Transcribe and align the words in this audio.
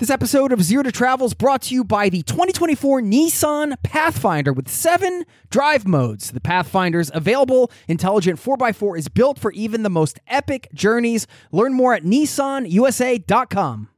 This 0.00 0.08
episode 0.08 0.50
of 0.50 0.62
Zero 0.62 0.82
to 0.82 0.90
Travel 0.90 1.26
is 1.26 1.34
brought 1.34 1.60
to 1.60 1.74
you 1.74 1.84
by 1.84 2.08
the 2.08 2.22
2024 2.22 3.02
Nissan 3.02 3.74
Pathfinder 3.82 4.50
with 4.50 4.66
seven 4.66 5.26
drive 5.50 5.86
modes. 5.86 6.30
The 6.30 6.40
Pathfinder's 6.40 7.10
available 7.12 7.70
intelligent 7.86 8.40
4x4 8.40 8.96
is 8.96 9.08
built 9.08 9.38
for 9.38 9.52
even 9.52 9.82
the 9.82 9.90
most 9.90 10.18
epic 10.26 10.70
journeys. 10.72 11.26
Learn 11.52 11.74
more 11.74 11.92
at 11.92 12.04
nissanusa.com. 12.04 13.90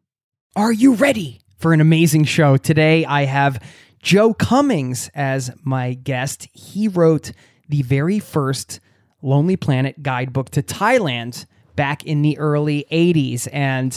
Are 0.57 0.73
you 0.73 0.95
ready 0.95 1.39
for 1.57 1.73
an 1.73 1.81
amazing 1.81 2.25
show? 2.25 2.57
Today 2.57 3.05
I 3.05 3.27
have 3.27 3.63
Joe 4.03 4.35
Cummings 4.35 5.09
as 5.15 5.53
my 5.63 5.95
guest. 5.95 6.49
He 6.53 6.89
wrote 6.89 7.31
the 7.69 7.83
very 7.83 8.19
first 8.19 8.81
Lonely 9.23 9.57
Planet 9.57 10.03
guidebook 10.03 10.51
to 10.51 10.65
Thailand 10.65 11.47
back 11.77 12.05
in 12.05 12.23
the 12.23 12.37
early 12.39 12.87
80s. 12.91 13.47
And 13.53 13.97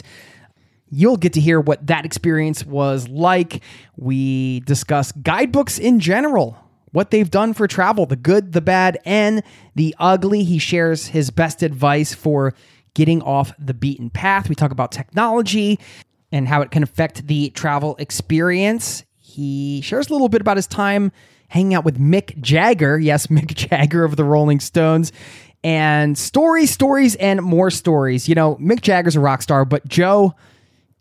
You'll 0.90 1.18
get 1.18 1.34
to 1.34 1.42
hear 1.42 1.60
what 1.60 1.88
that 1.88 2.06
experience 2.06 2.66
was 2.66 3.08
like. 3.08 3.62
We 3.98 4.60
discuss 4.62 5.12
guidebooks 5.12 5.80
in 5.80 6.00
general, 6.00 6.58
what 6.92 7.12
they've 7.12 7.30
done 7.30 7.54
for 7.54 7.68
travel, 7.68 8.06
the 8.06 8.16
good, 8.16 8.54
the 8.54 8.62
bad, 8.62 9.00
and 9.04 9.44
the 9.74 9.96
ugly. 10.00 10.44
He 10.44 10.60
shares 10.60 11.08
his 11.08 11.32
best 11.32 11.64
advice 11.64 12.14
for 12.14 12.54
getting 12.94 13.22
off 13.22 13.52
the 13.60 13.74
beaten 13.74 14.10
path. 14.10 14.48
We 14.48 14.56
talk 14.56 14.72
about 14.72 14.92
technology 14.92 15.80
and 16.32 16.48
how 16.48 16.62
it 16.62 16.72
can 16.72 16.84
affect 16.84 17.28
the 17.28 17.50
travel 17.52 17.96
experience. 17.98 19.04
He 19.18 19.82
shares 19.82 20.10
a 20.10 20.14
little 20.14 20.30
bit 20.30 20.42
about 20.42 20.58
his 20.58 20.68
time 20.68 21.12
hanging 21.50 21.74
out 21.74 21.86
with 21.86 22.00
Mick 22.00 22.40
Jagger. 22.42 22.98
Yes, 22.98 23.28
Mick 23.28 23.54
Jagger 23.54 24.04
of 24.04 24.16
the 24.16 24.24
Rolling 24.24 24.60
Stones. 24.60 25.12
And 25.64 26.18
stories, 26.18 26.70
stories, 26.70 27.16
and 27.16 27.42
more 27.42 27.72
stories. 27.72 28.30
You 28.30 28.36
know, 28.36 28.56
Mick 28.58 28.82
Jagger's 28.82 29.16
a 29.16 29.20
rock 29.20 29.42
star, 29.42 29.66
but 29.66 29.88
Joe 29.88 30.36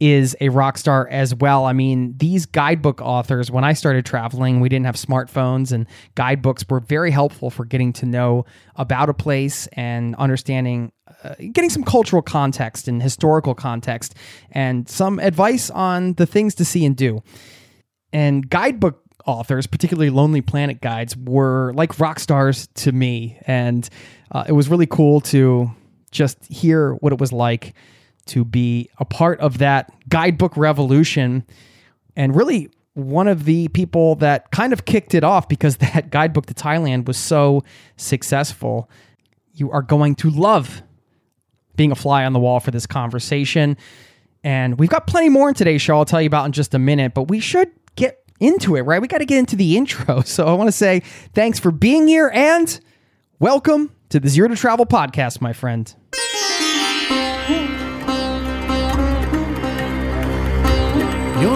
is 0.05 0.37
a 0.41 0.51
rock 0.51 0.77
star 0.77 1.09
as 1.09 1.35
well. 1.35 1.65
I 1.65 1.73
mean, 1.73 2.15
these 2.19 2.45
guidebook 2.45 3.01
authors, 3.01 3.51
when 3.51 3.65
I 3.65 3.73
started 3.73 4.05
traveling, 4.05 4.61
we 4.61 4.69
didn't 4.69 4.85
have 4.85 4.97
smartphones, 4.97 5.73
and 5.73 5.87
guidebooks 6.15 6.65
were 6.69 6.81
very 6.81 7.11
helpful 7.11 7.49
for 7.49 7.65
getting 7.65 7.93
to 7.95 8.07
know 8.07 8.45
about 8.77 9.09
a 9.09 9.15
place 9.15 9.67
and 9.69 10.15
understanding, 10.17 10.93
uh, 11.23 11.35
getting 11.53 11.71
some 11.71 11.85
cultural 11.85 12.21
context 12.21 12.87
and 12.87 13.03
historical 13.03 13.55
context, 13.55 14.15
and 14.51 14.89
some 14.89 15.19
advice 15.21 15.71
on 15.71 16.13
the 16.15 16.27
things 16.27 16.55
to 16.57 16.67
see 16.67 16.85
and 16.85 16.97
do. 16.97 17.23
And 18.13 18.49
guidebook 18.49 19.01
authors, 19.27 19.67
particularly 19.67 20.11
Lonely 20.11 20.43
Planet 20.43 20.83
guides, 20.83 21.17
were 21.17 21.73
like 21.75 21.99
rock 21.99 22.19
stars 22.19 22.69
to 22.75 22.93
me. 22.93 23.39
And 23.47 23.89
uh, 24.33 24.45
it 24.47 24.53
was 24.53 24.69
really 24.69 24.87
cool 24.87 25.23
to 25.23 25.71
just 26.11 26.45
hear 26.53 26.93
what 26.97 27.13
it 27.13 27.19
was 27.19 27.33
like 27.33 27.75
to 28.27 28.45
be 28.45 28.89
a 28.99 29.05
part 29.05 29.41
of 29.41 29.59
that 29.59 29.93
guidebook 30.09 30.57
revolution 30.57 31.45
and 32.17 32.35
really 32.35 32.71
one 32.95 33.27
of 33.27 33.45
the 33.45 33.69
people 33.69 34.15
that 34.17 34.51
kind 34.51 34.73
of 34.73 34.85
kicked 34.85 35.15
it 35.15 35.25
off 35.25 35.49
because 35.49 35.77
that 35.79 36.11
guidebook 36.11 36.47
to 36.47 36.55
Thailand 36.55 37.07
was 37.07 37.17
so 37.17 37.63
successful. 37.97 38.91
You 39.53 39.71
are 39.71 39.83
going 39.83 40.15
to 40.17 40.31
love 40.31 40.83
being 41.77 41.91
a 41.91 41.97
fly 41.97 42.25
on 42.25 42.33
the 42.33 42.39
wall 42.39 42.61
for 42.61 42.71
this 42.71 42.87
conversation. 42.87 43.77
And 44.43 44.79
we've 44.79 44.89
got 44.89 45.07
plenty 45.07 45.29
more 45.29 45.49
in 45.49 45.55
today's 45.55 45.83
show 45.83 45.97
I'll 45.97 46.05
tell 46.05 46.21
you 46.21 46.27
about 46.27 46.47
in 46.47 46.53
just 46.53 46.75
a 46.75 46.79
minute, 46.79 47.15
but 47.15 47.29
we 47.29 47.41
should 47.41 47.71
get 47.97 48.23
into 48.41 48.77
it, 48.77 48.83
right? 48.83 49.01
We 49.01 49.09
got 49.09 49.19
to 49.19 49.27
get 49.27 49.39
into 49.39 49.57
the 49.57 49.77
intro. 49.77 50.21
So 50.23 50.47
I 50.47 50.53
want 50.55 50.69
to 50.69 50.73
say 50.73 51.01
thanks 51.35 51.59
for 51.59 51.71
being 51.71 52.07
here 52.07 52.31
and 52.33 52.79
welcome 53.39 53.91
to 54.11 54.21
the 54.21 54.29
Zero 54.29 54.49
to 54.49 54.57
Travel 54.57 54.87
podcast, 54.87 55.41
my 55.41 55.53
friend. 55.53 55.93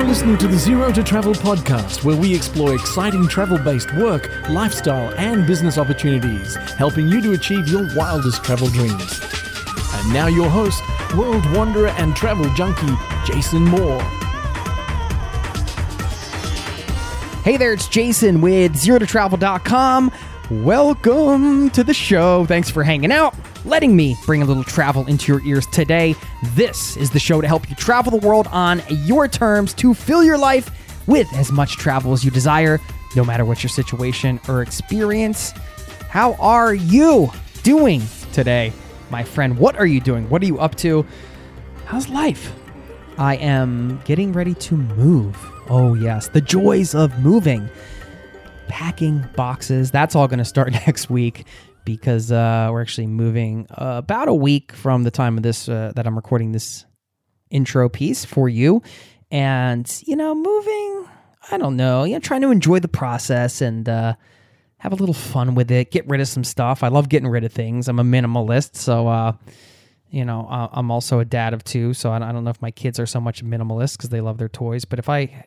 Listening 0.08 0.38
to 0.38 0.48
the 0.48 0.56
Zero 0.56 0.90
to 0.90 1.04
Travel 1.04 1.34
podcast, 1.34 2.02
where 2.02 2.16
we 2.16 2.34
explore 2.34 2.74
exciting 2.74 3.28
travel 3.28 3.58
based 3.58 3.92
work, 3.94 4.30
lifestyle, 4.48 5.12
and 5.18 5.46
business 5.46 5.76
opportunities, 5.76 6.54
helping 6.54 7.08
you 7.08 7.20
to 7.20 7.32
achieve 7.32 7.68
your 7.68 7.86
wildest 7.94 8.42
travel 8.42 8.68
dreams. 8.68 9.20
And 9.92 10.10
now, 10.10 10.26
your 10.26 10.48
host, 10.48 10.82
world 11.14 11.44
wanderer 11.54 11.88
and 11.98 12.16
travel 12.16 12.48
junkie, 12.54 12.94
Jason 13.26 13.62
Moore. 13.66 14.00
Hey 17.44 17.58
there, 17.58 17.74
it's 17.74 17.86
Jason 17.86 18.40
with 18.40 18.76
ZeroToTravel.com. 18.76 20.10
Welcome 20.50 21.68
to 21.70 21.84
the 21.84 21.92
show. 21.92 22.46
Thanks 22.46 22.70
for 22.70 22.82
hanging 22.82 23.12
out 23.12 23.34
letting 23.64 23.96
me 23.96 24.16
bring 24.24 24.42
a 24.42 24.44
little 24.44 24.64
travel 24.64 25.06
into 25.06 25.32
your 25.32 25.42
ears 25.44 25.66
today. 25.66 26.14
This 26.54 26.96
is 26.96 27.10
the 27.10 27.18
show 27.18 27.40
to 27.40 27.46
help 27.46 27.68
you 27.68 27.76
travel 27.76 28.16
the 28.18 28.26
world 28.26 28.46
on 28.48 28.82
your 28.90 29.28
terms 29.28 29.74
to 29.74 29.94
fill 29.94 30.22
your 30.22 30.38
life 30.38 30.70
with 31.06 31.32
as 31.34 31.50
much 31.50 31.76
travel 31.76 32.12
as 32.12 32.24
you 32.24 32.30
desire, 32.30 32.78
no 33.16 33.24
matter 33.24 33.44
what 33.44 33.62
your 33.62 33.70
situation 33.70 34.40
or 34.48 34.62
experience. 34.62 35.52
How 36.08 36.34
are 36.34 36.74
you 36.74 37.30
doing 37.62 38.02
today, 38.32 38.72
my 39.10 39.24
friend? 39.24 39.58
What 39.58 39.76
are 39.76 39.86
you 39.86 40.00
doing? 40.00 40.28
What 40.28 40.42
are 40.42 40.46
you 40.46 40.58
up 40.58 40.74
to? 40.76 41.04
How's 41.86 42.08
life? 42.08 42.52
I 43.16 43.36
am 43.36 44.00
getting 44.04 44.32
ready 44.32 44.54
to 44.54 44.76
move. 44.76 45.36
Oh, 45.68 45.94
yes, 45.94 46.28
the 46.28 46.40
joys 46.40 46.94
of 46.94 47.18
moving. 47.20 47.68
Packing 48.68 49.26
boxes. 49.34 49.90
That's 49.90 50.14
all 50.14 50.28
going 50.28 50.38
to 50.38 50.44
start 50.44 50.70
next 50.86 51.10
week 51.10 51.46
because 51.88 52.30
uh, 52.30 52.68
we're 52.70 52.82
actually 52.82 53.06
moving 53.06 53.66
uh, 53.70 53.94
about 53.96 54.28
a 54.28 54.34
week 54.34 54.72
from 54.72 55.04
the 55.04 55.10
time 55.10 55.38
of 55.38 55.42
this 55.42 55.70
uh, 55.70 55.90
that 55.96 56.06
I'm 56.06 56.16
recording 56.16 56.52
this 56.52 56.84
intro 57.48 57.88
piece 57.88 58.26
for 58.26 58.46
you. 58.46 58.82
And, 59.30 59.90
you 60.06 60.14
know, 60.14 60.34
moving, 60.34 61.08
I 61.50 61.56
don't 61.56 61.76
know, 61.76 62.04
you 62.04 62.12
know, 62.12 62.18
trying 62.18 62.42
to 62.42 62.50
enjoy 62.50 62.80
the 62.80 62.88
process 62.88 63.62
and 63.62 63.88
uh, 63.88 64.16
have 64.76 64.92
a 64.92 64.96
little 64.96 65.14
fun 65.14 65.54
with 65.54 65.70
it, 65.70 65.90
get 65.90 66.06
rid 66.06 66.20
of 66.20 66.28
some 66.28 66.44
stuff. 66.44 66.82
I 66.82 66.88
love 66.88 67.08
getting 67.08 67.28
rid 67.28 67.44
of 67.44 67.54
things. 67.54 67.88
I'm 67.88 67.98
a 67.98 68.04
minimalist. 68.04 68.76
So, 68.76 69.08
uh, 69.08 69.32
you 70.10 70.26
know, 70.26 70.46
uh, 70.46 70.68
I'm 70.72 70.90
also 70.90 71.20
a 71.20 71.24
dad 71.24 71.54
of 71.54 71.64
two. 71.64 71.94
So 71.94 72.12
I 72.12 72.18
don't 72.18 72.44
know 72.44 72.50
if 72.50 72.60
my 72.60 72.70
kids 72.70 73.00
are 73.00 73.06
so 73.06 73.18
much 73.18 73.42
minimalist 73.42 73.96
because 73.96 74.10
they 74.10 74.20
love 74.20 74.36
their 74.36 74.50
toys. 74.50 74.84
But 74.84 74.98
if 74.98 75.08
I, 75.08 75.46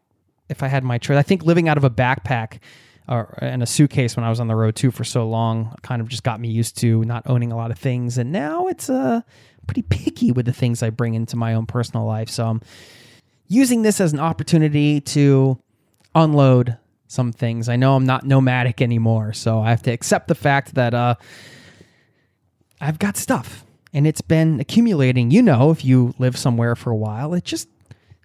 if 0.50 0.64
I 0.64 0.68
had 0.70 0.84
my 0.84 0.98
choice, 0.98 1.18
I 1.18 1.22
think 1.22 1.46
living 1.46 1.70
out 1.70 1.78
of 1.78 1.84
a 1.84 1.92
backpack 1.92 2.62
or 3.12 3.38
in 3.42 3.62
a 3.62 3.66
suitcase 3.66 4.16
when 4.16 4.24
I 4.24 4.30
was 4.30 4.40
on 4.40 4.48
the 4.48 4.56
road 4.56 4.76
too 4.76 4.90
for 4.90 5.04
so 5.04 5.28
long 5.28 5.76
kind 5.82 6.02
of 6.02 6.08
just 6.08 6.24
got 6.24 6.40
me 6.40 6.50
used 6.50 6.78
to 6.78 7.04
not 7.04 7.24
owning 7.26 7.52
a 7.52 7.58
lot 7.58 7.70
of 7.70 7.78
things. 7.78 8.18
And 8.18 8.32
now 8.32 8.68
it's 8.68 8.90
uh 8.90 9.22
pretty 9.68 9.82
picky 9.84 10.32
with 10.32 10.46
the 10.46 10.54
things 10.54 10.82
I 10.82 10.90
bring 10.90 11.14
into 11.14 11.36
my 11.36 11.54
own 11.54 11.66
personal 11.66 12.06
life. 12.06 12.30
So 12.30 12.48
I'm 12.48 12.62
using 13.48 13.82
this 13.82 14.00
as 14.00 14.14
an 14.14 14.20
opportunity 14.20 15.02
to 15.02 15.60
unload 16.16 16.78
some 17.08 17.34
things. 17.34 17.68
I 17.68 17.76
know 17.76 17.98
I'm 17.98 18.06
not 18.06 18.26
nomadic 18.26 18.82
anymore 18.82 19.34
so 19.34 19.60
I 19.60 19.72
have 19.72 19.84
to 19.84 19.92
accept 19.92 20.30
the 20.30 20.36
fact 20.36 20.76
that 20.76 20.94
uh 20.94 21.16
I've 22.80 22.98
got 22.98 23.18
stuff 23.18 23.66
and 23.94 24.08
it's 24.08 24.22
been 24.22 24.62
accumulating. 24.62 25.32
You 25.32 25.42
know 25.42 25.70
if 25.70 25.84
you 25.84 26.16
live 26.18 26.38
somewhere 26.38 26.78
for 26.78 26.92
a 26.92 26.96
while 26.96 27.34
it 27.34 27.44
just 27.44 27.68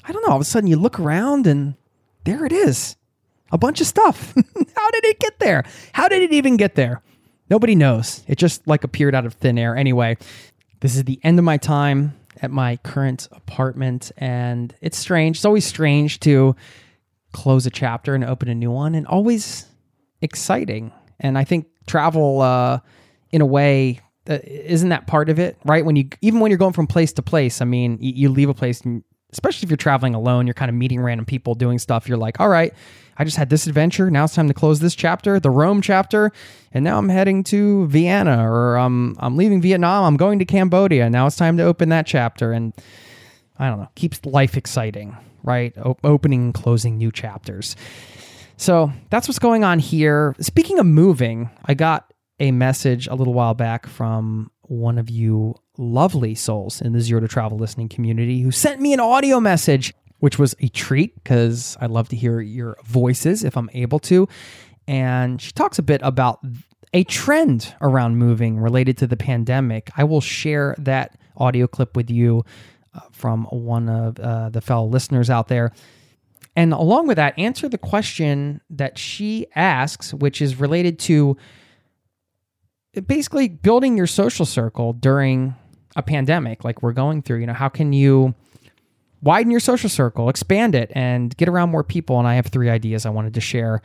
I 0.04 0.12
don't 0.12 0.22
know 0.22 0.30
all 0.30 0.36
of 0.36 0.42
a 0.42 0.44
sudden 0.44 0.70
you 0.70 0.76
look 0.76 1.00
around 1.00 1.48
and 1.48 1.74
there 2.22 2.46
it 2.46 2.52
is 2.52 2.96
a 3.52 3.58
bunch 3.58 3.80
of 3.80 3.86
stuff. 3.86 4.34
How 4.76 4.90
did 4.90 5.04
it 5.04 5.18
get 5.20 5.38
there? 5.38 5.64
How 5.92 6.08
did 6.08 6.22
it 6.22 6.32
even 6.32 6.56
get 6.56 6.74
there? 6.74 7.02
Nobody 7.48 7.74
knows. 7.74 8.24
It 8.26 8.38
just 8.38 8.66
like 8.66 8.84
appeared 8.84 9.14
out 9.14 9.26
of 9.26 9.34
thin 9.34 9.58
air. 9.58 9.76
Anyway, 9.76 10.16
this 10.80 10.96
is 10.96 11.04
the 11.04 11.20
end 11.22 11.38
of 11.38 11.44
my 11.44 11.56
time 11.56 12.14
at 12.42 12.50
my 12.50 12.76
current 12.78 13.28
apartment, 13.32 14.12
and 14.18 14.74
it's 14.80 14.98
strange. 14.98 15.38
It's 15.38 15.44
always 15.44 15.64
strange 15.64 16.20
to 16.20 16.56
close 17.32 17.66
a 17.66 17.70
chapter 17.70 18.14
and 18.14 18.24
open 18.24 18.48
a 18.48 18.54
new 18.54 18.70
one, 18.70 18.94
and 18.94 19.06
always 19.06 19.66
exciting 20.22 20.92
And 21.20 21.38
I 21.38 21.44
think 21.44 21.66
travel, 21.86 22.40
uh, 22.40 22.80
in 23.30 23.40
a 23.40 23.46
way, 23.46 24.00
uh, 24.28 24.38
isn't 24.42 24.88
that 24.88 25.06
part 25.06 25.28
of 25.28 25.38
it, 25.38 25.56
right? 25.64 25.84
When 25.84 25.96
you 25.96 26.08
even 26.20 26.40
when 26.40 26.50
you're 26.50 26.58
going 26.58 26.72
from 26.72 26.86
place 26.86 27.12
to 27.14 27.22
place, 27.22 27.60
I 27.62 27.64
mean, 27.64 27.98
you, 28.00 28.12
you 28.14 28.28
leave 28.28 28.48
a 28.48 28.54
place, 28.54 28.80
and 28.80 29.02
especially 29.32 29.66
if 29.66 29.70
you're 29.70 29.76
traveling 29.76 30.14
alone, 30.14 30.46
you're 30.46 30.54
kind 30.54 30.68
of 30.68 30.74
meeting 30.74 31.00
random 31.00 31.26
people 31.26 31.54
doing 31.54 31.78
stuff. 31.78 32.08
You're 32.08 32.18
like, 32.18 32.40
all 32.40 32.48
right, 32.48 32.72
I 33.18 33.24
just 33.24 33.36
had 33.36 33.50
this 33.50 33.66
adventure. 33.66 34.10
Now 34.10 34.24
it's 34.24 34.34
time 34.34 34.48
to 34.48 34.54
close 34.54 34.80
this 34.80 34.94
chapter, 34.94 35.40
the 35.40 35.50
Rome 35.50 35.80
chapter, 35.80 36.32
and 36.72 36.84
now 36.84 36.98
I'm 36.98 37.08
heading 37.08 37.42
to 37.44 37.86
Vienna, 37.88 38.50
or 38.50 38.76
um, 38.78 39.16
I'm 39.18 39.36
leaving 39.36 39.60
Vietnam. 39.60 40.04
I'm 40.04 40.16
going 40.16 40.38
to 40.38 40.44
Cambodia. 40.44 41.08
Now 41.10 41.26
it's 41.26 41.36
time 41.36 41.56
to 41.56 41.64
open 41.64 41.88
that 41.88 42.06
chapter, 42.06 42.52
and 42.52 42.72
I 43.58 43.68
don't 43.68 43.80
know, 43.80 43.88
keeps 43.94 44.24
life 44.24 44.56
exciting, 44.56 45.16
right? 45.42 45.72
O- 45.78 45.96
opening 46.04 46.44
and 46.44 46.54
closing 46.54 46.98
new 46.98 47.10
chapters. 47.10 47.74
So 48.58 48.92
that's 49.10 49.28
what's 49.28 49.38
going 49.38 49.64
on 49.64 49.78
here. 49.78 50.34
Speaking 50.40 50.78
of 50.78 50.86
moving, 50.86 51.50
I 51.64 51.74
got 51.74 52.12
a 52.38 52.50
message 52.52 53.06
a 53.06 53.14
little 53.14 53.34
while 53.34 53.54
back 53.54 53.86
from 53.86 54.50
one 54.62 54.98
of 54.98 55.08
you 55.08 55.54
lovely 55.78 56.34
souls 56.34 56.80
in 56.80 56.92
the 56.92 57.00
Zero 57.00 57.20
to 57.20 57.28
Travel 57.28 57.58
listening 57.58 57.88
community 57.88 58.42
who 58.42 58.50
sent 58.50 58.80
me 58.80 58.92
an 58.92 59.00
audio 59.00 59.40
message, 59.40 59.94
which 60.18 60.38
was 60.38 60.54
a 60.60 60.68
treat 60.68 61.14
because 61.16 61.76
I 61.80 61.86
love 61.86 62.08
to 62.10 62.16
hear 62.16 62.40
your 62.40 62.76
voices 62.84 63.44
if 63.44 63.56
I'm 63.56 63.70
able 63.74 63.98
to. 64.00 64.28
And 64.88 65.40
she 65.40 65.52
talks 65.52 65.78
a 65.78 65.82
bit 65.82 66.00
about 66.02 66.40
a 66.92 67.04
trend 67.04 67.74
around 67.80 68.16
moving 68.16 68.58
related 68.58 68.96
to 68.98 69.06
the 69.06 69.16
pandemic. 69.16 69.90
I 69.96 70.04
will 70.04 70.20
share 70.20 70.74
that 70.78 71.18
audio 71.36 71.66
clip 71.66 71.96
with 71.96 72.10
you 72.10 72.44
uh, 72.94 73.00
from 73.12 73.44
one 73.44 73.88
of 73.88 74.18
uh, 74.18 74.48
the 74.50 74.60
fellow 74.60 74.86
listeners 74.86 75.28
out 75.28 75.48
there. 75.48 75.72
And 76.54 76.72
along 76.72 77.06
with 77.06 77.16
that, 77.16 77.38
answer 77.38 77.68
the 77.68 77.78
question 77.78 78.62
that 78.70 78.96
she 78.96 79.46
asks, 79.54 80.14
which 80.14 80.40
is 80.40 80.58
related 80.58 80.98
to 81.00 81.36
basically 83.06 83.48
building 83.48 83.96
your 83.96 84.06
social 84.06 84.46
circle 84.46 84.94
during 84.94 85.54
a 85.96 86.02
pandemic 86.02 86.64
like 86.64 86.82
we're 86.82 86.92
going 86.92 87.22
through. 87.22 87.38
You 87.40 87.46
know, 87.46 87.54
how 87.54 87.68
can 87.68 87.92
you 87.92 88.34
widen 89.22 89.50
your 89.50 89.60
social 89.60 89.90
circle, 89.90 90.28
expand 90.28 90.74
it, 90.74 90.92
and 90.94 91.36
get 91.36 91.48
around 91.48 91.70
more 91.70 91.82
people? 91.82 92.18
And 92.18 92.28
I 92.28 92.34
have 92.34 92.46
three 92.46 92.70
ideas 92.70 93.04
I 93.04 93.10
wanted 93.10 93.34
to 93.34 93.40
share 93.40 93.82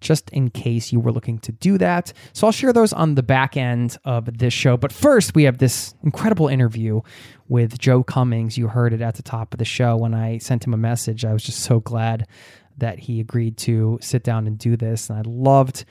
just 0.00 0.30
in 0.30 0.48
case 0.50 0.92
you 0.92 1.00
were 1.00 1.10
looking 1.10 1.40
to 1.40 1.50
do 1.50 1.76
that. 1.78 2.12
So 2.32 2.46
I'll 2.46 2.52
share 2.52 2.72
those 2.72 2.92
on 2.92 3.16
the 3.16 3.22
back 3.22 3.56
end 3.56 3.98
of 4.04 4.38
this 4.38 4.54
show. 4.54 4.76
But 4.76 4.92
first, 4.92 5.34
we 5.34 5.42
have 5.44 5.58
this 5.58 5.94
incredible 6.04 6.46
interview 6.46 7.00
with 7.48 7.78
Joe 7.78 8.04
Cummings. 8.04 8.56
You 8.56 8.68
heard 8.68 8.92
it 8.92 9.00
at 9.00 9.16
the 9.16 9.22
top 9.22 9.52
of 9.52 9.58
the 9.58 9.64
show 9.64 9.96
when 9.96 10.14
I 10.14 10.38
sent 10.38 10.64
him 10.64 10.74
a 10.74 10.76
message. 10.76 11.24
I 11.24 11.32
was 11.32 11.42
just 11.42 11.60
so 11.60 11.80
glad 11.80 12.28
that 12.76 13.00
he 13.00 13.18
agreed 13.18 13.56
to 13.56 13.98
sit 14.00 14.22
down 14.22 14.46
and 14.46 14.56
do 14.56 14.76
this. 14.76 15.10
And 15.10 15.18
I 15.18 15.22
loved 15.28 15.84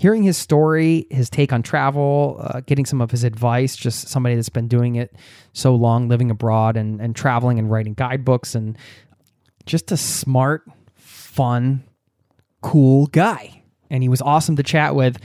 hearing 0.00 0.22
his 0.22 0.38
story, 0.38 1.06
his 1.10 1.28
take 1.28 1.52
on 1.52 1.62
travel, 1.62 2.38
uh, 2.40 2.60
getting 2.60 2.86
some 2.86 3.02
of 3.02 3.10
his 3.10 3.22
advice, 3.22 3.76
just 3.76 4.08
somebody 4.08 4.34
that's 4.34 4.48
been 4.48 4.66
doing 4.66 4.94
it 4.96 5.14
so 5.52 5.74
long, 5.74 6.08
living 6.08 6.30
abroad 6.30 6.74
and, 6.74 7.02
and 7.02 7.14
traveling 7.14 7.58
and 7.58 7.70
writing 7.70 7.92
guidebooks, 7.92 8.54
and 8.54 8.78
just 9.66 9.92
a 9.92 9.98
smart, 9.98 10.66
fun, 10.94 11.84
cool 12.62 13.08
guy. 13.08 13.62
And 13.90 14.02
he 14.02 14.08
was 14.08 14.22
awesome 14.22 14.56
to 14.56 14.62
chat 14.62 14.94
with. 14.94 15.18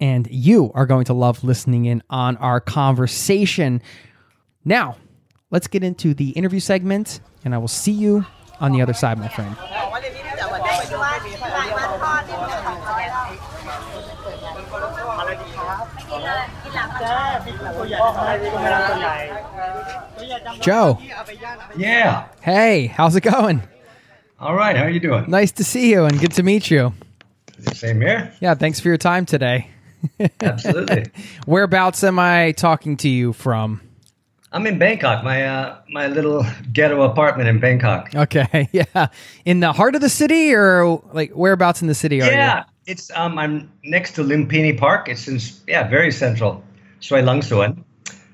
And 0.00 0.26
you 0.28 0.72
are 0.74 0.84
going 0.84 1.04
to 1.04 1.12
love 1.12 1.44
listening 1.44 1.84
in 1.84 2.02
on 2.10 2.36
our 2.38 2.60
conversation. 2.60 3.80
Now, 4.64 4.96
let's 5.52 5.68
get 5.68 5.84
into 5.84 6.12
the 6.12 6.30
interview 6.30 6.58
segment, 6.58 7.20
and 7.44 7.54
I 7.54 7.58
will 7.58 7.68
see 7.68 7.92
you 7.92 8.26
on 8.58 8.72
the 8.72 8.82
other 8.82 8.94
side, 8.94 9.16
my 9.16 9.28
friend. 9.28 9.56
Joe. 20.60 20.98
Yeah. 21.76 22.28
Hey, 22.40 22.86
how's 22.86 23.16
it 23.16 23.22
going? 23.22 23.62
All 24.40 24.54
right. 24.54 24.76
How 24.76 24.84
are 24.84 24.90
you 24.90 25.00
doing? 25.00 25.28
Nice 25.28 25.52
to 25.52 25.64
see 25.64 25.90
you 25.90 26.04
and 26.04 26.18
good 26.18 26.32
to 26.32 26.42
meet 26.42 26.70
you. 26.70 26.92
Same 27.74 28.00
here. 28.00 28.32
Yeah, 28.40 28.54
thanks 28.54 28.80
for 28.80 28.88
your 28.88 28.96
time 28.96 29.26
today. 29.26 29.68
Absolutely. 30.40 31.06
Whereabouts 31.46 32.02
am 32.02 32.18
I 32.18 32.52
talking 32.52 32.96
to 32.98 33.08
you 33.08 33.32
from? 33.32 33.80
I'm 34.50 34.66
in 34.66 34.78
Bangkok. 34.78 35.22
My 35.24 35.44
uh, 35.46 35.78
my 35.88 36.08
little 36.08 36.44
ghetto 36.72 37.02
apartment 37.02 37.48
in 37.48 37.58
Bangkok. 37.58 38.14
Okay, 38.14 38.68
yeah, 38.72 39.06
in 39.46 39.60
the 39.60 39.72
heart 39.72 39.94
of 39.94 40.00
the 40.02 40.10
city, 40.10 40.52
or 40.54 41.02
like 41.14 41.30
whereabouts 41.30 41.80
in 41.80 41.88
the 41.88 41.94
city 41.94 42.20
are 42.20 42.26
Yeah, 42.26 42.30
you? 42.30 42.36
Yeah, 42.36 42.64
it's 42.86 43.10
um 43.14 43.38
I'm 43.38 43.70
next 43.84 44.12
to 44.16 44.22
Lumpini 44.22 44.76
Park. 44.76 45.08
It's 45.08 45.26
in 45.28 45.38
yeah 45.66 45.88
very 45.88 46.12
central, 46.12 46.62
Soi 47.02 47.20
Lang 47.20 47.42
Suan. 47.42 47.84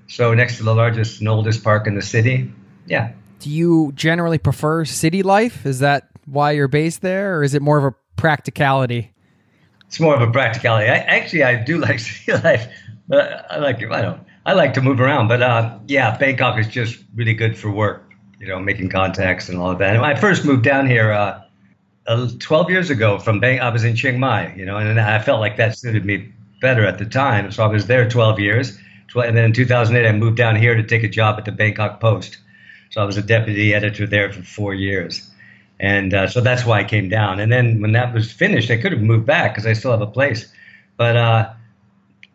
So 0.08 0.34
next 0.34 0.58
to 0.58 0.62
the 0.62 0.74
largest 0.74 1.20
and 1.20 1.28
oldest 1.28 1.64
park 1.64 1.86
in 1.86 1.94
the 1.94 2.02
city. 2.02 2.52
Yeah. 2.86 3.12
Do 3.40 3.50
you 3.50 3.92
generally 3.94 4.38
prefer 4.38 4.84
city 4.84 5.22
life? 5.22 5.66
Is 5.66 5.80
that 5.80 6.08
why 6.26 6.52
you're 6.52 6.68
based 6.68 7.00
there, 7.00 7.36
or 7.38 7.42
is 7.42 7.54
it 7.54 7.62
more 7.62 7.78
of 7.78 7.84
a 7.84 7.94
practicality? 8.16 9.12
It's 9.86 9.98
more 9.98 10.14
of 10.14 10.20
a 10.20 10.30
practicality. 10.30 10.88
I, 10.88 10.96
actually, 10.96 11.44
I 11.44 11.56
do 11.62 11.78
like 11.88 11.98
city 11.98 12.32
life, 12.32 12.68
but 13.08 13.46
I 13.50 13.58
like 13.58 13.82
I 13.90 14.02
don't. 14.02 14.20
I 14.44 14.52
like 14.52 14.74
to 14.74 14.80
move 14.80 15.00
around, 15.00 15.28
but 15.28 15.42
uh, 15.42 15.78
yeah, 15.86 16.16
Bangkok 16.16 16.58
is 16.58 16.68
just 16.68 17.02
really 17.14 17.34
good 17.34 17.56
for 17.56 17.70
work. 17.70 18.04
You 18.38 18.48
know, 18.48 18.60
making 18.60 18.90
contacts 18.90 19.48
and 19.48 19.58
all 19.58 19.70
of 19.70 19.78
that. 19.78 19.94
And 19.94 20.02
when 20.02 20.10
I 20.10 20.14
first 20.14 20.44
moved 20.44 20.62
down 20.62 20.86
here 20.86 21.12
uh, 21.12 21.42
uh, 22.06 22.28
12 22.38 22.70
years 22.70 22.88
ago 22.88 23.18
from 23.18 23.40
Bang, 23.40 23.60
I 23.60 23.70
was 23.70 23.84
in 23.84 23.96
Chiang 23.96 24.20
Mai. 24.20 24.54
You 24.54 24.64
know, 24.64 24.76
and 24.76 25.00
I 25.00 25.18
felt 25.20 25.40
like 25.40 25.56
that 25.56 25.76
suited 25.76 26.04
me 26.04 26.32
better 26.60 26.86
at 26.86 26.98
the 26.98 27.04
time. 27.04 27.50
So 27.50 27.64
I 27.64 27.66
was 27.66 27.86
there 27.86 28.08
12 28.08 28.40
years. 28.40 28.78
And 29.14 29.36
then 29.36 29.44
in 29.44 29.52
2008, 29.52 30.06
I 30.06 30.12
moved 30.12 30.36
down 30.36 30.56
here 30.56 30.74
to 30.74 30.82
take 30.82 31.02
a 31.02 31.08
job 31.08 31.38
at 31.38 31.44
the 31.44 31.52
Bangkok 31.52 32.00
Post. 32.00 32.38
So 32.90 33.00
I 33.00 33.04
was 33.04 33.16
a 33.16 33.22
deputy 33.22 33.74
editor 33.74 34.06
there 34.06 34.32
for 34.32 34.42
four 34.42 34.74
years. 34.74 35.30
And 35.80 36.12
uh, 36.12 36.26
so 36.26 36.40
that's 36.40 36.64
why 36.64 36.80
I 36.80 36.84
came 36.84 37.08
down. 37.08 37.40
And 37.40 37.52
then 37.52 37.80
when 37.80 37.92
that 37.92 38.12
was 38.12 38.32
finished, 38.32 38.70
I 38.70 38.76
could 38.76 38.92
have 38.92 39.00
moved 39.00 39.26
back 39.26 39.52
because 39.54 39.66
I 39.66 39.72
still 39.72 39.92
have 39.92 40.00
a 40.00 40.06
place. 40.06 40.52
But 40.96 41.16
uh, 41.16 41.52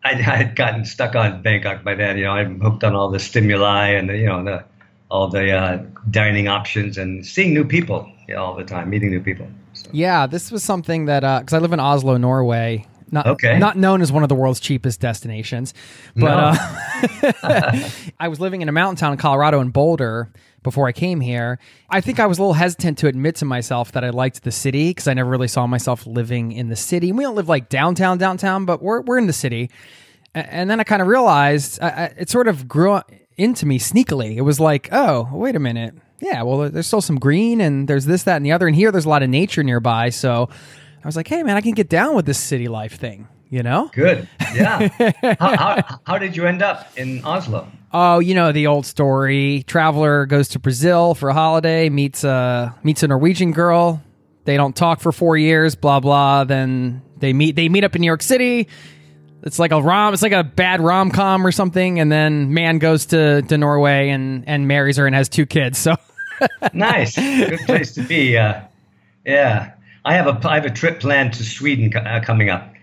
I, 0.04 0.10
I, 0.12 0.14
had 0.14 0.56
gotten 0.56 0.84
stuck 0.84 1.14
on 1.14 1.42
Bangkok 1.42 1.84
by 1.84 1.94
then. 1.94 2.16
You 2.18 2.24
know, 2.24 2.32
I'm 2.32 2.60
hooked 2.60 2.84
on 2.84 2.94
all 2.94 3.10
the 3.10 3.20
stimuli 3.20 3.88
and 3.88 4.08
the, 4.08 4.16
you 4.16 4.26
know 4.26 4.42
the 4.42 4.64
all 5.10 5.28
the 5.28 5.52
uh, 5.52 5.82
dining 6.10 6.48
options 6.48 6.98
and 6.98 7.24
seeing 7.24 7.54
new 7.54 7.64
people 7.64 8.10
you 8.26 8.34
know, 8.34 8.42
all 8.42 8.54
the 8.56 8.64
time, 8.64 8.90
meeting 8.90 9.10
new 9.10 9.20
people. 9.20 9.46
So. 9.74 9.90
Yeah, 9.92 10.26
this 10.26 10.50
was 10.50 10.62
something 10.62 11.06
that 11.06 11.20
because 11.40 11.52
I 11.52 11.58
live 11.58 11.72
in 11.72 11.80
Oslo, 11.80 12.16
Norway. 12.16 12.86
Not, 13.14 13.26
Okay. 13.28 13.58
not 13.58 13.78
known 13.78 14.02
as 14.02 14.10
one 14.12 14.22
of 14.24 14.28
the 14.28 14.34
world's 14.34 14.60
cheapest 14.60 15.00
destinations, 15.00 15.72
but 16.16 16.26
No. 16.26 17.32
uh, 17.42 17.88
I 18.20 18.28
was 18.28 18.40
living 18.40 18.60
in 18.60 18.68
a 18.68 18.72
mountain 18.72 18.96
town 18.96 19.12
in 19.12 19.18
Colorado 19.18 19.60
in 19.60 19.70
Boulder 19.70 20.30
before 20.62 20.88
I 20.88 20.92
came 20.92 21.20
here. 21.20 21.58
I 21.88 22.00
think 22.00 22.18
I 22.18 22.26
was 22.26 22.38
a 22.38 22.42
little 22.42 22.54
hesitant 22.54 22.98
to 22.98 23.06
admit 23.06 23.36
to 23.36 23.44
myself 23.44 23.92
that 23.92 24.02
I 24.04 24.10
liked 24.10 24.42
the 24.42 24.50
city 24.50 24.90
because 24.90 25.06
I 25.06 25.14
never 25.14 25.30
really 25.30 25.48
saw 25.48 25.66
myself 25.66 26.06
living 26.06 26.52
in 26.52 26.68
the 26.68 26.76
city. 26.76 27.12
We 27.12 27.22
don't 27.22 27.36
live 27.36 27.48
like 27.48 27.68
downtown, 27.68 28.18
downtown, 28.18 28.64
but 28.64 28.82
we're 28.82 29.00
we're 29.02 29.18
in 29.18 29.26
the 29.28 29.32
city. 29.32 29.70
And 30.34 30.68
then 30.68 30.80
I 30.80 30.84
kind 30.84 31.00
of 31.00 31.06
realized 31.06 31.80
I, 31.80 31.88
I, 31.88 32.04
it 32.18 32.28
sort 32.30 32.48
of 32.48 32.66
grew 32.66 33.00
into 33.36 33.64
me 33.66 33.78
sneakily. 33.78 34.34
It 34.36 34.40
was 34.42 34.58
like, 34.58 34.88
oh, 34.90 35.28
wait 35.32 35.54
a 35.54 35.60
minute. 35.60 35.94
Yeah, 36.20 36.42
well, 36.42 36.70
there's 36.70 36.86
still 36.88 37.00
some 37.02 37.18
green 37.20 37.60
and 37.60 37.86
there's 37.86 38.06
this, 38.06 38.22
that, 38.24 38.36
and 38.36 38.46
the 38.46 38.52
other. 38.52 38.66
And 38.66 38.74
here 38.74 38.90
there's 38.90 39.04
a 39.04 39.08
lot 39.08 39.22
of 39.22 39.28
nature 39.30 39.62
nearby. 39.62 40.08
So 40.10 40.48
I 41.04 41.06
was 41.06 41.16
like, 41.16 41.28
hey, 41.28 41.42
man, 41.42 41.56
I 41.56 41.60
can 41.60 41.72
get 41.72 41.88
down 41.90 42.16
with 42.16 42.24
this 42.24 42.38
city 42.38 42.66
life 42.66 42.94
thing, 42.96 43.28
you 43.50 43.62
know? 43.62 43.90
Good. 43.92 44.28
Yeah. 44.54 44.86
how, 45.40 45.56
how, 45.56 46.00
how 46.06 46.18
did 46.18 46.36
you 46.36 46.46
end 46.46 46.62
up 46.62 46.96
in 46.96 47.24
Oslo? 47.24 47.66
Oh, 47.92 48.20
you 48.20 48.36
know 48.36 48.52
the 48.52 48.68
old 48.68 48.86
story. 48.86 49.64
Traveler 49.66 50.26
goes 50.26 50.50
to 50.50 50.60
Brazil 50.60 51.16
for 51.16 51.28
a 51.28 51.34
holiday, 51.34 51.88
meets 51.88 52.22
a 52.22 52.72
meets 52.84 53.02
a 53.02 53.08
Norwegian 53.08 53.50
girl. 53.50 54.00
They 54.44 54.56
don't 54.56 54.76
talk 54.76 55.00
for 55.00 55.10
four 55.10 55.36
years. 55.36 55.74
Blah 55.74 55.98
blah. 55.98 56.44
Then 56.44 57.02
they 57.18 57.32
meet. 57.32 57.56
They 57.56 57.68
meet 57.68 57.82
up 57.82 57.96
in 57.96 58.00
New 58.00 58.06
York 58.06 58.22
City. 58.22 58.68
It's 59.42 59.58
like 59.58 59.72
a 59.72 59.82
rom. 59.82 60.14
It's 60.14 60.22
like 60.22 60.30
a 60.30 60.44
bad 60.44 60.80
rom 60.80 61.10
com 61.10 61.44
or 61.44 61.50
something. 61.50 61.98
And 61.98 62.12
then 62.12 62.54
man 62.54 62.78
goes 62.78 63.06
to 63.06 63.42
to 63.42 63.58
Norway 63.58 64.10
and 64.10 64.44
and 64.48 64.68
marries 64.68 64.98
her 64.98 65.06
and 65.06 65.16
has 65.16 65.28
two 65.28 65.46
kids. 65.46 65.78
So 65.78 65.96
Nice. 66.72 67.16
Good 67.16 67.58
place 67.66 67.92
to 67.94 68.02
be. 68.02 68.36
Uh, 68.38 68.60
yeah. 69.26 69.73
I 70.04 70.14
have 70.14 70.26
a 70.26 70.48
I 70.48 70.56
have 70.56 70.66
a 70.66 70.70
trip 70.70 71.00
planned 71.00 71.32
to 71.34 71.44
Sweden 71.44 71.94
uh, 71.96 72.20
coming 72.22 72.50
up. 72.50 72.74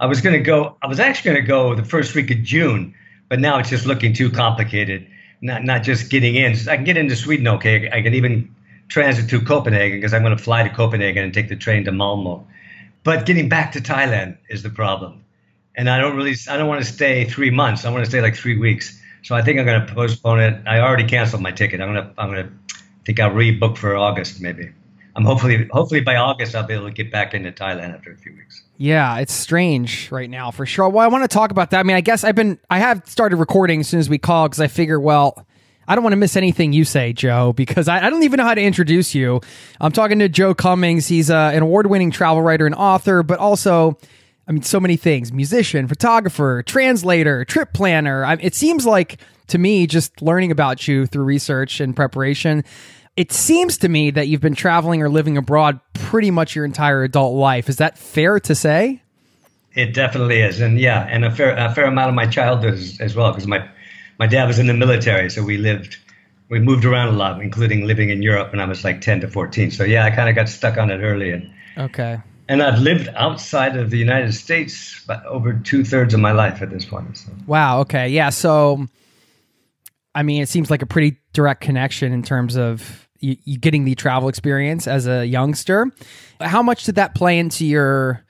I 0.00 0.06
was 0.06 0.20
going 0.22 0.32
to 0.32 0.42
go. 0.42 0.76
I 0.82 0.86
was 0.86 0.98
actually 0.98 1.32
going 1.32 1.42
to 1.44 1.48
go 1.48 1.74
the 1.74 1.84
first 1.84 2.14
week 2.14 2.30
of 2.30 2.42
June, 2.42 2.94
but 3.28 3.38
now 3.38 3.58
it's 3.58 3.68
just 3.68 3.84
looking 3.84 4.14
too 4.14 4.30
complicated. 4.30 5.06
Not 5.42 5.64
not 5.64 5.82
just 5.82 6.10
getting 6.10 6.36
in. 6.36 6.56
I 6.68 6.76
can 6.76 6.84
get 6.84 6.96
into 6.96 7.16
Sweden, 7.16 7.46
okay. 7.48 7.90
I 7.90 8.00
can 8.00 8.14
even 8.14 8.54
transit 8.88 9.28
to 9.30 9.40
Copenhagen 9.40 9.98
because 9.98 10.14
I'm 10.14 10.22
going 10.22 10.36
to 10.36 10.42
fly 10.42 10.62
to 10.62 10.70
Copenhagen 10.70 11.22
and 11.22 11.34
take 11.34 11.48
the 11.48 11.56
train 11.56 11.84
to 11.84 11.92
Malmo. 11.92 12.46
But 13.04 13.26
getting 13.26 13.48
back 13.48 13.72
to 13.72 13.80
Thailand 13.80 14.38
is 14.48 14.62
the 14.62 14.70
problem, 14.70 15.22
and 15.76 15.90
I 15.90 15.98
don't 15.98 16.16
really. 16.16 16.34
I 16.48 16.56
don't 16.56 16.68
want 16.68 16.82
to 16.82 16.90
stay 16.90 17.26
three 17.26 17.50
months. 17.50 17.84
I 17.84 17.90
want 17.90 18.04
to 18.04 18.10
stay 18.10 18.22
like 18.22 18.36
three 18.36 18.58
weeks. 18.58 18.98
So 19.22 19.34
I 19.34 19.42
think 19.42 19.58
I'm 19.58 19.66
going 19.66 19.86
to 19.86 19.94
postpone 19.94 20.40
it. 20.40 20.62
I 20.66 20.80
already 20.80 21.04
canceled 21.04 21.42
my 21.42 21.52
ticket. 21.52 21.82
I'm 21.82 21.92
going 21.92 22.06
to. 22.06 22.14
I'm 22.18 22.30
going 22.30 22.46
to. 22.46 22.52
I 22.72 23.04
think 23.04 23.20
I'll 23.20 23.30
rebook 23.30 23.76
for 23.76 23.96
August 23.96 24.40
maybe. 24.40 24.70
I'm 25.16 25.24
hopefully 25.24 25.68
hopefully 25.72 26.00
by 26.00 26.16
August 26.16 26.54
I'll 26.54 26.66
be 26.66 26.74
able 26.74 26.86
to 26.86 26.92
get 26.92 27.10
back 27.10 27.34
into 27.34 27.50
Thailand 27.52 27.94
after 27.94 28.12
a 28.12 28.16
few 28.16 28.32
weeks. 28.32 28.62
Yeah, 28.76 29.18
it's 29.18 29.32
strange 29.32 30.10
right 30.10 30.30
now 30.30 30.50
for 30.50 30.66
sure. 30.66 30.88
Well, 30.88 31.04
I 31.04 31.08
want 31.08 31.24
to 31.24 31.28
talk 31.28 31.50
about 31.50 31.70
that. 31.70 31.80
I 31.80 31.82
mean, 31.82 31.96
I 31.96 32.00
guess 32.00 32.24
I've 32.24 32.34
been 32.34 32.58
I 32.70 32.78
have 32.78 33.02
started 33.06 33.36
recording 33.36 33.80
as 33.80 33.88
soon 33.88 34.00
as 34.00 34.08
we 34.08 34.18
call 34.18 34.48
because 34.48 34.60
I 34.60 34.68
figure, 34.68 35.00
well, 35.00 35.46
I 35.88 35.94
don't 35.94 36.04
want 36.04 36.12
to 36.12 36.18
miss 36.18 36.36
anything 36.36 36.72
you 36.72 36.84
say, 36.84 37.12
Joe, 37.12 37.52
because 37.52 37.88
I, 37.88 38.06
I, 38.06 38.10
don't 38.10 38.22
even 38.22 38.38
know 38.38 38.44
how 38.44 38.54
to 38.54 38.62
introduce 38.62 39.12
you. 39.12 39.40
I'm 39.80 39.90
talking 39.90 40.20
to 40.20 40.28
Joe 40.28 40.54
Cummings. 40.54 41.08
He's 41.08 41.30
uh, 41.30 41.50
an 41.52 41.62
award 41.62 41.88
winning 41.88 42.12
travel 42.12 42.42
writer 42.42 42.64
and 42.64 42.76
author, 42.76 43.24
but 43.24 43.40
also, 43.40 43.98
I 44.46 44.52
mean, 44.52 44.62
so 44.62 44.78
many 44.78 44.96
things 44.96 45.32
musician, 45.32 45.88
photographer, 45.88 46.62
translator, 46.62 47.44
trip 47.44 47.72
planner. 47.72 48.24
I, 48.24 48.34
it 48.34 48.54
seems 48.54 48.86
like 48.86 49.18
to 49.50 49.58
me, 49.58 49.86
just 49.86 50.22
learning 50.22 50.50
about 50.50 50.88
you 50.88 51.06
through 51.06 51.24
research 51.24 51.80
and 51.80 51.94
preparation, 51.94 52.64
it 53.16 53.32
seems 53.32 53.78
to 53.78 53.88
me 53.88 54.10
that 54.10 54.28
you've 54.28 54.40
been 54.40 54.54
traveling 54.54 55.02
or 55.02 55.08
living 55.08 55.36
abroad 55.36 55.80
pretty 55.94 56.30
much 56.30 56.54
your 56.54 56.64
entire 56.64 57.02
adult 57.02 57.34
life. 57.34 57.68
Is 57.68 57.76
that 57.76 57.98
fair 57.98 58.40
to 58.40 58.54
say? 58.54 59.02
It 59.74 59.94
definitely 59.94 60.40
is, 60.40 60.60
and 60.60 60.80
yeah, 60.80 61.06
and 61.08 61.24
a 61.24 61.30
fair 61.30 61.54
a 61.56 61.72
fair 61.72 61.84
amount 61.84 62.08
of 62.08 62.14
my 62.14 62.26
childhood 62.26 62.74
as, 62.74 63.00
as 63.00 63.14
well, 63.14 63.30
because 63.30 63.46
my 63.46 63.68
my 64.20 64.26
dad 64.26 64.46
was 64.46 64.58
in 64.58 64.66
the 64.66 64.74
military, 64.74 65.30
so 65.30 65.42
we 65.42 65.56
lived, 65.56 65.96
we 66.50 66.60
moved 66.60 66.84
around 66.84 67.08
a 67.08 67.16
lot, 67.16 67.40
including 67.40 67.86
living 67.86 68.10
in 68.10 68.20
Europe 68.20 68.52
when 68.52 68.60
I 68.60 68.66
was 68.66 68.84
like 68.84 69.00
10 69.00 69.22
to 69.22 69.28
14. 69.28 69.70
So 69.70 69.82
yeah, 69.82 70.04
I 70.04 70.10
kind 70.10 70.28
of 70.28 70.34
got 70.34 70.46
stuck 70.50 70.76
on 70.76 70.90
it 70.90 70.98
early. 70.98 71.30
And, 71.30 71.50
okay. 71.78 72.18
And 72.46 72.62
I've 72.62 72.78
lived 72.80 73.08
outside 73.16 73.76
of 73.76 73.88
the 73.88 73.96
United 73.96 74.34
States 74.34 75.06
over 75.24 75.54
two 75.54 75.84
thirds 75.84 76.12
of 76.12 76.20
my 76.20 76.32
life 76.32 76.60
at 76.60 76.68
this 76.68 76.84
point. 76.84 77.16
So. 77.16 77.30
Wow. 77.46 77.80
Okay. 77.80 78.08
Yeah. 78.08 78.28
So, 78.28 78.86
I 80.14 80.22
mean, 80.22 80.42
it 80.42 80.48
seems 80.48 80.70
like 80.70 80.82
a 80.82 80.86
pretty 80.86 81.18
direct 81.32 81.60
connection 81.60 82.12
in 82.12 82.22
terms 82.22 82.56
of 82.56 83.08
you, 83.20 83.36
you 83.44 83.58
getting 83.58 83.84
the 83.84 83.94
travel 83.94 84.28
experience 84.28 84.86
as 84.86 85.06
a 85.06 85.24
youngster. 85.24 85.90
How 86.40 86.62
much 86.62 86.84
did 86.84 86.96
that 86.96 87.14
play 87.14 87.38
into 87.38 87.64
your 87.64 88.24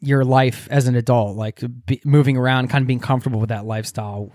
your 0.00 0.24
life 0.24 0.68
as 0.70 0.86
an 0.86 0.94
adult, 0.94 1.36
like 1.36 1.60
be, 1.84 2.00
moving 2.04 2.36
around, 2.36 2.68
kind 2.68 2.82
of 2.82 2.86
being 2.86 3.00
comfortable 3.00 3.40
with 3.40 3.48
that 3.48 3.66
lifestyle? 3.66 4.30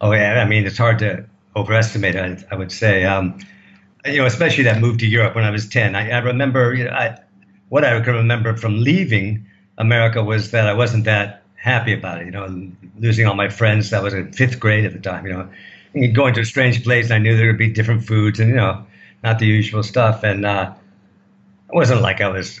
Oh 0.00 0.12
yeah, 0.12 0.42
I 0.42 0.48
mean 0.48 0.66
it's 0.66 0.78
hard 0.78 0.98
to 1.00 1.24
overestimate. 1.56 2.14
I, 2.14 2.44
I 2.50 2.54
would 2.54 2.70
say, 2.70 3.04
um, 3.04 3.38
you 4.06 4.18
know, 4.18 4.26
especially 4.26 4.64
that 4.64 4.80
move 4.80 4.98
to 4.98 5.06
Europe 5.06 5.34
when 5.34 5.44
I 5.44 5.50
was 5.50 5.68
ten. 5.68 5.96
I, 5.96 6.10
I 6.10 6.18
remember, 6.18 6.74
you 6.74 6.84
know, 6.84 6.90
I, 6.90 7.18
what 7.68 7.84
I 7.84 8.00
can 8.00 8.14
remember 8.14 8.56
from 8.56 8.80
leaving 8.82 9.46
America 9.78 10.22
was 10.22 10.50
that 10.52 10.66
I 10.66 10.74
wasn't 10.74 11.04
that 11.04 11.42
happy 11.58 11.92
about 11.92 12.22
it. 12.22 12.26
You 12.26 12.30
know, 12.30 12.70
losing 12.98 13.26
all 13.26 13.34
my 13.34 13.48
friends. 13.48 13.90
That 13.90 14.02
was 14.02 14.14
in 14.14 14.32
fifth 14.32 14.58
grade 14.58 14.84
at 14.84 14.92
the 14.92 15.00
time. 15.00 15.26
You 15.26 15.32
know, 15.32 16.12
going 16.12 16.34
to 16.34 16.40
a 16.40 16.44
strange 16.44 16.82
place. 16.82 17.06
And 17.06 17.14
I 17.14 17.18
knew 17.18 17.36
there 17.36 17.48
would 17.48 17.58
be 17.58 17.70
different 17.70 18.04
foods 18.04 18.40
and 18.40 18.50
you 18.50 18.56
know, 18.56 18.86
not 19.22 19.38
the 19.38 19.46
usual 19.46 19.82
stuff. 19.82 20.22
And 20.22 20.46
uh, 20.46 20.72
it 21.68 21.74
wasn't 21.74 22.00
like 22.00 22.20
I 22.20 22.28
was, 22.28 22.60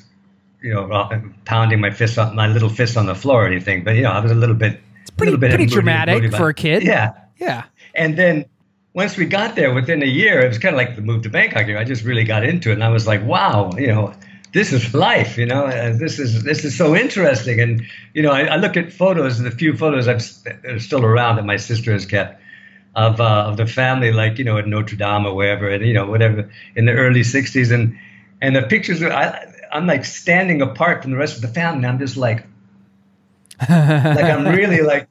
you 0.62 0.74
know, 0.74 1.22
pounding 1.44 1.80
my 1.80 1.90
fist 1.90 2.18
on 2.18 2.34
my 2.34 2.48
little 2.48 2.68
fist 2.68 2.96
on 2.96 3.06
the 3.06 3.14
floor 3.14 3.44
or 3.44 3.46
anything. 3.46 3.84
But 3.84 3.96
you 3.96 4.02
know, 4.02 4.10
I 4.10 4.20
was 4.20 4.32
a 4.32 4.36
little 4.36 4.56
bit. 4.56 4.80
It's 5.02 5.10
pretty, 5.10 5.36
pretty 5.36 5.66
dramatic 5.66 6.34
for 6.34 6.48
a 6.48 6.54
kid. 6.54 6.82
Yeah, 6.82 7.14
yeah. 7.38 7.64
And 7.94 8.16
then 8.16 8.44
once 8.92 9.16
we 9.16 9.26
got 9.26 9.54
there, 9.54 9.72
within 9.72 10.02
a 10.02 10.06
year, 10.06 10.40
it 10.40 10.48
was 10.48 10.58
kind 10.58 10.74
of 10.74 10.76
like 10.76 10.96
the 10.96 11.02
move 11.02 11.22
to 11.22 11.30
Bangkok. 11.30 11.66
I 11.68 11.84
just 11.84 12.04
really 12.04 12.24
got 12.24 12.44
into 12.44 12.70
it, 12.70 12.74
and 12.74 12.84
I 12.84 12.88
was 12.88 13.06
like, 13.06 13.24
wow, 13.24 13.70
you 13.78 13.86
know, 13.86 14.12
this 14.52 14.72
is 14.72 14.94
life. 14.94 15.36
You 15.36 15.46
know, 15.46 15.68
this 15.92 16.18
is 16.18 16.42
this 16.42 16.64
is 16.64 16.76
so 16.76 16.96
interesting. 16.96 17.60
And 17.60 17.84
you 18.14 18.22
know, 18.22 18.32
I, 18.32 18.42
I 18.44 18.56
look 18.56 18.76
at 18.76 18.92
photos, 18.92 19.38
the 19.38 19.50
few 19.50 19.76
photos 19.76 20.08
I've 20.08 20.22
that 20.44 20.64
are 20.64 20.80
still 20.80 21.04
around 21.04 21.36
that 21.36 21.44
my 21.44 21.56
sister 21.56 21.92
has 21.92 22.06
kept 22.06 22.40
of 22.94 23.20
uh, 23.20 23.44
of 23.46 23.56
the 23.56 23.66
family, 23.66 24.12
like 24.12 24.38
you 24.38 24.44
know, 24.44 24.58
at 24.58 24.66
Notre 24.66 24.96
Dame 24.96 25.26
or 25.26 25.34
wherever, 25.34 25.68
and 25.68 25.84
you 25.84 25.94
know, 25.94 26.06
whatever 26.06 26.50
in 26.74 26.86
the 26.86 26.92
early 26.92 27.20
'60s, 27.20 27.72
and 27.72 27.98
and 28.40 28.56
the 28.56 28.62
pictures. 28.62 29.02
I, 29.02 29.54
I'm 29.70 29.86
like 29.86 30.04
standing 30.04 30.62
apart 30.62 31.02
from 31.02 31.10
the 31.10 31.18
rest 31.18 31.36
of 31.36 31.42
the 31.42 31.48
family. 31.48 31.86
I'm 31.86 31.98
just 31.98 32.16
like, 32.16 32.46
like 33.60 34.24
I'm 34.24 34.46
really 34.46 34.80
like 34.92 35.08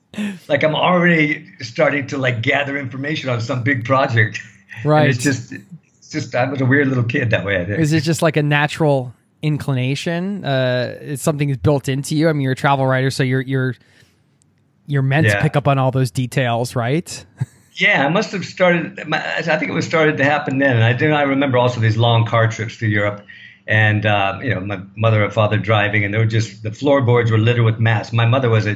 like 0.48 0.64
I'm 0.64 0.76
already 0.76 1.48
starting 1.62 2.08
to 2.08 2.18
like 2.18 2.42
gather 2.42 2.78
information 2.78 3.30
on 3.30 3.42
some 3.42 3.64
big 3.64 3.86
project. 3.86 4.42
Right. 4.84 5.04
And 5.04 5.10
it's 5.12 5.24
just 5.24 5.54
it's 5.54 6.10
just 6.10 6.36
I 6.36 6.50
was 6.50 6.60
a 6.60 6.66
weird 6.66 6.88
little 6.88 7.04
kid 7.04 7.30
that 7.30 7.46
way. 7.46 7.62
I 7.62 7.66
think. 7.66 7.80
Is 7.80 7.94
it 7.94 8.02
just 8.02 8.22
like 8.22 8.36
a 8.36 8.44
natural 8.44 9.14
inclination? 9.42 10.44
Uh, 10.44 10.96
it's 11.00 11.24
something 11.24 11.50
that's 11.50 11.62
built 11.62 11.90
into 11.90 12.16
you. 12.16 12.30
I 12.30 12.34
mean, 12.34 12.42
you're 12.42 12.54
a 12.54 12.56
travel 12.56 12.86
writer, 12.86 13.12
so 13.12 13.24
you're 13.24 13.42
you're 13.42 13.76
you're 14.86 15.02
meant 15.02 15.28
yeah. 15.28 15.36
to 15.36 15.42
pick 15.42 15.56
up 15.56 15.68
on 15.68 15.78
all 15.78 15.92
those 15.92 16.12
details, 16.12 16.76
right? 16.76 17.26
yeah, 17.74 18.06
I 18.06 18.10
must 18.10 18.32
have 18.32 18.46
started. 18.46 19.00
I 19.14 19.42
think 19.42 19.72
it 19.72 19.74
was 19.74 19.86
started 19.86 20.18
to 20.18 20.24
happen 20.24 20.58
then. 20.60 20.76
And 20.76 20.84
I 20.84 20.94
do. 20.94 21.12
I 21.12 21.24
remember 21.24 21.58
also 21.58 21.80
these 21.80 21.98
long 21.98 22.26
car 22.26 22.48
trips 22.50 22.78
to 22.78 22.88
Europe 22.88 23.26
and 23.68 24.06
uh, 24.06 24.40
you 24.42 24.54
know 24.54 24.62
my 24.62 24.82
mother 24.96 25.24
and 25.24 25.34
father 25.34 25.58
driving, 25.58 26.04
and 26.04 26.14
they 26.14 26.18
were 26.18 26.26
just 26.26 26.64
the 26.64 26.72
floorboards 26.72 27.32
were 27.32 27.38
littered 27.38 27.66
with 27.66 27.80
maps. 27.80 28.14
My 28.14 28.26
mother 28.26 28.50
was 28.50 28.66
a, 28.66 28.76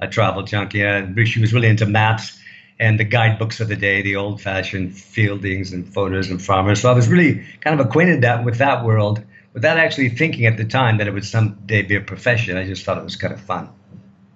a 0.00 0.08
travel 0.08 0.42
junkie, 0.42 0.82
and 0.82 1.16
she 1.28 1.40
was 1.40 1.54
really 1.54 1.68
into 1.68 1.86
maps 1.86 2.38
and 2.80 2.98
the 2.98 3.04
guidebooks 3.04 3.60
of 3.60 3.68
the 3.68 3.76
day, 3.76 4.02
the 4.02 4.16
old-fashioned 4.16 4.96
Fielding's 4.96 5.72
and 5.72 5.86
Fodor's 5.86 6.28
and 6.28 6.40
Frommer's. 6.40 6.80
So 6.80 6.90
I 6.90 6.92
was 6.92 7.08
really 7.08 7.44
kind 7.60 7.78
of 7.78 7.86
acquainted 7.86 8.22
that 8.22 8.44
with 8.44 8.58
that 8.58 8.84
world 8.84 9.22
without 9.54 9.78
actually 9.78 10.10
thinking 10.10 10.44
at 10.44 10.58
the 10.58 10.64
time 10.64 10.98
that 10.98 11.06
it 11.06 11.12
would 11.12 11.24
someday 11.24 11.80
be 11.80 11.96
a 11.96 12.00
profession. 12.00 12.58
I 12.58 12.66
just 12.66 12.84
thought 12.84 12.98
it 12.98 13.04
was 13.04 13.16
kind 13.16 13.32
of 13.32 13.40
fun. 13.40 13.70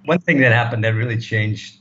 One 0.05 0.19
thing 0.19 0.41
that 0.41 0.53
happened 0.53 0.85
that 0.85 0.95
really 0.95 1.19
changed 1.19 1.77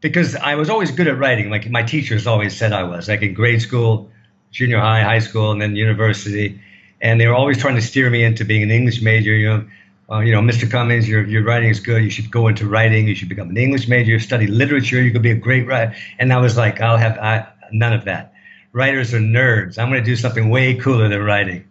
because 0.00 0.36
I 0.36 0.54
was 0.54 0.70
always 0.70 0.92
good 0.92 1.08
at 1.08 1.18
writing. 1.18 1.50
Like 1.50 1.68
my 1.70 1.82
teachers 1.82 2.28
always 2.28 2.56
said 2.56 2.72
I 2.72 2.84
was. 2.84 3.08
Like 3.08 3.22
in 3.22 3.34
grade 3.34 3.60
school, 3.60 4.10
junior 4.52 4.78
high, 4.78 5.02
high 5.02 5.18
school, 5.18 5.50
and 5.50 5.60
then 5.60 5.74
university 5.74 6.60
and 7.00 7.20
they 7.20 7.26
were 7.26 7.34
always 7.34 7.58
trying 7.58 7.74
to 7.74 7.82
steer 7.82 8.08
me 8.10 8.24
into 8.24 8.44
being 8.44 8.62
an 8.62 8.70
English 8.70 9.02
major. 9.02 9.34
You 9.34 9.48
know, 9.48 9.68
uh, 10.10 10.20
you 10.20 10.32
know, 10.32 10.40
Mr. 10.40 10.70
Cummings, 10.70 11.08
your 11.08 11.26
your 11.26 11.42
writing 11.44 11.68
is 11.68 11.80
good. 11.80 12.02
You 12.02 12.10
should 12.10 12.30
go 12.30 12.48
into 12.48 12.66
writing. 12.66 13.06
You 13.06 13.14
should 13.14 13.28
become 13.28 13.50
an 13.50 13.56
English 13.56 13.88
major. 13.88 14.18
Study 14.18 14.46
literature. 14.46 15.02
You 15.02 15.10
could 15.10 15.22
be 15.22 15.30
a 15.30 15.36
great 15.36 15.66
writer. 15.66 15.94
And 16.18 16.32
I 16.32 16.38
was 16.38 16.56
like, 16.56 16.80
I'll 16.80 16.96
have 16.96 17.18
I, 17.18 17.46
none 17.72 17.92
of 17.92 18.04
that. 18.04 18.32
Writers 18.72 19.14
are 19.14 19.20
nerds. 19.20 19.78
I'm 19.78 19.88
going 19.88 20.02
to 20.02 20.04
do 20.04 20.16
something 20.16 20.50
way 20.50 20.74
cooler 20.74 21.08
than 21.08 21.22
writing. 21.22 21.64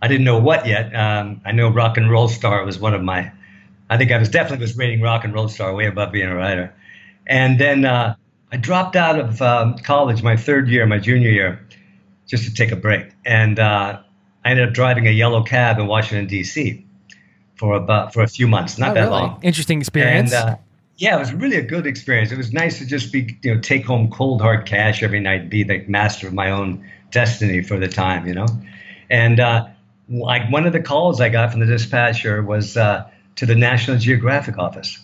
I 0.00 0.08
didn't 0.08 0.24
know 0.24 0.38
what 0.38 0.66
yet. 0.66 0.94
Um, 0.94 1.40
I 1.44 1.52
know 1.52 1.68
Rock 1.68 1.96
and 1.96 2.10
Roll 2.10 2.28
Star 2.28 2.64
was 2.64 2.78
one 2.78 2.94
of 2.94 3.02
my. 3.02 3.32
I 3.90 3.96
think 3.96 4.12
I 4.12 4.18
was 4.18 4.28
definitely 4.28 4.64
was 4.64 4.76
rating 4.76 5.00
Rock 5.00 5.24
and 5.24 5.34
Roll 5.34 5.48
Star 5.48 5.74
way 5.74 5.86
above 5.86 6.12
being 6.12 6.28
a 6.28 6.34
writer. 6.34 6.74
And 7.26 7.58
then 7.58 7.84
uh, 7.84 8.14
I 8.52 8.56
dropped 8.56 8.96
out 8.96 9.18
of 9.18 9.42
um, 9.42 9.76
college 9.78 10.22
my 10.22 10.36
third 10.36 10.68
year, 10.68 10.86
my 10.86 10.98
junior 10.98 11.30
year, 11.30 11.66
just 12.26 12.44
to 12.44 12.54
take 12.54 12.70
a 12.70 12.76
break. 12.76 13.10
And 13.24 13.58
uh, 13.58 14.00
I 14.44 14.50
ended 14.50 14.68
up 14.68 14.74
driving 14.74 15.06
a 15.06 15.10
yellow 15.10 15.42
cab 15.42 15.78
in 15.78 15.86
Washington 15.86 16.26
D.C. 16.26 16.84
for 17.56 17.74
about 17.74 18.12
for 18.12 18.22
a 18.22 18.28
few 18.28 18.46
months, 18.46 18.78
not 18.78 18.90
oh, 18.90 18.94
that 18.94 19.00
really? 19.00 19.12
long. 19.12 19.40
Interesting 19.42 19.80
experience. 19.80 20.32
And, 20.32 20.50
uh, 20.50 20.56
yeah, 20.96 21.16
it 21.16 21.20
was 21.20 21.32
really 21.32 21.56
a 21.56 21.62
good 21.62 21.86
experience. 21.86 22.32
It 22.32 22.38
was 22.38 22.52
nice 22.52 22.78
to 22.78 22.86
just 22.86 23.12
be, 23.12 23.38
you 23.42 23.54
know, 23.54 23.60
take 23.60 23.84
home 23.86 24.10
cold 24.10 24.40
hard 24.40 24.66
cash 24.66 25.02
every 25.02 25.20
night, 25.20 25.48
be 25.48 25.62
the 25.62 25.84
master 25.86 26.26
of 26.26 26.34
my 26.34 26.50
own 26.50 26.84
destiny 27.10 27.62
for 27.62 27.78
the 27.78 27.88
time, 27.88 28.26
you 28.26 28.34
know. 28.34 28.46
And 29.08 29.38
uh, 29.38 29.68
like 30.08 30.50
one 30.50 30.66
of 30.66 30.72
the 30.72 30.82
calls 30.82 31.20
I 31.20 31.28
got 31.28 31.50
from 31.50 31.60
the 31.60 31.66
dispatcher 31.66 32.42
was 32.42 32.76
uh, 32.76 33.08
to 33.36 33.46
the 33.46 33.54
National 33.54 33.98
Geographic 33.98 34.58
office. 34.58 34.98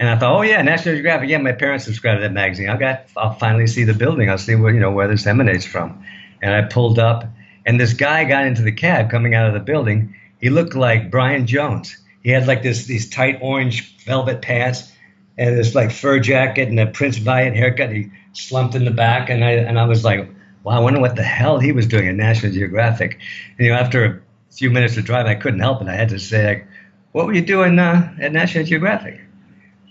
And 0.00 0.08
I 0.08 0.16
thought, 0.16 0.36
oh 0.36 0.42
yeah, 0.42 0.62
National 0.62 0.94
Geographic. 0.94 1.28
Yeah, 1.28 1.38
my 1.38 1.52
parents 1.52 1.84
subscribed 1.84 2.18
to 2.18 2.22
that 2.22 2.32
magazine. 2.32 2.68
I 2.68 2.76
got, 2.76 3.06
I'll 3.16 3.34
finally 3.34 3.66
see 3.66 3.84
the 3.84 3.94
building. 3.94 4.30
I'll 4.30 4.38
see 4.38 4.54
where 4.54 4.72
you 4.72 4.80
know 4.80 4.92
where 4.92 5.08
this 5.08 5.26
emanates 5.26 5.66
from. 5.66 6.04
And 6.40 6.54
I 6.54 6.62
pulled 6.62 6.98
up, 6.98 7.24
and 7.66 7.80
this 7.80 7.94
guy 7.94 8.24
got 8.24 8.46
into 8.46 8.62
the 8.62 8.72
cab 8.72 9.10
coming 9.10 9.34
out 9.34 9.48
of 9.48 9.54
the 9.54 9.60
building. 9.60 10.14
He 10.40 10.50
looked 10.50 10.76
like 10.76 11.10
Brian 11.10 11.46
Jones. 11.46 11.96
He 12.22 12.30
had 12.30 12.46
like 12.46 12.62
this 12.62 12.86
these 12.86 13.10
tight 13.10 13.38
orange 13.42 14.04
velvet 14.04 14.40
pants 14.40 14.92
and 15.36 15.56
this 15.56 15.74
like 15.74 15.90
fur 15.90 16.20
jacket 16.20 16.68
and 16.68 16.78
a 16.78 16.86
Prince 16.86 17.16
Valiant 17.16 17.56
haircut. 17.56 17.90
He 17.90 18.10
slumped 18.32 18.76
in 18.76 18.84
the 18.84 18.92
back, 18.92 19.30
and 19.30 19.44
I 19.44 19.52
and 19.52 19.78
I 19.78 19.86
was 19.86 20.04
like, 20.04 20.28
wow, 20.64 20.76
I 20.76 20.80
wonder 20.80 21.00
what 21.00 21.16
the 21.16 21.22
hell 21.22 21.58
he 21.58 21.72
was 21.72 21.86
doing 21.86 22.08
at 22.08 22.14
National 22.14 22.52
Geographic. 22.52 23.18
And, 23.56 23.66
you 23.66 23.72
know, 23.72 23.78
after 23.78 24.04
a 24.04 24.20
few 24.52 24.70
minutes 24.70 24.96
of 24.96 25.04
driving, 25.04 25.30
I 25.30 25.34
couldn't 25.34 25.60
help 25.60 25.82
it. 25.82 25.88
I 25.88 25.94
had 25.94 26.08
to 26.10 26.18
say, 26.18 26.46
like, 26.46 26.66
what 27.12 27.26
were 27.26 27.32
you 27.32 27.42
doing 27.42 27.78
uh, 27.78 28.14
at 28.20 28.32
National 28.32 28.64
Geographic? 28.64 29.20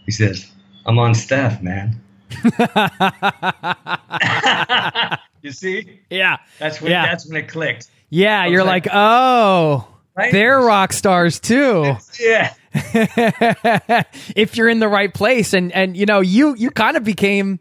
He 0.06 0.12
says, 0.12 0.50
I'm 0.86 1.00
on 1.00 1.16
staff, 1.16 1.62
man. 1.62 2.02
You 5.42 5.54
see? 5.54 6.02
Yeah. 6.10 6.38
That's 6.60 6.82
when 6.82 6.92
yeah. 6.92 7.06
that's 7.06 7.26
when 7.26 7.38
it 7.38 7.48
clicked. 7.48 7.90
Yeah, 8.10 8.46
you're 8.46 8.64
like, 8.64 8.86
like, 8.86 8.96
oh, 8.96 9.88
right? 10.16 10.32
they're 10.32 10.60
rock 10.60 10.94
stars 10.94 11.40
too. 11.40 11.96
Yeah. 12.20 12.54
if 14.36 14.56
you're 14.56 14.70
in 14.70 14.80
the 14.80 14.88
right 14.88 15.14
place, 15.14 15.54
and 15.54 15.72
and 15.72 15.96
you 15.96 16.06
know, 16.06 16.20
you 16.20 16.56
you 16.56 16.70
kind 16.70 16.98
of 16.98 17.04
became 17.04 17.60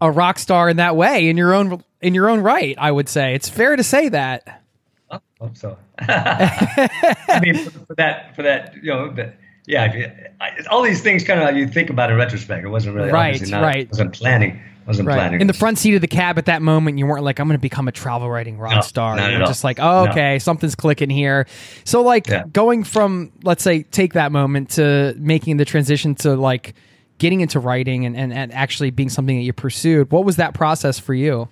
a 0.00 0.10
rock 0.10 0.38
star 0.38 0.68
in 0.68 0.76
that 0.76 0.96
way 0.96 1.28
in 1.28 1.36
your 1.36 1.52
own 1.52 1.82
in 2.00 2.14
your 2.14 2.28
own 2.28 2.40
right. 2.40 2.74
I 2.78 2.90
would 2.90 3.08
say 3.08 3.34
it's 3.34 3.48
fair 3.48 3.76
to 3.76 3.82
say 3.82 4.08
that. 4.08 4.62
Oh, 5.10 5.16
I 5.16 5.44
hope 5.44 5.56
so. 5.56 5.76
I 6.00 7.40
mean, 7.42 7.54
for, 7.64 7.70
for, 7.86 7.94
that 7.96 8.34
for 8.36 8.42
that 8.42 8.74
you 8.76 8.90
know. 8.90 9.12
The, 9.12 9.32
yeah, 9.66 10.12
all 10.68 10.82
these 10.82 11.00
things 11.00 11.22
kind 11.22 11.40
of 11.40 11.54
you 11.56 11.68
think 11.68 11.90
about 11.90 12.10
in 12.10 12.16
retrospect. 12.16 12.64
It 12.64 12.68
wasn't 12.68 12.96
really 12.96 13.12
right, 13.12 13.40
not, 13.48 13.62
right. 13.62 13.86
I 13.86 13.88
wasn't 13.90 14.14
planning 14.14 14.60
wasn't 14.90 15.06
Right. 15.08 15.16
planning 15.16 15.40
In 15.40 15.46
the 15.46 15.52
front 15.52 15.78
seat 15.78 15.94
of 15.94 16.00
the 16.00 16.08
cab 16.08 16.38
at 16.38 16.46
that 16.46 16.62
moment, 16.62 16.98
you 16.98 17.06
weren't 17.06 17.22
like, 17.24 17.38
I'm 17.38 17.46
going 17.46 17.58
to 17.58 17.60
become 17.60 17.88
a 17.88 17.92
travel 17.92 18.28
writing 18.30 18.58
rock 18.58 18.74
No, 18.74 18.80
star. 18.80 19.16
not 19.16 19.28
You 19.28 19.34
at 19.36 19.38
were 19.38 19.44
all. 19.44 19.50
just 19.50 19.64
like, 19.64 19.78
oh, 19.78 20.04
No. 20.06 20.10
okay, 20.10 20.38
something's 20.38 20.74
clicking 20.74 21.10
here. 21.10 21.46
So, 21.84 22.02
like, 22.02 22.26
Yeah. 22.26 22.44
going 22.52 22.84
from, 22.84 23.32
let's 23.44 23.62
say, 23.62 23.82
take 23.84 24.14
that 24.14 24.32
moment 24.32 24.70
to 24.70 25.14
making 25.18 25.56
the 25.58 25.64
transition 25.64 26.14
to 26.16 26.34
like 26.34 26.74
getting 27.18 27.40
into 27.40 27.60
writing 27.60 28.04
and, 28.06 28.16
and, 28.16 28.32
and 28.32 28.52
actually 28.52 28.90
being 28.90 29.08
something 29.10 29.36
that 29.36 29.42
you 29.42 29.52
pursued, 29.52 30.10
what 30.10 30.24
was 30.24 30.36
that 30.36 30.54
process 30.54 30.98
for 30.98 31.14
you? 31.14 31.48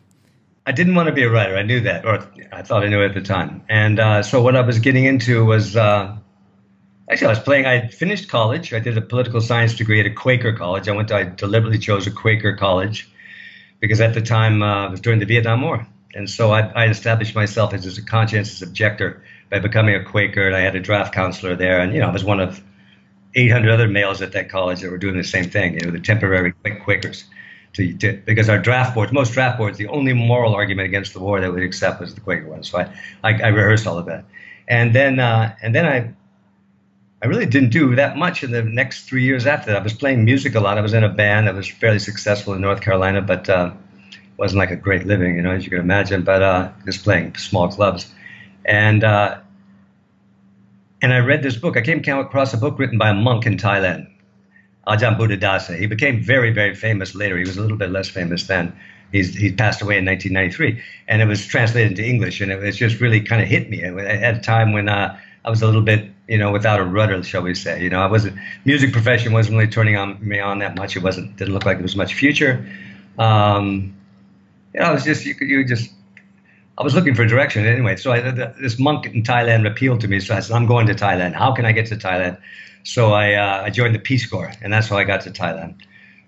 I 0.69 0.73
didn't 0.73 0.95
want 0.95 1.07
to 1.07 1.15
be 1.15 1.23
a 1.23 1.31
writer. 1.31 1.57
I 1.57 1.63
knew 1.63 1.81
that, 1.81 2.05
or 2.05 2.29
I 2.53 2.61
thought 2.61 2.85
I 2.85 2.89
knew 2.89 3.01
it 3.01 3.07
at 3.07 3.15
the 3.15 3.23
time. 3.23 3.63
And 3.71 3.99
uh, 3.99 4.23
so 4.23 4.43
what 4.43 4.55
I 4.55 4.61
was 4.61 4.81
getting 4.81 5.07
into 5.07 5.43
was 5.43 5.75
uh, 5.75 6.15
actually 7.11 7.27
I 7.27 7.31
was 7.31 7.39
playing. 7.39 7.65
I 7.65 7.89
finished 7.89 8.29
college. 8.29 8.75
I 8.75 8.79
did 8.79 8.99
a 8.99 9.01
political 9.01 9.41
science 9.41 9.75
degree 9.75 9.99
at 9.99 10.05
a 10.05 10.11
Quaker 10.11 10.53
college. 10.53 10.87
I 10.87 10.93
went. 10.93 11.09
To, 11.09 11.17
I 11.17 11.23
deliberately 11.23 11.79
chose 11.79 12.07
a 12.07 12.11
Quaker 12.11 12.55
college 12.55 13.11
because 13.81 14.03
at 14.03 14.13
the 14.13 14.21
time 14.21 14.63
uh, 14.63 14.89
it 14.89 14.91
was 14.91 15.01
during 15.01 15.21
the 15.21 15.25
Vietnam 15.25 15.63
War, 15.63 15.87
and 16.13 16.29
so 16.29 16.51
I, 16.53 16.61
I 16.61 16.89
established 16.89 17.35
myself 17.35 17.73
as, 17.73 17.87
as 17.87 17.97
a 17.97 18.03
conscientious 18.03 18.61
objector 18.61 19.23
by 19.51 19.61
becoming 19.61 19.95
a 19.95 20.05
Quaker. 20.05 20.49
And 20.49 20.55
I 20.55 20.61
had 20.61 20.77
a 20.77 20.81
draft 20.81 21.15
counselor 21.15 21.57
there, 21.57 21.81
and 21.81 21.95
you 21.95 22.01
know 22.01 22.09
I 22.09 22.13
was 22.13 22.25
one 22.25 22.41
of 22.41 22.63
800 23.35 23.73
other 23.73 23.89
males 23.89 24.21
at 24.21 24.33
that 24.33 24.51
college 24.51 24.83
that 24.83 24.91
were 24.91 24.99
doing 24.99 25.17
the 25.17 25.25
same 25.25 25.49
thing. 25.49 25.81
You 25.81 25.87
know, 25.87 25.93
the 25.93 26.01
temporary 26.01 26.53
Quakers. 26.85 27.25
To, 27.75 27.93
to, 27.99 28.21
because 28.25 28.49
our 28.49 28.59
draft 28.59 28.95
boards, 28.95 29.13
most 29.13 29.33
draft 29.35 29.59
boards, 29.59 29.79
the 29.79 29.87
only 29.89 30.13
moral 30.13 30.55
argument 30.55 30.87
against 30.87 31.13
the 31.13 31.21
war 31.21 31.41
that 31.41 31.53
we'd 31.53 31.63
accept 31.63 32.01
was 32.01 32.15
the 32.15 32.21
Quaker 32.21 32.49
one. 32.49 32.65
So 32.65 32.79
I, 32.79 32.85
I, 33.23 33.43
I 33.43 33.49
rehearsed 33.49 33.87
all 33.87 33.99
of 33.99 34.07
that, 34.07 34.25
and 34.67 34.95
then 34.95 35.21
uh, 35.21 35.55
and 35.63 35.75
then 35.75 35.87
I, 35.87 36.13
I 37.23 37.27
really 37.27 37.47
didn't 37.47 37.71
do 37.71 37.95
that 37.95 38.17
much 38.17 38.43
in 38.43 38.51
the 38.51 38.63
next 38.63 39.09
three 39.09 39.23
years 39.23 39.47
after 39.47 39.71
that. 39.71 39.81
I 39.81 39.83
was 39.83 39.93
playing 39.93 40.25
music 40.25 40.55
a 40.55 40.61
lot. 40.61 40.79
I 40.79 40.81
was 40.81 40.95
in 40.95 41.05
a 41.05 41.09
band 41.09 41.47
that 41.47 41.55
was 41.55 41.69
fairly 41.69 41.99
successful 41.99 42.55
in 42.55 42.61
North 42.61 42.81
Carolina, 42.81 43.21
but 43.21 43.49
uh, 43.49 43.73
wasn't 44.39 44.59
like 44.59 44.71
a 44.71 44.77
great 44.77 45.07
living, 45.07 45.37
you 45.37 45.43
know, 45.43 45.51
as 45.51 45.65
you 45.65 45.71
can 45.71 45.81
imagine. 45.81 46.23
But 46.23 46.43
uh, 46.43 46.71
just 46.87 47.05
playing 47.05 47.37
small 47.37 47.69
clubs, 47.69 48.11
and 48.65 49.05
uh, 49.05 49.41
and 51.03 51.13
I 51.13 51.19
read 51.19 51.43
this 51.43 51.57
book. 51.57 51.77
I 51.77 51.83
came 51.83 52.19
across 52.19 52.55
a 52.55 52.57
book 52.57 52.79
written 52.79 52.99
by 52.99 53.11
a 53.11 53.15
monk 53.15 53.47
in 53.47 53.57
Thailand, 53.57 54.09
Ajahn 54.89 55.19
Buddhadasa. 55.19 55.79
He 55.79 55.87
became 55.87 56.21
very, 56.23 56.51
very 56.51 56.75
famous 56.75 57.15
later. 57.15 57.37
He 57.37 57.45
was 57.45 57.57
a 57.57 57.61
little 57.61 57.77
bit 57.77 57.91
less 57.91 58.09
famous 58.09 58.47
then. 58.47 58.73
He's, 59.13 59.35
he 59.35 59.53
passed 59.53 59.81
away 59.81 59.99
in 59.99 60.05
1993, 60.05 60.83
and 61.09 61.23
it 61.23 61.27
was 61.27 61.47
translated 61.47 61.93
into 61.93 62.05
English, 62.05 62.41
and 62.41 62.53
it 62.53 62.61
was 62.61 62.77
just 62.77 63.01
really 63.01 63.21
kind 63.21 63.41
of 63.41 63.49
hit 63.49 63.71
me 63.71 63.83
at 63.83 64.37
a 64.37 64.41
time 64.41 64.73
when 64.73 64.89
uh, 64.89 65.19
I 65.45 65.51
was 65.51 65.63
a 65.63 65.67
little 65.67 65.83
bit, 65.83 66.11
you 66.27 66.37
know, 66.37 66.53
without 66.53 66.79
a 66.79 66.85
rudder, 66.85 67.23
shall 67.23 67.43
we 67.43 67.55
say. 67.55 67.83
You 67.83 67.89
know, 67.89 68.01
I 68.01 68.07
wasn't 68.07 68.39
music 68.67 68.93
profession 68.93 69.33
wasn't 69.33 69.57
really 69.57 69.71
turning 69.71 69.97
on 69.97 70.19
me 70.21 70.41
on 70.41 70.59
that 70.59 70.77
much. 70.77 70.97
It 70.97 71.03
wasn't 71.03 71.37
didn't 71.37 71.55
look 71.55 71.65
like 71.65 71.79
there 71.79 71.85
was 71.85 71.97
much 71.97 72.15
future. 72.15 72.67
Um, 73.19 73.97
you 74.75 74.81
know, 74.81 74.91
it 74.91 74.95
was 74.95 75.05
just 75.05 75.25
you, 75.25 75.35
you 75.41 75.65
just 75.65 75.91
I 76.79 76.85
was 76.85 76.95
looking 76.95 77.15
for 77.15 77.23
a 77.23 77.29
direction 77.29 77.67
anyway. 77.67 77.97
So 77.97 78.13
I, 78.13 78.21
this 78.21 78.79
monk 78.79 79.07
in 79.07 79.25
Thailand 79.25 79.67
appealed 79.67 80.01
to 80.03 80.09
me. 80.09 80.21
So 80.21 80.35
I 80.35 80.41
said, 80.41 80.55
I'm 80.55 80.67
going 80.67 80.87
to 80.87 80.95
Thailand. 80.95 81.35
How 81.35 81.53
can 81.53 81.67
I 81.67 81.73
get 81.73 81.87
to 81.87 81.97
Thailand? 81.97 82.39
So 82.85 83.13
I, 83.13 83.35
uh, 83.35 83.65
I 83.65 83.71
joined 83.71 83.97
the 83.97 83.99
Peace 83.99 84.25
Corps, 84.27 84.53
and 84.63 84.73
that's 84.73 84.89
how 84.89 84.97
I 84.97 85.05
got 85.05 85.21
to 85.23 85.31
Thailand. 85.31 85.75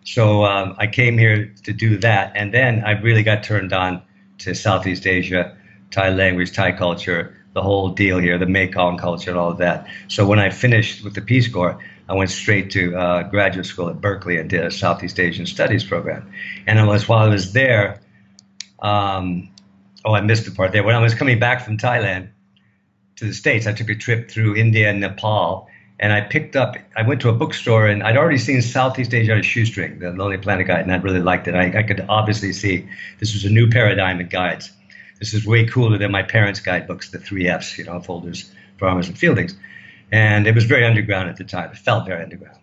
So 0.04 0.45
um, 0.45 0.75
I 0.76 0.88
came 0.88 1.16
here 1.16 1.54
to 1.62 1.73
do 1.73 1.99
that, 1.99 2.33
and 2.35 2.52
then 2.52 2.83
I 2.85 2.92
really 2.92 3.23
got 3.23 3.45
turned 3.45 3.73
on 3.73 4.02
to 4.38 4.54
Southeast 4.54 5.07
Asia, 5.07 5.57
Thai 5.92 6.11
language, 6.11 6.52
Thai 6.52 6.73
culture, 6.73 7.37
the 7.52 7.62
whole 7.62 7.90
deal 7.90 8.19
here, 8.19 8.37
the 8.37 8.47
Mekong 8.47 8.99
culture, 8.99 9.30
and 9.30 9.38
all 9.38 9.50
of 9.50 9.59
that. 9.59 9.87
So 10.09 10.26
when 10.26 10.40
I 10.40 10.50
finished 10.50 11.04
with 11.04 11.14
the 11.14 11.21
Peace 11.21 11.47
Corps, 11.47 11.78
I 12.09 12.14
went 12.14 12.30
straight 12.30 12.71
to 12.73 12.97
uh, 12.97 13.23
graduate 13.25 13.66
school 13.66 13.88
at 13.88 14.00
Berkeley 14.00 14.37
and 14.37 14.50
did 14.50 14.64
a 14.64 14.71
Southeast 14.71 15.21
Asian 15.21 15.47
Studies 15.47 15.85
program. 15.85 16.28
And 16.66 16.80
it 16.80 16.85
was 16.85 17.09
while 17.09 17.25
I 17.25 17.28
was 17.28 17.52
there, 17.52 18.00
um, 18.80 19.49
oh, 20.04 20.14
I 20.14 20.21
missed 20.21 20.45
the 20.45 20.50
part 20.50 20.73
there. 20.73 20.83
When 20.83 20.95
I 20.95 21.00
was 21.00 21.14
coming 21.14 21.38
back 21.38 21.64
from 21.64 21.76
Thailand 21.76 22.30
to 23.16 23.26
the 23.26 23.35
States, 23.35 23.66
I 23.66 23.73
took 23.73 23.88
a 23.88 23.95
trip 23.95 24.30
through 24.30 24.57
India 24.57 24.90
and 24.90 25.00
Nepal. 25.00 25.69
And 25.99 26.14
I 26.14 26.23
picked 26.23 26.57
up, 26.57 26.76
I 26.97 27.02
went 27.02 27.21
to 27.21 27.28
a 27.28 27.33
bookstore 27.33 27.87
and 27.87 28.02
I'd 28.02 28.16
already 28.16 28.38
seen 28.38 28.62
Southeast 28.62 29.12
Asia 29.12 29.33
on 29.33 29.40
a 29.40 29.42
shoestring, 29.42 29.99
the 29.99 30.11
Lonely 30.12 30.38
Planet 30.38 30.66
Guide, 30.66 30.80
and 30.80 30.92
I 30.92 30.96
really 30.96 31.20
liked 31.20 31.46
it. 31.46 31.55
I, 31.55 31.79
I 31.79 31.83
could 31.83 32.07
obviously 32.09 32.55
see 32.55 32.88
this 33.18 33.35
was 33.35 33.44
a 33.44 33.51
new 33.51 33.68
paradigm 33.68 34.18
in 34.18 34.29
guides. 34.29 34.72
This 35.18 35.35
is 35.35 35.46
way 35.46 35.66
cooler 35.66 35.98
than 35.98 36.11
my 36.11 36.22
parents' 36.22 36.61
guidebooks, 36.61 37.11
the 37.11 37.18
three 37.18 37.46
Fs, 37.48 37.77
you 37.77 37.85
know, 37.85 38.01
Fodor's, 38.01 38.51
Frommer's, 38.79 39.09
and 39.09 39.18
Fielding's. 39.18 39.55
And 40.11 40.46
it 40.46 40.55
was 40.55 40.64
very 40.64 40.87
underground 40.87 41.29
at 41.29 41.37
the 41.37 41.44
time. 41.44 41.70
It 41.70 41.77
felt 41.77 42.07
very 42.07 42.22
underground. 42.22 42.59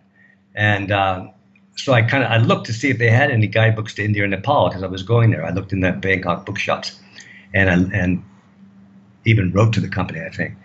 And 0.56 0.92
um, 0.92 1.32
so 1.76 1.94
I 1.94 2.02
kind 2.02 2.24
of 2.24 2.32
I 2.32 2.38
looked 2.38 2.66
to 2.66 2.74
see 2.74 2.90
if 2.90 2.98
they 2.98 3.12
had 3.12 3.30
any 3.30 3.46
guidebooks 3.46 3.94
to 3.96 4.04
India 4.04 4.24
and 4.24 4.32
Nepal 4.32 4.70
because 4.70 4.82
I 4.82 4.88
was 4.88 5.04
going 5.04 5.30
there. 5.30 5.46
I 5.46 5.52
looked 5.52 5.72
in 5.72 5.82
the 5.82 5.92
Bangkok 5.92 6.46
bookshops, 6.46 7.00
and 7.54 7.94
and 7.94 8.24
even 9.26 9.52
wrote 9.52 9.74
to 9.74 9.82
the 9.82 9.90
company, 9.90 10.22
I 10.22 10.30
think, 10.30 10.56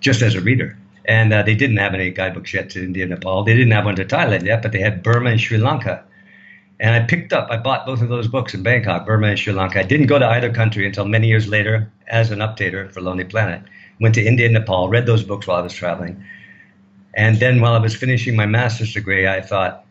just 0.00 0.22
as 0.22 0.34
a 0.34 0.40
reader. 0.40 0.78
And 1.04 1.32
uh, 1.32 1.42
they 1.42 1.54
didn't 1.54 1.78
have 1.78 1.94
any 1.94 2.10
guidebooks 2.10 2.54
yet 2.54 2.70
to 2.70 2.82
India 2.82 3.04
and 3.04 3.10
Nepal. 3.10 3.42
They 3.42 3.54
didn't 3.54 3.72
have 3.72 3.84
one 3.84 3.96
to 3.96 4.04
Thailand 4.04 4.44
yet, 4.44 4.62
but 4.62 4.72
they 4.72 4.80
had 4.80 5.02
Burma 5.02 5.30
and 5.30 5.40
Sri 5.40 5.58
Lanka. 5.58 6.04
And 6.78 6.94
I 6.94 7.06
picked 7.06 7.32
up, 7.32 7.48
I 7.50 7.56
bought 7.56 7.86
both 7.86 8.02
of 8.02 8.08
those 8.08 8.28
books 8.28 8.54
in 8.54 8.62
Bangkok, 8.62 9.06
Burma 9.06 9.28
and 9.28 9.38
Sri 9.38 9.52
Lanka. 9.52 9.80
I 9.80 9.82
didn't 9.84 10.06
go 10.06 10.18
to 10.18 10.26
either 10.26 10.52
country 10.52 10.86
until 10.86 11.04
many 11.04 11.28
years 11.28 11.48
later 11.48 11.90
as 12.08 12.30
an 12.30 12.38
updater 12.38 12.90
for 12.92 13.00
Lonely 13.00 13.24
Planet. 13.24 13.62
Went 14.00 14.14
to 14.14 14.24
India 14.24 14.46
and 14.46 14.54
Nepal, 14.54 14.88
read 14.88 15.06
those 15.06 15.22
books 15.22 15.46
while 15.46 15.58
I 15.58 15.60
was 15.60 15.74
traveling. 15.74 16.24
And 17.14 17.38
then 17.38 17.60
while 17.60 17.74
I 17.74 17.78
was 17.78 17.94
finishing 17.94 18.34
my 18.34 18.46
master's 18.46 18.94
degree, 18.94 19.28
I 19.28 19.40
thought, 19.40 19.84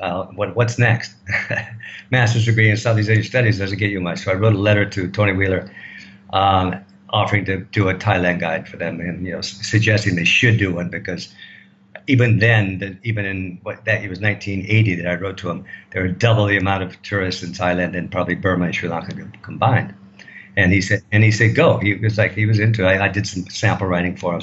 well, 0.00 0.30
what, 0.34 0.54
what's 0.56 0.78
next? 0.78 1.14
master's 2.10 2.44
degree 2.44 2.70
in 2.70 2.76
Southeast 2.76 3.10
Asian 3.10 3.24
Studies 3.24 3.58
doesn't 3.58 3.78
get 3.78 3.90
you 3.90 4.00
much. 4.00 4.20
So 4.20 4.32
I 4.32 4.34
wrote 4.34 4.54
a 4.54 4.58
letter 4.58 4.88
to 4.88 5.10
Tony 5.10 5.32
Wheeler 5.32 5.70
um, 6.32 6.76
offering 7.10 7.44
to 7.46 7.58
do 7.72 7.88
a 7.88 7.94
Thailand 7.94 8.40
guide 8.40 8.68
for 8.68 8.76
them 8.76 9.00
and, 9.00 9.24
you 9.26 9.32
know, 9.32 9.40
suggesting 9.40 10.16
they 10.16 10.24
should 10.24 10.58
do 10.58 10.74
one 10.74 10.88
because 10.88 11.32
even 12.06 12.38
then, 12.38 12.78
the, 12.78 12.96
even 13.02 13.26
in 13.26 13.58
what 13.62 13.84
that 13.84 14.02
it 14.02 14.08
was 14.08 14.20
1980 14.20 14.94
that 14.96 15.06
I 15.06 15.14
wrote 15.14 15.36
to 15.38 15.50
him, 15.50 15.64
there 15.90 16.02
were 16.02 16.08
double 16.08 16.46
the 16.46 16.56
amount 16.56 16.82
of 16.82 17.00
tourists 17.02 17.42
in 17.42 17.52
Thailand 17.52 17.92
than 17.92 18.08
probably 18.08 18.34
Burma 18.34 18.66
and 18.66 18.74
Sri 18.74 18.88
Lanka 18.88 19.14
combined. 19.42 19.94
And 20.56 20.72
he 20.72 20.80
said, 20.80 21.02
and 21.12 21.22
he 21.22 21.30
said, 21.30 21.54
go. 21.54 21.78
He 21.78 21.94
was 21.94 22.18
like, 22.18 22.32
he 22.32 22.46
was 22.46 22.58
into 22.58 22.84
it. 22.84 22.88
I, 22.88 23.04
I 23.04 23.08
did 23.08 23.26
some 23.26 23.48
sample 23.48 23.86
writing 23.86 24.16
for 24.16 24.34
him, 24.34 24.42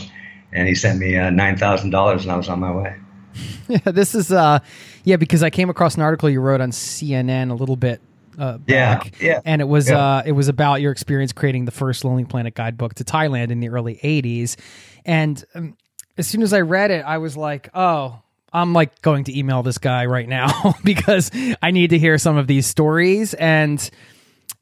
and 0.53 0.67
he 0.67 0.75
sent 0.75 0.99
me 0.99 1.17
uh, 1.17 1.29
nine 1.29 1.57
thousand 1.57 1.89
dollars, 1.89 2.23
and 2.23 2.31
I 2.31 2.37
was 2.37 2.47
on 2.47 2.59
my 2.59 2.71
way. 2.71 2.95
Yeah, 3.67 3.91
this 3.91 4.13
is 4.13 4.31
uh 4.31 4.59
yeah 5.05 5.15
because 5.15 5.41
I 5.41 5.49
came 5.49 5.69
across 5.69 5.95
an 5.95 6.01
article 6.01 6.29
you 6.29 6.41
wrote 6.41 6.59
on 6.59 6.71
CNN 6.71 7.51
a 7.51 7.53
little 7.53 7.77
bit 7.77 8.01
uh, 8.37 8.57
Yeah, 8.67 8.95
back, 8.95 9.21
yeah, 9.21 9.39
and 9.45 9.61
it 9.61 9.65
was 9.65 9.89
yeah. 9.89 10.17
uh 10.17 10.23
it 10.25 10.33
was 10.33 10.49
about 10.49 10.81
your 10.81 10.91
experience 10.91 11.31
creating 11.31 11.63
the 11.63 11.71
first 11.71 12.03
Lonely 12.03 12.25
Planet 12.25 12.53
guidebook 12.53 12.95
to 12.95 13.05
Thailand 13.05 13.49
in 13.51 13.61
the 13.61 13.69
early 13.69 13.95
'80s, 14.03 14.57
and 15.05 15.41
um, 15.55 15.77
as 16.17 16.27
soon 16.27 16.41
as 16.41 16.51
I 16.51 16.61
read 16.61 16.91
it, 16.91 17.05
I 17.05 17.19
was 17.19 17.37
like, 17.37 17.69
oh. 17.73 18.19
I'm 18.53 18.71
like 18.71 19.01
going 19.01 19.25
to 19.25 19.37
email 19.37 19.63
this 19.63 19.79
guy 19.79 20.05
right 20.05 20.29
now 20.29 20.75
because 20.85 21.29
I 21.61 21.71
need 21.71 21.89
to 21.89 21.99
hear 21.99 22.17
some 22.17 22.37
of 22.37 22.47
these 22.47 22.65
stories 22.65 23.33
and 23.33 23.89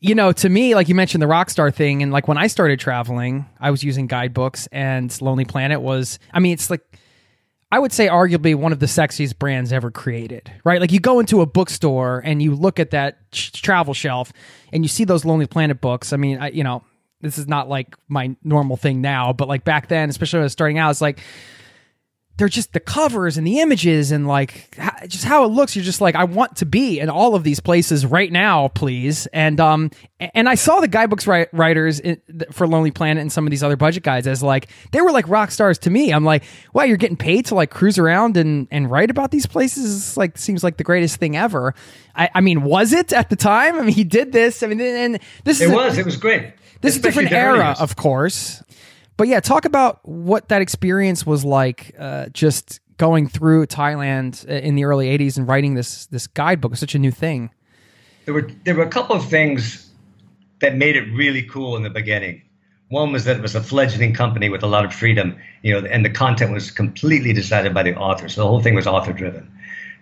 you 0.03 0.15
know, 0.15 0.33
to 0.33 0.49
me, 0.49 0.75
like 0.75 0.89
you 0.89 0.95
mentioned 0.95 1.21
the 1.21 1.27
Rockstar 1.27 1.73
thing, 1.73 2.03
and 2.03 2.11
like 2.11 2.27
when 2.27 2.37
I 2.37 2.47
started 2.47 2.77
traveling, 2.77 3.45
I 3.57 3.71
was 3.71 3.85
using 3.85 4.07
guidebooks, 4.07 4.67
and 4.67 5.15
Lonely 5.21 5.45
Planet 5.45 5.79
was, 5.79 6.19
I 6.33 6.41
mean, 6.41 6.51
it's 6.51 6.69
like, 6.69 6.81
I 7.73 7.79
would 7.79 7.91
say 7.91 8.07
arguably 8.07 8.53
one 8.53 8.71
of 8.71 8.79
the 8.79 8.85
sexiest 8.85 9.39
brands 9.39 9.73
ever 9.73 9.89
created, 9.89 10.51
right? 10.63 10.79
Like 10.79 10.91
you 10.91 10.99
go 10.99 11.19
into 11.19 11.41
a 11.41 11.47
bookstore 11.47 12.21
and 12.23 12.39
you 12.39 12.53
look 12.53 12.79
at 12.79 12.91
that 12.91 13.31
travel 13.31 13.95
shelf 13.95 14.31
and 14.71 14.83
you 14.83 14.87
see 14.87 15.05
those 15.05 15.25
Lonely 15.25 15.47
Planet 15.47 15.81
books. 15.81 16.13
I 16.13 16.17
mean, 16.17 16.37
I, 16.37 16.51
you 16.51 16.63
know, 16.63 16.83
this 17.21 17.39
is 17.39 17.47
not 17.47 17.69
like 17.69 17.95
my 18.07 18.35
normal 18.43 18.77
thing 18.77 19.01
now, 19.01 19.33
but 19.33 19.47
like 19.47 19.63
back 19.63 19.87
then, 19.87 20.11
especially 20.11 20.37
when 20.37 20.43
I 20.43 20.45
was 20.45 20.51
starting 20.51 20.77
out, 20.77 20.91
it's 20.91 21.01
like, 21.01 21.19
they're 22.37 22.49
just 22.49 22.73
the 22.73 22.79
covers 22.79 23.37
and 23.37 23.45
the 23.45 23.59
images 23.59 24.11
and 24.11 24.27
like 24.27 24.75
just 25.07 25.23
how 25.23 25.43
it 25.43 25.47
looks 25.49 25.75
you're 25.75 25.85
just 25.85 26.01
like 26.01 26.15
i 26.15 26.23
want 26.23 26.55
to 26.57 26.65
be 26.65 26.99
in 26.99 27.09
all 27.09 27.35
of 27.35 27.43
these 27.43 27.59
places 27.59 28.05
right 28.05 28.31
now 28.31 28.69
please. 28.69 29.27
And 29.27 29.59
um 29.59 29.91
and 30.19 30.49
i 30.49 30.55
saw 30.55 30.79
the 30.79 30.87
guidebooks 30.87 31.25
wri- 31.25 31.47
writers 31.53 32.01
for 32.51 32.65
lonely 32.67 32.89
planet 32.91 33.21
and 33.21 33.31
some 33.31 33.45
of 33.45 33.51
these 33.51 33.61
other 33.61 33.75
budget 33.75 34.01
guides 34.03 34.25
as 34.25 34.41
like 34.41 34.69
they 34.91 35.01
were 35.01 35.11
like 35.11 35.27
rock 35.27 35.51
stars 35.51 35.77
to 35.79 35.89
me. 35.89 36.11
I'm 36.11 36.25
like 36.25 36.43
wow 36.73 36.83
you're 36.83 36.97
getting 36.97 37.17
paid 37.17 37.45
to 37.47 37.55
like 37.55 37.69
cruise 37.69 37.97
around 37.99 38.35
and 38.37 38.67
and 38.71 38.89
write 38.89 39.11
about 39.11 39.29
these 39.31 39.45
places? 39.45 39.95
It's 39.95 40.17
like 40.17 40.37
seems 40.37 40.63
like 40.63 40.77
the 40.77 40.83
greatest 40.83 41.17
thing 41.17 41.35
ever. 41.37 41.75
I 42.15 42.29
i 42.33 42.41
mean 42.41 42.63
was 42.63 42.93
it 42.93 43.13
at 43.13 43.29
the 43.29 43.35
time? 43.35 43.75
I 43.75 43.81
mean 43.81 43.93
he 43.93 44.03
did 44.03 44.31
this. 44.31 44.63
I 44.63 44.67
mean 44.67 44.81
and 44.81 45.19
this 45.43 45.61
It 45.61 45.65
is 45.65 45.71
a- 45.71 45.75
was. 45.75 45.97
It 45.99 46.05
was 46.05 46.17
great. 46.17 46.53
this 46.81 46.93
is 46.95 46.99
a 46.99 47.03
different 47.03 47.31
era, 47.31 47.75
of 47.79 47.95
course. 47.95 48.63
But 49.17 49.27
yeah, 49.27 49.39
talk 49.39 49.65
about 49.65 49.99
what 50.07 50.49
that 50.49 50.61
experience 50.61 51.25
was 51.25 51.45
like. 51.45 51.95
Uh, 51.97 52.27
just 52.29 52.79
going 52.97 53.27
through 53.27 53.67
Thailand 53.67 54.47
uh, 54.49 54.53
in 54.53 54.75
the 54.75 54.85
early 54.85 55.15
'80s 55.17 55.37
and 55.37 55.47
writing 55.47 55.75
this 55.75 56.05
this 56.07 56.27
guidebook 56.27 56.71
was 56.71 56.79
such 56.79 56.95
a 56.95 56.99
new 56.99 57.11
thing. 57.11 57.51
there 58.25 58.33
were 58.33 58.49
there 58.63 58.75
were 58.75 58.83
a 58.83 58.89
couple 58.89 59.15
of 59.15 59.25
things 59.25 59.89
that 60.59 60.75
made 60.75 60.95
it 60.95 61.11
really 61.13 61.43
cool 61.43 61.75
in 61.75 61.83
the 61.83 61.89
beginning. 61.89 62.41
One 62.89 63.11
was 63.11 63.25
that 63.25 63.37
it 63.37 63.41
was 63.41 63.55
a 63.55 63.63
fledgling 63.63 64.13
company 64.13 64.49
with 64.49 64.61
a 64.63 64.67
lot 64.67 64.85
of 64.85 64.93
freedom, 64.93 65.35
you 65.63 65.73
know, 65.73 65.87
and 65.87 66.05
the 66.05 66.09
content 66.09 66.53
was 66.53 66.69
completely 66.69 67.33
decided 67.33 67.73
by 67.73 67.83
the 67.83 67.95
author. 67.95 68.29
So 68.29 68.41
the 68.41 68.47
whole 68.47 68.61
thing 68.61 68.75
was 68.75 68.85
author 68.85 69.13
driven. 69.13 69.51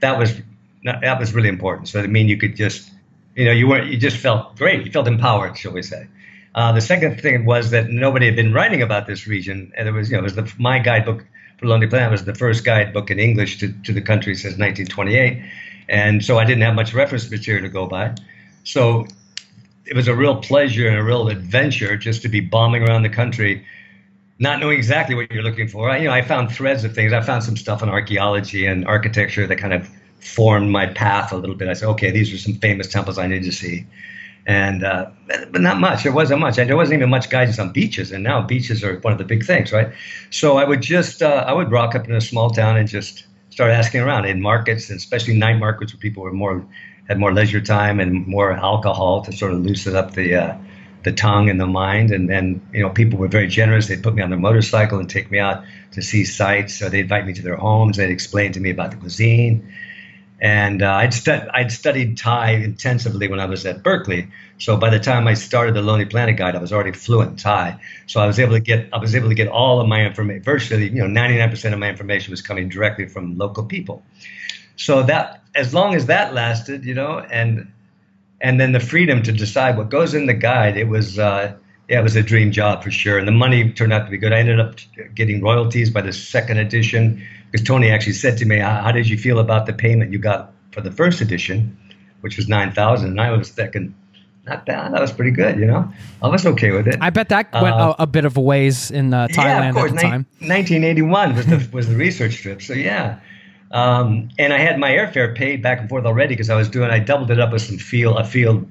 That 0.02 0.18
was 0.18 0.42
that 0.84 1.20
was 1.20 1.34
really 1.34 1.50
important. 1.50 1.88
So 1.88 2.02
I 2.02 2.08
mean, 2.08 2.28
you 2.28 2.38
could 2.38 2.56
just 2.56 2.92
you 3.36 3.46
know, 3.46 3.52
you 3.52 3.68
weren't, 3.68 3.90
you 3.90 3.98
just 3.98 4.18
felt 4.18 4.56
great. 4.58 4.86
You 4.86 4.92
felt 4.92 5.08
empowered, 5.08 5.58
shall 5.58 5.72
we 5.72 5.82
say. 5.82 6.08
Uh, 6.54 6.72
the 6.74 6.82
second 6.82 7.22
thing 7.22 7.46
was 7.46 7.72
that 7.72 7.90
nobody 7.90 8.26
had 8.26 8.36
been 8.36 8.54
writing 8.54 8.82
about 8.82 9.08
this 9.08 9.26
region. 9.26 9.72
And 9.78 9.88
it 9.88 9.92
was, 9.92 10.10
you 10.10 10.18
know, 10.18 10.22
it 10.22 10.24
was 10.24 10.36
the, 10.36 10.52
my 10.58 10.80
guidebook 10.80 11.26
for 11.58 11.68
Lonely 11.68 11.88
Planet 11.88 12.12
was 12.12 12.26
the 12.26 12.36
first 12.36 12.66
guidebook 12.66 13.10
in 13.10 13.20
English 13.20 13.60
to, 13.60 13.72
to 13.84 13.94
the 13.94 14.02
country 14.02 14.36
since 14.36 14.58
1928. 14.58 15.44
And 15.88 16.24
so 16.24 16.38
I 16.38 16.46
didn't 16.46 16.64
have 16.64 16.76
much 16.76 16.94
reference 16.94 17.30
material 17.30 17.64
to 17.64 17.70
go 17.70 17.88
by. 17.88 18.16
So 18.64 19.08
it 19.86 19.96
was 19.96 20.08
a 20.08 20.16
real 20.16 20.36
pleasure 20.38 20.88
and 20.88 20.98
a 20.98 21.04
real 21.04 21.30
adventure 21.30 21.96
just 21.98 22.22
to 22.24 22.30
be 22.30 22.40
bombing 22.40 22.84
around 22.84 23.04
the 23.04 23.10
country, 23.10 23.66
not 24.40 24.60
knowing 24.60 24.78
exactly 24.78 25.16
what 25.16 25.32
you're 25.32 25.44
looking 25.44 25.68
for. 25.68 25.90
I, 25.90 25.98
you 25.98 26.06
know, 26.06 26.14
I 26.14 26.22
found 26.22 26.52
threads 26.52 26.84
of 26.84 26.94
things. 26.94 27.14
I 27.14 27.22
found 27.22 27.44
some 27.44 27.56
stuff 27.56 27.82
on 27.82 27.90
archaeology 27.90 28.66
and 28.66 28.86
architecture 28.86 29.48
that 29.48 29.58
kind 29.58 29.74
of 29.74 29.90
formed 30.20 30.70
my 30.70 30.88
path 30.88 31.32
a 31.32 31.38
little 31.38 31.56
bit. 31.56 31.68
I 31.68 31.74
said, 31.74 31.90
okay, 31.90 32.12
these 32.12 32.34
are 32.34 32.38
some 32.38 32.56
famous 32.56 32.88
temples 32.88 33.18
I 33.18 33.28
need 33.28 33.44
to 33.44 33.52
see 33.52 33.86
and 34.46 34.84
uh, 34.84 35.10
but 35.28 35.62
not 35.62 35.80
much. 35.80 36.04
There 36.04 36.12
wasn't 36.12 36.40
much, 36.40 36.56
there 36.56 36.76
wasn't 36.76 36.98
even 36.98 37.10
much 37.10 37.30
guidance 37.30 37.60
on 37.60 37.72
beaches. 37.72 38.12
And 38.12 38.24
now 38.24 38.42
beaches 38.42 38.84
are 38.84 39.00
one 39.00 39.14
of 39.14 39.20
the 39.20 39.26
big 39.26 39.46
things, 39.46 39.72
right? 39.72 39.92
So 40.30 40.58
I 40.58 40.64
would 40.64 40.82
just 40.82 41.22
uh, 41.22 41.46
I 41.48 41.54
would 41.54 41.72
rock 41.72 41.96
up 41.96 42.08
in 42.08 42.16
a 42.16 42.22
small 42.22 42.50
town 42.50 42.78
and 42.78 42.88
just 42.88 43.26
start 43.50 43.72
asking 43.72 44.02
around 44.02 44.26
in 44.26 44.42
markets, 44.42 44.90
and 44.90 44.98
especially 44.98 45.38
night 45.38 45.60
markets 45.60 45.94
where 45.94 46.00
people 46.00 46.24
were 46.24 46.34
more 46.34 46.66
had 47.08 47.20
more 47.20 47.34
leisure 47.34 47.62
time 47.62 48.00
and 48.00 48.26
more 48.28 48.52
alcohol 48.54 49.22
to 49.24 49.32
sort 49.32 49.52
of 49.54 49.60
loosen 49.60 49.96
up 49.96 50.14
the 50.14 50.36
uh, 50.36 50.58
the 51.04 51.12
tongue 51.12 51.50
and 51.50 51.60
the 51.60 51.68
mind. 51.68 52.12
And 52.12 52.30
then 52.30 52.62
you 52.74 52.82
know 52.82 52.90
people 52.90 53.20
were 53.20 53.28
very 53.28 53.48
generous. 53.48 53.88
They'd 53.88 54.04
put 54.04 54.16
me 54.16 54.24
on 54.24 54.32
their 54.32 54.40
motorcycle 54.40 54.98
and 54.98 55.10
take 55.10 55.30
me 55.30 55.38
out 55.38 55.64
to 55.92 56.02
see 56.02 56.26
sights. 56.26 56.74
So 56.80 56.90
they'd 56.90 57.02
invite 57.02 57.28
me 57.28 57.34
to 57.34 57.42
their 57.42 57.58
homes. 57.58 57.98
They'd 57.98 58.10
explain 58.10 58.54
to 58.54 58.60
me 58.60 58.72
about 58.72 58.92
the 58.92 58.98
cuisine 58.98 59.72
and 60.42 60.82
uh, 60.82 60.92
I'd, 60.94 61.14
stu- 61.14 61.48
I'd 61.54 61.72
studied 61.72 62.18
Thai 62.18 62.54
intensively 62.54 63.28
when 63.28 63.40
I 63.40 63.46
was 63.46 63.64
at 63.68 63.84
Berkeley. 63.84 64.28
So 64.58 64.76
by 64.76 64.90
the 64.90 65.00
time 65.00 65.28
I 65.28 65.36
started 65.36 65.76
the 65.76 65.84
Lonely 65.84 66.06
Planet 66.06 66.36
Guide, 66.36 66.56
I 66.56 66.58
was 66.58 66.74
already 66.74 66.92
fluent 66.92 67.32
in 67.32 67.38
Thai. 67.38 67.80
So 68.08 68.20
I 68.20 68.26
was 68.26 68.40
able 68.40 68.54
to 68.54 68.60
get 68.60 68.90
I 68.92 68.98
was 68.98 69.16
able 69.16 69.30
to 69.30 69.36
get 69.36 69.48
all 69.48 69.80
of 69.80 69.88
my 69.88 70.04
information. 70.04 70.44
Virtually, 70.44 70.90
you 70.90 71.08
know, 71.08 71.22
99% 71.22 71.74
of 71.74 71.80
my 71.80 71.90
information 71.90 72.32
was 72.32 72.42
coming 72.42 72.70
directly 72.70 73.08
from 73.08 73.38
local 73.38 73.64
people. 73.64 74.04
So 74.78 75.04
that 75.04 75.44
as 75.54 75.76
long 75.76 75.94
as 75.94 76.08
that 76.08 76.34
lasted, 76.34 76.86
you 76.86 76.96
know, 76.96 77.20
and 77.20 77.72
and 78.40 78.60
then 78.60 78.72
the 78.72 78.80
freedom 78.80 79.22
to 79.24 79.32
decide 79.32 79.78
what 79.78 79.90
goes 79.90 80.16
in 80.16 80.26
the 80.26 80.34
guide, 80.34 80.76
it 80.76 80.88
was 80.88 81.20
uh, 81.20 81.56
yeah, 81.88 82.00
it 82.00 82.04
was 82.04 82.16
a 82.16 82.24
dream 82.24 82.52
job 82.52 82.84
for 82.84 82.90
sure. 82.90 83.20
And 83.20 83.28
the 83.28 83.32
money 83.32 83.72
turned 83.72 83.94
out 83.94 84.06
to 84.06 84.12
be 84.12 84.18
good. 84.18 84.34
I 84.34 84.40
ended 84.40 84.60
up 84.60 84.76
getting 85.14 85.42
royalties 85.42 85.92
by 85.92 86.02
the 86.02 86.14
second 86.14 86.58
edition 86.58 87.24
because 87.52 87.66
Tony 87.66 87.90
actually 87.90 88.14
said 88.14 88.38
to 88.38 88.46
me, 88.46 88.60
how, 88.60 88.92
did 88.92 89.10
you 89.10 89.18
feel 89.18 89.40
about 89.40 89.66
the 89.66 89.74
payment 89.74 90.12
you 90.12 90.20
got 90.20 90.54
for 90.72 90.82
the 90.82 90.92
first 90.92 91.20
edition, 91.20 91.78
which 92.22 92.38
was 92.38 92.48
9000 92.48 93.10
And 93.10 93.22
I 93.22 93.32
was 93.32 93.50
thinking, 93.50 93.94
not 94.46 94.66
bad. 94.66 94.94
That 94.94 95.02
was 95.02 95.12
pretty 95.12 95.32
good, 95.32 95.60
you 95.60 95.66
know? 95.66 95.92
I 96.22 96.30
was 96.30 96.46
okay 96.46 96.72
with 96.72 96.88
it. 96.88 96.98
I 97.02 97.10
bet 97.10 97.30
that 97.30 97.52
went 97.54 97.76
uh, 97.76 97.96
a, 98.00 98.04
a, 98.04 98.08
bit 98.08 98.26
of 98.26 98.38
a 98.38 98.42
ways 98.42 98.90
in 98.90 99.14
uh, 99.14 99.28
Thailand 99.28 99.36
yeah, 99.36 99.70
of 99.70 99.76
course. 99.76 99.92
at 99.92 99.98
the 99.98 100.02
time. 100.02 100.26
1981 100.40 101.36
was 101.36 101.46
the, 101.46 101.70
was 101.74 101.88
the 101.88 101.96
research 101.96 102.38
trip. 102.38 102.62
So, 102.62 102.74
yeah. 102.74 103.20
Um, 103.72 104.30
and 104.40 104.52
I 104.54 104.58
had 104.58 104.80
my 104.80 104.92
airfare 104.92 105.36
paid 105.36 105.62
back 105.62 105.80
and 105.80 105.90
forth 105.90 106.06
already 106.06 106.34
because 106.34 106.50
I 106.50 106.56
was 106.56 106.70
doing, 106.70 106.90
I 106.90 107.00
doubled 107.00 107.32
it 107.32 107.40
up 107.40 107.52
with 107.52 107.62
some 107.62 107.78
field, 107.78 108.18
a 108.18 108.24
field 108.24 108.70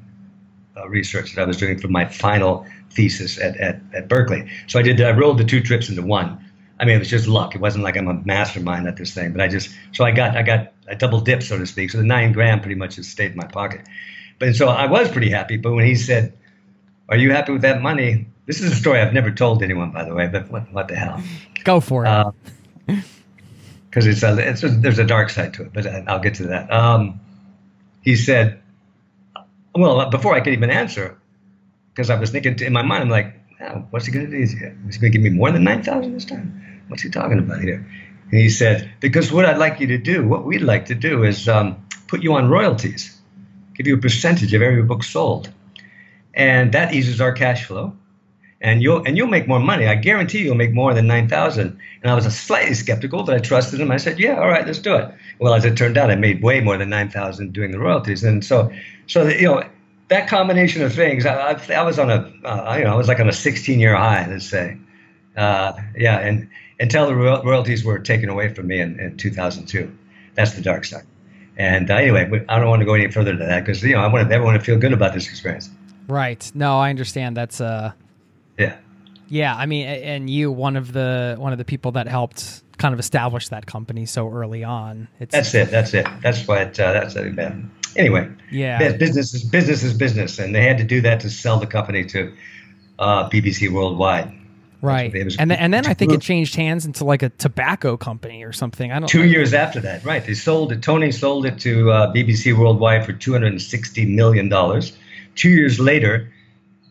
uh, 0.76 0.88
research 0.88 1.34
that 1.34 1.42
I 1.42 1.46
was 1.46 1.56
doing 1.56 1.78
for 1.78 1.88
my 1.88 2.06
final 2.06 2.66
thesis 2.90 3.38
at, 3.38 3.56
at, 3.58 3.80
at 3.94 4.08
Berkeley. 4.08 4.50
So 4.66 4.78
I 4.78 4.82
did, 4.82 5.00
I 5.00 5.12
rolled 5.12 5.38
the 5.38 5.44
two 5.44 5.60
trips 5.60 5.88
into 5.88 6.02
one. 6.02 6.44
I 6.80 6.86
mean, 6.86 6.96
it 6.96 6.98
was 6.98 7.10
just 7.10 7.28
luck. 7.28 7.54
It 7.54 7.60
wasn't 7.60 7.84
like 7.84 7.98
I'm 7.98 8.08
a 8.08 8.14
mastermind 8.14 8.88
at 8.88 8.96
this 8.96 9.12
thing, 9.12 9.32
but 9.32 9.42
I 9.42 9.48
just 9.48 9.68
so 9.92 10.02
I 10.02 10.12
got 10.12 10.34
I 10.34 10.42
got 10.42 10.72
a 10.88 10.96
double 10.96 11.20
dip, 11.20 11.42
so 11.42 11.58
to 11.58 11.66
speak. 11.66 11.90
So 11.90 11.98
the 11.98 12.04
nine 12.04 12.32
grand 12.32 12.62
pretty 12.62 12.74
much 12.74 12.96
just 12.96 13.10
stayed 13.10 13.32
in 13.32 13.36
my 13.36 13.46
pocket. 13.46 13.82
But 14.38 14.56
so 14.56 14.68
I 14.68 14.86
was 14.86 15.10
pretty 15.10 15.28
happy. 15.28 15.58
But 15.58 15.72
when 15.74 15.84
he 15.84 15.94
said, 15.94 16.32
"Are 17.10 17.18
you 17.18 17.32
happy 17.32 17.52
with 17.52 17.62
that 17.62 17.82
money?" 17.82 18.28
This 18.46 18.62
is 18.62 18.72
a 18.72 18.74
story 18.74 18.98
I've 18.98 19.12
never 19.12 19.30
told 19.30 19.62
anyone, 19.62 19.92
by 19.92 20.04
the 20.04 20.14
way. 20.14 20.26
But 20.26 20.50
what, 20.50 20.72
what 20.72 20.88
the 20.88 20.96
hell? 20.96 21.22
Go 21.64 21.80
for 21.80 22.06
it. 22.06 22.34
Because 23.90 24.06
uh, 24.06 24.10
it's, 24.10 24.22
a, 24.22 24.38
it's 24.38 24.62
a, 24.64 24.68
there's 24.68 24.98
a 24.98 25.04
dark 25.04 25.28
side 25.28 25.52
to 25.54 25.62
it, 25.62 25.72
but 25.74 25.86
I'll 25.86 26.18
get 26.18 26.36
to 26.36 26.44
that. 26.44 26.72
Um, 26.72 27.20
he 28.00 28.16
said, 28.16 28.58
"Well, 29.74 30.08
before 30.08 30.34
I 30.34 30.40
could 30.40 30.54
even 30.54 30.70
answer, 30.70 31.18
because 31.92 32.08
I 32.08 32.18
was 32.18 32.30
thinking 32.30 32.58
in 32.60 32.72
my 32.72 32.82
mind, 32.82 33.02
I'm 33.02 33.10
like, 33.10 33.34
oh, 33.60 33.84
what's 33.90 34.06
he 34.06 34.12
going 34.12 34.30
to 34.30 34.32
do? 34.34 34.42
Is 34.42 34.52
he 34.52 34.58
going 34.58 34.90
to 35.00 35.10
give 35.10 35.20
me 35.20 35.28
more 35.28 35.52
than 35.52 35.62
nine 35.62 35.82
thousand 35.82 36.14
this 36.14 36.24
time?" 36.24 36.69
What's 36.90 37.04
he 37.04 37.08
talking 37.08 37.38
about 37.38 37.60
here? 37.60 37.86
And 38.32 38.40
he 38.40 38.50
said, 38.50 38.92
Because 38.98 39.30
what 39.30 39.44
I'd 39.44 39.58
like 39.58 39.78
you 39.78 39.86
to 39.88 39.98
do, 39.98 40.26
what 40.26 40.44
we'd 40.44 40.60
like 40.60 40.86
to 40.86 40.96
do 40.96 41.22
is 41.22 41.48
um, 41.48 41.86
put 42.08 42.22
you 42.22 42.34
on 42.34 42.48
royalties, 42.48 43.16
give 43.74 43.86
you 43.86 43.94
a 43.94 44.00
percentage 44.00 44.52
of 44.54 44.60
every 44.60 44.82
book 44.82 45.04
sold. 45.04 45.52
And 46.34 46.72
that 46.72 46.92
eases 46.92 47.20
our 47.20 47.32
cash 47.32 47.64
flow. 47.64 47.96
And 48.60 48.82
you'll 48.82 49.04
and 49.06 49.16
you'll 49.16 49.28
make 49.28 49.48
more 49.48 49.60
money. 49.60 49.86
I 49.86 49.94
guarantee 49.94 50.40
you'll 50.40 50.54
make 50.56 50.74
more 50.74 50.92
than 50.92 51.06
nine 51.06 51.28
thousand. 51.28 51.78
And 52.02 52.10
I 52.10 52.14
was 52.14 52.26
slightly 52.36 52.74
skeptical, 52.74 53.22
but 53.22 53.34
I 53.34 53.38
trusted 53.38 53.80
him. 53.80 53.90
I 53.90 53.96
said, 53.96 54.18
"Yeah, 54.18 54.38
all 54.38 54.48
right, 54.48 54.66
let's 54.66 54.80
do 54.80 54.96
it." 54.96 55.14
Well, 55.38 55.54
as 55.54 55.64
it 55.64 55.78
turned 55.78 55.96
out, 55.96 56.10
I 56.10 56.16
made 56.16 56.42
way 56.42 56.60
more 56.60 56.76
than 56.76 56.90
nine 56.90 57.08
thousand 57.08 57.54
doing 57.54 57.70
the 57.70 57.78
royalties. 57.78 58.22
And 58.22 58.44
so, 58.44 58.70
so 59.06 59.28
you 59.28 59.46
know, 59.46 59.64
that 60.08 60.28
combination 60.28 60.82
of 60.82 60.92
things, 60.92 61.24
I, 61.24 61.52
I, 61.52 61.72
I 61.72 61.82
was 61.82 61.98
on 61.98 62.10
a, 62.10 62.30
uh, 62.44 62.76
you 62.76 62.84
know, 62.84 62.92
I 62.92 62.96
was 62.96 63.08
like 63.08 63.20
on 63.20 63.28
a 63.28 63.32
16 63.32 63.78
year 63.80 63.94
high, 63.94 64.26
let's 64.28 64.46
say. 64.46 64.76
Uh, 65.36 65.72
yeah, 65.96 66.18
and 66.18 66.50
until 66.80 67.06
the 67.06 67.14
royalties 67.14 67.84
were 67.84 67.98
taken 67.98 68.28
away 68.28 68.52
from 68.52 68.66
me 68.66 68.80
in, 68.80 68.98
in 68.98 69.16
2002. 69.16 69.96
That's 70.34 70.54
the 70.54 70.62
dark 70.62 70.84
side. 70.84 71.04
And 71.56 71.90
uh, 71.90 71.96
anyway, 71.96 72.44
I 72.48 72.58
don't 72.58 72.68
want 72.68 72.80
to 72.80 72.86
go 72.86 72.94
any 72.94 73.10
further 73.10 73.36
than 73.36 73.46
that 73.48 73.60
because 73.60 73.82
you 73.82 73.92
know 73.92 74.00
I 74.00 74.06
want 74.06 74.32
everyone 74.32 74.54
to 74.54 74.60
feel 74.60 74.78
good 74.78 74.94
about 74.94 75.12
this 75.12 75.28
experience. 75.28 75.68
Right. 76.08 76.50
No, 76.54 76.78
I 76.78 76.90
understand. 76.90 77.36
That's 77.36 77.60
uh. 77.60 77.92
Yeah. 78.58 78.76
Yeah, 79.28 79.54
I 79.54 79.66
mean, 79.66 79.86
and 79.86 80.28
you 80.28 80.50
one 80.50 80.76
of 80.76 80.92
the 80.92 81.36
one 81.38 81.52
of 81.52 81.58
the 81.58 81.64
people 81.64 81.92
that 81.92 82.08
helped 82.08 82.62
kind 82.78 82.94
of 82.94 82.98
establish 82.98 83.48
that 83.50 83.66
company 83.66 84.06
so 84.06 84.28
early 84.28 84.64
on. 84.64 85.06
It's, 85.20 85.32
that's 85.32 85.54
it. 85.54 85.70
That's 85.70 85.92
it. 85.94 86.06
That's 86.22 86.48
what. 86.48 86.80
Uh, 86.80 86.92
that's 86.92 87.14
it. 87.14 87.38
Anyway. 87.96 88.28
Yeah. 88.50 88.92
Business 88.96 89.34
is 89.34 89.44
business 89.44 89.82
is 89.82 89.92
business, 89.92 90.38
and 90.38 90.54
they 90.54 90.62
had 90.62 90.78
to 90.78 90.84
do 90.84 91.00
that 91.02 91.20
to 91.20 91.30
sell 91.30 91.58
the 91.58 91.66
company 91.66 92.04
to 92.06 92.32
uh, 92.98 93.28
BBC 93.28 93.70
Worldwide. 93.70 94.32
Right. 94.82 95.14
And 95.14 95.50
then, 95.50 95.58
and 95.58 95.74
then 95.74 95.86
I 95.86 95.94
think 95.94 96.12
it 96.12 96.20
changed 96.20 96.54
hands 96.54 96.86
into 96.86 97.04
like 97.04 97.22
a 97.22 97.28
tobacco 97.28 97.96
company 97.96 98.44
or 98.44 98.52
something. 98.52 98.90
I 98.90 98.98
don't. 98.98 99.08
Two 99.08 99.20
know. 99.20 99.24
years 99.24 99.52
after 99.52 99.80
that, 99.80 100.04
right? 100.04 100.24
They 100.24 100.34
sold 100.34 100.72
it. 100.72 100.82
Tony 100.82 101.12
sold 101.12 101.44
it 101.46 101.58
to 101.60 101.90
uh, 101.90 102.12
BBC 102.12 102.56
Worldwide 102.56 103.04
for 103.04 103.12
two 103.12 103.32
hundred 103.32 103.48
and 103.48 103.62
sixty 103.62 104.06
million 104.06 104.48
dollars. 104.48 104.96
Two 105.34 105.50
years 105.50 105.78
later, 105.78 106.32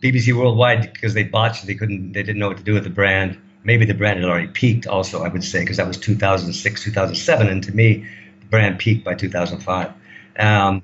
BBC 0.01 0.33
Worldwide 0.33 0.93
because 0.93 1.13
they 1.13 1.23
botched, 1.23 1.65
they 1.65 1.75
couldn't, 1.75 2.13
they 2.13 2.23
didn't 2.23 2.39
know 2.39 2.47
what 2.47 2.57
to 2.57 2.63
do 2.63 2.73
with 2.73 2.83
the 2.83 2.89
brand. 2.89 3.37
Maybe 3.63 3.85
the 3.85 3.93
brand 3.93 4.19
had 4.19 4.29
already 4.29 4.47
peaked. 4.47 4.87
Also, 4.87 5.23
I 5.23 5.27
would 5.27 5.43
say 5.43 5.61
because 5.61 5.77
that 5.77 5.87
was 5.87 5.97
two 5.97 6.15
thousand 6.15 6.53
six, 6.53 6.83
two 6.83 6.91
thousand 6.91 7.15
seven, 7.15 7.47
and 7.47 7.63
to 7.63 7.71
me, 7.71 8.05
the 8.39 8.45
brand 8.45 8.79
peaked 8.79 9.03
by 9.03 9.15
two 9.15 9.29
thousand 9.29 9.59
five. 9.59 9.91
Um, 10.37 10.83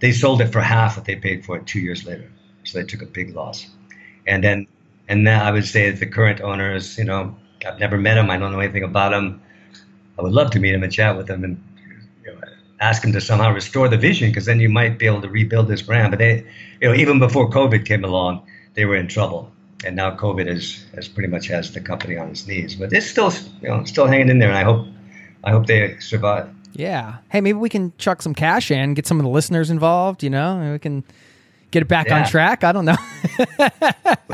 they 0.00 0.12
sold 0.12 0.40
it 0.40 0.48
for 0.48 0.60
half 0.60 0.96
what 0.96 1.04
they 1.04 1.16
paid 1.16 1.44
for 1.44 1.56
it 1.56 1.66
two 1.66 1.80
years 1.80 2.06
later, 2.06 2.30
so 2.64 2.78
they 2.78 2.84
took 2.84 3.02
a 3.02 3.06
big 3.06 3.34
loss. 3.34 3.66
And 4.26 4.42
then 4.42 4.66
and 5.08 5.24
now 5.24 5.44
I 5.44 5.50
would 5.50 5.66
say 5.66 5.90
that 5.90 6.00
the 6.00 6.06
current 6.06 6.40
owners, 6.40 6.98
you 6.98 7.04
know, 7.04 7.34
I've 7.66 7.78
never 7.78 7.96
met 7.96 8.14
them. 8.14 8.30
I 8.30 8.36
don't 8.36 8.52
know 8.52 8.60
anything 8.60 8.84
about 8.84 9.10
them. 9.10 9.42
I 10.18 10.22
would 10.22 10.32
love 10.32 10.50
to 10.52 10.60
meet 10.60 10.72
them 10.72 10.82
and 10.82 10.92
chat 10.92 11.16
with 11.16 11.26
them 11.26 11.44
and 11.44 11.62
you 12.24 12.32
know, 12.32 12.40
ask 12.80 13.02
them 13.02 13.12
to 13.12 13.20
somehow 13.20 13.52
restore 13.52 13.88
the 13.88 13.96
vision 13.96 14.30
because 14.30 14.44
then 14.44 14.60
you 14.60 14.68
might 14.68 14.98
be 14.98 15.06
able 15.06 15.22
to 15.22 15.28
rebuild 15.28 15.68
this 15.68 15.82
brand. 15.82 16.10
But 16.10 16.18
they, 16.18 16.44
you 16.80 16.88
know, 16.88 16.94
even 16.94 17.18
before 17.18 17.48
COVID 17.48 17.86
came 17.86 18.04
along, 18.04 18.46
they 18.74 18.84
were 18.84 18.96
in 18.96 19.08
trouble. 19.08 19.50
And 19.84 19.96
now 19.96 20.14
COVID 20.14 20.46
has, 20.48 20.84
has 20.94 21.08
pretty 21.08 21.28
much 21.28 21.46
has 21.46 21.72
the 21.72 21.80
company 21.80 22.16
on 22.16 22.28
its 22.30 22.46
knees. 22.46 22.74
But 22.74 22.92
it's 22.92 23.06
still, 23.06 23.32
you 23.62 23.68
know, 23.68 23.84
still 23.84 24.06
hanging 24.06 24.28
in 24.28 24.40
there. 24.40 24.48
And 24.48 24.58
I 24.58 24.64
hope, 24.64 24.86
I 25.44 25.52
hope 25.52 25.66
they 25.66 25.96
survive. 26.00 26.48
Yeah. 26.74 27.16
Hey, 27.30 27.40
maybe 27.40 27.58
we 27.58 27.68
can 27.68 27.92
chuck 27.96 28.20
some 28.20 28.34
cash 28.34 28.70
in, 28.70 28.94
get 28.94 29.06
some 29.06 29.18
of 29.18 29.24
the 29.24 29.30
listeners 29.30 29.70
involved. 29.70 30.22
You 30.22 30.30
know, 30.30 30.72
we 30.72 30.78
can 30.78 31.04
get 31.70 31.82
it 31.82 31.88
back 31.88 32.08
yeah. 32.08 32.18
on 32.18 32.26
track. 32.28 32.64
I 32.64 32.72
don't 32.72 32.84
know. 32.84 32.96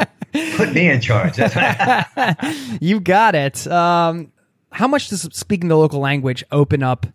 Put 0.56 0.72
me 0.72 0.90
in 0.90 1.00
charge. 1.00 1.38
you 2.80 3.00
got 3.00 3.34
it. 3.34 3.66
Um, 3.66 4.32
how 4.72 4.88
much 4.88 5.08
does 5.08 5.22
speaking 5.32 5.68
the 5.68 5.76
local 5.76 6.00
language 6.00 6.42
open 6.50 6.82
up 6.82 7.06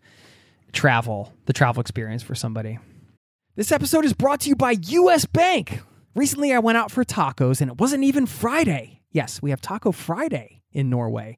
travel, 0.71 1.33
the 1.45 1.53
travel 1.53 1.81
experience 1.81 2.23
for 2.23 2.35
somebody? 2.35 2.79
This 3.55 3.71
episode 3.71 4.05
is 4.05 4.13
brought 4.13 4.41
to 4.41 4.49
you 4.49 4.55
by 4.55 4.75
US 4.81 5.25
Bank. 5.25 5.81
Recently, 6.15 6.53
I 6.53 6.59
went 6.59 6.77
out 6.77 6.91
for 6.91 7.03
tacos 7.03 7.59
and 7.59 7.69
it 7.69 7.77
wasn't 7.77 8.05
even 8.05 8.25
Friday. 8.25 9.01
Yes, 9.11 9.41
we 9.41 9.49
have 9.49 9.59
Taco 9.61 9.91
Friday. 9.91 10.61
in 10.71 10.89
Norway, 10.89 11.37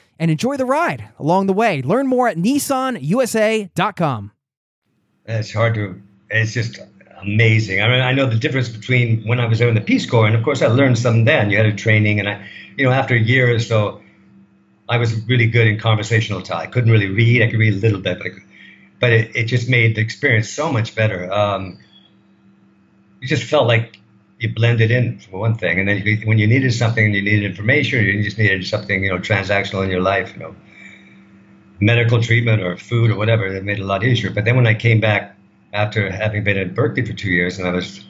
and 0.21 0.29
enjoy 0.29 0.55
the 0.55 0.65
ride 0.65 1.09
along 1.17 1.47
the 1.47 1.53
way. 1.53 1.81
Learn 1.81 2.05
more 2.05 2.27
at 2.27 2.37
nissanusa.com. 2.37 4.31
It's 5.25 5.51
hard 5.51 5.73
to, 5.73 5.99
it's 6.29 6.53
just 6.53 6.79
amazing. 7.17 7.81
I 7.81 7.87
mean, 7.89 8.01
I 8.01 8.13
know 8.13 8.27
the 8.27 8.35
difference 8.35 8.69
between 8.69 9.23
when 9.27 9.39
I 9.39 9.47
was 9.47 9.57
there 9.57 9.67
in 9.67 9.73
the 9.73 9.81
Peace 9.81 10.07
Corps, 10.07 10.27
and 10.27 10.35
of 10.35 10.43
course 10.43 10.61
I 10.61 10.67
learned 10.67 10.99
some 10.99 11.25
then. 11.25 11.49
You 11.49 11.57
had 11.57 11.65
a 11.65 11.73
training, 11.73 12.19
and 12.19 12.29
I, 12.29 12.47
you 12.77 12.85
know, 12.85 12.91
after 12.91 13.15
a 13.15 13.19
year 13.19 13.53
or 13.53 13.59
so, 13.59 13.99
I 14.87 14.97
was 14.97 15.15
really 15.27 15.47
good 15.47 15.65
in 15.65 15.79
conversational 15.79 16.45
style. 16.45 16.59
I 16.59 16.67
couldn't 16.67 16.91
really 16.91 17.09
read. 17.09 17.41
I 17.41 17.49
could 17.49 17.59
read 17.59 17.73
a 17.73 17.77
little 17.77 17.99
bit, 17.99 18.19
but 18.19 18.33
could, 18.33 18.43
but 18.99 19.11
it, 19.11 19.35
it 19.35 19.45
just 19.45 19.69
made 19.69 19.95
the 19.95 20.01
experience 20.01 20.49
so 20.49 20.71
much 20.71 20.93
better. 20.93 21.33
Um, 21.33 21.79
you 23.21 23.27
just 23.27 23.43
felt 23.43 23.65
like 23.65 23.97
you 24.41 24.49
blend 24.49 24.81
it 24.81 24.89
in 24.89 25.19
for 25.19 25.39
one 25.39 25.55
thing, 25.55 25.79
and 25.79 25.87
then 25.87 26.01
you, 26.03 26.17
when 26.25 26.39
you 26.39 26.47
needed 26.47 26.73
something 26.73 27.05
and 27.05 27.15
you 27.15 27.21
needed 27.21 27.43
information, 27.43 27.99
or 27.99 28.01
you 28.01 28.23
just 28.23 28.39
needed 28.39 28.65
something 28.65 29.03
you 29.03 29.09
know 29.11 29.19
transactional 29.19 29.83
in 29.83 29.91
your 29.91 30.01
life, 30.01 30.33
you 30.33 30.39
know, 30.39 30.55
medical 31.79 32.21
treatment 32.21 32.61
or 32.63 32.75
food 32.75 33.11
or 33.11 33.17
whatever, 33.17 33.45
it 33.45 33.63
made 33.63 33.77
it 33.77 33.83
a 33.83 33.85
lot 33.85 34.03
easier. 34.03 34.31
But 34.31 34.45
then 34.45 34.55
when 34.55 34.65
I 34.65 34.73
came 34.73 34.99
back 34.99 35.37
after 35.73 36.11
having 36.11 36.43
been 36.43 36.57
at 36.57 36.73
Berkeley 36.73 37.05
for 37.05 37.13
two 37.13 37.29
years, 37.29 37.59
and 37.59 37.67
I 37.67 37.71
was 37.71 38.03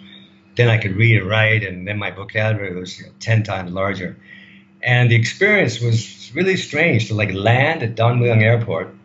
then 0.56 0.70
I 0.70 0.78
could 0.78 0.96
read 0.96 1.18
and 1.22 1.30
write, 1.30 1.64
and 1.64 1.86
then 1.86 1.98
my 1.98 2.12
vocabulary 2.12 2.80
was 2.80 2.98
you 2.98 3.08
know, 3.08 3.12
ten 3.20 3.44
times 3.44 3.72
larger, 3.72 4.18
and 4.82 5.12
the 5.12 5.16
experience 5.16 5.82
was 5.82 6.32
really 6.34 6.56
strange 6.56 7.10
to 7.10 7.14
like 7.14 7.34
land 7.34 7.84
at 7.84 7.96
Don 7.96 8.20
Mueang 8.20 8.42
Airport 8.42 8.96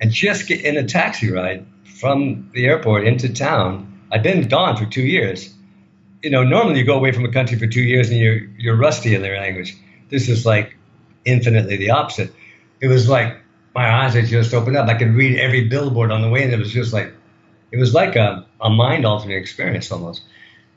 and 0.00 0.10
just 0.10 0.46
get 0.46 0.64
in 0.64 0.78
a 0.78 0.84
taxi 0.84 1.30
ride 1.30 1.66
from 1.84 2.50
the 2.54 2.64
airport 2.64 3.06
into 3.06 3.28
town. 3.28 4.00
I'd 4.10 4.22
been 4.22 4.48
gone 4.48 4.76
for 4.76 4.86
two 4.86 5.02
years. 5.02 5.52
You 6.22 6.30
know, 6.30 6.42
normally 6.42 6.80
you 6.80 6.84
go 6.84 6.96
away 6.96 7.12
from 7.12 7.24
a 7.24 7.32
country 7.32 7.58
for 7.58 7.66
two 7.66 7.82
years 7.82 8.10
and 8.10 8.18
you're 8.18 8.40
you're 8.58 8.76
rusty 8.76 9.14
in 9.14 9.22
their 9.22 9.38
language. 9.40 9.76
This 10.10 10.28
is 10.28 10.44
like 10.44 10.76
infinitely 11.24 11.76
the 11.76 11.90
opposite. 11.90 12.32
It 12.80 12.88
was 12.88 13.08
like 13.08 13.36
my 13.74 13.88
eyes 13.88 14.14
had 14.14 14.26
just 14.26 14.52
opened 14.54 14.76
up. 14.76 14.88
I 14.88 14.94
could 14.94 15.14
read 15.14 15.38
every 15.38 15.68
billboard 15.68 16.10
on 16.10 16.22
the 16.22 16.28
way, 16.28 16.42
and 16.42 16.52
it 16.52 16.58
was 16.58 16.72
just 16.72 16.92
like 16.92 17.12
it 17.70 17.78
was 17.78 17.94
like 17.94 18.16
a, 18.16 18.46
a 18.60 18.70
mind 18.70 19.04
altering 19.04 19.36
experience 19.36 19.92
almost. 19.92 20.22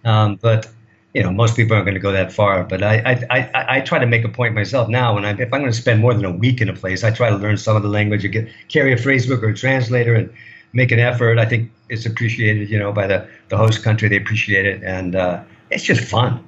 Um, 0.03 0.37
but 0.41 0.67
you 1.13 1.21
know, 1.23 1.31
most 1.31 1.55
people 1.55 1.73
aren't 1.73 1.85
going 1.85 1.95
to 1.95 2.01
go 2.01 2.11
that 2.11 2.31
far, 2.31 2.63
but 2.63 2.81
I, 2.81 3.25
I, 3.29 3.39
I, 3.39 3.77
I 3.77 3.81
try 3.81 3.99
to 3.99 4.05
make 4.05 4.23
a 4.23 4.29
point 4.29 4.55
myself 4.55 4.87
now. 4.87 5.15
When 5.15 5.25
I, 5.25 5.31
if 5.31 5.51
I'm 5.53 5.59
going 5.59 5.65
to 5.65 5.73
spend 5.73 5.99
more 5.99 6.13
than 6.13 6.23
a 6.23 6.31
week 6.31 6.61
in 6.61 6.69
a 6.69 6.73
place, 6.73 7.03
I 7.03 7.11
try 7.11 7.29
to 7.29 7.35
learn 7.35 7.57
some 7.57 7.75
of 7.75 7.83
the 7.83 7.89
language 7.89 8.23
or 8.23 8.29
get 8.29 8.47
carry 8.69 8.93
a 8.93 8.95
phrasebook 8.95 9.43
or 9.43 9.49
a 9.49 9.55
translator 9.55 10.15
and 10.15 10.33
make 10.73 10.91
an 10.91 10.99
effort. 10.99 11.39
I 11.39 11.45
think 11.45 11.71
it's 11.89 12.05
appreciated, 12.05 12.69
you 12.69 12.79
know, 12.79 12.91
by 12.91 13.07
the, 13.07 13.27
the 13.49 13.57
host 13.57 13.83
country. 13.83 14.09
They 14.09 14.17
appreciate 14.17 14.65
it, 14.65 14.83
and 14.83 15.15
uh, 15.15 15.43
it's 15.69 15.83
just 15.83 16.03
fun. 16.03 16.45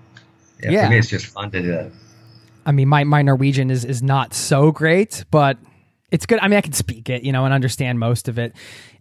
Yeah, 0.61 0.71
yeah, 0.71 0.85
For 0.85 0.91
me, 0.91 0.97
it's 0.97 1.09
just 1.09 1.25
fun 1.25 1.51
to 1.51 1.61
do 1.61 1.71
that. 1.71 1.91
I 2.65 2.71
mean, 2.71 2.87
my, 2.87 3.03
my 3.03 3.21
Norwegian 3.21 3.69
is, 3.69 3.83
is 3.83 4.01
not 4.01 4.33
so 4.33 4.71
great, 4.71 5.25
but 5.31 5.57
it's 6.11 6.25
good. 6.25 6.39
I 6.39 6.47
mean, 6.47 6.57
I 6.57 6.61
can 6.61 6.71
speak 6.71 7.09
it, 7.09 7.23
you 7.23 7.33
know, 7.33 7.43
and 7.43 7.53
understand 7.53 7.99
most 7.99 8.29
of 8.29 8.39
it 8.39 8.55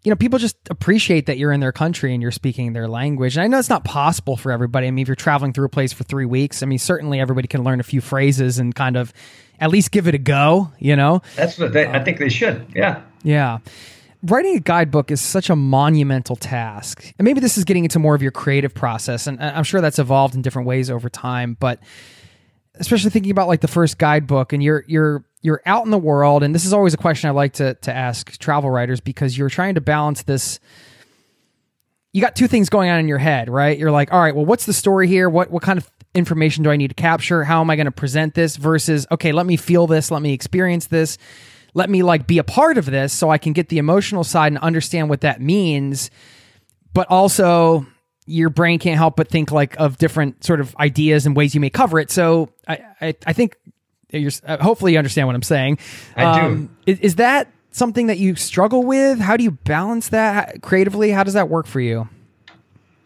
you 0.05 0.11
know, 0.11 0.17
people 0.17 0.39
just 0.39 0.57
appreciate 0.69 1.27
that 1.27 1.39
you're 1.39 1.53
in 1.53 1.61
their 1.61 1.73
country 1.73 2.13
and 2.13 2.21
you're 2.21 2.33
speaking 2.33 2.73
their 2.73 2.89
language. 2.89 3.37
And 3.37 3.45
I 3.45 3.47
know 3.47 3.59
it's 3.59 3.69
not 3.69 3.85
possible 3.85 4.37
for 4.37 4.51
everybody. 4.51 4.89
I 4.89 4.91
mean, 4.91 5.03
if 5.03 5.09
you're 5.09 5.15
traveling 5.15 5.53
through 5.53 5.67
a 5.67 5.71
place 5.71 5.93
for 5.93 6.03
three 6.03 6.27
weeks, 6.27 6.63
I 6.63 6.67
mean, 6.67 6.79
certainly 6.79 7.21
everybody 7.21 7.47
can 7.47 7.63
learn 7.63 7.79
a 7.79 7.85
few 7.85 8.01
phrases 8.01 8.59
and 8.59 8.75
kind 8.75 8.97
of 8.97 9.13
at 9.61 9.71
least 9.71 9.93
give 9.93 10.09
it 10.09 10.15
a 10.15 10.19
go, 10.19 10.73
you 10.81 10.97
know? 10.97 11.23
That's 11.37 11.57
what 11.57 11.73
they, 11.73 11.87
I 11.87 12.03
think 12.03 12.19
they 12.19 12.31
should. 12.31 12.67
Yeah. 12.75 13.03
Yeah. 13.23 13.59
Writing 14.25 14.57
a 14.57 14.61
guidebook 14.61 15.11
is 15.11 15.21
such 15.21 15.51
a 15.51 15.57
monumental 15.57 16.37
task. 16.37 17.13
And 17.19 17.25
maybe 17.25 17.41
this 17.41 17.59
is 17.59 17.65
getting 17.65 17.85
into 17.85 17.99
more 17.99 18.15
of 18.15 18.23
your 18.23 18.31
creative 18.31 18.73
process. 18.75 19.27
And 19.27 19.43
I'm 19.43 19.65
sure 19.65 19.81
that's 19.81 19.99
evolved 19.99 20.35
in 20.35 20.43
different 20.43 20.69
ways 20.69 20.91
over 20.91 21.09
time. 21.09 21.57
But 21.59 21.81
especially 22.77 23.11
thinking 23.11 23.33
about 23.33 23.49
like 23.49 23.61
the 23.61 23.69
first 23.69 23.99
guidebook 23.99 24.53
and 24.53 24.63
you're, 24.63 24.85
you're, 24.87 25.25
you're 25.43 25.61
out 25.67 25.85
in 25.85 25.91
the 25.91 25.99
world, 25.99 26.43
and 26.43 26.55
this 26.55 26.65
is 26.65 26.73
always 26.73 26.95
a 26.95 26.97
question 26.97 27.29
I 27.29 27.33
like 27.33 27.55
to 27.55 27.75
to 27.75 27.93
ask 27.93 28.39
travel 28.39 28.71
writers 28.71 29.01
because 29.01 29.37
you're 29.37 29.51
trying 29.51 29.75
to 29.75 29.81
balance 29.81 30.23
this. 30.23 30.61
You 32.13 32.23
got 32.23 32.37
two 32.37 32.47
things 32.47 32.69
going 32.69 32.91
on 32.91 33.01
in 33.01 33.09
your 33.09 33.19
head, 33.19 33.51
right? 33.51 33.77
You're 33.77 33.91
like, 33.91 34.13
all 34.13 34.21
right, 34.21 34.35
well, 34.35 34.45
what's 34.45 34.67
the 34.67 34.73
story 34.73 35.09
here? 35.09 35.29
What 35.29 35.51
what 35.51 35.63
kind 35.63 35.79
of 35.79 35.91
information 36.15 36.63
do 36.63 36.71
I 36.71 36.77
need 36.77 36.89
to 36.89 36.95
capture? 36.95 37.43
How 37.43 37.61
am 37.61 37.71
I 37.71 37.77
going 37.77 37.87
to 37.87 37.91
present 37.91 38.35
this? 38.35 38.57
Versus, 38.57 39.07
okay, 39.11 39.33
let 39.33 39.47
me 39.47 39.57
feel 39.57 39.87
this, 39.87 40.11
let 40.11 40.23
me 40.23 40.33
experience 40.33 40.87
this, 40.87 41.19
let 41.75 41.89
me 41.89 42.03
like 42.03 42.27
be 42.27 42.39
a 42.39 42.45
part 42.45 42.79
of 42.79 42.87
this, 42.87 43.13
so 43.13 43.31
I 43.31 43.39
can 43.39 43.53
get 43.53 43.69
the 43.69 43.79
emotional 43.79 44.25
side 44.25 44.53
and 44.53 44.59
understand 44.59 45.09
what 45.09 45.23
that 45.23 45.41
means. 45.41 46.11
But 46.93 47.09
also, 47.09 47.87
your 48.27 48.51
brain 48.51 48.79
can't 48.79 48.99
help 48.99 49.17
but 49.17 49.29
think 49.29 49.51
like 49.51 49.79
of 49.79 49.99
different 49.99 50.45
sort 50.45 50.61
of 50.61 50.77
ideas 50.77 51.27
and 51.27 51.35
ways 51.35 51.55
you 51.55 51.61
may 51.61 51.71
cover 51.71 51.99
it. 51.99 52.11
So 52.11 52.51
I, 52.69 52.85
I, 53.01 53.15
I 53.27 53.33
think 53.33 53.57
you're, 54.11 54.31
uh, 54.45 54.59
hopefully 54.59 54.93
you 54.93 54.99
understand 54.99 55.27
what 55.27 55.35
I'm 55.35 55.43
saying. 55.43 55.79
I 56.17 56.25
um, 56.25 56.67
do. 56.67 56.93
Is, 56.93 57.01
is, 57.01 57.15
that 57.17 57.49
something 57.71 58.09
that 58.09 58.19
you 58.19 58.37
struggle 58.37 58.83
with? 58.83 59.19
How 59.19 59.37
do 59.37 59.45
you 59.45 59.51
balance 59.51 60.11
that 60.11 60.63
creatively? 60.63 61.11
How 61.11 61.25
does 61.25 61.35
that 61.35 61.49
work 61.49 61.67
for 61.67 61.81
you? 61.81 62.09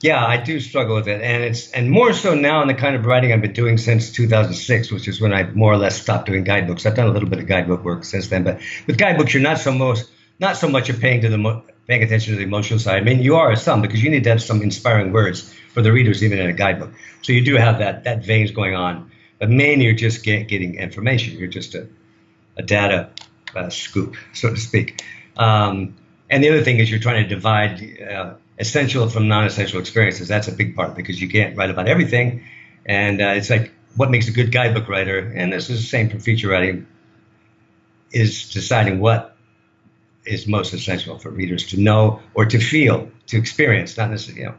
Yeah, 0.02 0.24
I 0.24 0.36
do 0.36 0.60
struggle 0.60 0.94
with 0.96 1.08
it, 1.08 1.22
and 1.22 1.42
it's 1.42 1.70
and 1.70 1.90
more 1.90 2.12
so 2.12 2.34
now 2.34 2.60
in 2.60 2.68
the 2.68 2.74
kind 2.74 2.94
of 2.96 3.06
writing 3.06 3.32
I've 3.32 3.40
been 3.40 3.54
doing 3.54 3.78
since 3.78 4.12
2006, 4.12 4.92
which 4.92 5.08
is 5.08 5.22
when 5.22 5.32
I 5.32 5.44
more 5.44 5.72
or 5.72 5.78
less 5.78 6.00
stopped 6.00 6.26
doing 6.26 6.44
guidebooks. 6.44 6.84
I've 6.84 6.94
done 6.94 7.08
a 7.08 7.12
little 7.12 7.28
bit 7.30 7.38
of 7.38 7.46
guidebook 7.46 7.82
work 7.82 8.04
since 8.04 8.28
then, 8.28 8.44
but 8.44 8.60
with 8.86 8.98
guidebooks, 8.98 9.32
you're 9.32 9.42
not 9.42 9.58
so 9.58 9.72
most 9.72 10.10
not 10.38 10.58
so 10.58 10.68
much 10.68 10.88
paying 11.00 11.22
to 11.22 11.30
the 11.30 11.62
paying 11.86 12.02
attention 12.02 12.34
to 12.34 12.38
the 12.38 12.44
emotional 12.44 12.78
side. 12.78 13.00
I 13.00 13.04
mean, 13.04 13.22
you 13.22 13.36
are 13.36 13.56
some 13.56 13.80
because 13.80 14.02
you 14.02 14.10
need 14.10 14.24
to 14.24 14.30
have 14.30 14.42
some 14.42 14.60
inspiring 14.60 15.12
words 15.12 15.54
for 15.72 15.80
the 15.80 15.92
readers, 15.92 16.22
even 16.22 16.40
in 16.40 16.50
a 16.50 16.52
guidebook. 16.52 16.92
So 17.22 17.32
you 17.32 17.42
do 17.42 17.56
have 17.56 17.78
that 17.78 18.04
that 18.04 18.22
veins 18.22 18.50
going 18.50 18.74
on, 18.74 19.10
but 19.38 19.48
mainly 19.48 19.86
you're 19.86 19.94
just 19.94 20.22
get, 20.22 20.48
getting 20.48 20.74
information. 20.74 21.38
You're 21.38 21.48
just 21.48 21.74
a, 21.74 21.88
a 22.58 22.62
data 22.62 23.10
uh, 23.54 23.70
scoop, 23.70 24.16
so 24.34 24.50
to 24.50 24.60
speak. 24.60 25.02
Um, 25.38 25.96
and 26.28 26.44
the 26.44 26.50
other 26.50 26.62
thing 26.62 26.80
is 26.80 26.90
you're 26.90 27.00
trying 27.00 27.22
to 27.22 27.28
divide 27.28 28.00
uh, 28.00 28.34
essential 28.58 29.08
from 29.08 29.28
non-essential 29.28 29.80
experiences. 29.80 30.28
That's 30.28 30.48
a 30.48 30.52
big 30.52 30.76
part 30.76 30.94
because 30.94 31.20
you 31.20 31.28
can't 31.28 31.56
write 31.56 31.70
about 31.70 31.88
everything, 31.88 32.44
and 32.84 33.20
uh, 33.20 33.34
it's 33.36 33.50
like 33.50 33.72
what 33.96 34.10
makes 34.10 34.28
a 34.28 34.32
good 34.32 34.52
guidebook 34.52 34.88
writer, 34.88 35.18
and 35.18 35.52
this 35.52 35.70
is 35.70 35.80
the 35.80 35.86
same 35.86 36.08
for 36.10 36.18
feature 36.18 36.48
writing, 36.48 36.86
is 38.12 38.50
deciding 38.50 39.00
what 39.00 39.36
is 40.24 40.46
most 40.46 40.74
essential 40.74 41.18
for 41.18 41.30
readers 41.30 41.68
to 41.68 41.80
know 41.80 42.20
or 42.34 42.44
to 42.44 42.58
feel, 42.58 43.10
to 43.26 43.38
experience, 43.38 43.96
not 43.96 44.10
necessarily, 44.10 44.42
you 44.42 44.48
know, 44.48 44.54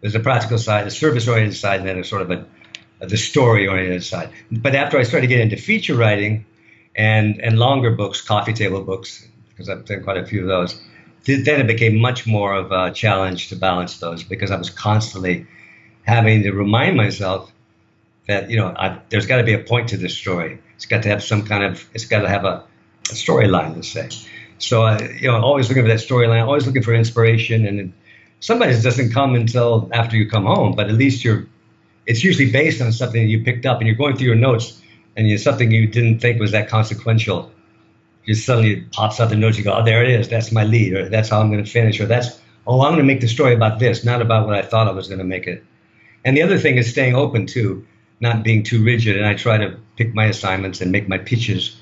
there's 0.00 0.14
a 0.14 0.20
practical 0.20 0.58
side, 0.58 0.86
a 0.86 0.90
service 0.90 1.26
oriented 1.26 1.56
side, 1.56 1.80
and 1.80 1.88
then 1.88 1.98
a 1.98 2.04
sort 2.04 2.22
of 2.22 2.30
a, 2.30 2.46
a 3.00 3.06
the 3.06 3.16
story 3.16 3.66
oriented 3.66 4.04
side. 4.04 4.30
But 4.52 4.74
after 4.74 4.98
I 4.98 5.02
started 5.02 5.26
getting 5.28 5.50
into 5.50 5.56
feature 5.56 5.94
writing 5.94 6.44
and, 6.94 7.40
and 7.40 7.58
longer 7.58 7.90
books, 7.90 8.20
coffee 8.20 8.52
table 8.52 8.82
books, 8.84 9.26
because 9.48 9.68
I've 9.68 9.84
done 9.84 10.04
quite 10.04 10.18
a 10.18 10.26
few 10.26 10.42
of 10.42 10.48
those, 10.48 10.80
then 11.26 11.60
it 11.60 11.66
became 11.66 11.96
much 11.96 12.26
more 12.26 12.54
of 12.54 12.72
a 12.72 12.92
challenge 12.92 13.48
to 13.48 13.56
balance 13.56 13.98
those 13.98 14.22
because 14.22 14.50
I 14.50 14.56
was 14.56 14.70
constantly 14.70 15.46
having 16.04 16.42
to 16.44 16.52
remind 16.52 16.96
myself 16.96 17.52
that, 18.28 18.48
you 18.48 18.56
know, 18.56 18.74
I, 18.76 18.98
there's 19.10 19.26
got 19.26 19.38
to 19.38 19.42
be 19.42 19.52
a 19.52 19.58
point 19.58 19.88
to 19.88 19.96
this 19.96 20.16
story. 20.16 20.58
It's 20.76 20.86
got 20.86 21.02
to 21.02 21.08
have 21.08 21.22
some 21.22 21.44
kind 21.44 21.64
of, 21.64 21.88
it's 21.94 22.04
got 22.04 22.22
to 22.22 22.28
have 22.28 22.44
a, 22.44 22.64
a 23.10 23.14
storyline, 23.14 23.74
let's 23.74 23.88
say. 23.88 24.08
So, 24.58 24.82
I, 24.82 25.00
you 25.20 25.28
know, 25.28 25.40
always 25.40 25.68
looking 25.68 25.82
for 25.82 25.88
that 25.88 25.98
storyline, 25.98 26.44
always 26.44 26.66
looking 26.66 26.82
for 26.82 26.94
inspiration. 26.94 27.66
And 27.66 27.92
it 28.48 28.82
doesn't 28.82 29.12
come 29.12 29.34
until 29.34 29.90
after 29.92 30.16
you 30.16 30.28
come 30.30 30.44
home, 30.44 30.74
but 30.76 30.88
at 30.88 30.94
least 30.94 31.24
you're, 31.24 31.46
it's 32.06 32.22
usually 32.22 32.50
based 32.50 32.80
on 32.80 32.92
something 32.92 33.28
you 33.28 33.42
picked 33.42 33.66
up 33.66 33.78
and 33.78 33.86
you're 33.86 33.96
going 33.96 34.16
through 34.16 34.28
your 34.28 34.36
notes 34.36 34.80
and 35.16 35.26
it's 35.26 35.42
something 35.42 35.70
you 35.72 35.86
didn't 35.86 36.20
think 36.20 36.38
was 36.38 36.52
that 36.52 36.68
consequential. 36.68 37.50
Just 38.26 38.44
suddenly 38.44 38.82
pops 38.92 39.20
out 39.20 39.28
the 39.28 39.36
notes. 39.36 39.58
You 39.58 39.64
go, 39.64 39.74
oh, 39.74 39.84
there 39.84 40.02
it 40.02 40.10
is. 40.10 40.28
That's 40.28 40.50
my 40.50 40.64
lead, 40.64 40.94
or 40.94 41.08
that's 41.08 41.28
how 41.28 41.40
I'm 41.40 41.50
going 41.50 41.64
to 41.64 41.70
finish, 41.70 42.00
or 42.00 42.06
that's, 42.06 42.28
oh, 42.66 42.82
I'm 42.82 42.92
going 42.92 42.98
to 42.98 43.04
make 43.04 43.20
the 43.20 43.28
story 43.28 43.54
about 43.54 43.78
this, 43.78 44.04
not 44.04 44.20
about 44.20 44.46
what 44.46 44.56
I 44.56 44.62
thought 44.62 44.88
I 44.88 44.92
was 44.92 45.08
going 45.08 45.18
to 45.18 45.24
make 45.24 45.46
it. 45.46 45.64
And 46.24 46.36
the 46.36 46.42
other 46.42 46.58
thing 46.58 46.76
is 46.76 46.90
staying 46.90 47.14
open 47.14 47.46
too, 47.46 47.86
not 48.20 48.42
being 48.42 48.64
too 48.64 48.82
rigid. 48.82 49.16
And 49.16 49.24
I 49.24 49.34
try 49.34 49.58
to 49.58 49.78
pick 49.96 50.12
my 50.12 50.24
assignments 50.26 50.80
and 50.80 50.90
make 50.90 51.08
my 51.08 51.18
pitches 51.18 51.80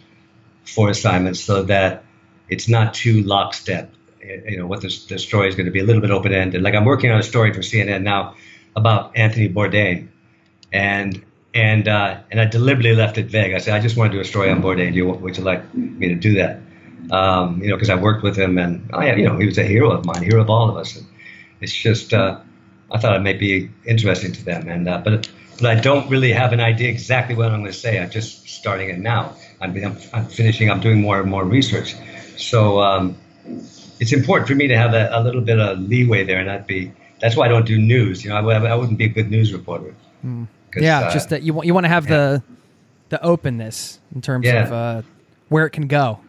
for 0.65 0.91
assignments 0.91 1.41
so 1.41 1.63
that 1.65 2.05
it's 2.49 2.69
not 2.69 2.95
too 2.95 3.23
lockstep. 3.23 3.93
Eh, 4.23 4.41
you 4.49 4.59
know 4.59 4.67
what 4.67 4.81
the, 4.81 4.89
the 5.09 5.19
story 5.19 5.49
is 5.49 5.55
going 5.55 5.67
to 5.67 5.73
be 5.73 5.81
a 5.81 5.85
little 5.85 6.03
bit 6.03 6.11
open 6.11 6.33
ended. 6.33 6.63
Like 6.63 6.75
I'm 6.75 6.85
working 6.85 7.11
on 7.11 7.19
a 7.19 7.23
story 7.23 7.53
for 7.53 7.61
CNN 7.61 8.03
now 8.03 8.35
about 8.77 9.17
Anthony 9.17 9.49
Bourdain, 9.49 10.09
and 10.73 11.25
and 11.55 11.87
uh, 11.87 12.19
and 12.31 12.41
I 12.41 12.45
deliberately 12.45 12.95
left 12.95 13.17
it 13.17 13.27
vague. 13.27 13.55
I 13.55 13.59
said 13.59 13.75
I 13.75 13.81
just 13.81 13.97
want 13.97 14.11
to 14.11 14.19
do 14.19 14.21
a 14.21 14.25
story 14.25 14.51
on 14.51 14.61
Bourdain. 14.61 14.91
Do 14.91 14.97
you 14.97 15.09
would 15.09 15.37
you 15.39 15.45
like 15.45 15.73
me 15.75 16.09
to 16.09 16.17
do 16.17 16.35
that? 16.35 16.61
Um, 17.11 17.63
you 17.63 17.69
know, 17.69 17.77
because 17.77 17.91
I 17.91 17.95
worked 17.95 18.23
with 18.23 18.37
him, 18.37 18.59
and 18.59 18.91
I, 18.93 19.15
you 19.15 19.25
know, 19.25 19.39
he 19.39 19.47
was 19.47 19.59
a 19.59 19.63
hero 19.63 19.93
of 19.93 20.05
mine, 20.05 20.23
hero 20.23 20.41
of 20.41 20.51
all 20.51 20.69
of 20.69 20.77
us. 20.77 20.97
And 20.97 21.07
it's 21.61 21.73
just 21.73 22.13
uh, 22.13 22.41
I 22.91 22.99
thought 22.99 23.15
it 23.15 23.23
might 23.23 23.39
be 23.39 23.71
interesting 23.87 24.33
to 24.33 24.45
them, 24.45 24.69
and 24.69 24.89
uh, 24.89 24.99
but 25.05 25.31
but 25.61 25.67
I 25.67 25.81
don't 25.81 26.11
really 26.11 26.33
have 26.33 26.53
an 26.53 26.61
idea 26.61 26.89
exactly 26.89 27.37
what 27.37 27.47
I'm 27.47 27.61
going 27.61 27.73
to 27.73 27.79
say. 27.79 28.01
I'm 28.01 28.11
just 28.11 28.49
starting 28.49 28.91
it 28.91 28.99
now. 28.99 29.37
I'm, 29.61 29.77
I'm, 29.77 29.97
I'm 30.13 30.27
finishing. 30.27 30.71
I'm 30.71 30.81
doing 30.81 31.01
more 31.01 31.21
and 31.21 31.31
more 31.31 31.45
research. 31.45 31.95
So 32.37 32.81
um, 32.81 33.17
it's 34.01 34.13
important 34.13 34.49
for 34.49 34.57
me 34.57 34.67
to 34.67 34.77
have 34.77 34.95
a, 34.95 35.09
a, 35.13 35.23
little 35.23 35.41
bit 35.41 35.61
of 35.61 35.79
leeway 35.79 36.25
there 36.25 36.39
and 36.39 36.49
not 36.49 36.67
be. 36.67 36.93
That's 37.21 37.37
why 37.37 37.47
I 37.47 37.49
don't 37.49 37.67
do 37.67 37.79
news. 37.79 38.25
You 38.25 38.31
know, 38.31 38.37
I, 38.37 38.67
I 38.67 38.75
wouldn't 38.75 38.99
be 38.99 39.05
a 39.05 39.09
good 39.09 39.31
news 39.31 39.53
reporter. 39.53 39.95
Mm. 40.25 40.49
Yeah, 40.77 41.01
uh, 41.01 41.13
just 41.13 41.31
that 41.31 41.43
you 41.43 41.55
want 41.55 41.67
you 41.67 41.75
want 41.75 41.85
to 41.85 41.89
have 41.89 42.05
yeah. 42.05 42.17
the 42.17 42.43
the 43.11 43.23
openness 43.23 44.01
in 44.15 44.21
terms 44.21 44.47
yeah. 44.47 44.65
of 44.65 44.73
uh, 44.73 45.03
where 45.49 45.67
it 45.67 45.71
can 45.71 45.87
go. 45.87 46.21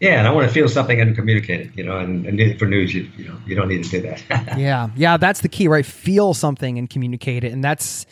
Yeah, 0.00 0.18
and 0.18 0.26
I 0.26 0.32
want 0.32 0.48
to 0.48 0.52
feel 0.52 0.68
something 0.68 1.00
and 1.00 1.14
communicate 1.14 1.60
it. 1.60 1.70
You 1.76 1.84
know, 1.84 1.98
and, 1.98 2.26
and 2.26 2.58
for 2.58 2.66
news, 2.66 2.92
you 2.92 3.08
you 3.16 3.28
know, 3.28 3.36
you 3.46 3.54
don't 3.54 3.68
need 3.68 3.84
to 3.84 3.90
do 3.90 4.00
that. 4.02 4.22
yeah, 4.58 4.88
yeah, 4.96 5.16
that's 5.16 5.40
the 5.40 5.48
key, 5.48 5.68
right? 5.68 5.86
Feel 5.86 6.34
something 6.34 6.78
and 6.78 6.90
communicate 6.90 7.44
it, 7.44 7.52
and 7.52 7.62
that's 7.62 8.06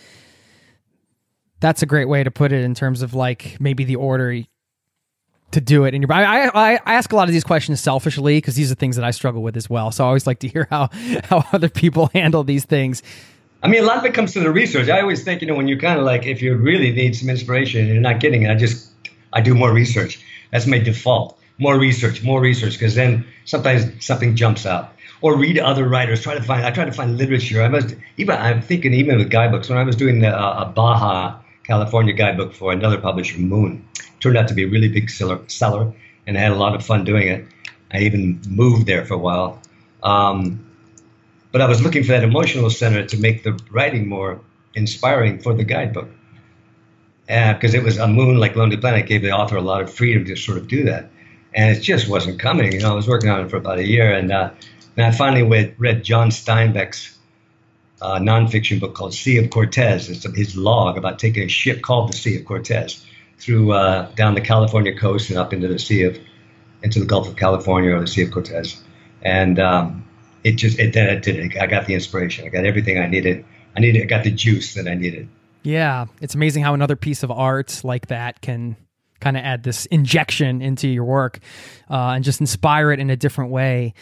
that's 1.60 1.82
a 1.82 1.86
great 1.86 2.08
way 2.08 2.24
to 2.24 2.30
put 2.30 2.52
it 2.52 2.64
in 2.64 2.74
terms 2.74 3.02
of 3.02 3.14
like 3.14 3.56
maybe 3.60 3.84
the 3.84 3.96
order 3.96 4.42
to 5.52 5.60
do 5.60 5.84
it 5.84 5.94
in 5.94 6.02
your 6.02 6.12
I, 6.12 6.46
I, 6.46 6.74
I 6.74 6.94
ask 6.94 7.12
a 7.12 7.16
lot 7.16 7.28
of 7.28 7.32
these 7.32 7.44
questions 7.44 7.80
selfishly 7.80 8.36
because 8.36 8.54
these 8.54 8.70
are 8.70 8.76
things 8.76 8.96
that 8.96 9.04
I 9.04 9.10
struggle 9.10 9.42
with 9.42 9.56
as 9.56 9.68
well. 9.68 9.90
So 9.90 10.04
I 10.04 10.06
always 10.06 10.26
like 10.26 10.38
to 10.40 10.48
hear 10.48 10.66
how 10.70 10.88
how 11.24 11.44
other 11.52 11.68
people 11.68 12.06
handle 12.14 12.44
these 12.44 12.64
things. 12.64 13.02
I 13.62 13.68
mean, 13.68 13.82
a 13.82 13.86
lot 13.86 13.98
of 13.98 14.04
it 14.04 14.14
comes 14.14 14.32
to 14.32 14.40
the 14.40 14.50
research. 14.50 14.88
I 14.88 15.00
always 15.00 15.22
think, 15.22 15.42
you 15.42 15.46
know, 15.46 15.54
when 15.54 15.68
you 15.68 15.76
kind 15.76 15.98
of 15.98 16.06
like, 16.06 16.26
if 16.26 16.40
you 16.40 16.54
really 16.54 16.92
need 16.92 17.14
some 17.14 17.28
inspiration 17.28 17.80
and 17.80 17.88
you're 17.88 18.00
not 18.00 18.20
getting 18.20 18.42
it, 18.42 18.50
I 18.50 18.54
just, 18.54 18.90
I 19.32 19.40
do 19.40 19.54
more 19.54 19.72
research. 19.72 20.24
That's 20.50 20.66
my 20.66 20.78
default. 20.78 21.38
More 21.58 21.78
research, 21.78 22.22
more 22.22 22.40
research, 22.40 22.72
because 22.72 22.94
then 22.94 23.26
sometimes 23.44 24.04
something 24.04 24.34
jumps 24.34 24.64
out. 24.64 24.94
Or 25.22 25.36
read 25.36 25.58
other 25.58 25.86
writers. 25.86 26.22
Try 26.22 26.34
to 26.34 26.42
find. 26.42 26.64
I 26.64 26.70
try 26.70 26.86
to 26.86 26.92
find 26.92 27.18
literature. 27.18 27.62
I 27.62 27.68
must 27.68 27.94
even. 28.16 28.36
I'm 28.36 28.62
thinking 28.62 28.94
even 28.94 29.18
with 29.18 29.28
guidebooks. 29.28 29.68
When 29.68 29.76
I 29.76 29.82
was 29.82 29.94
doing 29.94 30.20
the, 30.20 30.28
uh, 30.28 30.64
a 30.64 30.72
Baja 30.72 31.38
California 31.64 32.14
guidebook 32.14 32.54
for 32.54 32.72
another 32.72 32.96
publisher, 32.96 33.38
Moon, 33.38 33.86
turned 34.20 34.38
out 34.38 34.48
to 34.48 34.54
be 34.54 34.62
a 34.62 34.68
really 34.68 34.88
big 34.88 35.10
seller, 35.10 35.38
seller, 35.46 35.92
and 36.26 36.38
I 36.38 36.40
had 36.40 36.52
a 36.52 36.54
lot 36.54 36.74
of 36.74 36.82
fun 36.82 37.04
doing 37.04 37.28
it. 37.28 37.44
I 37.92 37.98
even 37.98 38.40
moved 38.48 38.86
there 38.86 39.04
for 39.04 39.12
a 39.12 39.18
while. 39.18 39.60
Um, 40.02 40.64
but 41.52 41.60
I 41.60 41.66
was 41.66 41.82
looking 41.82 42.02
for 42.02 42.12
that 42.12 42.24
emotional 42.24 42.70
center 42.70 43.04
to 43.04 43.16
make 43.16 43.42
the 43.42 43.58
writing 43.70 44.08
more 44.08 44.40
inspiring 44.74 45.40
for 45.40 45.54
the 45.54 45.64
guidebook. 45.64 46.08
Because 47.26 47.74
uh, 47.74 47.78
it 47.78 47.84
was 47.84 47.98
a 47.98 48.08
moon 48.08 48.38
like 48.38 48.56
Lonely 48.56 48.76
Planet 48.76 49.06
gave 49.06 49.22
the 49.22 49.30
author 49.30 49.56
a 49.56 49.60
lot 49.60 49.82
of 49.82 49.92
freedom 49.92 50.24
to 50.24 50.36
sort 50.36 50.58
of 50.58 50.66
do 50.66 50.84
that. 50.84 51.10
And 51.54 51.76
it 51.76 51.80
just 51.80 52.08
wasn't 52.08 52.40
coming. 52.40 52.72
You 52.72 52.80
know, 52.80 52.92
I 52.92 52.94
was 52.94 53.06
working 53.06 53.30
on 53.30 53.44
it 53.44 53.50
for 53.50 53.56
about 53.56 53.78
a 53.78 53.86
year. 53.86 54.12
And, 54.12 54.32
uh, 54.32 54.50
and 54.96 55.06
I 55.06 55.12
finally 55.12 55.44
read, 55.44 55.74
read 55.78 56.02
John 56.02 56.30
Steinbeck's 56.30 57.16
uh, 58.02 58.18
nonfiction 58.18 58.80
book 58.80 58.94
called 58.94 59.14
Sea 59.14 59.38
of 59.38 59.50
Cortez. 59.50 60.08
It's 60.08 60.24
his 60.36 60.56
log 60.56 60.96
about 60.96 61.18
taking 61.18 61.44
a 61.44 61.48
ship 61.48 61.82
called 61.82 62.12
the 62.12 62.16
Sea 62.16 62.38
of 62.38 62.44
Cortez 62.44 63.04
through 63.38 63.72
uh, 63.72 64.10
down 64.12 64.34
the 64.34 64.40
California 64.40 64.96
coast 64.96 65.30
and 65.30 65.38
up 65.38 65.52
into 65.52 65.68
the 65.68 65.78
Sea 65.78 66.04
of 66.04 66.18
into 66.82 66.98
the 66.98 67.06
Gulf 67.06 67.28
of 67.28 67.36
California 67.36 67.94
or 67.94 68.00
the 68.00 68.06
Sea 68.06 68.22
of 68.22 68.30
Cortez. 68.30 68.82
And 69.22 69.58
um, 69.58 70.04
it 70.44 70.52
just 70.52 70.78
it 70.78 70.92
then 70.92 71.08
it 71.08 71.22
did 71.22 71.36
it. 71.36 71.56
I 71.60 71.66
got 71.66 71.86
the 71.86 71.94
inspiration. 71.94 72.46
I 72.46 72.48
got 72.48 72.64
everything 72.64 72.98
I 72.98 73.06
needed. 73.06 73.44
I 73.76 73.80
needed. 73.80 74.02
I 74.02 74.06
got 74.06 74.24
the 74.24 74.30
juice 74.30 74.74
that 74.74 74.88
I 74.88 74.94
needed. 74.94 75.28
Yeah, 75.62 76.06
it's 76.20 76.34
amazing 76.34 76.62
how 76.62 76.74
another 76.74 76.96
piece 76.96 77.22
of 77.22 77.30
art 77.30 77.80
like 77.84 78.06
that 78.06 78.40
can 78.40 78.76
kind 79.20 79.36
of 79.36 79.44
add 79.44 79.62
this 79.62 79.86
injection 79.86 80.62
into 80.62 80.88
your 80.88 81.04
work 81.04 81.38
uh, 81.90 82.12
and 82.14 82.24
just 82.24 82.40
inspire 82.40 82.90
it 82.90 82.98
in 82.98 83.10
a 83.10 83.16
different 83.16 83.50
way. 83.50 83.94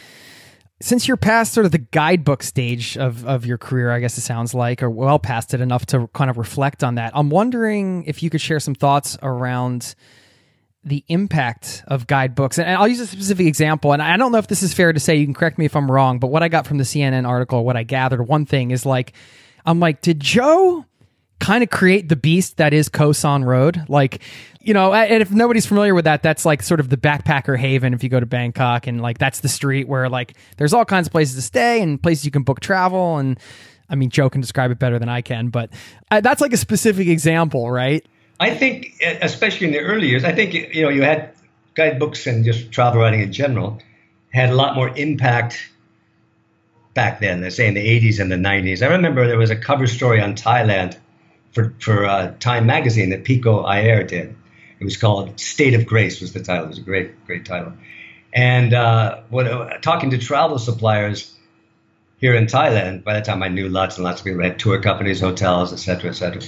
Since 0.80 1.08
you're 1.08 1.16
past 1.16 1.52
sort 1.52 1.66
of 1.66 1.72
the 1.72 1.78
guidebook 1.78 2.44
stage 2.44 2.96
of, 2.96 3.26
of 3.26 3.44
your 3.44 3.58
career, 3.58 3.90
I 3.90 3.98
guess 3.98 4.16
it 4.16 4.20
sounds 4.20 4.54
like, 4.54 4.80
or 4.80 4.88
well 4.88 5.18
past 5.18 5.52
it 5.52 5.60
enough 5.60 5.86
to 5.86 6.06
kind 6.14 6.30
of 6.30 6.38
reflect 6.38 6.84
on 6.84 6.94
that, 6.94 7.10
I'm 7.16 7.30
wondering 7.30 8.04
if 8.04 8.22
you 8.22 8.30
could 8.30 8.40
share 8.40 8.60
some 8.60 8.76
thoughts 8.76 9.18
around 9.20 9.96
the 10.88 11.04
impact 11.08 11.84
of 11.86 12.06
guidebooks. 12.06 12.58
And 12.58 12.68
I'll 12.68 12.88
use 12.88 13.00
a 13.00 13.06
specific 13.06 13.46
example. 13.46 13.92
And 13.92 14.02
I 14.02 14.16
don't 14.16 14.32
know 14.32 14.38
if 14.38 14.48
this 14.48 14.62
is 14.62 14.74
fair 14.74 14.92
to 14.92 15.00
say, 15.00 15.16
you 15.16 15.24
can 15.24 15.34
correct 15.34 15.58
me 15.58 15.64
if 15.64 15.76
I'm 15.76 15.90
wrong, 15.90 16.18
but 16.18 16.28
what 16.28 16.42
I 16.42 16.48
got 16.48 16.66
from 16.66 16.78
the 16.78 16.84
CNN 16.84 17.26
article, 17.26 17.64
what 17.64 17.76
I 17.76 17.82
gathered, 17.82 18.22
one 18.22 18.46
thing 18.46 18.70
is 18.70 18.84
like, 18.84 19.12
I'm 19.64 19.80
like, 19.80 20.00
did 20.00 20.20
Joe 20.20 20.84
kind 21.40 21.62
of 21.62 21.70
create 21.70 22.08
the 22.08 22.16
beast 22.16 22.56
that 22.56 22.72
is 22.72 22.88
Khao 22.88 23.14
San 23.14 23.44
Road? 23.44 23.84
Like, 23.88 24.22
you 24.60 24.74
know, 24.74 24.92
and 24.92 25.22
if 25.22 25.30
nobody's 25.30 25.66
familiar 25.66 25.94
with 25.94 26.04
that, 26.04 26.22
that's 26.22 26.44
like 26.44 26.62
sort 26.62 26.80
of 26.80 26.88
the 26.88 26.96
backpacker 26.96 27.58
haven 27.58 27.94
if 27.94 28.02
you 28.02 28.08
go 28.08 28.20
to 28.20 28.26
Bangkok. 28.26 28.86
And 28.86 29.00
like, 29.00 29.18
that's 29.18 29.40
the 29.40 29.48
street 29.48 29.88
where 29.88 30.08
like 30.08 30.36
there's 30.56 30.72
all 30.72 30.84
kinds 30.84 31.08
of 31.08 31.12
places 31.12 31.36
to 31.36 31.42
stay 31.42 31.80
and 31.82 32.02
places 32.02 32.24
you 32.24 32.30
can 32.30 32.42
book 32.42 32.60
travel. 32.60 33.18
And 33.18 33.38
I 33.88 33.94
mean, 33.94 34.10
Joe 34.10 34.28
can 34.28 34.40
describe 34.40 34.70
it 34.70 34.78
better 34.78 34.98
than 34.98 35.08
I 35.08 35.22
can, 35.22 35.48
but 35.48 35.70
uh, 36.10 36.20
that's 36.20 36.40
like 36.40 36.52
a 36.52 36.58
specific 36.58 37.08
example, 37.08 37.70
right? 37.70 38.06
I 38.40 38.50
think, 38.50 39.02
especially 39.02 39.66
in 39.66 39.72
the 39.72 39.80
early 39.80 40.08
years, 40.08 40.24
I 40.24 40.32
think 40.32 40.54
you 40.54 40.82
know 40.82 40.90
you 40.90 41.02
had 41.02 41.32
guidebooks 41.74 42.26
and 42.26 42.44
just 42.44 42.70
travel 42.70 43.00
writing 43.00 43.20
in 43.20 43.32
general 43.32 43.80
had 44.30 44.50
a 44.50 44.54
lot 44.54 44.74
more 44.74 44.90
impact 44.96 45.70
back 46.94 47.20
then. 47.20 47.40
Let's 47.40 47.56
say 47.56 47.66
in 47.66 47.74
the 47.74 48.00
80s 48.00 48.20
and 48.20 48.30
the 48.30 48.36
90s. 48.36 48.82
I 48.82 48.90
remember 48.92 49.26
there 49.26 49.38
was 49.38 49.50
a 49.50 49.56
cover 49.56 49.86
story 49.86 50.20
on 50.20 50.34
Thailand 50.34 50.96
for 51.52 51.74
for 51.80 52.04
uh, 52.04 52.34
Time 52.38 52.66
magazine 52.66 53.10
that 53.10 53.24
Pico 53.24 53.62
Iyer 53.62 54.04
did. 54.04 54.36
It 54.80 54.84
was 54.84 54.96
called 54.96 55.40
"State 55.40 55.74
of 55.74 55.86
Grace" 55.86 56.20
was 56.20 56.32
the 56.32 56.42
title. 56.42 56.66
It 56.66 56.68
was 56.68 56.78
a 56.78 56.82
great 56.82 57.26
great 57.26 57.44
title. 57.44 57.72
And 58.32 58.74
uh, 58.74 59.22
when 59.30 59.48
uh, 59.48 59.78
talking 59.78 60.10
to 60.10 60.18
travel 60.18 60.58
suppliers 60.58 61.34
here 62.18 62.34
in 62.34 62.46
Thailand, 62.46 63.02
by 63.02 63.14
the 63.14 63.22
time 63.22 63.42
I 63.42 63.48
knew 63.48 63.68
lots 63.68 63.96
and 63.96 64.04
lots 64.04 64.20
of 64.20 64.26
people 64.26 64.42
had 64.42 64.58
tour 64.58 64.80
companies, 64.80 65.20
hotels, 65.20 65.72
et 65.72 65.78
cetera, 65.78 66.10
et 66.10 66.14
cetera 66.14 66.42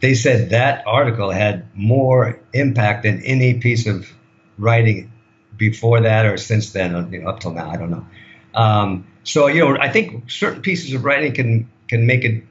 they 0.00 0.14
said 0.14 0.50
that 0.50 0.86
article 0.86 1.30
had 1.30 1.66
more 1.74 2.40
impact 2.52 3.02
than 3.02 3.22
any 3.22 3.54
piece 3.54 3.86
of 3.86 4.10
writing 4.58 5.12
before 5.56 6.00
that 6.00 6.26
or 6.26 6.36
since 6.36 6.72
then, 6.72 7.12
you 7.12 7.20
know, 7.20 7.28
up 7.28 7.40
till 7.40 7.52
now. 7.52 7.70
I 7.70 7.76
don't 7.76 7.90
know. 7.90 8.06
Um, 8.54 9.06
so 9.24 9.46
you 9.46 9.60
know, 9.60 9.76
I 9.78 9.90
think 9.90 10.30
certain 10.30 10.62
pieces 10.62 10.94
of 10.94 11.04
writing 11.04 11.32
can 11.34 11.70
can 11.88 12.06
make 12.06 12.24
it 12.24 12.44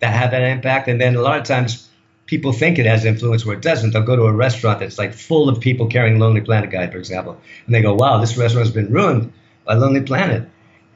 that 0.00 0.12
have 0.12 0.32
that 0.32 0.42
impact, 0.42 0.88
and 0.88 1.00
then 1.00 1.16
a 1.16 1.22
lot 1.22 1.38
of 1.38 1.44
times 1.44 1.88
people 2.26 2.52
think 2.52 2.78
it 2.78 2.86
has 2.86 3.04
influence 3.04 3.46
where 3.46 3.56
it 3.56 3.62
doesn't. 3.62 3.92
They'll 3.92 4.02
go 4.02 4.16
to 4.16 4.24
a 4.24 4.32
restaurant 4.32 4.80
that's 4.80 4.98
like 4.98 5.14
full 5.14 5.48
of 5.48 5.60
people 5.60 5.86
carrying 5.86 6.18
Lonely 6.18 6.40
Planet 6.40 6.70
Guide, 6.70 6.92
for 6.92 6.98
example, 6.98 7.40
and 7.66 7.74
they 7.74 7.80
go, 7.80 7.94
"Wow, 7.94 8.18
this 8.18 8.36
restaurant's 8.36 8.72
been 8.72 8.92
ruined 8.92 9.32
by 9.64 9.74
Lonely 9.74 10.02
Planet," 10.02 10.48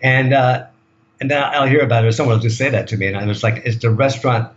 and 0.02 0.34
uh, 0.34 0.66
and 1.20 1.30
then 1.30 1.42
I'll 1.42 1.68
hear 1.68 1.82
about 1.82 2.04
it, 2.04 2.08
or 2.08 2.12
someone 2.12 2.36
will 2.36 2.42
just 2.42 2.58
say 2.58 2.68
that 2.68 2.88
to 2.88 2.96
me, 2.96 3.06
and 3.06 3.16
I 3.16 3.24
was 3.24 3.42
like, 3.42 3.62
"It's 3.64 3.78
the 3.78 3.90
restaurant 3.90 4.52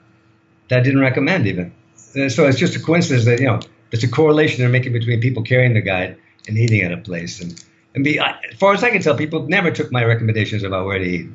that 0.70 0.80
I 0.80 0.82
didn't 0.82 1.02
recommend 1.02 1.48
even." 1.48 1.74
And 2.16 2.32
so 2.32 2.48
it's 2.48 2.60
just 2.60 2.76
a 2.76 2.80
coincidence 2.80 3.26
that 3.26 3.40
you 3.40 3.48
know 3.48 3.60
there's 3.92 4.04
a 4.04 4.10
correlation 4.10 4.60
they're 4.60 4.70
making 4.70 4.94
between 4.94 5.22
people 5.22 5.44
carrying 5.44 5.74
the 5.74 5.82
guide 5.82 6.18
and 6.48 6.58
eating 6.58 6.82
at 6.82 6.92
a 6.92 6.98
place, 6.98 7.42
and 7.42 7.64
and 7.96 8.04
be 8.04 8.20
as 8.20 8.36
far 8.58 8.74
as 8.74 8.84
I 8.84 8.90
can 8.90 9.02
tell, 9.02 9.16
people 9.16 9.48
never 9.48 9.72
took 9.72 9.92
my 9.92 10.04
recommendations 10.04 10.64
about 10.64 10.86
where 10.86 11.00
to 11.00 11.06
eat. 11.06 11.28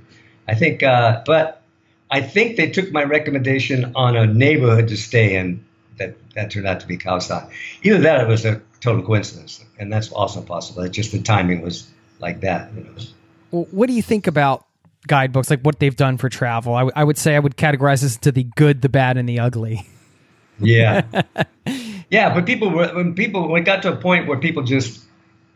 I 0.46 0.54
think, 0.54 0.82
uh, 0.82 1.22
but 1.26 1.62
I 2.10 2.20
think 2.22 2.56
they 2.56 2.70
took 2.70 2.90
my 2.90 3.04
recommendation 3.04 3.92
on 3.94 4.16
a 4.16 4.26
neighborhood 4.26 4.88
to 4.88 4.96
stay 4.96 5.36
in 5.36 5.64
that, 5.98 6.16
that 6.34 6.50
turned 6.50 6.66
out 6.66 6.80
to 6.80 6.86
be 6.86 6.98
San. 6.98 7.48
Either 7.82 7.98
that 7.98 8.20
or 8.20 8.24
it 8.24 8.28
was 8.28 8.44
a 8.44 8.62
total 8.80 9.02
coincidence, 9.02 9.64
and 9.78 9.92
that's 9.92 10.10
also 10.10 10.40
possible. 10.40 10.82
It's 10.82 10.96
just 10.96 11.12
the 11.12 11.20
timing 11.20 11.60
was 11.60 11.88
like 12.18 12.40
that. 12.40 12.72
You 12.74 12.84
know. 12.84 12.90
well, 13.50 13.68
what 13.70 13.86
do 13.86 13.92
you 13.92 14.02
think 14.02 14.26
about 14.26 14.64
guidebooks, 15.08 15.50
like 15.50 15.62
what 15.62 15.80
they've 15.80 15.96
done 15.96 16.16
for 16.18 16.28
travel? 16.28 16.74
I, 16.74 16.80
w- 16.80 16.92
I 16.94 17.02
would 17.02 17.18
say 17.18 17.34
I 17.34 17.40
would 17.40 17.56
categorize 17.56 18.02
this 18.02 18.14
into 18.14 18.30
the 18.30 18.44
good, 18.44 18.82
the 18.82 18.88
bad, 18.88 19.16
and 19.16 19.28
the 19.28 19.40
ugly. 19.40 19.86
Yeah, 20.60 21.02
yeah, 22.10 22.34
but 22.34 22.46
people 22.46 22.70
were 22.70 22.88
when 22.94 23.14
people 23.14 23.48
when 23.48 23.62
it 23.62 23.64
got 23.64 23.82
to 23.82 23.92
a 23.92 23.96
point 23.96 24.28
where 24.28 24.38
people 24.38 24.62
just 24.62 25.04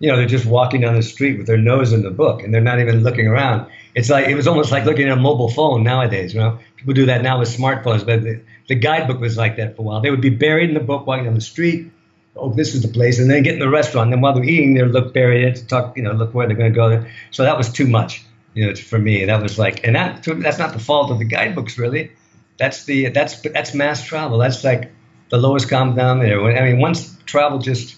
you 0.01 0.09
know 0.09 0.17
they're 0.17 0.27
just 0.27 0.47
walking 0.47 0.81
down 0.81 0.95
the 0.95 1.03
street 1.03 1.39
with 1.39 1.47
their 1.47 1.59
nose 1.59 1.93
in 1.93 2.03
the 2.03 2.11
book 2.11 2.43
and 2.43 2.53
they're 2.53 2.61
not 2.61 2.81
even 2.81 3.03
looking 3.03 3.29
around 3.29 3.71
it's 3.95 4.09
like 4.09 4.27
it 4.29 4.35
was 4.35 4.47
almost 4.47 4.73
like 4.73 4.85
looking 4.85 5.09
at 5.09 5.17
a 5.17 5.21
mobile 5.21 5.49
phone 5.49 5.83
nowadays. 5.83 6.35
You 6.35 6.41
know, 6.41 6.59
people 6.77 6.95
do 6.95 7.07
that 7.07 7.23
now 7.23 7.39
with 7.39 7.55
smartphones, 7.55 8.07
but 8.07 8.23
the, 8.23 8.41
the 8.69 8.75
guidebook 8.75 9.21
was 9.21 9.37
like 9.37 9.57
that 9.57 9.77
for 9.77 9.83
a 9.83 9.85
while. 9.85 10.01
They 10.01 10.11
would 10.11 10.21
be 10.21 10.31
buried 10.31 10.71
in 10.71 10.75
the 10.75 10.81
book, 10.81 11.07
walking 11.07 11.25
down 11.25 11.35
the 11.35 11.41
street. 11.41 11.91
Oh, 12.35 12.51
this 12.51 12.75
is 12.75 12.81
the 12.81 12.89
place, 12.89 13.19
and 13.19 13.31
then 13.31 13.43
get 13.43 13.55
in 13.55 13.61
the 13.61 13.69
restaurant. 13.69 14.07
And 14.07 14.15
then 14.15 14.21
while 14.23 14.33
they're 14.33 14.45
eating, 14.45 14.75
they 14.75 14.83
look 14.83 15.13
buried 15.13 15.55
to 15.57 15.67
talk. 15.67 15.97
You 15.97 16.05
know, 16.05 16.13
look 16.13 16.33
where 16.33 16.47
they're 16.47 16.57
going 16.57 16.73
to 16.73 16.77
go. 16.77 17.05
So 17.31 17.43
that 17.43 17.59
was 17.59 17.71
too 17.71 17.87
much. 17.87 18.25
You 18.55 18.69
know, 18.69 18.75
for 18.75 18.99
me, 18.99 19.25
that 19.25 19.43
was 19.43 19.59
like, 19.59 19.87
and 19.87 19.97
that 19.97 20.25
that's 20.25 20.59
not 20.59 20.73
the 20.73 20.79
fault 20.79 21.11
of 21.11 21.19
the 21.19 21.25
guidebooks, 21.25 21.79
really. 21.79 22.13
That's 22.59 22.85
the 22.85 23.09
that's 23.09 23.41
that's 23.41 23.75
mass 23.75 24.05
travel. 24.05 24.39
That's 24.39 24.63
like 24.63 24.93
the 25.31 25.39
lowest 25.39 25.71
common 25.71 25.95
denominator. 25.95 26.45
I 26.45 26.71
mean, 26.71 26.81
once 26.81 27.17
travel 27.25 27.59
just 27.59 27.97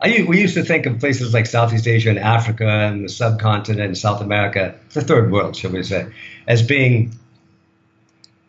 I, 0.00 0.24
we 0.26 0.40
used 0.40 0.54
to 0.54 0.64
think 0.64 0.86
of 0.86 0.98
places 0.98 1.34
like 1.34 1.46
Southeast 1.46 1.86
Asia 1.86 2.08
and 2.08 2.18
Africa 2.18 2.66
and 2.66 3.04
the 3.04 3.08
subcontinent 3.08 3.80
and 3.80 3.98
South 3.98 4.22
America, 4.22 4.74
the 4.92 5.02
third 5.02 5.30
world, 5.30 5.56
shall 5.56 5.72
we 5.72 5.82
say, 5.82 6.06
as 6.46 6.62
being 6.62 7.14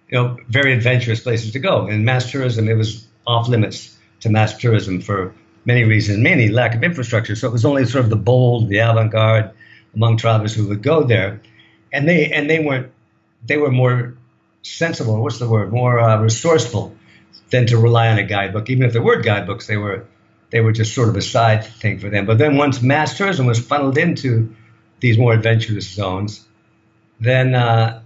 you 0.09 0.17
know 0.17 0.37
very 0.47 0.73
adventurous 0.73 1.19
places 1.19 1.51
to 1.51 1.59
go. 1.59 1.87
And 1.87 2.05
mass 2.05 2.31
tourism, 2.31 2.69
it 2.69 2.75
was 2.75 3.05
off 3.27 3.49
limits 3.49 3.97
to 4.21 4.29
mass 4.29 4.57
tourism 4.57 5.01
for 5.01 5.33
many 5.65 5.83
reasons, 5.83 6.19
mainly 6.19 6.49
lack 6.49 6.73
of 6.73 6.83
infrastructure. 6.83 7.35
So 7.35 7.47
it 7.47 7.51
was 7.51 7.65
only 7.65 7.85
sort 7.85 8.05
of 8.05 8.09
the 8.09 8.15
bold, 8.15 8.69
the 8.69 8.79
avant-garde 8.79 9.51
among 9.95 10.17
travelers 10.17 10.53
who 10.53 10.67
would 10.67 10.81
go 10.81 11.03
there, 11.03 11.41
and 11.91 12.07
they 12.07 12.31
and 12.31 12.49
they 12.49 12.59
weren't 12.59 12.91
they 13.45 13.57
were 13.57 13.71
more 13.71 14.17
sensible. 14.61 15.21
What's 15.21 15.39
the 15.39 15.49
word? 15.49 15.71
More 15.71 15.99
uh, 15.99 16.21
resourceful 16.21 16.95
than 17.49 17.65
to 17.67 17.77
rely 17.77 18.09
on 18.09 18.17
a 18.17 18.23
guidebook. 18.23 18.69
Even 18.69 18.85
if 18.85 18.93
there 18.93 19.01
were 19.01 19.21
guidebooks, 19.21 19.67
they 19.67 19.77
were 19.77 20.05
they 20.51 20.61
were 20.61 20.71
just 20.71 20.93
sort 20.93 21.09
of 21.09 21.15
a 21.15 21.21
side 21.21 21.65
thing 21.65 21.99
for 21.99 22.09
them. 22.09 22.25
But 22.25 22.37
then 22.37 22.57
once 22.57 22.81
mass 22.81 23.17
tourism 23.17 23.45
was 23.45 23.59
funneled 23.59 23.97
into 23.97 24.55
these 24.99 25.17
more 25.17 25.33
adventurous 25.33 25.89
zones, 25.89 26.45
then 27.19 27.55
uh, 27.55 28.01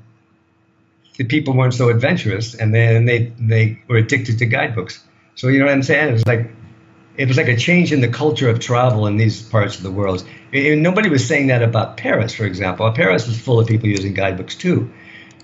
the 1.18 1.26
people 1.26 1.56
weren't 1.56 1.74
so 1.74 1.90
adventurous, 1.90 2.56
and 2.56 2.74
then 2.74 3.06
they 3.06 3.34
they 3.40 3.82
were 3.88 3.98
addicted 3.98 4.40
to 4.40 4.46
guidebooks. 4.46 5.04
So 5.36 5.48
you 5.48 5.60
know 5.60 5.66
what 5.66 5.74
I'm 5.74 5.84
saying? 5.84 6.10
It 6.10 6.14
was 6.14 6.28
like 6.28 6.52
it 7.18 7.28
was 7.28 7.38
like 7.38 7.48
a 7.48 7.56
change 7.56 7.94
in 7.94 8.02
the 8.02 8.08
culture 8.08 8.50
of 8.50 8.60
travel 8.60 9.08
in 9.08 9.18
these 9.18 9.42
parts 9.42 9.78
of 9.78 9.84
the 9.84 9.92
world. 9.92 10.28
And 10.52 10.84
nobody 10.84 11.10
was 11.10 11.26
saying 11.26 11.48
that 11.48 11.64
about 11.64 11.98
Paris, 11.98 12.34
for 12.34 12.46
example. 12.46 12.92
Paris 12.92 13.28
was 13.28 13.40
full 13.40 13.60
of 13.60 13.68
people 13.68 13.88
using 13.90 14.14
guidebooks 14.14 14.56
too. 14.56 14.92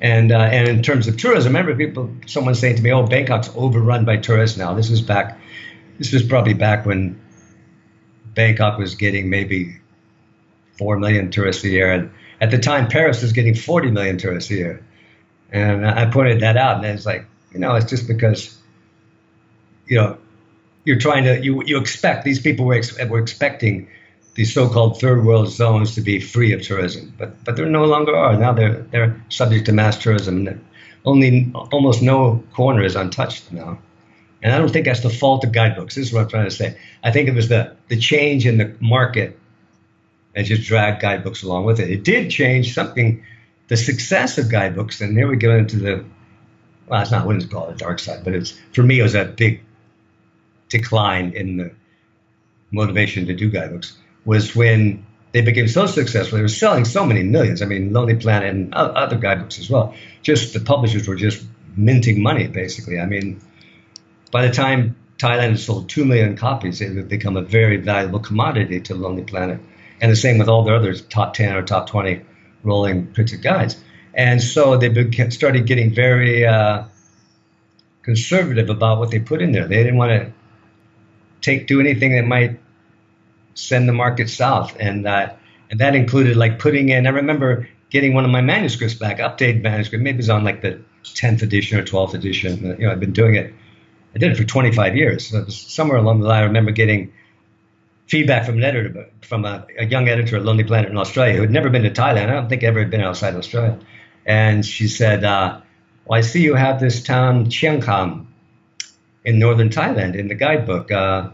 And 0.02 0.32
uh, 0.32 0.40
and 0.40 0.68
in 0.68 0.82
terms 0.82 1.08
of 1.08 1.18
tourism, 1.18 1.56
I 1.56 1.60
remember 1.60 1.86
people, 1.86 2.10
someone 2.26 2.56
saying 2.56 2.78
to 2.78 2.82
me, 2.82 2.92
"Oh, 2.92 3.06
Bangkok's 3.06 3.52
overrun 3.56 4.04
by 4.04 4.18
tourists 4.18 4.58
now." 4.58 4.74
This 4.74 4.90
was 4.90 5.02
back 5.02 5.40
this 6.02 6.12
was 6.12 6.24
probably 6.24 6.56
back 6.56 6.88
when 6.88 7.22
Bangkok 8.34 8.80
was 8.80 8.96
getting 8.96 9.30
maybe 9.30 9.78
4 10.80 10.98
million 10.98 11.30
tourists 11.30 11.64
a 11.64 11.70
year. 11.70 11.92
And 11.92 12.10
at 12.40 12.50
the 12.50 12.58
time, 12.58 12.88
Paris 12.88 13.22
was 13.22 13.34
getting 13.34 13.54
40 13.54 13.92
million 13.92 14.18
tourists 14.18 14.50
a 14.50 14.56
year. 14.56 14.86
And 15.52 15.86
I 15.86 16.10
pointed 16.10 16.40
that 16.40 16.58
out, 16.58 16.78
and 16.78 16.86
it's 16.86 17.06
like, 17.06 17.28
you 17.54 17.60
know, 17.60 17.76
it's 17.76 17.88
just 17.88 18.08
because, 18.08 18.58
you 19.86 19.98
know, 19.98 20.18
you're 20.84 21.00
trying 21.00 21.24
to, 21.26 21.44
you, 21.44 21.64
you 21.66 21.78
expect, 21.78 22.24
these 22.24 22.40
people 22.40 22.66
were, 22.66 22.76
ex- 22.76 22.98
were 23.08 23.20
expecting 23.20 23.88
these 24.36 24.54
so-called 24.54 25.00
third 25.00 25.26
world 25.26 25.50
zones 25.50 25.96
to 25.96 26.02
be 26.02 26.20
free 26.20 26.54
of 26.54 26.62
tourism, 26.62 27.14
but 27.18 27.44
but 27.44 27.58
they 27.58 27.66
no 27.66 27.86
longer 27.86 28.16
are. 28.16 28.38
Now 28.38 28.54
they're 28.54 28.82
they're 28.92 29.22
subject 29.30 29.66
to 29.66 29.74
mass 29.74 29.98
tourism. 29.98 30.64
Only 31.04 31.52
almost 31.72 32.02
no 32.02 32.44
corner 32.54 32.84
is 32.84 32.96
untouched 32.96 33.52
now. 33.52 33.80
And 34.44 34.54
I 34.54 34.58
don't 34.58 34.72
think 34.72 34.86
that's 34.86 35.02
the 35.02 35.10
fault 35.10 35.44
of 35.44 35.52
guidebooks. 35.52 35.96
This 35.96 36.08
is 36.08 36.14
what 36.14 36.24
I'm 36.24 36.30
trying 36.30 36.46
to 36.46 36.52
say. 36.52 36.78
I 37.04 37.12
think 37.12 37.28
it 37.28 37.36
was 37.36 37.50
the, 37.50 37.76
the 37.90 37.98
change 37.98 38.48
in 38.48 38.58
the 38.58 38.76
market 38.80 39.38
that 40.34 40.46
just 40.46 40.64
dragged 40.64 41.02
guidebooks 41.02 41.44
along 41.44 41.66
with 41.66 41.80
it. 41.80 41.90
It 41.90 42.04
did 42.04 42.32
change 42.32 42.74
something, 42.74 43.24
the 43.68 43.78
success 43.78 44.38
of 44.38 44.50
guidebooks, 44.50 45.02
and 45.02 45.16
here 45.16 45.28
we 45.28 45.36
go 45.36 45.56
into 45.56 45.78
the, 45.78 46.06
well, 46.88 47.02
it's 47.02 47.12
not, 47.12 47.24
I 47.24 47.26
wouldn't 47.26 47.52
call 47.52 47.68
it 47.70 47.74
the 47.74 47.78
dark 47.78 48.00
side, 48.00 48.24
but 48.24 48.34
it's, 48.34 48.58
for 48.74 48.82
me, 48.82 49.00
it 49.00 49.04
was 49.04 49.14
a 49.14 49.26
big 49.26 49.62
decline 50.72 51.34
in 51.34 51.58
the 51.58 51.72
motivation 52.72 53.28
to 53.28 53.36
do 53.36 53.50
guidebooks, 53.50 53.96
was 54.26 54.56
when 54.56 55.06
they 55.34 55.42
became 55.42 55.68
so 55.68 55.86
successful. 55.86 56.38
They 56.38 56.42
were 56.42 56.48
selling 56.48 56.86
so 56.86 57.06
many 57.06 57.24
millions. 57.24 57.62
I 57.62 57.66
mean, 57.66 57.94
Lonely 57.94 58.16
Planet 58.16 58.50
and 58.50 58.74
other 58.74 59.18
guidebooks 59.18 59.60
as 59.60 59.70
well. 59.70 59.94
Just 60.24 60.54
the 60.54 60.60
publishers 60.60 61.08
were 61.08 61.16
just 61.16 61.46
minting 61.76 62.22
money, 62.22 62.48
basically. 62.48 63.00
I 63.00 63.06
mean, 63.06 63.40
by 64.32 64.48
the 64.48 64.54
time 64.54 64.96
Thailand 65.18 65.50
had 65.52 65.60
sold 65.60 65.90
2 65.90 66.06
million 66.06 66.36
copies, 66.36 66.82
it 66.82 66.96
had 66.96 67.08
become 67.08 67.38
a 67.38 67.42
very 67.42 67.78
valuable 67.78 68.20
commodity 68.20 68.82
to 68.82 68.96
Lonely 68.96 69.24
Planet. 69.24 69.60
And 70.02 70.12
the 70.12 70.16
same 70.16 70.38
with 70.38 70.50
all 70.50 70.64
their 70.64 70.76
other 70.76 70.94
top 70.96 71.34
10 71.34 71.56
or 71.56 71.62
top 71.62 71.88
20 71.88 72.22
rolling 72.64 73.08
printed 73.14 73.42
guides. 73.42 73.78
And 74.14 74.42
so 74.42 74.78
they 74.78 74.90
began, 74.90 75.32
started 75.32 75.66
getting 75.66 75.94
very 75.94 76.46
uh, 76.46 76.84
conservative 78.02 78.70
about 78.70 79.00
what 79.00 79.12
they 79.12 79.20
put 79.20 79.42
in 79.42 79.52
there. 79.52 79.68
They 79.68 79.78
didn't 79.78 79.98
want 79.98 80.12
to 80.12 80.34
take 81.42 81.68
do 81.68 81.80
anything 81.80 82.14
that 82.16 82.26
might 82.26 82.60
send 83.54 83.88
the 83.88 83.94
market 83.94 84.30
south. 84.30 84.76
And, 84.80 85.08
uh, 85.08 85.34
and 85.70 85.80
that 85.80 85.96
included 85.96 86.38
like 86.38 86.60
putting 86.60 86.90
in, 86.90 87.08
I 87.08 87.10
remember 87.10 87.68
getting 87.90 88.14
one 88.14 88.26
of 88.26 88.32
my 88.32 88.42
manuscripts 88.42 88.96
back, 88.96 89.18
updated 89.18 89.62
manuscript, 89.62 90.04
maybe 90.04 90.16
it 90.16 90.18
was 90.18 90.30
on 90.30 90.44
like 90.44 90.62
the 90.62 90.80
10th 91.04 91.42
edition 91.42 91.78
or 91.78 91.84
12th 91.84 92.14
edition. 92.14 92.78
You 92.80 92.86
know, 92.86 92.92
I've 92.92 93.00
been 93.00 93.14
doing 93.14 93.36
it 93.36 93.54
I 94.14 94.20
did 94.20 94.32
it 94.32 94.38
for 94.38 94.44
25 94.44 94.96
years. 94.96 95.28
So 95.28 95.46
somewhere 95.48 95.98
along 95.98 96.22
the 96.22 96.28
line, 96.28 96.44
I 96.44 96.46
remember 96.46 96.72
getting 96.72 97.14
feedback 98.08 98.46
from 98.46 98.58
an 98.58 98.64
editor, 98.64 99.10
from 99.22 99.46
a, 99.46 99.66
a, 99.80 99.86
young 99.86 100.10
editor 100.10 100.36
at 100.36 100.44
Lonely 100.44 100.66
Planet 100.66 100.92
in 100.92 100.98
Australia 100.98 101.36
who 101.36 101.42
had 101.42 101.52
never 101.52 101.70
been 101.70 101.84
to 101.84 101.90
Thailand. 101.90 102.30
I 102.30 102.34
don't 102.34 102.50
think 102.50 102.64
ever 102.64 102.80
had 102.80 102.92
been 102.92 103.02
outside 103.02 103.36
Australia. 103.36 103.80
And 104.26 104.66
she 104.66 104.90
said, 104.90 105.24
uh, 105.24 105.62
well, 106.06 106.18
I 106.18 106.22
see 106.22 106.42
you 106.42 106.56
have 106.56 106.80
this 106.80 107.02
town, 107.02 107.50
Chiang 107.50 107.80
Kham, 107.80 108.31
in 109.24 109.40
northern 109.40 109.70
Thailand 109.70 110.16
in 110.16 110.28
the 110.28 110.36
guidebook. 110.36 110.92
Uh, 110.92 111.30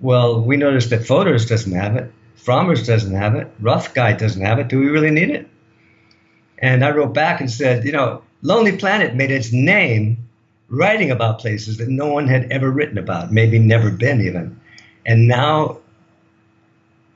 well, 0.00 0.40
we 0.42 0.56
noticed 0.56 0.90
that 0.90 1.06
Fodor's 1.06 1.46
doesn't 1.46 1.72
have 1.72 1.96
it. 1.96 2.12
Frommer's 2.36 2.86
doesn't 2.86 3.14
have 3.14 3.34
it. 3.34 3.50
Rough 3.60 3.94
Guide 3.94 4.18
doesn't 4.18 4.42
have 4.42 4.58
it. 4.58 4.68
Do 4.68 4.78
we 4.78 4.88
really 4.88 5.10
need 5.10 5.30
it? 5.30 5.48
And 6.58 6.84
I 6.84 6.90
wrote 6.90 7.14
back 7.14 7.40
and 7.40 7.50
said, 7.50 7.84
you 7.84 7.92
know, 7.92 8.22
Lonely 8.42 8.76
Planet 8.76 9.14
made 9.14 9.30
its 9.30 9.52
name 9.52 10.28
writing 10.68 11.10
about 11.10 11.38
places 11.38 11.78
that 11.78 11.88
no 11.88 12.06
one 12.08 12.28
had 12.28 12.52
ever 12.52 12.70
written 12.70 12.98
about, 12.98 13.32
maybe 13.32 13.58
never 13.58 13.90
been 13.90 14.20
even. 14.20 14.60
And 15.04 15.28
now 15.28 15.78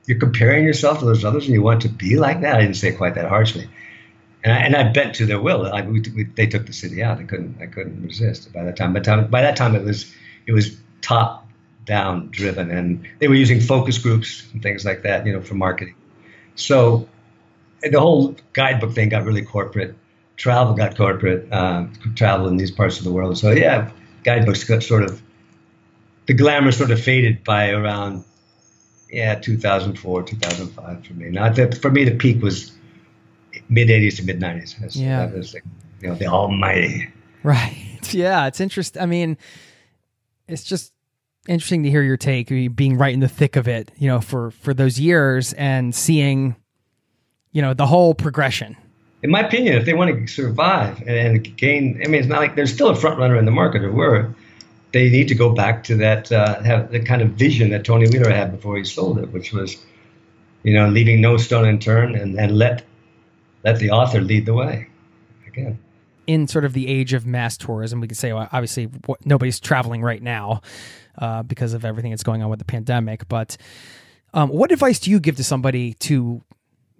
you're 0.05 0.19
comparing 0.19 0.63
yourself 0.63 0.99
to 0.99 1.05
those 1.05 1.23
others 1.23 1.45
and 1.45 1.53
you 1.53 1.61
want 1.61 1.83
to 1.83 1.89
be 1.89 2.17
like 2.17 2.41
that. 2.41 2.55
I 2.55 2.61
didn't 2.61 2.77
say 2.77 2.89
it 2.89 2.97
quite 2.97 3.15
that 3.15 3.29
harshly. 3.29 3.69
And 4.43 4.53
I, 4.53 4.57
and 4.57 4.75
I 4.75 4.91
bent 4.91 5.15
to 5.15 5.25
their 5.25 5.39
will. 5.39 5.71
I, 5.71 5.81
we, 5.81 6.01
we, 6.15 6.23
they 6.23 6.47
took 6.47 6.65
the 6.65 6.73
city 6.73 7.03
out. 7.03 7.19
I 7.19 7.23
couldn't. 7.23 7.61
I 7.61 7.67
couldn't 7.67 8.01
resist 8.03 8.51
by 8.53 8.63
that 8.63 8.75
time. 8.75 8.93
By, 8.93 9.01
time. 9.01 9.29
by 9.29 9.41
that 9.41 9.55
time, 9.55 9.75
it 9.75 9.83
was 9.83 10.11
it 10.47 10.53
was 10.53 10.77
top 11.01 11.47
down 11.85 12.29
driven, 12.29 12.71
and 12.71 13.07
they 13.19 13.27
were 13.27 13.35
using 13.35 13.59
focus 13.59 13.97
groups 13.97 14.47
and 14.53 14.63
things 14.63 14.85
like 14.85 15.03
that, 15.03 15.25
you 15.25 15.33
know, 15.33 15.41
for 15.41 15.55
marketing. 15.55 15.95
So 16.55 17.07
the 17.81 17.99
whole 17.99 18.35
guidebook 18.53 18.93
thing 18.93 19.09
got 19.09 19.25
really 19.25 19.43
corporate 19.43 19.95
travel 20.41 20.73
got 20.73 20.97
corporate, 20.97 21.47
uh, 21.53 21.85
travel 22.15 22.47
in 22.47 22.57
these 22.57 22.71
parts 22.71 22.97
of 22.97 23.03
the 23.03 23.11
world. 23.11 23.37
So 23.37 23.51
yeah, 23.51 23.91
guidebooks 24.23 24.63
got 24.63 24.81
sort 24.81 25.03
of 25.03 25.21
the 26.25 26.33
glamour 26.33 26.71
sort 26.71 26.89
of 26.89 26.99
faded 26.99 27.43
by 27.43 27.69
around 27.69 28.23
yeah, 29.11 29.35
2004, 29.35 30.23
2005 30.23 31.05
for 31.05 31.13
me. 31.13 31.29
Not 31.29 31.55
that 31.57 31.77
for 31.79 31.91
me, 31.91 32.05
the 32.05 32.15
peak 32.15 32.41
was 32.41 32.71
mid 33.71 33.87
80s 33.87 34.17
to 34.17 34.23
mid 34.23 34.39
90s. 34.39 34.75
Yeah. 34.91 35.25
That 35.25 35.35
was, 35.35 35.55
like, 35.55 35.63
you 36.01 36.09
know, 36.09 36.15
the 36.15 36.27
almighty. 36.27 37.09
Right. 37.41 37.87
Yeah, 38.09 38.47
it's 38.47 38.59
interesting. 38.59 39.01
I 39.01 39.05
mean, 39.05 39.37
it's 40.47 40.63
just 40.63 40.91
interesting 41.47 41.83
to 41.83 41.89
hear 41.89 42.01
your 42.01 42.17
take, 42.17 42.47
being 42.75 42.97
right 42.97 43.13
in 43.13 43.19
the 43.19 43.27
thick 43.27 43.55
of 43.55 43.67
it, 43.67 43.91
you 43.95 44.07
know, 44.07 44.19
for 44.19 44.49
for 44.49 44.73
those 44.73 44.99
years 44.99 45.53
and 45.53 45.93
seeing, 45.93 46.55
you 47.51 47.61
know, 47.61 47.75
the 47.75 47.85
whole 47.85 48.15
progression. 48.15 48.75
In 49.23 49.29
my 49.29 49.41
opinion, 49.41 49.75
if 49.77 49.85
they 49.85 49.93
want 49.93 50.27
to 50.27 50.33
survive 50.33 51.01
and 51.07 51.55
gain, 51.55 52.01
I 52.03 52.07
mean, 52.07 52.19
it's 52.21 52.27
not 52.27 52.39
like 52.39 52.55
there's 52.55 52.73
still 52.73 52.89
a 52.89 52.95
front 52.95 53.19
runner 53.19 53.37
in 53.37 53.45
the 53.45 53.51
market, 53.51 53.83
or 53.83 53.91
were. 53.91 54.33
They 54.93 55.09
need 55.09 55.27
to 55.29 55.35
go 55.35 55.53
back 55.53 55.83
to 55.85 55.95
that 55.97 56.31
uh, 56.31 56.61
have 56.63 56.91
the 56.91 56.99
kind 56.99 57.21
of 57.21 57.29
vision 57.29 57.69
that 57.69 57.85
Tony 57.85 58.09
Wheeler 58.09 58.31
had 58.31 58.51
before 58.51 58.77
he 58.77 58.83
sold 58.83 59.19
it, 59.19 59.31
which 59.31 59.53
was, 59.53 59.77
you 60.63 60.73
know, 60.73 60.89
leaving 60.89 61.21
no 61.21 61.37
stone 61.37 61.65
unturned 61.65 62.15
and, 62.15 62.37
and 62.37 62.57
let 62.57 62.83
let 63.63 63.79
the 63.79 63.91
author 63.91 64.21
lead 64.21 64.45
the 64.45 64.53
way. 64.53 64.87
Again 65.47 65.79
in 66.27 66.47
sort 66.47 66.65
of 66.65 66.73
the 66.73 66.87
age 66.87 67.13
of 67.13 67.25
mass 67.25 67.57
tourism, 67.57 67.99
we 67.99 68.07
could 68.07 68.17
say 68.17 68.31
well, 68.33 68.47
obviously 68.51 68.89
nobody's 69.25 69.59
traveling 69.59 70.01
right 70.01 70.21
now 70.21 70.61
uh, 71.17 71.43
because 71.43 71.73
of 71.73 71.83
everything 71.83 72.11
that's 72.11 72.23
going 72.23 72.41
on 72.41 72.49
with 72.49 72.59
the 72.59 72.65
pandemic. 72.65 73.27
But 73.27 73.57
um, 74.33 74.49
what 74.49 74.71
advice 74.71 74.99
do 74.99 75.11
you 75.11 75.19
give 75.19 75.35
to 75.37 75.43
somebody 75.43 75.93
to 75.95 76.41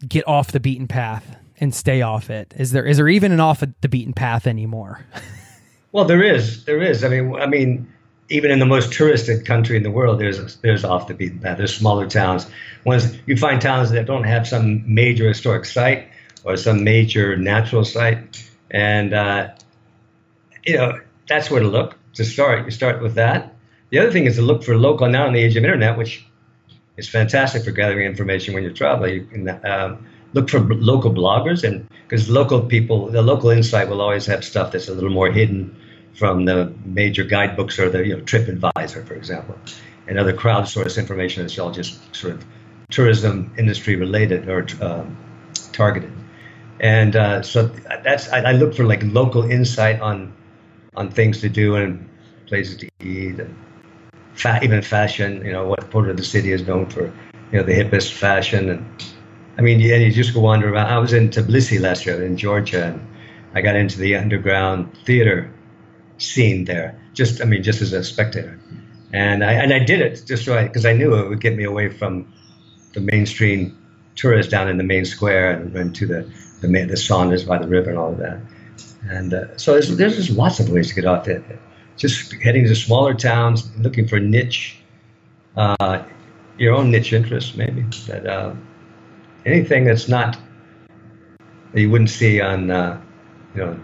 get 0.07 0.27
off 0.27 0.51
the 0.51 0.59
beaten 0.59 0.87
path 0.87 1.37
and 1.59 1.73
stay 1.73 2.01
off 2.01 2.29
it? 2.29 2.53
Is 2.57 2.71
there 2.71 2.85
is 2.85 2.97
there 2.97 3.07
even 3.07 3.31
an 3.31 3.39
off 3.39 3.63
the 3.81 3.89
beaten 3.89 4.13
path 4.13 4.47
anymore? 4.47 5.05
well, 5.91 6.05
there 6.05 6.23
is. 6.23 6.65
There 6.65 6.81
is. 6.81 7.03
I 7.03 7.09
mean, 7.09 7.35
I 7.35 7.45
mean, 7.45 7.91
even 8.29 8.51
in 8.51 8.59
the 8.59 8.65
most 8.65 8.91
touristed 8.91 9.45
country 9.45 9.77
in 9.77 9.83
the 9.83 9.91
world, 9.91 10.19
there's 10.19 10.57
there's 10.57 10.83
off 10.83 11.07
the 11.07 11.13
beaten 11.13 11.39
path. 11.39 11.57
There's 11.57 11.75
smaller 11.75 12.07
towns. 12.07 12.47
Once 12.85 13.15
you 13.27 13.37
find 13.37 13.61
towns 13.61 13.91
that 13.91 14.07
don't 14.07 14.23
have 14.23 14.47
some 14.47 14.83
major 14.93 15.27
historic 15.27 15.65
site 15.65 16.07
or 16.43 16.57
some 16.57 16.83
major 16.83 17.37
natural 17.37 17.85
site 17.85 18.47
and, 18.71 19.13
uh, 19.13 19.49
you 20.65 20.77
know, 20.77 20.99
that's 21.27 21.51
where 21.51 21.61
to 21.61 21.67
look 21.67 21.97
to 22.13 22.25
start. 22.25 22.65
You 22.65 22.71
start 22.71 23.01
with 23.01 23.15
that. 23.15 23.53
The 23.89 23.99
other 23.99 24.11
thing 24.11 24.25
is 24.25 24.35
to 24.35 24.41
look 24.41 24.63
for 24.63 24.77
local, 24.77 25.09
now 25.09 25.27
in 25.27 25.33
the 25.33 25.39
age 25.39 25.57
of 25.57 25.63
internet, 25.63 25.97
which 25.97 26.25
is 26.97 27.09
fantastic 27.09 27.63
for 27.63 27.71
gathering 27.71 28.05
information 28.05 28.53
when 28.53 28.63
you're 28.63 28.73
traveling. 28.73 29.13
You 29.13 29.25
can 29.25 29.49
uh, 29.49 29.97
look 30.33 30.49
for 30.49 30.59
local 30.59 31.11
bloggers, 31.11 31.63
and 31.63 31.87
because 32.07 32.29
local 32.29 32.61
people, 32.61 33.09
the 33.09 33.21
local 33.21 33.49
insight 33.49 33.89
will 33.89 34.01
always 34.01 34.25
have 34.27 34.45
stuff 34.45 34.71
that's 34.71 34.87
a 34.87 34.93
little 34.93 35.09
more 35.09 35.29
hidden 35.31 35.75
from 36.13 36.45
the 36.45 36.73
major 36.85 37.23
guidebooks 37.23 37.79
or 37.79 37.89
the 37.89 38.05
you 38.05 38.15
know 38.15 38.23
TripAdvisor, 38.23 39.05
for 39.05 39.13
example, 39.13 39.57
and 40.07 40.17
other 40.17 40.33
crowdsourced 40.33 40.97
information 40.97 41.43
that's 41.43 41.57
all 41.59 41.71
just 41.71 42.15
sort 42.15 42.33
of 42.33 42.45
tourism 42.89 43.53
industry 43.57 43.95
related 43.95 44.47
or 44.47 44.65
um, 44.81 45.17
targeted. 45.73 46.11
And 46.81 47.15
uh, 47.15 47.43
so 47.43 47.67
that's 48.03 48.27
I, 48.29 48.39
I, 48.39 48.51
look 48.53 48.73
for 48.73 48.85
like 48.85 49.03
local 49.03 49.43
insight 49.43 50.01
on 50.01 50.33
on 50.95 51.11
things 51.11 51.39
to 51.41 51.49
do 51.49 51.75
and 51.75 52.09
places 52.47 52.75
to 52.77 52.89
eat 52.99 53.39
and 53.39 53.55
fa- 54.33 54.59
even 54.63 54.81
fashion. 54.81 55.45
You 55.45 55.51
know 55.51 55.67
what 55.67 55.91
part 55.91 56.09
of 56.09 56.17
the 56.17 56.23
city 56.23 56.51
is 56.51 56.65
known 56.65 56.87
for, 56.87 57.05
you 57.51 57.59
know 57.59 57.63
the 57.63 57.73
hippest 57.73 58.13
fashion 58.13 58.69
and 58.71 58.83
I 59.59 59.61
mean 59.61 59.79
yeah, 59.79 59.97
you 59.97 60.11
just 60.11 60.33
go 60.33 60.39
wander 60.39 60.73
around. 60.73 60.87
I 60.87 60.97
was 60.97 61.13
in 61.13 61.29
Tbilisi 61.29 61.79
last 61.79 62.07
year 62.07 62.23
in 62.25 62.35
Georgia 62.35 62.85
and 62.85 63.07
I 63.53 63.61
got 63.61 63.75
into 63.75 63.99
the 63.99 64.15
underground 64.15 64.97
theater 65.05 65.53
scene 66.17 66.65
there. 66.65 66.99
Just 67.13 67.41
I 67.41 67.45
mean 67.45 67.61
just 67.61 67.83
as 67.83 67.93
a 67.93 68.03
spectator, 68.03 68.59
and 69.13 69.43
I 69.43 69.53
and 69.53 69.71
I 69.71 69.77
did 69.77 70.01
it 70.01 70.23
just 70.25 70.47
right 70.47 70.65
because 70.65 70.87
I 70.87 70.93
knew 70.93 71.13
it 71.13 71.29
would 71.29 71.41
get 71.41 71.55
me 71.55 71.63
away 71.63 71.89
from 71.89 72.33
the 72.93 73.01
mainstream 73.01 73.77
tourists 74.15 74.51
down 74.51 74.67
in 74.67 74.77
the 74.77 74.83
main 74.83 75.05
square 75.05 75.51
and, 75.51 75.75
and 75.75 75.95
to 75.95 76.07
the 76.07 76.25
the, 76.61 76.67
the 76.67 76.95
saunas 76.95 77.45
by 77.45 77.57
the 77.57 77.67
river 77.67 77.89
and 77.89 77.99
all 77.99 78.11
of 78.11 78.17
that. 78.17 78.39
And 79.09 79.33
uh, 79.33 79.57
so 79.57 79.73
there's, 79.73 79.95
there's 79.97 80.15
just 80.15 80.29
lots 80.29 80.59
of 80.59 80.69
ways 80.69 80.89
to 80.89 80.95
get 80.95 81.05
out 81.05 81.25
there. 81.25 81.43
Just 81.97 82.33
heading 82.33 82.65
to 82.65 82.75
smaller 82.75 83.13
towns, 83.13 83.69
looking 83.77 84.07
for 84.07 84.19
niche, 84.19 84.77
uh, 85.57 86.03
your 86.57 86.75
own 86.75 86.91
niche 86.91 87.13
interest, 87.13 87.57
maybe. 87.57 87.83
That 88.07 88.25
uh, 88.25 88.53
anything 89.45 89.85
that's 89.85 90.07
not 90.07 90.37
that 91.73 91.81
you 91.81 91.89
wouldn't 91.89 92.09
see 92.09 92.41
on, 92.41 92.71
uh, 92.71 93.01
you 93.55 93.61
know, 93.61 93.79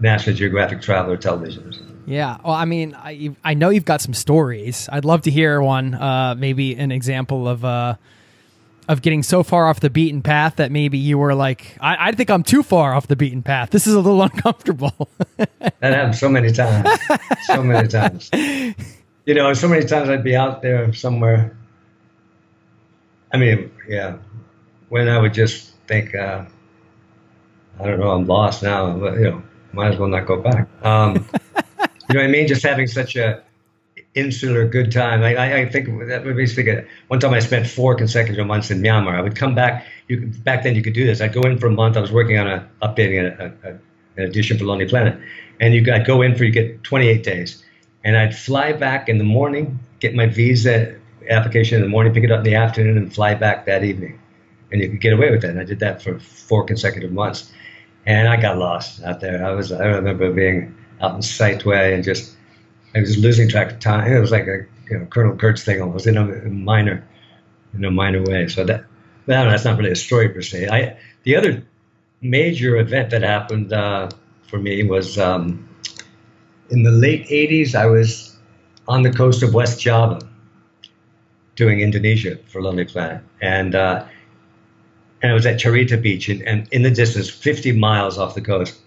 National 0.00 0.36
Geographic 0.36 0.82
Traveler 0.82 1.16
television. 1.16 2.02
Yeah. 2.06 2.38
Well, 2.44 2.54
I 2.54 2.64
mean, 2.64 2.94
I 2.94 3.34
I 3.42 3.54
know 3.54 3.70
you've 3.70 3.84
got 3.84 4.00
some 4.00 4.14
stories. 4.14 4.88
I'd 4.92 5.04
love 5.04 5.22
to 5.22 5.30
hear 5.30 5.62
one. 5.62 5.94
Uh, 5.94 6.34
maybe 6.36 6.74
an 6.74 6.92
example 6.92 7.48
of 7.48 7.64
uh, 7.64 7.96
of 8.88 9.02
getting 9.02 9.22
so 9.22 9.42
far 9.42 9.68
off 9.68 9.80
the 9.80 9.90
beaten 9.90 10.22
path 10.22 10.56
that 10.56 10.70
maybe 10.70 10.98
you 10.98 11.18
were 11.18 11.34
like, 11.34 11.76
I, 11.80 12.08
I 12.08 12.12
think 12.12 12.30
I'm 12.30 12.42
too 12.42 12.62
far 12.62 12.94
off 12.94 13.08
the 13.08 13.16
beaten 13.16 13.42
path. 13.42 13.70
This 13.70 13.86
is 13.86 13.94
a 13.94 14.00
little 14.00 14.22
uncomfortable. 14.30 15.08
that 15.36 15.80
happened 15.80 16.16
so 16.16 16.28
many 16.28 16.52
times. 16.52 16.88
So 17.46 17.62
many 17.62 17.88
times. 17.88 18.30
You 19.26 19.32
know, 19.32 19.54
so 19.54 19.68
many 19.68 19.86
times 19.86 20.10
I'd 20.10 20.22
be 20.22 20.36
out 20.36 20.60
there 20.60 20.92
somewhere. 20.92 21.56
I 23.32 23.38
mean, 23.38 23.70
yeah, 23.88 24.18
when 24.90 25.08
I 25.08 25.18
would 25.18 25.32
just 25.32 25.72
think, 25.86 26.14
uh, 26.14 26.44
I 27.80 27.86
don't 27.86 28.00
know, 28.00 28.10
I'm 28.10 28.26
lost 28.26 28.62
now, 28.62 28.94
but, 28.98 29.14
you 29.14 29.30
know, 29.30 29.42
might 29.72 29.94
as 29.94 29.98
well 29.98 30.10
not 30.10 30.26
go 30.26 30.42
back. 30.42 30.68
Um, 30.84 31.14
you 31.40 32.14
know 32.14 32.20
what 32.20 32.24
I 32.24 32.26
mean? 32.26 32.46
Just 32.46 32.62
having 32.62 32.86
such 32.86 33.16
a 33.16 33.42
insular 34.14 34.66
good 34.66 34.92
time. 34.92 35.22
I, 35.22 35.34
I, 35.34 35.56
I 35.60 35.68
think 35.68 35.88
that 36.06 36.24
would 36.24 36.36
basically 36.36 36.84
one 37.08 37.20
time 37.20 37.34
I 37.34 37.40
spent 37.40 37.66
four 37.66 37.94
consecutive 37.94 38.46
months 38.46 38.70
in 38.70 38.80
Myanmar. 38.80 39.14
I 39.14 39.20
would 39.20 39.36
come 39.36 39.54
back. 39.54 39.86
You 40.08 40.26
back 40.44 40.62
then 40.62 40.74
you 40.74 40.82
could 40.82 40.94
do 40.94 41.04
this. 41.04 41.20
I'd 41.20 41.32
go 41.32 41.42
in 41.42 41.58
for 41.58 41.66
a 41.66 41.72
month. 41.72 41.96
I 41.96 42.00
was 42.00 42.12
working 42.12 42.38
on 42.38 42.46
a 42.46 42.68
updating 42.82 43.20
a, 43.20 43.44
a, 43.44 43.70
a, 43.70 43.74
an 44.16 44.28
edition 44.28 44.58
for 44.58 44.64
Lonely 44.64 44.86
Planet, 44.86 45.18
and 45.60 45.74
you 45.74 45.92
I'd 45.92 46.06
go 46.06 46.22
in 46.22 46.36
for 46.36 46.44
you 46.44 46.52
get 46.52 46.82
28 46.84 47.22
days, 47.22 47.64
and 48.04 48.16
I'd 48.16 48.36
fly 48.36 48.72
back 48.72 49.08
in 49.08 49.18
the 49.18 49.24
morning, 49.24 49.78
get 50.00 50.14
my 50.14 50.26
visa 50.26 50.96
application 51.28 51.76
in 51.76 51.82
the 51.82 51.88
morning, 51.88 52.12
pick 52.12 52.24
it 52.24 52.30
up 52.30 52.38
in 52.38 52.44
the 52.44 52.54
afternoon, 52.54 52.96
and 52.96 53.12
fly 53.12 53.34
back 53.34 53.66
that 53.66 53.82
evening, 53.82 54.20
and 54.70 54.80
you 54.80 54.90
could 54.90 55.00
get 55.00 55.12
away 55.12 55.30
with 55.30 55.42
that. 55.42 55.50
And 55.50 55.60
I 55.60 55.64
did 55.64 55.80
that 55.80 56.02
for 56.02 56.18
four 56.20 56.64
consecutive 56.64 57.10
months, 57.10 57.52
and 58.06 58.28
I 58.28 58.40
got 58.40 58.58
lost 58.58 59.02
out 59.02 59.20
there. 59.20 59.44
I 59.44 59.50
was 59.52 59.72
I 59.72 59.86
remember 59.86 60.32
being 60.32 60.76
out 61.00 61.16
in 61.16 61.20
Sightlay 61.20 61.94
and 61.94 62.04
just 62.04 62.33
I 62.94 63.00
was 63.00 63.18
losing 63.18 63.48
track 63.48 63.72
of 63.72 63.80
time. 63.80 64.10
It 64.12 64.20
was 64.20 64.30
like 64.30 64.46
a 64.46 64.66
you 64.90 64.98
know, 64.98 65.06
Colonel 65.06 65.36
Kurtz 65.36 65.64
thing 65.64 65.80
almost 65.80 66.06
in 66.06 66.16
a 66.16 66.24
minor, 66.48 67.06
in 67.72 67.84
a 67.84 67.90
minor 67.90 68.22
way. 68.22 68.48
So 68.48 68.64
that, 68.64 68.84
that's 69.26 69.64
not 69.64 69.78
really 69.78 69.90
a 69.90 69.96
story 69.96 70.28
per 70.28 70.42
se. 70.42 70.68
I 70.68 70.96
the 71.24 71.36
other 71.36 71.64
major 72.20 72.76
event 72.76 73.10
that 73.10 73.22
happened 73.22 73.72
uh, 73.72 74.10
for 74.48 74.58
me 74.58 74.82
was 74.84 75.18
um, 75.18 75.68
in 76.70 76.82
the 76.82 76.90
late 76.90 77.26
'80s. 77.28 77.74
I 77.74 77.86
was 77.86 78.36
on 78.86 79.02
the 79.02 79.12
coast 79.12 79.42
of 79.42 79.54
West 79.54 79.80
Java 79.80 80.20
doing 81.56 81.80
Indonesia 81.80 82.36
for 82.46 82.62
Lonely 82.62 82.84
Planet, 82.84 83.22
and 83.40 83.74
uh, 83.74 84.06
and 85.22 85.30
I 85.32 85.34
was 85.34 85.46
at 85.46 85.58
Carita 85.58 85.96
Beach, 85.96 86.28
and, 86.28 86.42
and 86.42 86.68
in 86.70 86.82
the 86.82 86.90
distance, 86.90 87.30
50 87.30 87.72
miles 87.72 88.18
off 88.18 88.34
the 88.34 88.42
coast, 88.42 88.78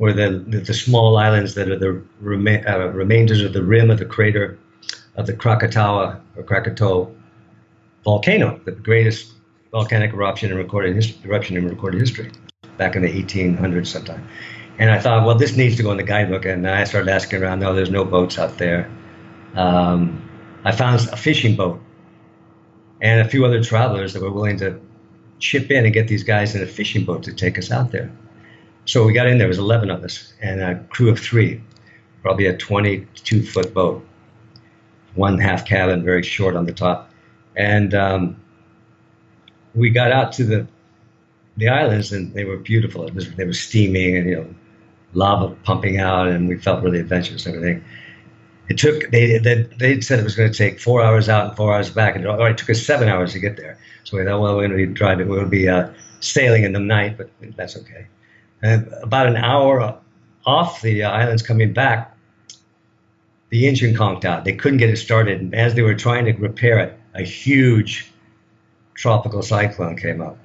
or 0.00 0.12
the, 0.12 0.42
the, 0.48 0.58
the 0.58 0.74
small 0.74 1.18
islands 1.18 1.54
that 1.54 1.68
are 1.68 1.78
the 1.78 2.02
rema- 2.20 2.64
uh, 2.66 2.88
remainders 2.88 3.42
of 3.42 3.52
the 3.52 3.62
rim 3.62 3.90
of 3.90 3.98
the 3.98 4.04
crater 4.06 4.58
of 5.16 5.26
the 5.26 5.34
Krakatau 5.34 6.18
or 6.36 6.42
Krakatoa 6.42 7.06
volcano, 8.02 8.58
the 8.64 8.72
greatest 8.72 9.32
volcanic 9.70 10.12
eruption 10.12 10.50
in 10.50 10.56
recorded 10.56 10.96
his- 10.96 11.14
eruption 11.24 11.56
in 11.58 11.68
recorded 11.68 12.00
history, 12.00 12.32
back 12.78 12.96
in 12.96 13.02
the 13.02 13.08
1800s 13.08 13.88
sometime. 13.88 14.26
And 14.78 14.90
I 14.90 14.98
thought, 14.98 15.26
well, 15.26 15.36
this 15.36 15.54
needs 15.54 15.76
to 15.76 15.82
go 15.82 15.90
in 15.90 15.98
the 15.98 16.02
guidebook. 16.02 16.46
And 16.46 16.66
I 16.66 16.84
started 16.84 17.10
asking 17.10 17.42
around. 17.42 17.60
No, 17.60 17.74
there's 17.74 17.90
no 17.90 18.02
boats 18.02 18.38
out 18.38 18.56
there. 18.56 18.90
Um, 19.54 20.26
I 20.64 20.72
found 20.72 21.06
a 21.12 21.16
fishing 21.18 21.54
boat 21.54 21.78
and 23.02 23.20
a 23.20 23.28
few 23.28 23.44
other 23.44 23.62
travelers 23.62 24.14
that 24.14 24.22
were 24.22 24.32
willing 24.32 24.56
to 24.58 24.80
chip 25.38 25.70
in 25.70 25.84
and 25.84 25.92
get 25.92 26.08
these 26.08 26.22
guys 26.22 26.54
in 26.54 26.62
a 26.62 26.66
fishing 26.66 27.04
boat 27.04 27.24
to 27.24 27.34
take 27.34 27.58
us 27.58 27.70
out 27.70 27.90
there. 27.90 28.10
So 28.90 29.06
we 29.06 29.12
got 29.12 29.28
in 29.28 29.38
there, 29.38 29.46
was 29.46 29.58
11 29.58 29.88
of 29.88 30.02
us, 30.02 30.32
and 30.42 30.60
a 30.60 30.74
crew 30.90 31.10
of 31.10 31.20
three, 31.20 31.62
probably 32.22 32.46
a 32.46 32.56
22 32.56 33.46
foot 33.46 33.72
boat, 33.72 34.04
one 35.14 35.38
half 35.38 35.64
cabin, 35.64 36.02
very 36.02 36.24
short 36.24 36.56
on 36.56 36.66
the 36.66 36.72
top. 36.72 37.08
And 37.54 37.94
um, 37.94 38.36
we 39.76 39.90
got 39.90 40.10
out 40.10 40.32
to 40.32 40.44
the 40.44 40.66
the 41.56 41.68
islands, 41.68 42.10
and 42.10 42.34
they 42.34 42.44
were 42.44 42.56
beautiful. 42.56 43.06
It 43.06 43.14
was, 43.14 43.32
they 43.36 43.44
were 43.44 43.52
steaming, 43.52 44.16
and 44.16 44.28
you 44.28 44.36
know, 44.36 44.54
lava 45.12 45.54
pumping 45.62 46.00
out, 46.00 46.26
and 46.26 46.48
we 46.48 46.56
felt 46.56 46.82
really 46.82 46.98
adventurous 46.98 47.46
and 47.46 47.54
everything. 47.54 47.84
It 48.70 48.78
took 48.78 49.08
they 49.12 49.38
they, 49.38 49.68
they 49.78 50.00
said 50.00 50.18
it 50.18 50.24
was 50.24 50.34
going 50.34 50.50
to 50.50 50.58
take 50.58 50.80
four 50.80 51.00
hours 51.00 51.28
out 51.28 51.46
and 51.46 51.56
four 51.56 51.72
hours 51.72 51.90
back, 51.90 52.16
and 52.16 52.24
it, 52.24 52.28
it 52.28 52.58
took 52.58 52.70
us 52.70 52.84
seven 52.84 53.08
hours 53.08 53.34
to 53.34 53.38
get 53.38 53.56
there. 53.56 53.78
So 54.02 54.16
we 54.16 54.24
thought, 54.24 54.40
well, 54.40 54.56
we're 54.56 54.66
going 54.66 54.76
to 54.80 54.84
be 54.88 54.92
driving, 54.92 55.28
we're 55.28 55.36
going 55.36 55.46
to 55.46 55.56
be 55.56 55.68
uh, 55.68 55.92
sailing 56.18 56.64
in 56.64 56.72
the 56.72 56.80
night, 56.80 57.16
but 57.16 57.30
that's 57.56 57.76
okay. 57.76 58.08
And 58.62 58.92
about 59.02 59.26
an 59.26 59.36
hour 59.36 59.98
off 60.44 60.82
the 60.82 61.04
islands 61.04 61.42
coming 61.42 61.72
back, 61.72 62.16
the 63.50 63.66
engine 63.66 63.94
conked 63.94 64.24
out. 64.24 64.44
They 64.44 64.54
couldn't 64.54 64.78
get 64.78 64.90
it 64.90 64.96
started. 64.96 65.40
And 65.40 65.54
as 65.54 65.74
they 65.74 65.82
were 65.82 65.94
trying 65.94 66.24
to 66.26 66.32
repair 66.32 66.78
it, 66.78 66.98
a 67.14 67.22
huge 67.22 68.10
tropical 68.94 69.42
cyclone 69.42 69.96
came 69.96 70.20
up. 70.20 70.38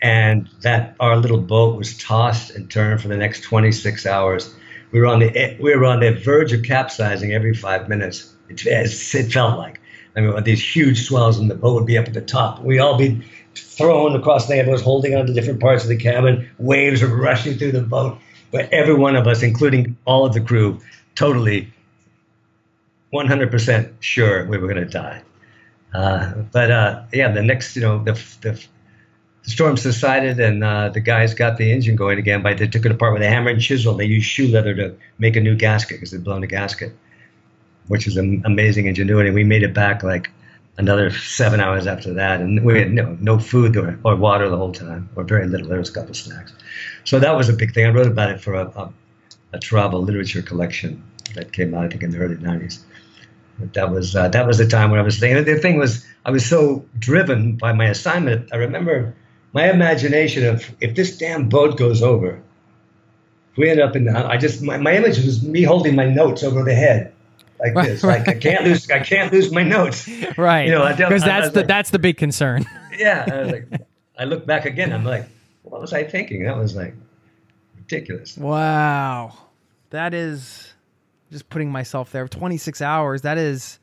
And 0.00 0.48
that 0.62 0.96
our 1.00 1.16
little 1.16 1.40
boat 1.40 1.76
was 1.76 1.96
tossed 1.96 2.50
and 2.50 2.70
turned 2.70 3.00
for 3.00 3.08
the 3.08 3.16
next 3.16 3.42
26 3.42 4.04
hours. 4.06 4.54
We 4.90 5.00
were 5.00 5.06
on 5.06 5.20
the 5.20 5.56
we 5.60 5.74
were 5.74 5.86
on 5.86 6.00
the 6.00 6.12
verge 6.12 6.52
of 6.52 6.62
capsizing 6.62 7.32
every 7.32 7.54
five 7.54 7.88
minutes. 7.88 8.34
It, 8.48 8.66
it 8.66 9.32
felt 9.32 9.58
like. 9.58 9.80
I 10.14 10.20
mean, 10.20 10.44
these 10.44 10.62
huge 10.62 11.06
swells, 11.06 11.38
and 11.38 11.50
the 11.50 11.54
boat 11.54 11.74
would 11.74 11.86
be 11.86 11.96
up 11.96 12.06
at 12.06 12.12
the 12.12 12.20
top. 12.20 12.60
We 12.62 12.78
all 12.78 12.98
be 12.98 13.24
thrown 13.54 14.16
across 14.16 14.48
the 14.48 14.62
was 14.68 14.82
holding 14.82 15.14
on 15.14 15.26
to 15.26 15.32
different 15.32 15.60
parts 15.60 15.82
of 15.82 15.88
the 15.88 15.96
cabin. 15.96 16.50
Waves 16.58 17.02
were 17.02 17.08
rushing 17.08 17.58
through 17.58 17.72
the 17.72 17.82
boat. 17.82 18.18
But 18.50 18.72
every 18.72 18.94
one 18.94 19.16
of 19.16 19.26
us, 19.26 19.42
including 19.42 19.96
all 20.04 20.26
of 20.26 20.34
the 20.34 20.40
crew, 20.40 20.80
totally 21.14 21.72
100% 23.12 23.92
sure 24.00 24.46
we 24.46 24.58
were 24.58 24.68
going 24.68 24.84
to 24.84 24.90
die. 24.90 25.22
Uh, 25.92 26.32
but 26.52 26.70
uh, 26.70 27.02
yeah, 27.12 27.32
the 27.32 27.42
next, 27.42 27.76
you 27.76 27.82
know, 27.82 28.02
the, 28.02 28.12
the, 28.40 28.62
the 29.44 29.50
storm 29.50 29.76
subsided 29.76 30.38
and 30.40 30.62
uh, 30.62 30.88
the 30.90 31.00
guys 31.00 31.34
got 31.34 31.56
the 31.56 31.72
engine 31.72 31.96
going 31.96 32.18
again. 32.18 32.42
But 32.42 32.58
they 32.58 32.66
took 32.66 32.84
it 32.86 32.92
apart 32.92 33.14
with 33.14 33.22
a 33.22 33.28
hammer 33.28 33.50
and 33.50 33.60
chisel. 33.60 33.94
They 33.94 34.04
used 34.04 34.26
shoe 34.26 34.48
leather 34.48 34.74
to 34.74 34.96
make 35.18 35.36
a 35.36 35.40
new 35.40 35.56
gasket 35.56 35.96
because 35.96 36.10
they'd 36.10 36.24
blown 36.24 36.42
the 36.42 36.46
gasket, 36.46 36.94
which 37.88 38.06
is 38.06 38.16
an 38.16 38.42
amazing 38.44 38.86
ingenuity. 38.86 39.30
We 39.30 39.44
made 39.44 39.62
it 39.62 39.74
back 39.74 40.02
like 40.02 40.30
another 40.78 41.10
seven 41.10 41.60
hours 41.60 41.86
after 41.86 42.14
that, 42.14 42.40
and 42.40 42.64
we 42.64 42.78
had 42.78 42.92
no, 42.92 43.16
no 43.20 43.38
food 43.38 43.76
or, 43.76 43.98
or 44.04 44.16
water 44.16 44.48
the 44.48 44.56
whole 44.56 44.72
time, 44.72 45.08
or 45.16 45.24
very 45.24 45.46
little. 45.46 45.68
There 45.68 45.78
was 45.78 45.90
a 45.90 45.92
couple 45.92 46.14
snacks. 46.14 46.52
So 47.04 47.18
that 47.18 47.36
was 47.36 47.48
a 47.48 47.52
big 47.52 47.74
thing. 47.74 47.86
I 47.86 47.90
wrote 47.90 48.06
about 48.06 48.30
it 48.30 48.40
for 48.40 48.54
a, 48.54 48.66
a, 48.68 48.92
a 49.52 49.58
travel 49.58 50.00
literature 50.02 50.42
collection 50.42 51.02
that 51.34 51.52
came 51.52 51.74
out, 51.74 51.84
I 51.84 51.88
think, 51.88 52.02
in 52.02 52.10
the 52.10 52.18
early 52.18 52.36
90s. 52.36 52.80
But 53.58 53.74
that 53.74 53.90
was 53.90 54.16
uh, 54.16 54.28
that 54.28 54.46
was 54.46 54.58
the 54.58 54.66
time 54.66 54.90
when 54.90 54.98
I 54.98 55.02
was 55.02 55.18
thinking. 55.18 55.44
The 55.44 55.60
thing 55.60 55.78
was, 55.78 56.06
I 56.24 56.30
was 56.30 56.44
so 56.46 56.86
driven 56.98 57.56
by 57.56 57.72
my 57.72 57.86
assignment. 57.86 58.52
I 58.52 58.56
remember 58.56 59.14
my 59.52 59.70
imagination 59.70 60.46
of 60.46 60.74
if 60.80 60.94
this 60.94 61.18
damn 61.18 61.48
boat 61.48 61.76
goes 61.76 62.02
over, 62.02 62.42
if 63.52 63.58
we 63.58 63.68
end 63.68 63.80
up 63.80 63.94
in, 63.94 64.06
the, 64.06 64.26
I 64.26 64.38
just 64.38 64.62
my, 64.62 64.78
my 64.78 64.96
image 64.96 65.18
was 65.18 65.42
me 65.42 65.62
holding 65.62 65.94
my 65.94 66.06
notes 66.06 66.42
over 66.42 66.64
the 66.64 66.74
head 66.74 67.12
like 67.62 67.86
this. 67.86 68.02
Like 68.02 68.28
I 68.28 68.34
can't 68.34 68.64
lose, 68.64 68.90
I 68.90 69.00
can't 69.00 69.32
lose 69.32 69.52
my 69.52 69.62
notes. 69.62 70.08
Right. 70.36 70.66
You 70.66 70.72
know, 70.72 70.88
because 70.88 71.22
that's 71.22 71.50
the 71.50 71.60
like, 71.60 71.68
that's 71.68 71.90
the 71.90 71.98
big 71.98 72.16
concern. 72.16 72.64
yeah. 72.98 73.26
I 73.30 73.40
was 73.40 73.52
like, 73.52 73.68
I 74.18 74.24
look 74.24 74.46
back 74.46 74.64
again. 74.64 74.92
I'm 74.92 75.04
like, 75.04 75.28
what 75.62 75.80
was 75.80 75.92
I 75.92 76.04
thinking? 76.04 76.44
That 76.44 76.56
was 76.56 76.74
like 76.74 76.94
ridiculous. 77.76 78.36
Wow, 78.36 79.36
that 79.90 80.14
is 80.14 80.72
just 81.32 81.48
putting 81.48 81.72
myself 81.72 82.12
there 82.12 82.28
26 82.28 82.82
hours 82.82 83.22
that 83.22 83.38
is 83.38 83.78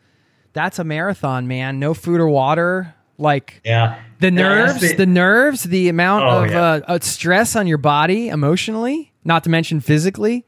that's 0.54 0.78
a 0.78 0.84
marathon 0.84 1.48
man 1.48 1.80
no 1.80 1.96
food 1.96 2.22
or 2.22 2.30
water 2.30 2.94
like 3.18 3.60
yeah 3.66 4.00
the 4.20 4.30
nerves 4.30 4.82
the, 4.82 4.96
the, 4.96 5.06
nerves 5.08 5.64
the 5.64 5.90
amount 5.90 6.24
oh, 6.26 6.44
of 6.44 6.52
yeah. 6.52 6.80
uh, 6.88 7.00
stress 7.02 7.56
on 7.56 7.66
your 7.66 7.80
body 7.80 8.30
emotionally 8.30 9.12
not 9.24 9.44
to 9.44 9.50
mention 9.50 9.80
physically 9.80 10.46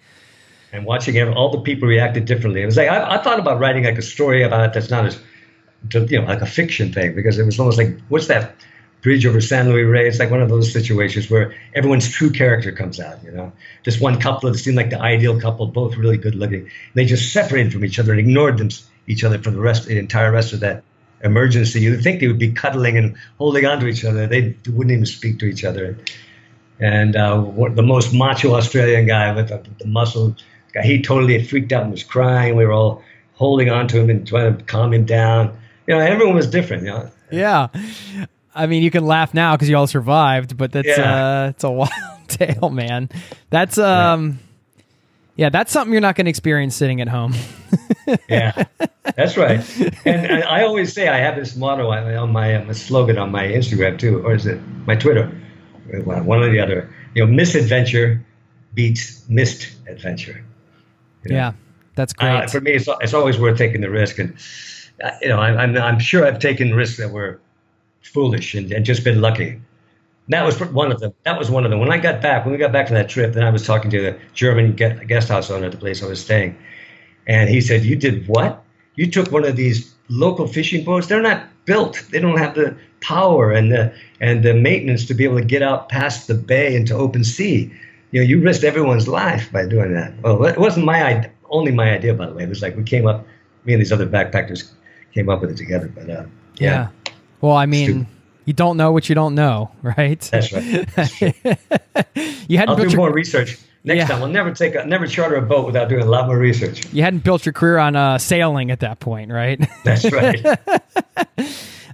and 0.72 0.86
watching 0.86 1.22
all 1.34 1.50
the 1.50 1.62
people 1.62 1.88
reacted 1.88 2.26
differently 2.26 2.62
it 2.62 2.66
was 2.66 2.78
like 2.78 2.90
I, 2.90 3.16
I 3.16 3.18
thought 3.24 3.40
about 3.40 3.60
writing 3.60 3.84
like 3.84 3.98
a 3.98 4.02
story 4.02 4.44
about 4.44 4.66
it 4.66 4.74
that's 4.74 4.90
not 4.90 5.06
as 5.06 5.20
you 5.94 6.22
know 6.22 6.28
like 6.28 6.42
a 6.42 6.46
fiction 6.46 6.94
thing 6.94 7.16
because 7.16 7.38
it 7.38 7.46
was 7.46 7.60
almost 7.60 7.78
like 7.78 8.00
what's 8.10 8.28
that 8.28 8.56
Bridge 9.02 9.26
over 9.26 9.42
San 9.42 9.70
Luis 9.70 9.86
Rey. 9.86 10.08
It's 10.08 10.20
like 10.20 10.30
one 10.30 10.42
of 10.42 10.50
those 10.50 10.72
situations 10.72 11.30
where 11.30 11.56
everyone's 11.74 12.10
true 12.10 12.30
character 12.30 12.72
comes 12.72 13.00
out. 13.00 13.24
You 13.24 13.32
know, 13.32 13.52
this 13.84 14.00
one 14.00 14.20
couple 14.20 14.52
that 14.52 14.58
seemed 14.58 14.78
like 14.78 14.92
the 14.92 15.00
ideal 15.00 15.40
couple, 15.40 15.66
both 15.68 15.98
really 15.98 16.18
good 16.18 16.36
looking. 16.36 16.70
They 16.94 17.06
just 17.06 17.34
separated 17.34 17.74
from 17.74 17.84
each 17.84 17.98
other 17.98 18.12
and 18.12 18.20
ignored 18.20 18.58
them, 18.60 18.70
each 19.08 19.24
other 19.24 19.40
for 19.40 19.50
the 19.50 19.60
rest, 19.60 19.88
the 19.88 19.98
entire 19.98 20.32
rest 20.32 20.54
of 20.54 20.60
that 20.60 20.84
emergency. 21.24 21.82
You'd 21.82 22.04
think 22.04 22.20
they 22.20 22.28
would 22.28 22.40
be 22.40 22.52
cuddling 22.52 22.98
and 22.98 23.16
holding 23.40 23.66
on 23.66 23.80
to 23.80 23.88
each 23.88 24.06
other. 24.06 24.28
They 24.28 24.56
wouldn't 24.68 24.92
even 24.92 25.06
speak 25.08 25.40
to 25.40 25.46
each 25.46 25.64
other. 25.64 25.98
And 26.80 27.16
uh, 27.16 27.42
the 27.74 27.84
most 27.84 28.14
macho 28.14 28.54
Australian 28.54 29.08
guy 29.08 29.34
with 29.34 29.50
the, 29.50 29.64
the 29.80 29.88
muscle 29.88 30.36
he 30.84 31.02
totally 31.02 31.44
freaked 31.44 31.72
out 31.72 31.84
and 31.84 31.92
was 31.92 32.04
crying. 32.04 32.56
We 32.56 32.66
were 32.66 32.72
all 32.72 33.04
holding 33.34 33.70
on 33.70 33.88
to 33.90 34.00
him 34.00 34.10
and 34.10 34.28
trying 34.28 34.58
to 34.58 34.64
calm 34.64 34.94
him 34.94 35.06
down. 35.06 35.58
You 35.88 35.96
know, 35.96 36.00
everyone 36.00 36.36
was 36.36 36.50
different. 36.50 36.84
You 36.84 36.90
know. 36.90 37.12
Yeah. 37.32 37.68
I 38.54 38.68
mean, 38.68 38.84
you 38.84 38.92
can 38.92 39.06
laugh 39.06 39.34
now 39.34 39.56
because 39.56 39.70
you 39.70 39.78
all 39.78 39.88
survived, 39.88 40.58
but 40.58 40.72
that's 40.72 40.88
yeah. 40.88 41.44
uh, 41.46 41.50
it's 41.50 41.64
a 41.64 41.72
wild 41.72 42.28
tale, 42.28 42.70
man. 42.70 43.10
That's 43.50 43.78
um, 43.78 44.40
yeah, 45.36 45.46
yeah 45.46 45.50
that's 45.50 45.72
something 45.72 45.92
you're 45.92 46.02
not 46.02 46.16
going 46.16 46.26
to 46.26 46.30
experience 46.30 46.76
sitting 46.76 47.02
at 47.02 47.08
home. 47.08 47.34
yeah, 48.30 48.66
that's 49.16 49.38
right. 49.38 49.62
And, 50.06 50.26
and, 50.26 50.44
I 50.44 50.64
always 50.64 50.94
say 50.94 51.08
I 51.08 51.18
have 51.18 51.36
this 51.36 51.56
motto 51.56 51.90
on 51.90 52.32
my, 52.32 52.58
my 52.64 52.74
slogan 52.74 53.18
on 53.18 53.32
my 53.32 53.46
Instagram 53.46 53.98
too, 53.98 54.26
or 54.26 54.34
is 54.34 54.46
it 54.46 54.60
my 54.86 54.96
Twitter? 54.96 55.32
One 56.04 56.44
or 56.44 56.50
the 56.50 56.60
other. 56.60 56.94
You 57.16 57.26
know, 57.26 57.32
misadventure 57.32 58.26
beats 58.74 59.28
missed 59.30 59.72
adventure. 59.88 60.44
You 61.24 61.32
know? 61.32 61.36
Yeah, 61.36 61.54
that's 61.96 62.14
great. 62.14 62.30
Uh, 62.30 62.48
for 62.48 62.62
me, 62.62 62.72
it's, 62.72 62.88
it's 63.02 63.14
always 63.14 63.40
worth 63.40 63.58
taking 63.58 63.82
the 63.82 63.90
risk, 63.90 64.20
and 64.20 64.36
uh, 65.04 65.12
you 65.22 65.30
know, 65.30 65.40
I, 65.40 65.56
I'm 65.64 65.78
I'm 65.78 66.00
sure 66.00 66.26
I've 66.26 66.40
taken 66.40 66.74
risks 66.74 66.98
that 66.98 67.12
were 67.12 67.40
foolish 68.02 68.56
and, 68.56 68.72
and 68.72 68.86
just 68.86 69.04
been 69.04 69.22
lucky. 69.22 69.62
That 70.28 70.46
was 70.46 70.60
one 70.60 70.92
of 70.92 71.00
them. 71.00 71.14
That 71.24 71.38
was 71.38 71.50
one 71.50 71.66
of 71.66 71.72
them. 71.72 71.80
When 71.80 71.92
I 71.92 71.98
got 71.98 72.22
back, 72.22 72.46
when 72.46 72.54
we 72.54 72.58
got 72.58 72.72
back 72.72 72.88
from 72.88 72.96
that 72.96 73.10
trip, 73.10 73.34
then 73.34 73.44
I 73.44 73.50
was 73.50 73.66
talking 73.66 73.92
to 73.92 74.02
the 74.02 74.20
German 74.34 74.76
guest 74.76 75.30
house 75.30 75.50
owner 75.50 75.66
at 75.66 75.72
the 75.72 75.78
place 75.78 76.02
I 76.04 76.08
was 76.08 76.22
staying, 76.22 76.58
and 77.28 77.50
he 77.50 77.62
said, 77.62 77.84
"You 77.84 77.96
did 77.96 78.28
what? 78.28 78.64
You 78.96 79.10
took 79.10 79.32
one 79.32 79.46
of 79.46 79.56
these 79.56 79.94
local 80.10 80.48
fishing 80.48 80.84
boats. 80.84 81.08
They're 81.08 81.22
not 81.22 81.48
built. 81.66 82.04
They 82.12 82.20
don't 82.20 82.38
have 82.38 82.56
the 82.56 82.76
power 83.02 83.52
and 83.52 83.72
the 83.72 83.94
and 84.20 84.44
the 84.44 84.54
maintenance 84.54 85.06
to 85.08 85.14
be 85.14 85.24
able 85.24 85.38
to 85.38 85.46
get 85.46 85.62
out 85.62 85.90
past 85.90 86.28
the 86.28 86.36
bay 86.36 86.76
into 86.76 86.94
open 86.96 87.24
sea. 87.24 87.72
You 88.12 88.22
know, 88.22 88.28
you 88.28 88.42
risked 88.42 88.64
everyone's 88.64 89.08
life 89.08 89.52
by 89.52 89.66
doing 89.66 89.94
that. 89.94 90.14
Well, 90.22 90.44
it 90.46 90.58
wasn't 90.58 90.86
my 90.86 91.30
only 91.50 91.72
my 91.72 91.92
idea, 91.92 92.14
by 92.14 92.28
the 92.28 92.34
way. 92.34 92.44
It 92.44 92.50
was 92.50 92.62
like 92.62 92.76
we 92.76 92.84
came 92.84 93.08
up, 93.08 93.26
me 93.66 93.74
and 93.74 93.82
these 93.82 93.92
other 93.92 94.08
backpackers 94.08 94.72
came 95.14 95.30
up 95.30 95.42
with 95.42 95.52
it 95.52 95.58
together. 95.58 95.92
But 95.94 96.10
uh, 96.10 96.26
yeah. 96.58 96.90
yeah. 97.06 97.14
Well, 97.42 97.56
I 97.56 97.66
mean, 97.66 98.08
you 98.46 98.54
don't 98.54 98.78
know 98.78 98.92
what 98.92 99.10
you 99.10 99.16
don't 99.16 99.36
know, 99.36 99.72
right? 99.82 100.20
That's 100.20 100.52
right. 100.52 100.88
That's 100.96 101.22
you 102.48 102.58
hadn't 102.58 102.70
I'll 102.70 102.76
do 102.76 102.88
your, 102.88 102.98
more 102.98 103.14
research 103.14 103.58
next 103.84 104.00
yeah. 104.00 104.08
time. 104.08 104.20
we'll 104.20 104.30
never 104.30 104.54
take 104.54 104.76
a, 104.76 104.86
never 104.86 105.08
charter 105.08 105.36
a 105.36 105.42
boat 105.42 105.66
without 105.66 105.90
doing 105.90 106.04
a 106.04 106.10
lot 106.10 106.28
more 106.28 106.38
research. 106.38 106.92
You 106.94 107.04
hadn't 107.04 107.24
built 107.24 107.46
your 107.46 107.54
career 107.54 107.78
on 107.78 107.96
uh, 107.96 108.18
sailing 108.18 108.72
at 108.72 108.82
that 108.82 109.00
point, 109.00 109.32
right? 109.32 109.60
That's 109.84 110.12
right. 110.12 110.46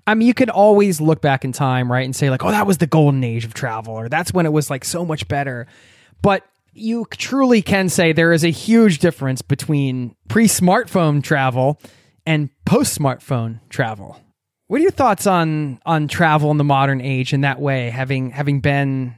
I 0.07 0.13
mean, 0.13 0.27
you 0.27 0.33
could 0.33 0.49
always 0.49 1.01
look 1.01 1.21
back 1.21 1.43
in 1.43 1.51
time, 1.51 1.91
right, 1.91 2.05
and 2.05 2.15
say 2.15 2.29
like, 2.29 2.43
"Oh, 2.43 2.51
that 2.51 2.65
was 2.65 2.77
the 2.77 2.87
golden 2.87 3.23
age 3.23 3.43
of 3.43 3.53
travel," 3.53 3.93
or 3.93 4.07
"That's 4.07 4.33
when 4.33 4.45
it 4.45 4.53
was 4.53 4.69
like 4.69 4.85
so 4.85 5.05
much 5.05 5.27
better." 5.27 5.67
But 6.21 6.43
you 6.73 7.05
truly 7.11 7.61
can 7.61 7.89
say 7.89 8.13
there 8.13 8.33
is 8.33 8.43
a 8.43 8.51
huge 8.51 8.99
difference 8.99 9.41
between 9.41 10.15
pre-smartphone 10.27 11.23
travel 11.23 11.79
and 12.25 12.49
post-smartphone 12.65 13.59
travel. 13.69 14.19
What 14.67 14.79
are 14.79 14.83
your 14.83 14.91
thoughts 14.91 15.25
on 15.25 15.79
on 15.85 16.07
travel 16.07 16.51
in 16.51 16.57
the 16.57 16.63
modern 16.63 16.99
age 16.99 17.33
in 17.33 17.41
that 17.41 17.59
way, 17.59 17.89
having 17.89 18.31
having 18.31 18.59
been 18.59 19.15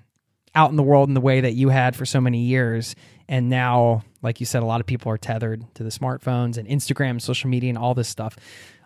out 0.53 0.69
in 0.69 0.75
the 0.75 0.83
world 0.83 1.09
in 1.09 1.15
the 1.15 1.21
way 1.21 1.41
that 1.41 1.53
you 1.53 1.69
had 1.69 1.95
for 1.95 2.05
so 2.05 2.21
many 2.21 2.43
years, 2.43 2.95
and 3.27 3.49
now, 3.49 4.03
like 4.21 4.39
you 4.39 4.45
said, 4.45 4.63
a 4.63 4.65
lot 4.65 4.79
of 4.79 4.87
people 4.87 5.11
are 5.11 5.17
tethered 5.17 5.63
to 5.75 5.83
the 5.83 5.89
smartphones 5.89 6.57
and 6.57 6.67
Instagram, 6.67 7.21
social 7.21 7.49
media, 7.49 7.69
and 7.69 7.77
all 7.77 7.93
this 7.93 8.07
stuff. 8.07 8.37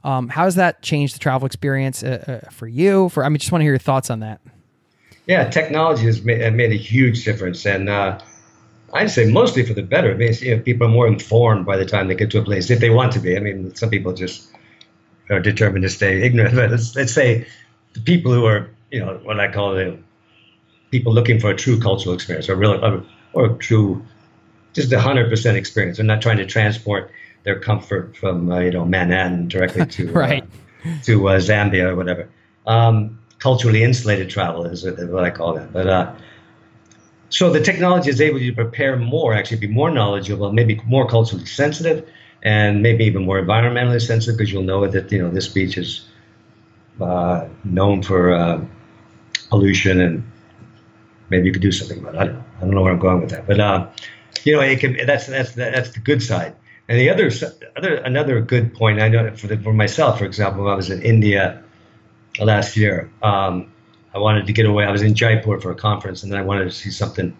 Um, 0.04 0.30
how 0.30 0.46
has 0.46 0.56
that 0.56 0.82
changed 0.82 1.16
the 1.16 1.20
travel 1.20 1.46
experience 1.46 2.04
uh, 2.04 2.42
uh, 2.46 2.50
for 2.50 2.68
you? 2.68 3.10
For 3.10 3.26
I 3.26 3.30
mean, 3.30 3.38
just 3.38 3.52
want 3.52 3.62
to 3.62 3.64
hear 3.64 3.74
your 3.74 3.80
thoughts 3.80 4.10
on 4.10 4.22
that. 4.22 4.42
Yeah, 5.26 5.50
technology 5.50 6.06
has 6.06 6.22
made, 6.22 6.54
made 6.54 6.72
a 6.72 6.78
huge 6.78 7.24
difference, 7.24 7.66
and 7.66 7.88
uh, 7.88 8.20
I'd 8.94 9.10
say 9.10 9.32
mostly 9.32 9.66
for 9.66 9.74
the 9.74 9.82
better. 9.82 10.12
It 10.12 10.18
means 10.18 10.42
you 10.42 10.56
know, 10.56 10.62
people 10.62 10.88
are 10.88 10.92
more 10.92 11.08
informed 11.08 11.66
by 11.66 11.78
the 11.78 11.86
time 11.86 12.08
they 12.08 12.16
get 12.16 12.32
to 12.32 12.40
a 12.40 12.44
place 12.44 12.70
if 12.70 12.80
they 12.80 12.90
want 12.90 13.14
to 13.14 13.20
be. 13.20 13.38
I 13.38 13.40
mean, 13.40 13.74
some 13.76 13.90
people 13.90 14.14
just 14.14 14.50
are 15.30 15.40
determined 15.40 15.84
to 15.84 15.90
stay 15.90 16.22
ignorant. 16.22 16.56
But 16.56 16.72
let's, 16.72 16.96
let's 16.96 17.14
say 17.14 17.48
the 17.94 18.02
people 18.02 18.34
who 18.34 18.46
are, 18.46 18.70
you 18.92 19.00
know, 19.00 19.20
what 19.24 19.40
I 19.40 19.52
call 19.52 19.76
the 19.76 19.98
people 20.92 21.14
looking 21.14 21.40
for 21.40 21.50
a 21.50 21.56
true 21.56 21.80
cultural 21.80 22.14
experience 22.14 22.50
or 22.50 22.56
real 22.56 22.84
or, 22.84 23.06
or 23.34 23.50
true, 23.58 24.06
just 24.74 24.92
a 24.92 25.00
hundred 25.00 25.30
percent 25.30 25.58
experience. 25.58 25.98
They're 25.98 26.06
not 26.06 26.22
trying 26.22 26.38
to 26.38 26.46
transport 26.46 27.12
their 27.44 27.60
comfort 27.60 28.16
from 28.16 28.52
uh, 28.52 28.60
you 28.60 28.72
know 28.72 28.86
Manhattan 28.86 29.48
directly 29.48 29.86
to 29.86 30.10
uh, 30.16 30.20
right. 30.20 30.44
uh, 30.86 30.90
to 31.04 31.30
uh, 31.30 31.40
Zambia 31.40 31.86
or 31.86 31.96
whatever. 31.96 32.30
Um, 32.68 33.20
culturally 33.44 33.84
insulated 33.84 34.30
travel 34.30 34.66
is 34.66 34.86
what 34.86 35.26
I 35.26 35.30
call 35.30 35.56
that. 35.56 35.74
But 35.74 35.88
uh, 35.88 36.16
so 37.28 37.52
the 37.52 37.60
technology 37.60 38.10
is 38.10 38.22
able 38.22 38.40
to 38.40 38.54
prepare 38.54 38.96
more, 38.96 39.34
actually 39.34 39.58
be 39.58 39.68
more 39.68 39.92
knowledgeable, 39.92 40.54
maybe 40.54 40.80
more 40.86 41.06
culturally 41.10 41.46
sensitive, 41.46 42.08
and 42.42 42.82
maybe 42.82 43.04
even 43.04 43.26
more 43.26 43.42
environmentally 43.42 44.02
sensitive 44.02 44.38
because 44.38 44.54
you'll 44.54 44.64
know 44.64 44.88
that 44.88 45.12
you 45.12 45.22
know 45.22 45.30
this 45.30 45.50
beach 45.50 45.78
is 45.78 46.08
uh, 47.02 47.46
known 47.66 48.02
for 48.02 48.32
uh, 48.32 48.64
pollution 49.50 50.00
and 50.00 50.24
maybe 51.30 51.48
you 51.48 51.52
could 51.52 51.62
do 51.62 51.74
something 51.74 52.00
about 52.00 52.16
it. 52.16 52.20
I 52.22 52.26
don't 52.26 52.36
know. 52.36 52.44
I 52.58 52.60
don't 52.62 52.76
know 52.76 52.82
where 52.82 52.94
I'm 52.94 53.00
going 53.00 53.20
with 53.20 53.32
that, 53.32 53.46
but 53.46 53.60
uh, 53.60 53.90
you 54.46 54.54
know, 54.54 54.62
it 54.62 54.80
can. 54.80 55.06
That's 55.06 55.28
that's 55.28 55.52
that's 55.52 55.92
the 55.92 56.00
good 56.00 56.24
side. 56.24 56.56
And 56.88 56.98
the 56.98 57.10
other, 57.10 57.30
other 57.76 57.96
another 57.96 58.40
good 58.42 58.74
point 58.74 59.02
I 59.02 59.10
know 59.10 59.36
for, 59.36 59.48
the, 59.48 59.58
for 59.58 59.74
myself, 59.74 60.20
for 60.20 60.26
example, 60.26 60.64
when 60.64 60.74
I 60.74 60.76
was 60.76 60.90
in 60.90 61.02
India 61.02 61.64
last 62.40 62.78
year. 62.78 63.12
Um, 63.22 63.72
I 64.14 64.20
wanted 64.20 64.48
to 64.48 64.54
get 64.54 64.66
away. 64.66 64.86
I 64.86 64.92
was 64.92 65.02
in 65.02 65.16
Jaipur 65.16 65.60
for 65.60 65.72
a 65.72 65.76
conference, 65.76 66.24
and 66.24 66.32
then 66.32 66.40
I 66.40 66.44
wanted 66.44 66.66
to 66.66 66.72
see 66.72 66.92
something. 66.92 67.36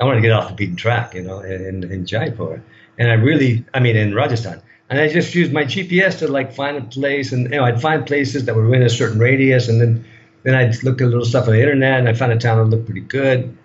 I 0.00 0.04
wanted 0.04 0.16
to 0.16 0.22
get 0.22 0.32
off 0.32 0.48
the 0.48 0.54
beaten 0.54 0.76
track, 0.76 1.14
you 1.14 1.22
know, 1.22 1.40
in, 1.40 1.84
in 1.84 2.04
Jaipur. 2.04 2.62
And 2.98 3.10
I 3.10 3.14
really, 3.14 3.64
I 3.74 3.80
mean, 3.80 3.96
in 3.96 4.14
Rajasthan. 4.14 4.60
And 4.90 5.00
I 5.00 5.08
just 5.08 5.34
used 5.34 5.52
my 5.52 5.64
GPS 5.64 6.18
to 6.18 6.28
like 6.28 6.52
find 6.52 6.76
a 6.76 6.82
place, 6.82 7.32
and 7.32 7.44
you 7.44 7.56
know, 7.56 7.64
I'd 7.64 7.80
find 7.80 8.06
places 8.06 8.44
that 8.44 8.54
were 8.54 8.64
within 8.64 8.82
a 8.82 8.90
certain 8.90 9.18
radius, 9.18 9.68
and 9.68 9.80
then 9.80 10.04
then 10.42 10.54
I'd 10.54 10.82
look 10.82 11.00
at 11.00 11.06
a 11.06 11.08
little 11.08 11.24
stuff 11.24 11.46
on 11.46 11.54
the 11.54 11.60
internet, 11.60 11.98
and 12.00 12.08
I 12.08 12.12
found 12.12 12.32
a 12.32 12.38
town 12.38 12.58
that 12.58 12.76
looked 12.76 12.86
pretty 12.86 13.00
good. 13.00 13.56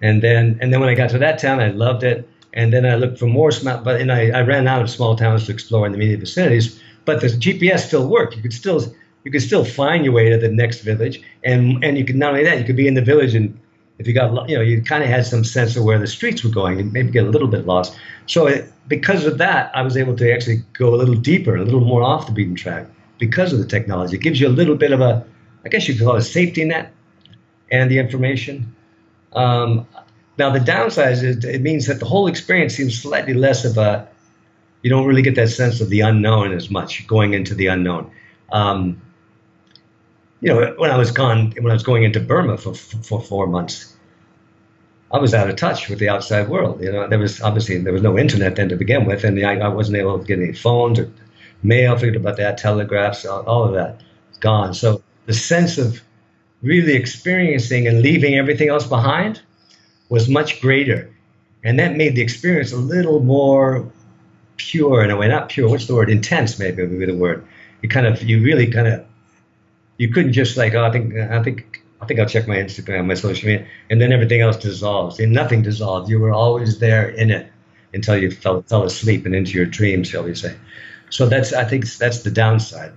And 0.00 0.22
then 0.22 0.58
and 0.60 0.72
then 0.72 0.80
when 0.80 0.88
I 0.88 0.94
got 0.94 1.10
to 1.10 1.18
that 1.18 1.38
town, 1.38 1.60
I 1.60 1.68
loved 1.68 2.02
it. 2.02 2.28
And 2.54 2.72
then 2.72 2.86
I 2.86 2.94
looked 2.94 3.18
for 3.18 3.26
more 3.26 3.50
small, 3.50 3.78
but 3.78 4.00
and 4.00 4.12
I, 4.12 4.30
I 4.30 4.42
ran 4.42 4.66
out 4.68 4.80
of 4.80 4.88
small 4.88 5.16
towns 5.16 5.46
to 5.46 5.52
explore 5.52 5.86
in 5.86 5.92
the 5.92 5.98
immediate 5.98 6.20
vicinities. 6.20 6.80
But 7.04 7.20
the 7.20 7.26
GPS 7.26 7.80
still 7.80 8.08
worked. 8.08 8.36
You 8.36 8.42
could 8.42 8.52
still 8.52 8.94
you 9.24 9.30
could 9.30 9.42
still 9.42 9.64
find 9.64 10.04
your 10.04 10.14
way 10.14 10.28
to 10.30 10.38
the 10.38 10.48
next 10.48 10.80
village, 10.80 11.22
and 11.42 11.82
and 11.82 11.98
you 11.98 12.04
could 12.04 12.16
not 12.16 12.30
only 12.32 12.44
that, 12.44 12.58
you 12.58 12.64
could 12.64 12.76
be 12.76 12.86
in 12.86 12.94
the 12.94 13.02
village 13.02 13.34
and 13.34 13.58
if 13.98 14.06
you 14.06 14.12
got 14.12 14.48
you 14.48 14.56
know 14.56 14.62
you 14.62 14.82
kind 14.82 15.02
of 15.02 15.08
had 15.08 15.24
some 15.24 15.44
sense 15.44 15.76
of 15.76 15.84
where 15.84 15.98
the 15.98 16.06
streets 16.06 16.42
were 16.42 16.50
going 16.50 16.80
and 16.80 16.92
maybe 16.92 17.10
get 17.10 17.24
a 17.24 17.30
little 17.30 17.48
bit 17.48 17.66
lost. 17.66 17.96
So 18.26 18.46
it, 18.46 18.70
because 18.88 19.24
of 19.24 19.38
that, 19.38 19.70
I 19.74 19.82
was 19.82 19.96
able 19.96 20.16
to 20.16 20.32
actually 20.32 20.62
go 20.72 20.94
a 20.94 20.96
little 20.96 21.14
deeper, 21.14 21.56
a 21.56 21.64
little 21.64 21.80
more 21.80 22.02
off 22.02 22.26
the 22.26 22.32
beaten 22.32 22.54
track 22.54 22.86
because 23.18 23.52
of 23.52 23.58
the 23.58 23.66
technology. 23.66 24.16
It 24.16 24.22
gives 24.22 24.40
you 24.40 24.48
a 24.48 24.50
little 24.50 24.74
bit 24.74 24.92
of 24.92 25.00
a, 25.00 25.24
I 25.64 25.68
guess 25.68 25.88
you 25.88 25.94
could 25.94 26.04
call 26.04 26.16
it 26.16 26.18
a 26.18 26.22
safety 26.22 26.64
net, 26.64 26.92
and 27.70 27.90
the 27.90 27.98
information. 27.98 28.74
Um, 29.32 29.86
now 30.38 30.50
the 30.50 30.60
downside 30.60 31.12
is 31.12 31.44
it 31.44 31.62
means 31.62 31.86
that 31.86 32.00
the 32.00 32.06
whole 32.06 32.26
experience 32.26 32.74
seems 32.74 33.00
slightly 33.00 33.34
less 33.34 33.64
of 33.64 33.78
a. 33.78 34.08
You 34.82 34.90
don't 34.90 35.06
really 35.06 35.22
get 35.22 35.34
that 35.36 35.48
sense 35.48 35.80
of 35.80 35.88
the 35.88 36.00
unknown 36.00 36.52
as 36.52 36.68
much 36.68 37.06
going 37.06 37.32
into 37.32 37.54
the 37.54 37.68
unknown. 37.68 38.10
Um, 38.52 39.00
you 40.44 40.52
know, 40.52 40.74
when 40.76 40.90
I 40.90 40.98
was 40.98 41.10
gone, 41.10 41.52
when 41.52 41.70
I 41.70 41.72
was 41.72 41.82
going 41.82 42.04
into 42.04 42.20
Burma 42.20 42.58
for, 42.58 42.74
for 42.74 43.18
four 43.18 43.46
months, 43.46 43.96
I 45.10 45.16
was 45.16 45.32
out 45.32 45.48
of 45.48 45.56
touch 45.56 45.88
with 45.88 45.98
the 46.00 46.10
outside 46.10 46.50
world. 46.50 46.82
You 46.82 46.92
know, 46.92 47.08
there 47.08 47.18
was 47.18 47.40
obviously 47.40 47.78
there 47.78 47.94
was 47.94 48.02
no 48.02 48.18
internet 48.18 48.56
then 48.56 48.68
to 48.68 48.76
begin 48.76 49.06
with, 49.06 49.24
and 49.24 49.42
I, 49.42 49.56
I 49.56 49.68
wasn't 49.68 49.96
able 49.96 50.18
to 50.18 50.24
get 50.24 50.38
any 50.38 50.52
phones 50.52 50.98
or 50.98 51.10
mail. 51.62 51.96
Forget 51.96 52.16
about 52.16 52.36
that, 52.36 52.58
telegraphs, 52.58 53.24
all, 53.24 53.42
all 53.44 53.64
of 53.64 53.72
that, 53.72 54.02
it's 54.28 54.38
gone. 54.38 54.74
So 54.74 55.02
the 55.24 55.32
sense 55.32 55.78
of 55.78 56.02
really 56.60 56.92
experiencing 56.92 57.88
and 57.88 58.02
leaving 58.02 58.34
everything 58.34 58.68
else 58.68 58.86
behind 58.86 59.40
was 60.10 60.28
much 60.28 60.60
greater, 60.60 61.10
and 61.62 61.78
that 61.78 61.96
made 61.96 62.16
the 62.16 62.20
experience 62.20 62.70
a 62.70 62.76
little 62.76 63.20
more 63.20 63.90
pure 64.58 65.02
in 65.02 65.10
a 65.10 65.16
way. 65.16 65.26
Not 65.26 65.48
pure. 65.48 65.70
What's 65.70 65.86
the 65.86 65.94
word? 65.94 66.10
Intense, 66.10 66.58
maybe 66.58 66.82
would 66.82 66.98
be 66.98 67.06
the 67.06 67.16
word. 67.16 67.48
You 67.80 67.88
kind 67.88 68.06
of, 68.06 68.22
you 68.22 68.42
really 68.42 68.66
kind 68.66 68.88
of 68.88 69.06
you 69.98 70.08
couldn't 70.12 70.32
just 70.32 70.56
like, 70.56 70.74
oh, 70.74 70.84
I 70.84 70.90
think, 70.90 71.14
I 71.16 71.42
think, 71.42 71.82
I 72.00 72.06
think 72.06 72.20
I'll 72.20 72.28
check 72.28 72.46
my 72.46 72.56
Instagram, 72.56 73.06
my 73.06 73.14
social 73.14 73.48
media, 73.48 73.66
and 73.90 74.00
then 74.00 74.12
everything 74.12 74.40
else 74.40 74.56
dissolves. 74.56 75.18
And 75.20 75.32
nothing 75.32 75.62
dissolved. 75.62 76.10
You 76.10 76.20
were 76.20 76.32
always 76.32 76.78
there 76.78 77.08
in 77.08 77.30
it 77.30 77.50
until 77.92 78.16
you 78.16 78.30
fell, 78.30 78.62
fell 78.62 78.82
asleep 78.82 79.24
and 79.24 79.34
into 79.34 79.52
your 79.52 79.66
dreams, 79.66 80.08
shall 80.08 80.24
we 80.24 80.34
say. 80.34 80.56
So 81.10 81.28
that's, 81.28 81.52
I 81.52 81.64
think, 81.64 81.86
that's 81.96 82.22
the 82.22 82.30
downside. 82.30 82.92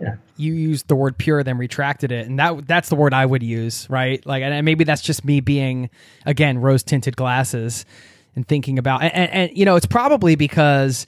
Yeah. 0.00 0.16
You 0.36 0.52
used 0.52 0.88
the 0.88 0.96
word 0.96 1.16
pure, 1.16 1.42
then 1.44 1.56
retracted 1.56 2.10
it, 2.10 2.26
and 2.26 2.38
that 2.40 2.66
that's 2.66 2.88
the 2.88 2.96
word 2.96 3.14
I 3.14 3.24
would 3.24 3.44
use, 3.44 3.88
right? 3.88 4.24
Like, 4.26 4.42
and 4.42 4.64
maybe 4.64 4.82
that's 4.82 5.02
just 5.02 5.24
me 5.24 5.40
being, 5.40 5.88
again, 6.26 6.58
rose 6.58 6.82
tinted 6.82 7.16
glasses 7.16 7.86
and 8.34 8.46
thinking 8.46 8.78
about, 8.78 9.02
and, 9.02 9.14
and, 9.14 9.30
and 9.30 9.56
you 9.56 9.64
know, 9.64 9.76
it's 9.76 9.86
probably 9.86 10.34
because 10.34 11.06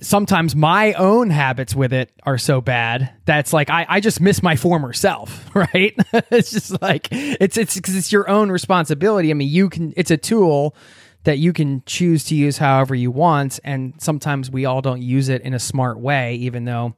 sometimes 0.00 0.56
my 0.56 0.92
own 0.94 1.30
habits 1.30 1.74
with 1.74 1.92
it 1.92 2.10
are 2.24 2.38
so 2.38 2.60
bad 2.60 3.12
that's 3.24 3.52
like 3.52 3.70
I, 3.70 3.86
I 3.88 4.00
just 4.00 4.20
miss 4.20 4.42
my 4.42 4.56
former 4.56 4.92
self 4.92 5.48
right? 5.54 5.94
It's 6.30 6.50
just 6.50 6.80
like 6.82 7.08
it's 7.10 7.56
it's 7.56 7.74
because 7.76 7.96
it's 7.96 8.12
your 8.12 8.28
own 8.28 8.50
responsibility. 8.50 9.30
I 9.30 9.34
mean 9.34 9.48
you 9.48 9.68
can 9.68 9.94
it's 9.96 10.10
a 10.10 10.16
tool 10.16 10.74
that 11.24 11.38
you 11.38 11.52
can 11.52 11.82
choose 11.86 12.24
to 12.24 12.34
use 12.34 12.58
however 12.58 12.94
you 12.94 13.10
want 13.10 13.60
and 13.64 13.94
sometimes 13.98 14.50
we 14.50 14.64
all 14.64 14.80
don't 14.80 15.02
use 15.02 15.28
it 15.28 15.42
in 15.42 15.54
a 15.54 15.58
smart 15.58 15.98
way 15.98 16.34
even 16.36 16.64
though 16.64 16.94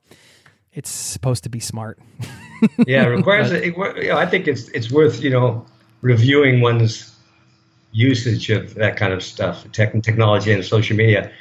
it's 0.72 0.90
supposed 0.90 1.44
to 1.44 1.50
be 1.50 1.60
smart. 1.60 1.98
Yeah 2.86 3.04
it 3.04 3.06
requires 3.06 3.48
but, 3.48 3.62
it, 3.62 3.74
you 4.02 4.08
know, 4.08 4.18
i 4.18 4.26
think 4.26 4.46
it's 4.46 4.68
it's 4.68 4.92
worth 4.92 5.22
you 5.22 5.30
know 5.30 5.64
reviewing 6.02 6.60
one's 6.60 7.16
usage 7.92 8.50
of 8.50 8.74
that 8.74 8.98
kind 8.98 9.14
of 9.14 9.22
stuff 9.22 9.64
tech 9.72 9.94
technology 10.02 10.52
and 10.52 10.62
social 10.62 10.94
media 10.94 11.32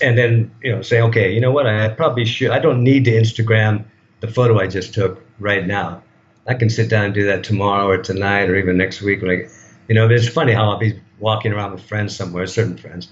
and 0.00 0.16
then 0.16 0.50
you 0.62 0.74
know 0.74 0.82
say, 0.82 1.00
okay, 1.00 1.32
you 1.32 1.40
know 1.40 1.50
what? 1.50 1.66
I 1.66 1.88
probably 1.88 2.24
should. 2.24 2.50
I 2.50 2.58
don't 2.58 2.82
need 2.82 3.04
to 3.04 3.12
Instagram 3.12 3.84
the 4.20 4.28
photo 4.28 4.58
I 4.58 4.66
just 4.66 4.94
took 4.94 5.22
right 5.38 5.66
now. 5.66 6.02
I 6.46 6.54
can 6.54 6.70
sit 6.70 6.88
down 6.88 7.06
and 7.06 7.14
do 7.14 7.24
that 7.26 7.44
tomorrow 7.44 7.86
or 7.86 7.98
tonight 7.98 8.48
or 8.48 8.56
even 8.56 8.76
next 8.76 9.02
week. 9.02 9.22
Like, 9.22 9.50
you 9.88 9.94
know, 9.94 10.08
it's 10.08 10.28
funny 10.28 10.52
how 10.52 10.70
I'll 10.70 10.78
be 10.78 11.00
walking 11.18 11.52
around 11.52 11.72
with 11.72 11.84
friends 11.84 12.16
somewhere, 12.16 12.46
certain 12.46 12.76
friends, 12.76 13.08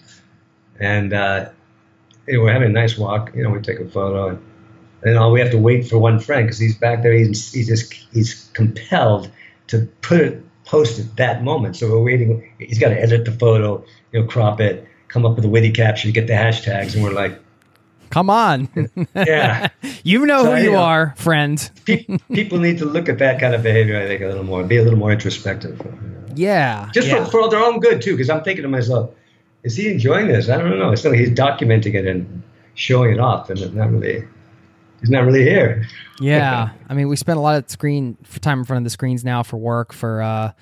and 0.78 1.12
uh, 1.12 1.50
you 2.26 2.36
know, 2.36 2.44
we're 2.44 2.52
having 2.52 2.70
a 2.70 2.72
nice 2.72 2.96
walk. 2.96 3.32
You 3.34 3.42
know, 3.42 3.50
we 3.50 3.60
take 3.60 3.80
a 3.80 3.88
photo, 3.88 4.28
and 4.28 4.42
and 5.02 5.18
all 5.18 5.32
we 5.32 5.40
have 5.40 5.50
to 5.50 5.58
wait 5.58 5.86
for 5.88 5.98
one 5.98 6.20
friend 6.20 6.46
because 6.46 6.58
he's 6.58 6.76
back 6.76 7.02
there. 7.02 7.12
He's 7.12 7.52
he's 7.52 7.68
just 7.68 7.92
he's 8.12 8.50
compelled 8.54 9.30
to 9.68 9.86
put 10.02 10.20
it 10.20 10.44
post 10.64 10.98
it 10.98 11.16
that 11.16 11.42
moment. 11.42 11.76
So 11.76 11.90
we're 11.90 12.02
waiting. 12.02 12.48
He's 12.58 12.78
got 12.78 12.90
to 12.90 13.00
edit 13.00 13.24
the 13.24 13.32
photo, 13.32 13.84
you 14.12 14.20
know, 14.20 14.26
crop 14.26 14.60
it, 14.60 14.86
come 15.10 15.26
up 15.26 15.36
with 15.36 15.44
a 15.44 15.48
witty 15.48 15.72
caption, 15.72 16.12
get 16.12 16.26
the 16.26 16.32
hashtags, 16.32 16.94
and 16.94 17.02
we're 17.02 17.12
like, 17.12 17.38
come 18.10 18.30
on. 18.30 18.68
yeah. 19.14 19.68
you 20.04 20.26
know 20.26 20.44
so, 20.44 20.56
who 20.56 20.62
you, 20.62 20.72
know, 20.72 20.78
are, 20.78 21.14
friend. 21.16 21.70
people 22.32 22.58
need 22.58 22.78
to 22.78 22.84
look 22.84 23.08
at 23.08 23.18
that 23.18 23.40
kind 23.40 23.54
of 23.54 23.62
behavior, 23.62 24.00
I 24.00 24.06
think, 24.06 24.22
a 24.22 24.26
little 24.26 24.44
more, 24.44 24.62
be 24.64 24.76
a 24.76 24.82
little 24.82 24.98
more 24.98 25.12
introspective. 25.12 25.80
Yeah. 26.34 26.90
Just 26.92 27.08
yeah. 27.08 27.24
For, 27.24 27.30
for 27.30 27.50
their 27.50 27.60
own 27.60 27.80
good, 27.80 28.02
too, 28.02 28.12
because 28.12 28.30
I'm 28.30 28.42
thinking 28.42 28.62
to 28.62 28.68
myself, 28.68 29.10
is 29.62 29.76
he 29.76 29.90
enjoying 29.90 30.28
this? 30.28 30.48
I 30.48 30.58
don't 30.58 30.78
know. 30.78 30.90
It's 30.90 31.04
like 31.04 31.18
he's 31.18 31.30
documenting 31.30 31.94
it 31.94 32.06
and 32.06 32.42
showing 32.74 33.12
it 33.12 33.20
off, 33.20 33.50
and 33.50 33.58
it's 33.58 33.74
not 33.74 33.90
really. 33.90 34.26
He's 35.00 35.10
not 35.10 35.24
really 35.24 35.42
here. 35.42 35.86
yeah, 36.20 36.70
I 36.88 36.94
mean, 36.94 37.08
we 37.08 37.16
spend 37.16 37.38
a 37.38 37.42
lot 37.42 37.56
of 37.56 37.70
screen 37.70 38.18
time 38.40 38.60
in 38.60 38.64
front 38.64 38.78
of 38.78 38.84
the 38.84 38.90
screens 38.90 39.24
now 39.24 39.42
for 39.42 39.56
work, 39.56 39.92
for 39.92 40.22
uh, 40.22 40.52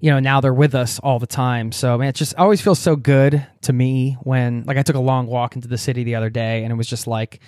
you 0.00 0.10
know, 0.10 0.18
now 0.18 0.40
they're 0.40 0.52
with 0.52 0.74
us 0.74 0.98
all 0.98 1.18
the 1.18 1.26
time. 1.26 1.72
So, 1.72 1.96
man, 1.96 2.08
it 2.08 2.14
just 2.14 2.34
always 2.36 2.60
feels 2.60 2.78
so 2.78 2.96
good 2.96 3.46
to 3.62 3.72
me 3.72 4.16
when, 4.22 4.64
like, 4.64 4.76
I 4.76 4.82
took 4.82 4.96
a 4.96 5.00
long 5.00 5.26
walk 5.26 5.56
into 5.56 5.68
the 5.68 5.78
city 5.78 6.04
the 6.04 6.16
other 6.16 6.30
day 6.30 6.62
and 6.64 6.72
it 6.72 6.76
was 6.76 6.86
just 6.86 7.06
like, 7.06 7.40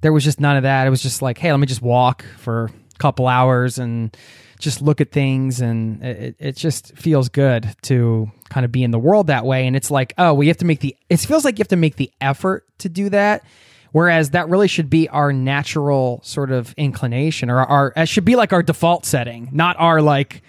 there 0.00 0.12
was 0.12 0.24
just 0.24 0.40
none 0.40 0.56
of 0.56 0.64
that. 0.64 0.86
It 0.86 0.90
was 0.90 1.02
just 1.02 1.22
like, 1.22 1.38
hey, 1.38 1.50
let 1.50 1.60
me 1.60 1.66
just 1.66 1.82
walk 1.82 2.24
for 2.38 2.64
a 2.66 2.98
couple 2.98 3.26
hours 3.26 3.78
and 3.78 4.16
just 4.58 4.82
look 4.82 5.00
at 5.00 5.12
things. 5.12 5.60
And 5.60 6.02
it, 6.02 6.36
it 6.38 6.56
just 6.56 6.96
feels 6.96 7.28
good 7.28 7.74
to 7.82 8.30
kind 8.48 8.64
of 8.64 8.72
be 8.72 8.82
in 8.82 8.90
the 8.90 8.98
world 8.98 9.28
that 9.28 9.44
way. 9.44 9.66
And 9.66 9.76
it's 9.76 9.90
like, 9.90 10.14
oh, 10.18 10.34
we 10.34 10.48
have 10.48 10.56
to 10.58 10.64
make 10.64 10.80
the, 10.80 10.96
it 11.08 11.18
feels 11.20 11.44
like 11.44 11.58
you 11.58 11.62
have 11.62 11.68
to 11.68 11.76
make 11.76 11.96
the 11.96 12.10
effort 12.20 12.66
to 12.78 12.88
do 12.88 13.08
that. 13.10 13.44
Whereas 13.92 14.30
that 14.30 14.48
really 14.48 14.68
should 14.68 14.90
be 14.90 15.08
our 15.08 15.32
natural 15.32 16.20
sort 16.22 16.50
of 16.50 16.74
inclination 16.76 17.50
or 17.50 17.58
our, 17.60 17.92
it 17.96 18.08
should 18.08 18.24
be 18.24 18.36
like 18.36 18.52
our 18.52 18.62
default 18.62 19.06
setting, 19.06 19.48
not 19.52 19.76
our 19.78 20.02
like, 20.02 20.42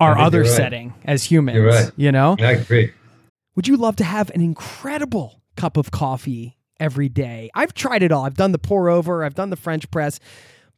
our 0.00 0.18
other 0.18 0.40
right. 0.40 0.50
setting 0.50 0.94
as 1.04 1.24
humans. 1.24 1.58
Right. 1.58 1.92
You 1.96 2.10
know? 2.10 2.36
I 2.38 2.52
agree. 2.52 2.92
Would 3.54 3.68
you 3.68 3.76
love 3.76 3.96
to 3.96 4.04
have 4.04 4.30
an 4.30 4.40
incredible 4.40 5.42
cup 5.56 5.76
of 5.76 5.90
coffee 5.90 6.56
every 6.78 7.08
day? 7.08 7.50
I've 7.54 7.74
tried 7.74 8.02
it 8.02 8.10
all. 8.10 8.24
I've 8.24 8.34
done 8.34 8.52
the 8.52 8.58
pour 8.58 8.88
over, 8.88 9.22
I've 9.22 9.34
done 9.34 9.50
the 9.50 9.56
French 9.56 9.90
press, 9.90 10.18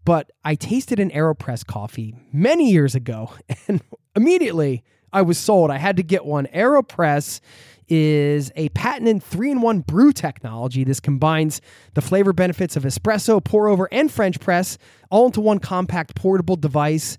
but 0.05 0.31
I 0.45 0.57
tasted 0.57 0.99
an 0.99 1.11
AeroPress 1.11 1.65
coffee 1.65 2.17
many 2.33 2.71
years 2.71 2.95
ago 2.95 3.31
and 3.69 3.81
immediately 4.17 4.83
I 5.13 5.23
was 5.23 5.39
sold. 5.39 5.71
I 5.71 5.79
had 5.79 5.97
to 5.99 6.03
get 6.03 6.25
one. 6.25 6.47
AeroPress 6.47 7.41
is 7.89 8.51
a 8.57 8.71
patented 8.71 9.23
three 9.23 9.51
in 9.51 9.61
one 9.61 9.81
brew 9.81 10.13
technology. 10.13 10.83
This 10.83 11.01
combines 11.01 11.61
the 11.95 12.01
flavor 12.01 12.33
benefits 12.33 12.75
of 12.75 12.85
espresso, 12.85 13.43
pour 13.45 13.69
over, 13.69 13.89
and 13.93 14.11
French 14.11 14.41
press 14.41 14.79
all 15.11 15.27
into 15.27 15.43
one 15.43 15.59
compact 15.59 16.15
portable 16.15 16.57
device 16.57 17.19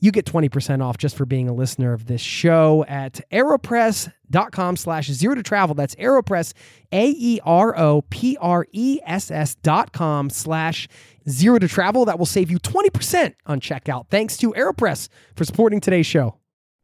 you 0.00 0.10
get 0.10 0.24
20% 0.24 0.82
off 0.82 0.98
just 0.98 1.16
for 1.16 1.24
being 1.26 1.48
a 1.48 1.52
listener 1.52 1.92
of 1.92 2.06
this 2.06 2.20
show 2.20 2.84
at 2.88 3.20
aeropress.com 3.30 4.76
slash 4.76 5.08
zero 5.08 5.34
to 5.34 5.42
travel. 5.42 5.74
That's 5.74 5.94
aeropress, 5.96 6.54
A-E-R-O-P-R-E-S-S 6.90 7.44
dot 9.56 9.92
com 9.92 10.30
slash 10.30 10.88
zero 11.28 11.58
to 11.58 11.68
travel. 11.68 12.06
That 12.06 12.18
will 12.18 12.26
save 12.26 12.50
you 12.50 12.58
20% 12.58 13.34
on 13.46 13.60
checkout. 13.60 14.08
Thanks 14.08 14.36
to 14.38 14.52
Aeropress 14.52 15.08
for 15.36 15.44
supporting 15.44 15.80
today's 15.80 16.06
show. 16.06 16.39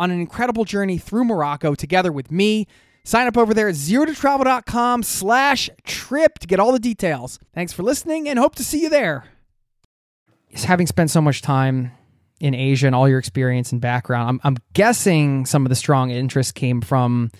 on 0.00 0.10
an 0.10 0.18
incredible 0.18 0.64
journey 0.64 0.98
through 0.98 1.24
Morocco 1.24 1.76
together 1.76 2.10
with 2.10 2.32
me, 2.32 2.66
Sign 3.04 3.26
up 3.26 3.36
over 3.36 3.54
there 3.54 3.68
at 3.68 3.74
zerototravel.com 3.74 5.02
slash 5.02 5.70
trip 5.84 6.38
to 6.40 6.46
get 6.46 6.60
all 6.60 6.72
the 6.72 6.78
details. 6.78 7.38
Thanks 7.54 7.72
for 7.72 7.82
listening 7.82 8.28
and 8.28 8.38
hope 8.38 8.54
to 8.56 8.64
see 8.64 8.82
you 8.82 8.90
there. 8.90 9.24
Having 10.54 10.88
spent 10.88 11.10
so 11.10 11.20
much 11.20 11.42
time 11.42 11.92
in 12.40 12.54
Asia 12.54 12.86
and 12.86 12.94
all 12.94 13.08
your 13.08 13.18
experience 13.18 13.72
and 13.72 13.80
background, 13.80 14.28
I'm, 14.28 14.40
I'm 14.44 14.56
guessing 14.74 15.46
some 15.46 15.64
of 15.64 15.70
the 15.70 15.76
strong 15.76 16.10
interest 16.10 16.54
came 16.54 16.80
from 16.80 17.30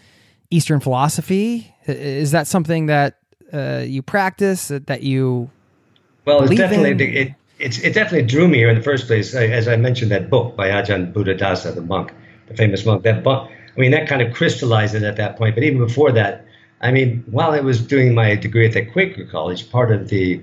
Eastern 0.50 0.80
philosophy. 0.80 1.74
Is 1.86 2.30
that 2.30 2.46
something 2.46 2.86
that 2.86 3.18
uh, 3.52 3.84
you 3.86 4.02
practice, 4.02 4.68
that 4.68 5.02
you 5.02 5.50
well, 6.24 6.42
it's 6.42 6.54
definitely 6.54 7.04
it, 7.16 7.34
it's 7.58 7.78
it 7.78 7.94
definitely 7.94 8.26
drew 8.26 8.48
me 8.48 8.58
here 8.58 8.70
in 8.70 8.76
the 8.76 8.82
first 8.82 9.06
place. 9.06 9.34
As 9.34 9.68
I 9.68 9.76
mentioned, 9.76 10.11
that 10.12 10.30
book 10.30 10.56
by 10.56 10.68
Ajahn 10.68 11.12
Buddhadasa, 11.12 11.74
the 11.74 11.80
monk, 11.80 12.12
the 12.51 12.57
famous 12.57 12.84
monk. 12.84 13.03
That 13.05 13.26
I 13.26 13.80
mean, 13.80 13.92
that 13.92 14.09
kind 14.09 14.20
of 14.20 14.34
crystallized 14.34 14.94
it 14.94 15.03
at 15.03 15.16
that 15.16 15.36
point. 15.36 15.55
But 15.55 15.64
even 15.64 15.78
before 15.78 16.12
that, 16.12 16.44
I 16.80 16.90
mean, 16.90 17.24
while 17.30 17.53
I 17.53 17.61
was 17.61 17.80
doing 17.80 18.14
my 18.14 18.34
degree 18.34 18.66
at 18.66 18.72
the 18.72 18.84
Quaker 18.84 19.24
College, 19.24 19.70
part 19.70 19.92
of 19.92 20.09
the, 20.09 20.40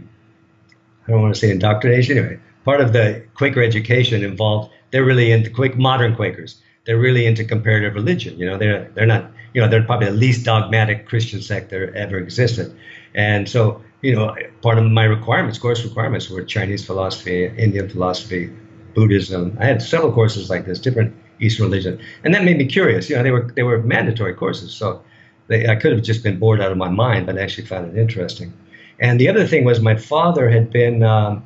I 1.08 1.12
don't 1.12 1.22
want 1.22 1.34
to 1.34 1.40
say 1.40 1.52
indoctrination, 1.52 2.18
anyway, 2.18 2.40
part 2.64 2.82
of 2.82 2.94
the 2.94 3.24
Quaker 3.36 3.62
education 3.62 4.24
involved, 4.24 4.72
they're 4.92 5.04
really 5.04 5.32
into 5.32 5.50
Quaker, 5.50 5.78
modern 5.78 6.16
Quakers. 6.16 6.62
They're 6.86 6.98
really 6.98 7.26
into 7.26 7.44
comparative 7.44 7.96
religion. 7.96 8.40
You 8.40 8.46
know, 8.46 8.58
they're, 8.58 8.90
they're 8.94 9.06
not, 9.06 9.30
you 9.54 9.62
know, 9.62 9.68
they're 9.68 9.84
probably 9.84 10.08
the 10.08 10.14
least 10.14 10.46
dogmatic 10.46 11.06
Christian 11.06 11.42
sect 11.42 11.70
there 11.70 11.94
ever 11.94 12.18
existed. 12.18 12.74
And 13.14 13.50
so, 13.50 13.84
you 14.02 14.16
know, 14.16 14.34
part 14.62 14.78
of 14.78 14.86
my 14.86 15.04
requirements, 15.04 15.58
course 15.58 15.84
requirements, 15.84 16.30
were 16.30 16.44
Chinese 16.44 16.86
philosophy, 16.86 17.46
Indian 17.46 17.90
philosophy, 17.90 18.56
Buddhism. 18.94 19.58
I 19.60 19.66
had 19.66 19.82
several 19.82 20.14
courses 20.14 20.50
like 20.50 20.66
this, 20.66 20.80
different 20.80 21.14
Eastern 21.40 21.66
religion, 21.66 22.00
and 22.24 22.34
that 22.34 22.44
made 22.44 22.58
me 22.58 22.66
curious. 22.66 23.10
You 23.10 23.16
know, 23.16 23.24
they 23.24 23.32
were 23.32 23.52
they 23.56 23.64
were 23.64 23.82
mandatory 23.82 24.34
courses, 24.34 24.74
so 24.74 25.04
they, 25.48 25.68
I 25.68 25.76
could 25.76 25.92
have 25.92 26.02
just 26.02 26.24
been 26.24 26.40
bored 26.40 26.62
out 26.62 26.72
of 26.72 26.78
my 26.78 26.90
mind, 26.90 27.26
but 27.26 27.38
I 27.38 27.42
actually 27.42 27.68
found 27.68 27.96
it 27.96 28.00
interesting. 28.00 28.54
And 29.00 29.20
the 29.20 29.30
other 29.30 29.46
thing 29.46 29.64
was 29.64 29.80
my 29.80 29.96
father 29.96 30.50
had 30.50 30.72
been 30.72 31.04
um, 31.04 31.44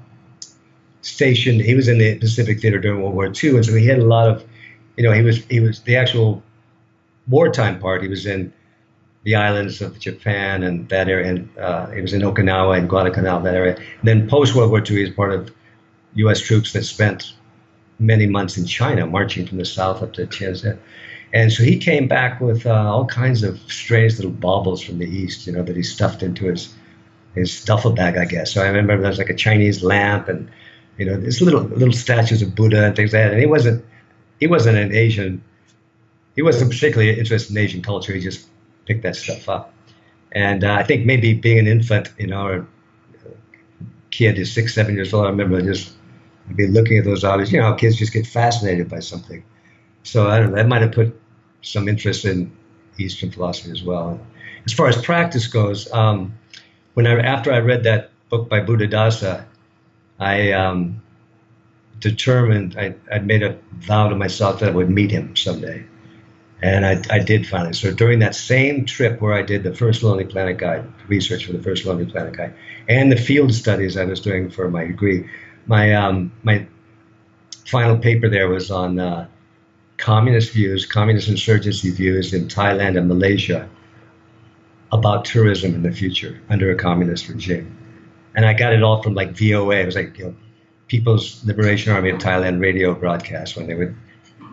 stationed. 1.02 1.62
He 1.62 1.76
was 1.76 1.88
in 1.88 1.98
the 1.98 2.18
Pacific 2.18 2.62
Theater 2.62 2.80
during 2.80 3.02
World 3.02 3.16
War 3.16 3.26
II, 3.26 3.58
and 3.58 3.66
so 3.66 3.76
he 3.76 3.86
had 3.86 4.00
a 4.00 4.06
lot 4.06 4.28
of, 4.28 4.44
you 4.98 5.04
know, 5.04 5.12
he 5.12 5.22
was 5.22 5.44
he 5.46 5.60
was 5.60 5.82
the 5.82 5.96
actual 5.96 6.42
wartime 7.28 7.80
part. 7.80 8.02
He 8.02 8.08
was 8.08 8.26
in 8.26 8.54
the 9.24 9.36
islands 9.36 9.82
of 9.82 10.00
Japan 10.00 10.64
and 10.64 10.90
that 10.90 11.08
area, 11.08 11.30
and 11.30 11.58
uh, 11.58 11.88
he 11.92 12.02
was 12.02 12.14
in 12.14 12.22
Okinawa 12.22 12.78
and 12.78 12.90
Guadalcanal, 12.90 13.42
that 13.42 13.56
area. 13.56 13.76
And 13.76 14.04
then 14.04 14.28
post 14.28 14.56
World 14.56 14.72
War 14.72 14.80
II, 14.80 14.98
he 14.98 15.04
was 15.04 15.12
part 15.12 15.32
of 15.32 15.52
U.S. 16.16 16.40
troops 16.40 16.74
that 16.74 16.84
spent 16.84 17.34
many 18.02 18.26
months 18.26 18.58
in 18.58 18.66
China, 18.66 19.06
marching 19.06 19.46
from 19.46 19.60
the 19.60 19.66
south 19.66 20.02
up 20.02 20.14
to 20.14 20.26
Tianjin. 20.26 20.78
And 21.34 21.52
so 21.54 21.64
he 21.64 21.78
came 21.78 22.08
back 22.08 22.42
with 22.42 22.66
uh, 22.66 22.74
all 22.74 23.06
kinds 23.06 23.44
of 23.44 23.60
strange 23.72 24.18
little 24.18 24.32
baubles 24.32 24.82
from 24.82 24.98
the 24.98 25.08
east, 25.08 25.48
you 25.48 25.54
know, 25.54 25.64
that 25.64 25.76
he 25.76 25.84
stuffed 25.84 26.24
into 26.24 26.46
his 26.46 26.74
his 27.36 27.64
duffel 27.64 27.94
bag, 27.94 28.18
I 28.18 28.26
guess. 28.26 28.54
So 28.54 28.62
I 28.62 28.68
remember 28.68 28.98
there 28.98 29.10
was 29.10 29.18
like 29.18 29.30
a 29.30 29.36
Chinese 29.36 29.82
lamp 29.84 30.28
and 30.28 30.52
you 30.98 31.06
know, 31.06 31.18
these 31.18 31.42
little 31.42 31.62
little 31.62 31.94
statues 31.94 32.42
of 32.42 32.54
Buddha 32.54 32.86
and 32.86 32.96
things 32.96 33.14
like 33.14 33.24
that. 33.24 33.32
And 33.32 33.40
he 33.40 33.46
wasn't 33.46 33.86
he 34.40 34.48
wasn't 34.48 34.78
an 34.78 34.94
Asian. 34.94 35.42
He 36.36 36.42
wasn't 36.42 36.72
particularly 36.72 37.18
interested 37.18 37.52
in 37.52 37.58
Asian 37.58 37.82
culture. 37.82 38.14
He 38.14 38.20
just 38.20 38.48
picked 38.86 39.04
that 39.04 39.16
stuff 39.16 39.48
up. 39.48 39.74
And 40.34 40.64
uh, 40.64 40.74
I 40.74 40.84
think 40.84 41.06
maybe 41.06 41.34
being 41.34 41.60
an 41.60 41.68
infant, 41.68 42.12
you 42.18 42.28
know, 42.28 42.46
or 42.48 42.68
kid 44.12 44.38
is 44.38 44.52
six, 44.52 44.74
seven 44.74 44.96
years 44.96 45.14
old. 45.14 45.26
I 45.26 45.30
remember 45.30 45.62
just 45.62 45.94
I'd 46.50 46.58
be 46.58 46.68
looking 46.68 46.98
at 46.98 47.06
those 47.06 47.24
objects. 47.24 47.52
You 47.52 47.62
know 47.62 47.74
kids 47.76 47.96
just 47.96 48.14
get 48.14 48.28
fascinated 48.28 48.90
by 48.90 49.00
something. 49.00 49.44
So 50.04 50.28
I 50.28 50.40
don't 50.40 50.52
know, 50.52 50.56
that 50.58 50.68
might 50.68 50.82
have 50.82 50.92
put 50.92 51.20
some 51.62 51.88
interest 51.88 52.26
in 52.26 52.52
Eastern 52.98 53.32
philosophy 53.32 53.72
as 53.72 53.84
well. 53.84 54.20
As 54.66 54.74
far 54.74 54.88
as 54.88 55.02
practice 55.02 55.48
goes, 55.48 55.92
um, 55.92 56.38
when 56.94 57.08
I 57.08 57.20
after 57.20 57.52
I 57.52 57.60
read 57.60 57.84
that 57.84 58.12
book 58.30 58.50
by 58.50 58.60
Buddhadasa, 58.60 59.46
I 60.20 60.52
um, 60.52 61.02
determined 62.00 62.76
I, 62.78 62.96
I 63.12 63.20
made 63.20 63.44
a 63.44 63.58
vow 63.80 64.10
to 64.10 64.16
myself 64.16 64.60
that 64.60 64.70
I 64.70 64.72
would 64.72 64.90
meet 64.90 65.12
him 65.12 65.36
someday, 65.36 65.86
and 66.62 66.86
I, 66.86 67.02
I 67.10 67.20
did 67.20 67.48
finally. 67.48 67.74
So 67.74 67.92
during 67.94 68.20
that 68.20 68.36
same 68.36 68.86
trip 68.86 69.22
where 69.22 69.34
I 69.34 69.42
did 69.42 69.64
the 69.64 69.74
first 69.74 70.04
Lonely 70.04 70.26
Planet 70.26 70.58
Guide 70.58 70.86
research 71.08 71.46
for 71.46 71.54
the 71.54 71.64
first 71.64 71.86
Lonely 71.86 72.06
Planet 72.06 72.36
Guide, 72.36 72.54
and 72.88 73.12
the 73.12 73.18
field 73.18 73.54
studies 73.54 73.98
I 73.98 74.06
was 74.06 74.20
doing 74.20 74.50
for 74.50 74.70
my 74.70 74.86
degree, 74.86 75.28
my 75.68 75.94
um, 75.94 76.32
my 76.44 76.68
final 77.66 77.98
paper 77.98 78.30
there 78.30 78.50
was 78.50 78.72
on 78.72 79.00
uh, 79.00 79.28
communist 79.98 80.52
views, 80.52 80.86
communist 80.86 81.28
insurgency 81.28 81.92
views 81.92 82.34
in 82.34 82.48
Thailand 82.48 82.98
and 82.98 83.08
Malaysia 83.08 83.70
about 84.92 85.26
tourism 85.26 85.74
in 85.74 85.84
the 85.84 85.92
future 85.92 86.42
under 86.50 86.72
a 86.72 86.76
communist 86.76 87.30
regime. 87.30 87.78
And 88.36 88.46
I 88.46 88.54
got 88.54 88.74
it 88.74 88.84
all 88.84 89.02
from 89.02 89.14
like 89.14 89.32
VOA. 89.38 89.78
It 89.78 89.86
was 89.86 89.96
like 89.96 90.18
you 90.18 90.26
know, 90.26 90.36
People's 90.88 91.44
Liberation 91.46 91.94
Army 91.94 92.10
of 92.10 92.20
Thailand 92.20 92.60
radio 92.60 92.94
broadcast 92.94 93.56
when 93.56 93.68
they 93.68 93.76
would 93.76 93.96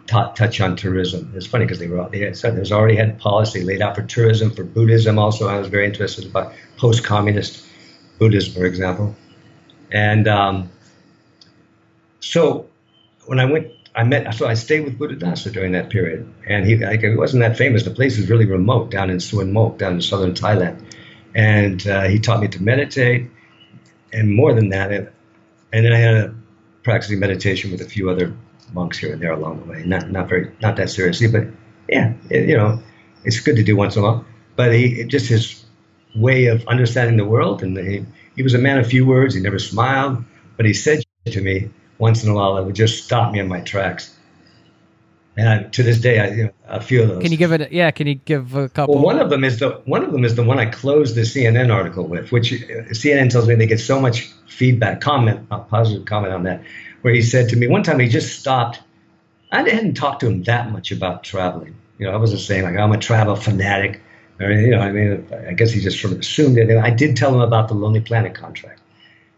t- 0.06 0.32
touch 0.34 0.60
on 0.60 0.76
tourism. 0.76 1.32
It's 1.34 1.46
funny 1.46 1.64
because 1.64 1.78
they 1.78 1.88
were 1.88 2.08
they 2.10 2.20
had, 2.20 2.36
so 2.36 2.50
there's 2.50 2.72
already 2.72 2.96
had 2.96 3.18
policy 3.18 3.62
laid 3.62 3.82
out 3.82 3.94
for 3.94 4.02
tourism, 4.02 4.50
for 4.50 4.64
Buddhism. 4.64 5.18
Also, 5.18 5.48
I 5.48 5.58
was 5.58 5.68
very 5.68 5.86
interested 5.86 6.26
about 6.26 6.52
post-communist 6.76 7.64
Buddhism, 8.18 8.54
for 8.54 8.66
example. 8.66 9.16
And 9.90 10.28
um, 10.28 10.70
so 12.28 12.68
when 13.24 13.40
I 13.40 13.46
went, 13.46 13.72
I 13.94 14.04
met, 14.04 14.34
so 14.34 14.46
I 14.46 14.52
stayed 14.52 14.84
with 14.84 14.98
Buddhadasa 14.98 15.50
during 15.50 15.72
that 15.72 15.88
period. 15.88 16.30
And 16.46 16.66
he, 16.66 16.76
like, 16.76 17.00
he 17.00 17.14
wasn't 17.16 17.40
that 17.40 17.56
famous. 17.56 17.84
The 17.84 17.90
place 17.90 18.18
is 18.18 18.28
really 18.28 18.44
remote 18.44 18.90
down 18.90 19.08
in 19.08 19.18
Suan 19.18 19.50
Mokkh, 19.50 19.78
down 19.78 19.94
in 19.94 20.02
southern 20.02 20.34
Thailand. 20.34 20.84
And 21.34 21.86
uh, 21.86 22.02
he 22.02 22.18
taught 22.18 22.40
me 22.40 22.48
to 22.48 22.62
meditate. 22.62 23.30
And 24.12 24.30
more 24.34 24.52
than 24.52 24.68
that, 24.68 24.92
and, 24.92 25.10
and 25.72 25.86
then 25.86 25.92
I 25.94 25.98
had 25.98 26.14
a 26.16 26.34
practicing 26.82 27.18
meditation 27.18 27.70
with 27.70 27.80
a 27.80 27.86
few 27.86 28.10
other 28.10 28.36
monks 28.74 28.98
here 28.98 29.14
and 29.14 29.22
there 29.22 29.32
along 29.32 29.60
the 29.60 29.64
way. 29.64 29.82
Not, 29.86 30.10
not 30.10 30.28
very, 30.28 30.52
not 30.60 30.76
that 30.76 30.90
seriously, 30.90 31.28
but 31.28 31.44
yeah, 31.88 32.12
it, 32.28 32.46
you 32.46 32.58
know, 32.58 32.82
it's 33.24 33.40
good 33.40 33.56
to 33.56 33.62
do 33.62 33.74
once 33.74 33.96
in 33.96 34.02
a 34.02 34.04
while. 34.04 34.26
But 34.54 34.74
he, 34.74 35.04
just 35.04 35.28
his 35.28 35.64
way 36.14 36.46
of 36.46 36.66
understanding 36.68 37.16
the 37.16 37.24
world. 37.24 37.62
And 37.62 37.74
he, 37.76 38.04
he 38.36 38.42
was 38.42 38.52
a 38.52 38.58
man 38.58 38.78
of 38.78 38.86
few 38.86 39.06
words. 39.06 39.34
He 39.34 39.40
never 39.40 39.58
smiled, 39.58 40.24
but 40.58 40.66
he 40.66 40.74
said 40.74 41.02
to 41.26 41.40
me, 41.40 41.70
once 41.98 42.24
in 42.24 42.30
a 42.30 42.34
while 42.34 42.54
that 42.54 42.64
would 42.64 42.74
just 42.74 43.04
stop 43.04 43.32
me 43.32 43.40
in 43.40 43.48
my 43.48 43.60
tracks. 43.60 44.14
And 45.36 45.48
I, 45.48 45.62
to 45.62 45.82
this 45.84 46.00
day, 46.00 46.18
I, 46.18 46.28
you 46.30 46.44
know, 46.44 46.50
I 46.68 46.80
feel 46.80 47.06
those. 47.06 47.22
Can 47.22 47.30
you 47.30 47.38
give 47.38 47.52
it? 47.52 47.70
Yeah, 47.70 47.92
can 47.92 48.08
you 48.08 48.16
give 48.16 48.56
a 48.56 48.68
couple? 48.68 48.96
Well, 48.96 49.04
one 49.04 49.20
of 49.20 49.30
them 49.30 49.44
is 49.44 49.60
the 49.60 49.70
one 49.84 50.02
of 50.02 50.10
them 50.10 50.24
is 50.24 50.34
the 50.34 50.42
one 50.42 50.58
I 50.58 50.66
closed 50.66 51.14
the 51.14 51.20
CNN 51.20 51.72
article 51.72 52.08
with, 52.08 52.32
which 52.32 52.52
uh, 52.52 52.90
CNN 52.90 53.30
tells 53.30 53.46
me 53.46 53.54
they 53.54 53.66
get 53.66 53.78
so 53.78 54.00
much 54.00 54.32
feedback, 54.48 55.00
comment, 55.00 55.46
a 55.52 55.60
positive 55.60 56.06
comment 56.06 56.34
on 56.34 56.42
that, 56.42 56.64
where 57.02 57.14
he 57.14 57.22
said 57.22 57.48
to 57.50 57.56
me 57.56 57.68
one 57.68 57.84
time 57.84 58.00
he 58.00 58.08
just 58.08 58.40
stopped. 58.40 58.80
I 59.52 59.58
hadn't 59.58 59.94
talked 59.94 60.20
to 60.20 60.26
him 60.26 60.42
that 60.42 60.72
much 60.72 60.90
about 60.90 61.22
traveling. 61.22 61.76
You 61.98 62.06
know, 62.06 62.12
I 62.12 62.16
wasn't 62.16 62.40
saying 62.40 62.64
like 62.64 62.76
I'm 62.76 62.90
a 62.90 62.98
travel 62.98 63.36
fanatic, 63.36 64.00
or 64.40 64.50
you 64.50 64.70
know, 64.70 64.80
I 64.80 64.90
mean, 64.90 65.24
I 65.48 65.52
guess 65.52 65.70
he 65.70 65.80
just 65.80 66.00
sort 66.00 66.14
of 66.14 66.18
assumed 66.18 66.58
it. 66.58 66.68
And 66.68 66.80
I 66.80 66.90
did 66.90 67.16
tell 67.16 67.32
him 67.32 67.40
about 67.40 67.68
the 67.68 67.74
Lonely 67.74 68.00
Planet 68.00 68.34
contract 68.34 68.80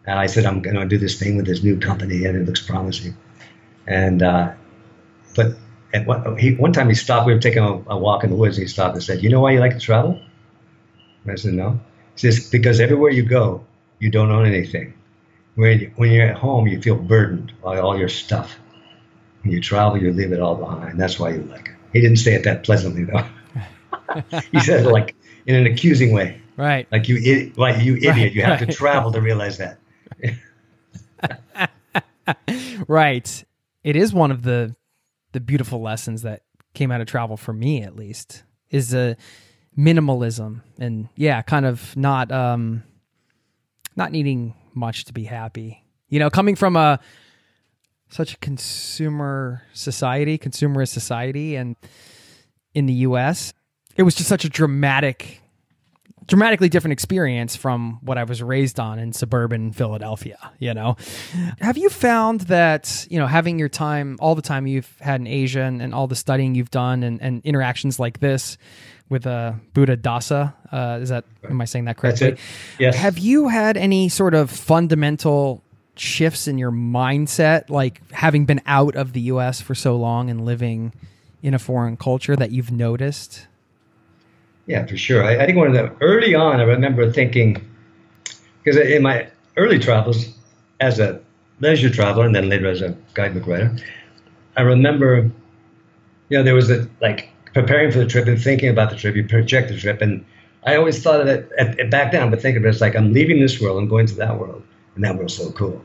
and 0.06 0.18
I 0.18 0.26
said, 0.26 0.46
I'm 0.46 0.60
going 0.62 0.76
to 0.76 0.86
do 0.86 0.98
this 0.98 1.18
thing 1.18 1.36
with 1.36 1.46
this 1.46 1.62
new 1.62 1.78
company, 1.78 2.24
and 2.24 2.36
it 2.36 2.46
looks 2.46 2.60
promising. 2.60 3.16
And 3.86 4.22
uh, 4.22 4.52
but 5.36 5.56
at 5.92 6.06
one, 6.06 6.38
he, 6.38 6.54
one 6.54 6.72
time 6.72 6.88
he 6.88 6.94
stopped. 6.94 7.26
We 7.26 7.34
were 7.34 7.40
taking 7.40 7.62
a, 7.62 7.72
a, 7.88 7.98
walk 7.98 8.24
in 8.24 8.30
the 8.30 8.36
woods. 8.36 8.56
And 8.56 8.66
he 8.66 8.68
stopped 8.68 8.94
and 8.94 9.02
said, 9.02 9.22
"You 9.22 9.30
know 9.30 9.40
why 9.40 9.52
you 9.52 9.60
like 9.60 9.72
to 9.72 9.80
travel?" 9.80 10.20
And 11.24 11.32
I 11.32 11.34
said, 11.34 11.54
"No." 11.54 11.80
He 12.14 12.30
says, 12.30 12.48
"Because 12.48 12.80
everywhere 12.80 13.10
you 13.10 13.22
go, 13.22 13.64
you 13.98 14.10
don't 14.10 14.30
own 14.30 14.46
anything. 14.46 14.94
When 15.54 15.80
you, 15.80 15.92
when 15.96 16.10
you're 16.10 16.26
at 16.26 16.36
home, 16.36 16.66
you 16.66 16.80
feel 16.80 16.96
burdened 16.96 17.52
by 17.62 17.78
all 17.78 17.98
your 17.98 18.08
stuff. 18.08 18.58
When 19.42 19.52
you 19.52 19.60
travel, 19.60 20.00
you 20.00 20.12
leave 20.12 20.32
it 20.32 20.40
all 20.40 20.54
behind. 20.54 20.98
That's 20.98 21.18
why 21.18 21.30
you 21.30 21.42
like 21.42 21.68
it. 21.68 21.74
He 21.92 22.00
didn't 22.00 22.18
say 22.18 22.34
it 22.34 22.44
that 22.44 22.62
pleasantly 22.62 23.04
though. 23.04 23.24
he 24.52 24.60
said 24.60 24.86
it 24.86 24.90
like 24.90 25.14
in 25.46 25.54
an 25.54 25.66
accusing 25.66 26.12
way. 26.12 26.40
Right. 26.56 26.86
Like 26.92 27.08
you, 27.08 27.52
like 27.56 27.82
you 27.82 27.96
idiot. 27.96 28.16
Right, 28.16 28.32
you 28.32 28.42
have 28.42 28.60
to 28.60 28.66
travel 28.66 29.12
to 29.12 29.20
realize 29.20 29.58
that. 29.58 29.79
Right. 32.88 33.44
It 33.84 33.96
is 33.96 34.12
one 34.12 34.30
of 34.30 34.42
the 34.42 34.74
the 35.32 35.40
beautiful 35.40 35.80
lessons 35.80 36.22
that 36.22 36.42
came 36.74 36.90
out 36.90 37.00
of 37.00 37.06
travel 37.06 37.36
for 37.36 37.52
me 37.52 37.82
at 37.82 37.94
least 37.94 38.42
is 38.68 38.92
a 38.94 39.16
minimalism 39.78 40.62
and 40.78 41.08
yeah, 41.16 41.42
kind 41.42 41.66
of 41.66 41.96
not 41.96 42.30
um 42.32 42.82
not 43.96 44.12
needing 44.12 44.54
much 44.74 45.04
to 45.06 45.12
be 45.12 45.24
happy. 45.24 45.84
You 46.08 46.18
know, 46.18 46.30
coming 46.30 46.56
from 46.56 46.76
a 46.76 47.00
such 48.08 48.34
a 48.34 48.38
consumer 48.38 49.62
society, 49.72 50.38
consumerist 50.38 50.88
society 50.88 51.56
and 51.56 51.76
in 52.74 52.86
the 52.86 52.94
US, 52.94 53.52
it 53.96 54.02
was 54.02 54.14
just 54.14 54.28
such 54.28 54.44
a 54.44 54.48
dramatic 54.48 55.40
dramatically 56.30 56.68
different 56.68 56.92
experience 56.92 57.56
from 57.56 57.98
what 58.02 58.16
I 58.16 58.22
was 58.22 58.40
raised 58.40 58.78
on 58.78 59.00
in 59.00 59.12
suburban 59.12 59.72
Philadelphia, 59.72 60.38
you 60.60 60.72
know. 60.72 60.96
Have 61.60 61.76
you 61.76 61.90
found 61.90 62.42
that, 62.42 63.04
you 63.10 63.18
know, 63.18 63.26
having 63.26 63.58
your 63.58 63.68
time 63.68 64.16
all 64.20 64.36
the 64.36 64.42
time 64.42 64.68
you've 64.68 64.96
had 65.00 65.20
in 65.20 65.26
Asia 65.26 65.62
and, 65.62 65.82
and 65.82 65.92
all 65.92 66.06
the 66.06 66.14
studying 66.14 66.54
you've 66.54 66.70
done 66.70 67.02
and, 67.02 67.20
and 67.20 67.44
interactions 67.44 67.98
like 67.98 68.20
this 68.20 68.58
with 69.08 69.26
uh, 69.26 69.54
Buddha 69.74 69.96
Dasa, 69.96 70.54
uh, 70.70 71.00
is 71.02 71.08
that 71.08 71.24
am 71.42 71.60
I 71.60 71.64
saying 71.64 71.86
that 71.86 71.96
correctly? 71.96 72.36
Yes. 72.78 72.94
Have 72.94 73.18
you 73.18 73.48
had 73.48 73.76
any 73.76 74.08
sort 74.08 74.34
of 74.34 74.52
fundamental 74.52 75.64
shifts 75.96 76.46
in 76.46 76.58
your 76.58 76.70
mindset, 76.70 77.70
like 77.70 78.08
having 78.12 78.46
been 78.46 78.60
out 78.66 78.94
of 78.94 79.14
the 79.14 79.22
US 79.22 79.60
for 79.60 79.74
so 79.74 79.96
long 79.96 80.30
and 80.30 80.44
living 80.44 80.92
in 81.42 81.54
a 81.54 81.58
foreign 81.58 81.96
culture 81.96 82.36
that 82.36 82.52
you've 82.52 82.70
noticed? 82.70 83.48
Yeah, 84.70 84.86
for 84.86 84.96
sure. 84.96 85.24
I, 85.24 85.36
I 85.42 85.46
think 85.46 85.58
one 85.58 85.66
of 85.66 85.72
the 85.72 85.90
early 86.00 86.32
on, 86.36 86.60
I 86.60 86.62
remember 86.62 87.10
thinking 87.10 87.68
because 88.62 88.76
in 88.76 89.02
my 89.02 89.26
early 89.56 89.80
travels 89.80 90.32
as 90.78 91.00
a 91.00 91.20
leisure 91.58 91.90
traveler 91.90 92.24
and 92.24 92.36
then 92.36 92.48
later 92.48 92.68
as 92.68 92.80
a 92.80 92.96
guidebook 93.14 93.48
writer, 93.48 93.76
I 94.56 94.62
remember, 94.62 95.28
you 96.28 96.38
know, 96.38 96.44
there 96.44 96.54
was 96.54 96.70
a 96.70 96.88
like 97.00 97.30
preparing 97.52 97.90
for 97.90 97.98
the 97.98 98.06
trip 98.06 98.28
and 98.28 98.40
thinking 98.40 98.68
about 98.68 98.90
the 98.90 98.96
trip. 98.96 99.16
You 99.16 99.26
project 99.26 99.70
the 99.70 99.76
trip, 99.76 100.00
and 100.02 100.24
I 100.64 100.76
always 100.76 101.02
thought 101.02 101.20
of 101.20 101.26
it 101.26 101.50
at, 101.58 101.80
at, 101.80 101.90
back 101.90 102.12
then. 102.12 102.30
But 102.30 102.40
thinking 102.40 102.62
of 102.62 102.66
it 102.66 102.68
as 102.68 102.80
like 102.80 102.94
I'm 102.94 103.12
leaving 103.12 103.40
this 103.40 103.60
world 103.60 103.80
and 103.80 103.90
going 103.90 104.06
to 104.06 104.14
that 104.14 104.38
world, 104.38 104.62
and 104.94 105.02
that 105.02 105.16
world's 105.16 105.36
so 105.36 105.50
cool. 105.50 105.84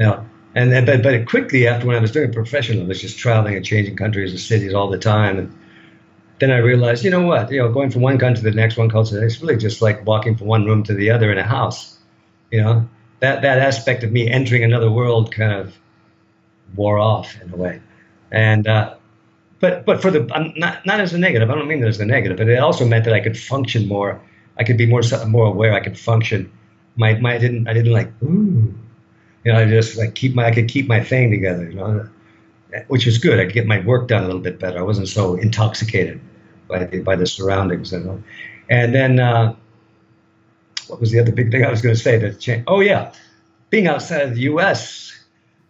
You 0.00 0.06
know, 0.06 0.28
and 0.56 0.84
but 0.84 1.04
but 1.04 1.28
quickly 1.28 1.68
after 1.68 1.86
when 1.86 1.94
I 1.94 2.00
was 2.00 2.10
doing 2.10 2.30
it 2.30 2.34
professional, 2.34 2.82
I 2.82 2.88
was 2.88 3.00
just 3.00 3.16
traveling 3.16 3.54
and 3.54 3.64
changing 3.64 3.94
countries 3.96 4.32
and 4.32 4.40
cities 4.40 4.74
all 4.74 4.90
the 4.90 4.98
time, 4.98 5.38
and 5.38 5.56
then 6.44 6.50
I 6.50 6.60
realized, 6.60 7.04
you 7.04 7.10
know 7.10 7.22
what, 7.22 7.50
you 7.50 7.58
know, 7.58 7.72
going 7.72 7.90
from 7.90 8.02
one 8.02 8.18
country 8.18 8.42
to 8.42 8.50
the 8.50 8.54
next, 8.54 8.76
one 8.76 8.90
culture, 8.90 9.10
to 9.10 9.14
the 9.14 9.20
next, 9.22 9.34
it's 9.34 9.42
really 9.42 9.56
just 9.56 9.80
like 9.80 10.04
walking 10.04 10.36
from 10.36 10.46
one 10.46 10.66
room 10.66 10.82
to 10.82 10.92
the 10.92 11.10
other 11.10 11.32
in 11.32 11.38
a 11.38 11.42
house. 11.42 11.96
You 12.50 12.60
know, 12.60 12.88
that 13.20 13.40
that 13.40 13.58
aspect 13.58 14.04
of 14.04 14.12
me 14.12 14.30
entering 14.30 14.62
another 14.62 14.90
world 14.90 15.32
kind 15.32 15.52
of 15.52 15.74
wore 16.76 16.98
off 16.98 17.40
in 17.40 17.50
a 17.50 17.56
way, 17.56 17.80
and 18.30 18.68
uh, 18.68 18.94
but 19.58 19.86
but 19.86 20.02
for 20.02 20.10
the 20.10 20.30
I'm 20.34 20.52
not 20.56 20.84
not 20.84 21.00
as 21.00 21.14
a 21.14 21.18
negative. 21.18 21.50
I 21.50 21.54
don't 21.54 21.66
mean 21.66 21.80
that 21.80 21.88
as 21.88 21.98
a 21.98 22.04
negative, 22.04 22.36
but 22.36 22.48
it 22.48 22.58
also 22.58 22.84
meant 22.84 23.06
that 23.06 23.14
I 23.14 23.20
could 23.20 23.38
function 23.38 23.88
more. 23.88 24.20
I 24.58 24.64
could 24.64 24.76
be 24.76 24.86
more 24.86 25.00
more 25.26 25.46
aware. 25.46 25.72
I 25.72 25.80
could 25.80 25.98
function. 25.98 26.52
My 26.96 27.14
my 27.14 27.36
I 27.36 27.38
didn't 27.38 27.66
I 27.66 27.72
didn't 27.72 27.92
like 27.92 28.12
ooh, 28.22 28.74
you 29.44 29.52
know. 29.52 29.58
I 29.58 29.64
just 29.64 29.96
like 29.96 30.14
keep 30.14 30.34
my 30.34 30.44
I 30.44 30.52
could 30.52 30.68
keep 30.68 30.86
my 30.86 31.02
thing 31.02 31.30
together. 31.30 31.70
You 31.70 31.76
know 31.76 32.08
which 32.88 33.06
was 33.06 33.18
good. 33.18 33.38
I 33.38 33.44
could 33.44 33.54
get 33.54 33.66
my 33.66 33.80
work 33.80 34.08
done 34.08 34.24
a 34.24 34.26
little 34.26 34.42
bit 34.42 34.58
better. 34.58 34.78
I 34.78 34.82
wasn't 34.82 35.08
so 35.08 35.36
intoxicated 35.36 36.20
by 36.78 36.84
the, 36.84 36.98
by 37.00 37.16
the 37.16 37.26
surroundings, 37.26 37.92
know. 37.92 38.22
And 38.68 38.94
then, 38.94 39.20
uh, 39.20 39.54
what 40.88 41.00
was 41.00 41.10
the 41.10 41.20
other 41.20 41.32
big 41.32 41.50
thing 41.50 41.64
I 41.64 41.70
was 41.70 41.80
going 41.82 41.94
to 41.94 42.00
say 42.00 42.18
that 42.18 42.40
changed? 42.40 42.64
Oh 42.66 42.80
yeah, 42.80 43.12
being 43.70 43.86
outside 43.86 44.22
of 44.22 44.34
the 44.34 44.40
U.S. 44.42 45.02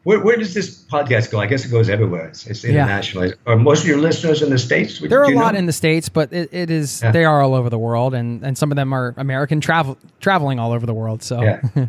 Where, 0.04 0.20
where 0.22 0.36
does 0.36 0.52
this 0.52 0.84
podcast 0.84 1.30
go? 1.30 1.40
I 1.40 1.46
guess 1.46 1.64
it 1.64 1.70
goes 1.70 1.88
everywhere. 1.88 2.26
It's, 2.26 2.46
it's 2.46 2.62
Yeah. 2.62 2.70
international. 2.84 3.32
Are 3.46 3.56
most 3.56 3.82
of 3.82 3.86
your 3.88 3.96
listeners 3.96 4.42
in 4.42 4.50
the 4.50 4.58
states? 4.58 4.98
There 5.00 5.20
are 5.20 5.24
a 5.24 5.34
lot 5.34 5.54
know? 5.54 5.60
in 5.60 5.66
the 5.66 5.72
states, 5.72 6.10
but 6.10 6.30
it, 6.30 6.52
it 6.52 6.70
is 6.70 7.00
Yeah. 7.02 7.10
they 7.10 7.24
are 7.24 7.40
all 7.40 7.54
over 7.54 7.70
the 7.70 7.78
world, 7.78 8.12
and, 8.12 8.44
and 8.44 8.58
some 8.58 8.70
of 8.70 8.76
them 8.76 8.92
are 8.92 9.14
American 9.16 9.62
travel 9.62 9.96
traveling 10.20 10.58
all 10.58 10.72
over 10.72 10.84
the 10.84 10.94
world. 10.94 11.22
So 11.22 11.42
Yeah. 11.42 11.60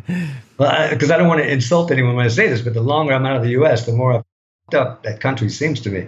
Well, 0.58 0.88
because 0.88 1.10
I, 1.10 1.18
don't 1.18 1.28
want 1.28 1.42
to 1.42 1.52
insult 1.52 1.90
anyone 1.90 2.16
when 2.16 2.24
I 2.24 2.28
say 2.30 2.48
this, 2.48 2.62
but 2.62 2.72
the 2.72 2.80
longer 2.80 3.12
I'm 3.12 3.26
out 3.26 3.36
of 3.36 3.42
the 3.42 3.50
U.S., 3.50 3.84
the 3.84 3.92
more 3.92 4.24
fucked 4.64 4.74
up 4.74 5.02
that 5.02 5.20
country 5.20 5.50
seems 5.50 5.80
to 5.80 5.90
me. 5.90 6.06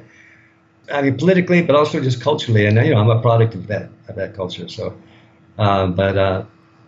I 0.93 1.03
mean, 1.03 1.17
politically, 1.17 1.63
but 1.63 1.77
also 1.77 2.01
just 2.01 2.21
culturally, 2.21 2.67
and 2.67 2.77
you 2.77 2.95
know, 2.95 3.01
I'm 3.01 3.11
a 3.11 3.21
product 3.21 3.55
of 3.55 3.67
that 3.67 3.91
of 4.09 4.17
that 4.17 4.35
culture. 4.35 4.69
So, 4.69 4.97
um, 5.59 5.95
but 5.95 6.17
uh, 6.17 6.45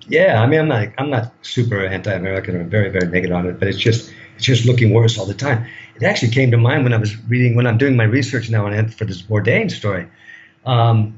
yeah, 0.08 0.42
I 0.42 0.46
mean, 0.46 0.60
I'm 0.60 0.68
not 0.68 0.88
I'm 0.98 1.10
not 1.10 1.32
super 1.42 1.84
anti-American 1.84 2.56
or 2.56 2.64
very 2.64 2.90
very 2.90 3.08
negative 3.08 3.36
on 3.36 3.46
it, 3.46 3.58
but 3.58 3.68
it's 3.68 3.78
just 3.78 4.12
it's 4.36 4.44
just 4.44 4.64
looking 4.64 4.92
worse 4.92 5.18
all 5.18 5.26
the 5.26 5.34
time. 5.34 5.66
It 5.96 6.02
actually 6.02 6.32
came 6.32 6.50
to 6.50 6.56
mind 6.56 6.84
when 6.84 6.94
I 6.94 6.96
was 6.96 7.16
reading 7.28 7.56
when 7.56 7.66
I'm 7.66 7.78
doing 7.78 7.96
my 7.96 8.04
research 8.04 8.48
now 8.50 8.66
on 8.66 8.88
for 8.88 9.04
this 9.04 9.22
Bourdain 9.22 9.70
story. 9.70 10.08
Um, 10.64 11.14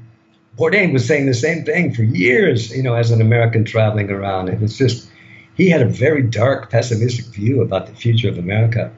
Bourdain 0.57 0.93
was 0.93 1.07
saying 1.07 1.25
the 1.25 1.33
same 1.33 1.65
thing 1.65 1.93
for 1.93 2.03
years, 2.03 2.75
you 2.75 2.83
know, 2.83 2.93
as 2.93 3.11
an 3.11 3.21
American 3.21 3.65
traveling 3.65 4.11
around. 4.11 4.49
It 4.49 4.59
was 4.59 4.77
just 4.77 5.09
he 5.55 5.69
had 5.69 5.81
a 5.81 5.87
very 5.87 6.23
dark, 6.23 6.69
pessimistic 6.69 7.25
view 7.25 7.61
about 7.61 7.87
the 7.87 7.93
future 7.93 8.29
of 8.29 8.37
America. 8.37 8.91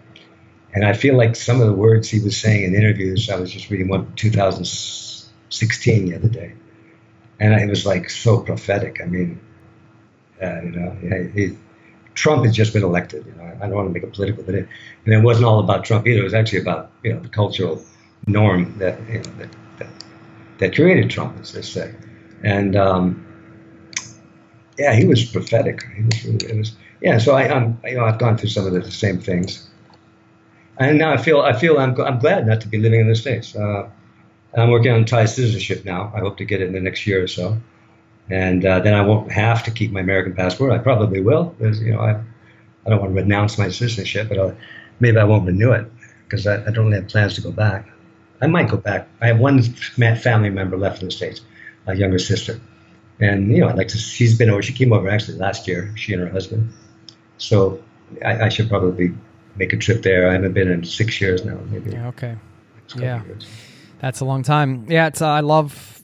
And 0.76 0.84
I 0.84 0.92
feel 0.92 1.16
like 1.16 1.38
some 1.38 1.62
of 1.62 1.68
the 1.68 1.74
words 1.74 2.10
he 2.10 2.20
was 2.20 2.36
saying 2.36 2.66
in 2.66 2.76
interviews, 2.76 3.30
I 3.30 3.38
was 3.38 3.50
just 3.50 3.70
reading 3.70 3.88
one 3.88 4.14
2016 4.16 6.06
the 6.06 6.16
other 6.16 6.28
day, 6.28 6.54
and 7.40 7.54
it 7.54 7.70
was 7.70 7.86
like 7.86 8.10
so 8.10 8.42
prophetic. 8.42 9.00
I 9.02 9.06
mean, 9.06 9.40
uh, 10.44 10.62
you 10.62 10.72
know, 10.72 10.92
he, 11.34 11.48
he, 11.48 11.58
Trump 12.14 12.44
has 12.44 12.54
just 12.54 12.74
been 12.74 12.84
elected. 12.84 13.26
You 13.26 13.32
know, 13.36 13.58
I 13.62 13.68
don't 13.68 13.76
want 13.76 13.88
to 13.88 13.94
make 13.94 14.04
it 14.04 14.12
political, 14.12 14.44
but 14.44 14.54
it, 14.54 14.68
and 15.06 15.14
it 15.14 15.22
wasn't 15.22 15.46
all 15.46 15.62
about 15.62 15.86
Trump 15.86 16.08
either. 16.08 16.20
It 16.20 16.24
was 16.24 16.34
actually 16.34 16.60
about 16.60 16.92
you 17.04 17.14
know 17.14 17.22
the 17.22 17.30
cultural 17.30 17.82
norm 18.28 18.78
that 18.80 19.00
you 19.08 19.20
know, 19.20 19.32
that, 19.38 19.56
that 19.78 19.88
that 20.58 20.76
created 20.76 21.10
Trump, 21.10 21.40
as 21.40 21.54
they 21.54 21.62
say. 21.62 21.96
And 22.44 22.76
um, 22.76 23.26
yeah, 24.78 24.94
he 24.94 25.06
was 25.06 25.24
prophetic. 25.24 25.86
He 25.96 26.04
was, 26.04 26.44
it 26.44 26.58
was 26.58 26.76
yeah. 27.00 27.18
So 27.18 27.34
I, 27.34 27.48
I'm 27.48 27.80
you 27.86 27.96
know 27.96 28.04
I've 28.04 28.20
gone 28.20 28.38
through 28.38 28.50
some 28.50 28.68
of 28.68 28.74
the 28.74 28.92
same 28.92 29.22
things 29.22 29.70
and 30.78 30.98
now 30.98 31.14
I 31.14 31.18
feel 31.18 31.42
I 31.42 31.54
feel 31.54 31.78
I'm, 31.78 32.00
I'm 32.02 32.20
glad 32.20 32.48
not 32.48 32.62
to 32.62 32.68
be 32.68 32.78
living 32.78 33.02
in 33.02 33.08
the 33.08 33.16
states. 33.16 33.56
Uh, 33.56 33.90
I'm 34.56 34.72
working 34.72 34.92
on 34.92 35.06
Thai 35.06 35.26
citizenship 35.26 35.86
now. 35.86 36.12
I 36.16 36.20
hope 36.20 36.38
to 36.38 36.46
get 36.46 36.62
it 36.62 36.68
in 36.68 36.74
the 36.74 36.80
next 36.80 37.06
year 37.06 37.24
or 37.24 37.28
so, 37.28 37.58
and 38.30 38.66
uh, 38.66 38.80
then 38.80 38.94
I 38.94 39.02
won't 39.02 39.32
have 39.32 39.64
to 39.64 39.72
keep 39.72 39.92
my 39.92 40.02
American 40.02 40.34
passport. 40.34 40.72
I 40.72 40.78
probably 40.80 41.22
will. 41.22 41.56
You 41.60 41.94
know, 41.94 42.00
I, 42.00 42.22
I 42.86 42.90
don't 42.90 43.00
want 43.02 43.16
to 43.16 43.22
renounce 43.22 43.58
my 43.58 43.70
citizenship, 43.70 44.30
but 44.30 44.40
I'll, 44.40 44.56
maybe 45.00 45.18
I 45.18 45.24
won't 45.24 45.46
renew 45.46 45.72
it 45.72 45.92
because 46.24 46.48
I, 46.48 46.62
I 46.66 46.72
don't 46.72 46.86
really 46.86 47.02
have 47.02 47.08
plans 47.08 47.36
to 47.36 47.42
go 47.42 47.52
back. 47.52 47.90
I 48.42 48.48
might 48.48 48.70
go 48.70 48.78
back. 48.78 49.08
I 49.22 49.28
have 49.28 49.40
one 49.40 49.62
family 49.62 50.50
member 50.50 50.78
left 50.78 51.02
in 51.02 51.08
the 51.08 51.12
states, 51.12 51.42
a 51.88 51.96
younger 51.96 52.20
sister, 52.20 52.60
and 53.20 53.52
you 53.52 53.62
know 53.62 53.70
I'd 53.70 53.78
like 53.78 53.90
to. 53.90 53.98
She's 53.98 54.38
been 54.38 54.50
over. 54.50 54.62
She 54.62 54.74
came 54.74 54.94
over 54.94 55.10
actually 55.10 55.38
last 55.38 55.68
year. 55.68 55.94
She 55.96 56.14
and 56.14 56.22
her 56.22 56.30
husband. 56.30 56.74
So 57.38 57.84
I, 58.24 58.44
I 58.46 58.50
should 58.50 58.70
probably 58.70 59.14
make 59.56 59.74
a 59.74 59.78
trip 59.78 60.04
there. 60.04 60.30
I 60.30 60.34
haven't 60.34 60.54
been 60.54 60.70
in 60.70 60.84
six 60.84 61.20
years 61.20 61.46
now, 61.46 61.60
maybe. 61.70 61.92
yeah, 61.92 62.08
okay, 62.08 62.36
yeah. 62.96 63.22
that's 64.00 64.20
a 64.20 64.26
long 64.26 64.44
time. 64.44 64.86
Yeah, 64.90 65.08
it's 65.08 65.22
uh, 65.22 65.28
I 65.28 65.42
love 65.42 66.04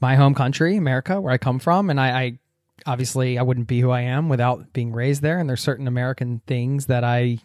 my 0.00 0.16
home 0.16 0.34
country, 0.34 0.76
America, 0.76 1.20
where 1.20 1.32
I 1.32 1.38
come 1.38 1.58
from, 1.58 1.90
and 1.90 2.00
I, 2.00 2.08
I 2.10 2.38
obviously 2.86 3.38
I 3.38 3.42
wouldn't 3.42 3.66
be 3.66 3.80
who 3.80 3.90
I 3.90 4.02
am 4.02 4.28
without 4.28 4.72
being 4.72 4.92
raised 4.92 5.22
there. 5.22 5.38
And 5.38 5.48
there's 5.48 5.60
certain 5.60 5.88
American 5.88 6.40
things 6.46 6.86
that 6.86 7.04
I 7.04 7.38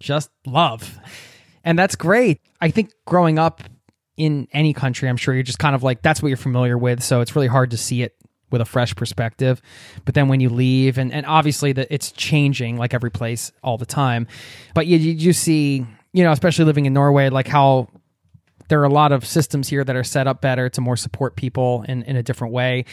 just 0.00 0.30
love, 0.46 0.98
and 1.64 1.78
that's 1.78 1.96
great. 1.96 2.40
I 2.60 2.70
think 2.70 2.92
growing 3.06 3.38
up 3.38 3.62
in 4.16 4.48
any 4.52 4.72
country, 4.74 5.08
I'm 5.08 5.16
sure 5.16 5.34
you're 5.34 5.42
just 5.42 5.58
kind 5.60 5.74
of 5.74 5.82
like 5.82 6.02
that's 6.02 6.22
what 6.22 6.28
you're 6.28 6.36
familiar 6.36 6.76
with, 6.76 7.02
so 7.02 7.20
it's 7.20 7.34
really 7.34 7.48
hard 7.48 7.70
to 7.70 7.76
see 7.76 8.02
it 8.02 8.14
with 8.50 8.60
a 8.60 8.64
fresh 8.64 8.94
perspective. 8.94 9.60
But 10.04 10.14
then 10.14 10.28
when 10.28 10.40
you 10.40 10.48
leave, 10.48 10.98
and, 10.98 11.12
and 11.12 11.26
obviously 11.26 11.72
that 11.72 11.88
it's 11.90 12.12
changing 12.12 12.76
like 12.76 12.94
every 12.94 13.10
place 13.10 13.52
all 13.62 13.78
the 13.78 13.86
time, 13.86 14.26
but 14.74 14.86
you 14.86 14.98
you, 14.98 15.12
you 15.12 15.32
see, 15.32 15.86
you 16.12 16.24
know, 16.24 16.32
especially 16.32 16.64
living 16.64 16.86
in 16.86 16.92
Norway, 16.92 17.30
like 17.30 17.46
how 17.46 17.88
there 18.68 18.80
are 18.80 18.84
a 18.84 18.90
lot 18.90 19.12
of 19.12 19.26
systems 19.26 19.68
here 19.68 19.82
that 19.82 19.96
are 19.96 20.04
set 20.04 20.26
up 20.26 20.40
better 20.40 20.68
to 20.68 20.80
more 20.80 20.96
support 20.96 21.36
people 21.36 21.84
in, 21.88 22.02
in 22.02 22.16
a 22.16 22.22
different 22.22 22.52
way. 22.52 22.84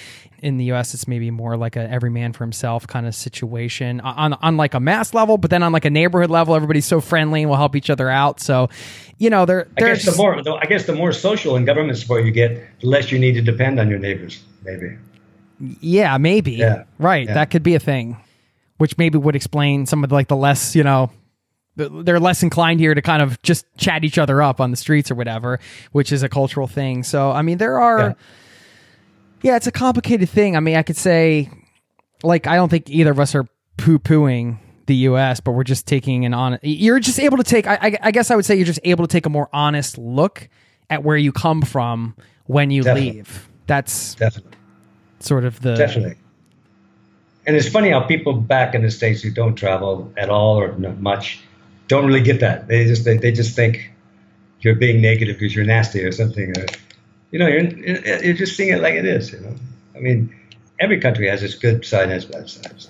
In 0.42 0.58
the 0.58 0.72
US, 0.72 0.94
it's 0.94 1.08
maybe 1.08 1.32
more 1.32 1.58
like 1.58 1.76
a 1.76 1.90
every 1.90 2.10
man 2.10 2.34
for 2.34 2.44
himself 2.44 2.88
kind 2.88 3.06
of 3.06 3.14
situation 3.14 4.00
on, 4.02 4.34
on 4.34 4.58
like 4.58 4.74
a 4.74 4.80
mass 4.80 5.14
level, 5.14 5.38
but 5.38 5.52
then 5.52 5.64
on 5.64 5.72
like 5.72 5.86
a 5.86 5.90
neighborhood 5.90 6.30
level, 6.30 6.56
everybody's 6.56 6.86
so 6.86 7.02
friendly 7.02 7.42
and 7.42 7.50
will 7.50 7.58
help 7.58 7.76
each 7.76 7.90
other 7.90 8.10
out. 8.10 8.40
So, 8.40 8.70
you 9.18 9.30
know, 9.30 9.46
they're, 9.46 9.68
I 9.78 9.82
guess 9.82 10.06
the 10.06 10.16
more, 10.16 10.38
I 10.38 10.66
guess 10.66 10.86
the 10.86 10.96
more 10.96 11.12
social 11.12 11.56
and 11.56 11.66
government 11.66 11.98
support 11.98 12.26
you 12.26 12.32
get, 12.32 12.80
the 12.80 12.88
less 12.88 13.12
you 13.12 13.20
need 13.20 13.34
to 13.34 13.42
depend 13.42 13.80
on 13.80 13.90
your 13.90 14.00
neighbors. 14.00 14.42
Maybe. 14.64 14.98
Yeah, 15.60 16.18
maybe. 16.18 16.54
Yeah. 16.54 16.84
Right. 17.00 17.28
Yeah. 17.28 17.36
That 17.36 17.50
could 17.52 17.64
be 17.64 17.76
a 17.76 17.80
thing, 17.80 18.18
which 18.78 18.98
maybe 18.98 19.18
would 19.18 19.36
explain 19.36 19.86
some 19.86 20.04
of 20.04 20.10
the, 20.10 20.16
like 20.16 20.28
the 20.28 20.36
less, 20.36 20.76
you 20.76 20.84
know, 20.84 21.12
they're 21.76 22.20
less 22.20 22.42
inclined 22.42 22.80
here 22.80 22.94
to 22.94 23.02
kind 23.02 23.22
of 23.22 23.42
just 23.42 23.66
chat 23.78 24.04
each 24.04 24.18
other 24.18 24.42
up 24.42 24.62
on 24.62 24.72
the 24.72 24.78
streets 24.78 25.12
or 25.12 25.16
whatever, 25.16 25.60
which 25.92 26.12
is 26.12 26.24
a 26.24 26.30
cultural 26.30 26.68
thing. 26.68 27.04
So, 27.04 27.32
I 27.32 27.42
mean, 27.42 27.58
there 27.58 27.80
are, 27.80 28.00
yeah, 28.00 28.14
yeah 29.42 29.56
it's 29.58 29.68
a 29.68 29.72
complicated 29.72 30.30
thing. 30.30 30.56
I 30.56 30.62
mean, 30.62 30.78
I 30.78 30.84
could 30.84 30.96
say, 30.96 31.50
like, 32.24 32.48
I 32.48 32.56
don't 32.56 32.70
think 32.70 32.90
either 32.90 33.12
of 33.12 33.20
us 33.20 33.36
are 33.36 33.46
poo 33.78 34.00
pooing 34.00 34.58
the 34.86 34.96
U.S., 34.96 35.42
but 35.42 35.52
we're 35.52 35.66
just 35.66 35.86
taking 35.86 36.26
an 36.26 36.34
honest. 36.34 36.64
You're 36.64 37.00
just 37.00 37.20
able 37.20 37.38
to 37.38 37.44
take. 37.44 37.68
I, 37.68 37.76
I, 37.82 37.98
I, 38.04 38.12
guess 38.12 38.32
I 38.32 38.36
would 38.36 38.46
say 38.46 38.56
you're 38.56 38.66
just 38.66 38.80
able 38.84 39.06
to 39.06 39.12
take 39.12 39.26
a 39.26 39.30
more 39.30 39.50
honest 39.52 39.98
look 39.98 40.48
at 40.90 41.04
where 41.04 41.18
you 41.18 41.32
come 41.32 41.62
from 41.62 42.16
when 42.46 42.72
you 42.72 42.84
Definitely. 42.84 43.12
leave. 43.14 43.50
That's 43.68 44.16
Definitely 44.16 44.55
sort 45.20 45.46
of 45.46 45.62
the 45.62 45.76
Definitely. 45.76 46.16
And 47.48 47.56
it's 47.56 47.70
funny 47.70 47.92
how 47.92 48.02
people 48.02 48.34
back 48.34 48.74
in 48.74 48.82
the 48.82 48.90
states 48.90 49.22
who 49.22 49.30
don't 49.30 49.56
travel 49.56 50.12
at 50.18 50.30
all 50.30 50.60
or 50.60 50.76
not 50.78 51.00
much 51.00 51.40
don't 51.88 52.06
really 52.06 52.22
get 52.22 52.40
that. 52.40 52.68
They 52.68 52.86
just 52.86 53.06
they, 53.06 53.18
they 53.18 53.32
just 53.32 53.56
think 53.56 53.92
you're 54.62 54.76
being 54.76 55.02
negative 55.02 55.38
because 55.38 55.56
you're 55.56 55.66
nasty 55.66 56.04
or 56.04 56.12
something. 56.12 56.58
Or, 56.58 56.66
you 57.32 57.40
know, 57.40 57.48
you're 57.48 57.64
you're 58.24 58.34
just 58.34 58.56
seeing 58.58 58.70
it 58.70 58.82
like 58.82 58.96
it 58.96 59.06
is. 59.06 59.32
You 59.32 59.42
know, 59.42 59.56
I 59.96 60.00
mean, 60.00 60.36
every 60.80 61.00
country 61.00 61.30
has 61.30 61.44
its 61.44 61.56
good 61.56 61.86
side 61.86 62.04
and 62.04 62.14
its 62.14 62.26
bad 62.26 62.50
sides. 62.50 62.90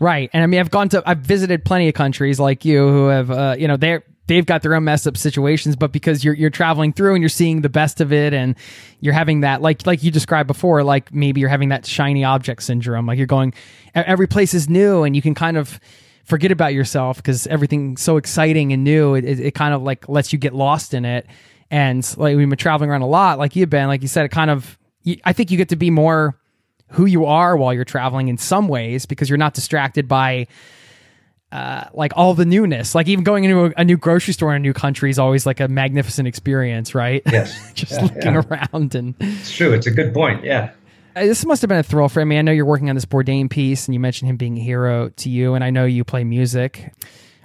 Right, 0.00 0.30
and 0.32 0.42
I 0.42 0.46
mean, 0.46 0.60
I've 0.60 0.70
gone 0.70 0.88
to, 0.90 1.02
I've 1.06 1.18
visited 1.18 1.64
plenty 1.64 1.88
of 1.88 1.94
countries 1.94 2.40
like 2.40 2.64
you 2.64 2.88
who 2.88 3.06
have, 3.08 3.30
uh, 3.30 3.54
you 3.58 3.68
know, 3.68 3.76
they're 3.76 4.02
they've 4.30 4.46
got 4.46 4.62
their 4.62 4.76
own 4.76 4.84
messed 4.84 5.08
up 5.08 5.16
situations, 5.16 5.74
but 5.74 5.90
because 5.90 6.24
you're 6.24 6.34
you're 6.34 6.50
traveling 6.50 6.92
through 6.92 7.14
and 7.14 7.20
you're 7.20 7.28
seeing 7.28 7.62
the 7.62 7.68
best 7.68 8.00
of 8.00 8.12
it, 8.12 8.32
and 8.32 8.54
you're 9.00 9.12
having 9.12 9.40
that 9.40 9.60
like 9.60 9.84
like 9.86 10.04
you 10.04 10.10
described 10.12 10.46
before, 10.46 10.84
like 10.84 11.12
maybe 11.12 11.40
you're 11.40 11.50
having 11.50 11.70
that 11.70 11.84
shiny 11.84 12.22
object 12.22 12.62
syndrome, 12.62 13.06
like 13.06 13.18
you're 13.18 13.26
going, 13.26 13.52
every 13.92 14.28
place 14.28 14.54
is 14.54 14.68
new, 14.68 15.02
and 15.02 15.16
you 15.16 15.20
can 15.20 15.34
kind 15.34 15.56
of 15.56 15.80
forget 16.24 16.52
about 16.52 16.72
yourself 16.72 17.16
because 17.16 17.48
everything's 17.48 18.00
so 18.00 18.16
exciting 18.16 18.72
and 18.72 18.84
new. 18.84 19.14
It, 19.14 19.24
it, 19.24 19.40
it, 19.40 19.54
kind 19.56 19.74
of 19.74 19.82
like 19.82 20.08
lets 20.08 20.32
you 20.32 20.38
get 20.38 20.54
lost 20.54 20.94
in 20.94 21.04
it. 21.04 21.26
And 21.72 22.06
like 22.16 22.36
we've 22.36 22.48
been 22.48 22.56
traveling 22.56 22.88
around 22.88 23.02
a 23.02 23.08
lot, 23.08 23.38
like 23.38 23.56
you've 23.56 23.70
been, 23.70 23.88
like 23.88 24.02
you 24.02 24.08
said, 24.08 24.26
it 24.26 24.30
kind 24.30 24.50
of, 24.50 24.78
I 25.24 25.32
think 25.32 25.50
you 25.50 25.56
get 25.56 25.70
to 25.70 25.76
be 25.76 25.90
more 25.90 26.38
who 26.90 27.06
you 27.06 27.24
are 27.24 27.56
while 27.56 27.74
you're 27.74 27.84
traveling 27.84 28.28
in 28.28 28.38
some 28.38 28.68
ways 28.68 29.06
because 29.06 29.28
you're 29.28 29.38
not 29.38 29.54
distracted 29.54 30.06
by 30.06 30.46
uh, 31.52 31.84
like 31.92 32.12
all 32.16 32.34
the 32.34 32.44
newness. 32.44 32.94
Like 32.94 33.08
even 33.08 33.24
going 33.24 33.44
into 33.44 33.66
a, 33.66 33.72
a, 33.78 33.84
new 33.84 33.96
grocery 33.96 34.34
store 34.34 34.50
in 34.50 34.56
a 34.56 34.60
new 34.60 34.72
country 34.72 35.10
is 35.10 35.18
always 35.18 35.46
like 35.46 35.58
a 35.60 35.68
magnificent 35.68 36.28
experience, 36.28 36.94
right? 36.94 37.22
Yes. 37.26 37.72
Just 37.74 37.92
yeah, 37.92 38.02
looking 38.02 38.34
yeah. 38.34 38.42
around 38.48 38.94
and 38.94 39.14
it's 39.18 39.54
true. 39.54 39.72
It's 39.72 39.86
a 39.86 39.90
good 39.90 40.14
point. 40.14 40.44
Yeah. 40.44 40.70
Uh, 41.16 41.22
this 41.22 41.44
must 41.44 41.60
have 41.62 41.68
been 41.68 41.78
a 41.78 41.82
thrill 41.82 42.08
for 42.08 42.24
me. 42.24 42.38
I 42.38 42.42
know 42.42 42.52
you're 42.52 42.64
working 42.64 42.88
on 42.88 42.94
this 42.94 43.04
Bourdain 43.04 43.50
piece, 43.50 43.88
and 43.88 43.94
you 43.94 44.00
mentioned 44.00 44.30
him 44.30 44.36
being 44.36 44.56
a 44.56 44.60
hero 44.60 45.08
to 45.08 45.28
you, 45.28 45.54
and 45.54 45.64
I 45.64 45.70
know 45.70 45.84
you 45.84 46.04
play 46.04 46.22
music. 46.22 46.92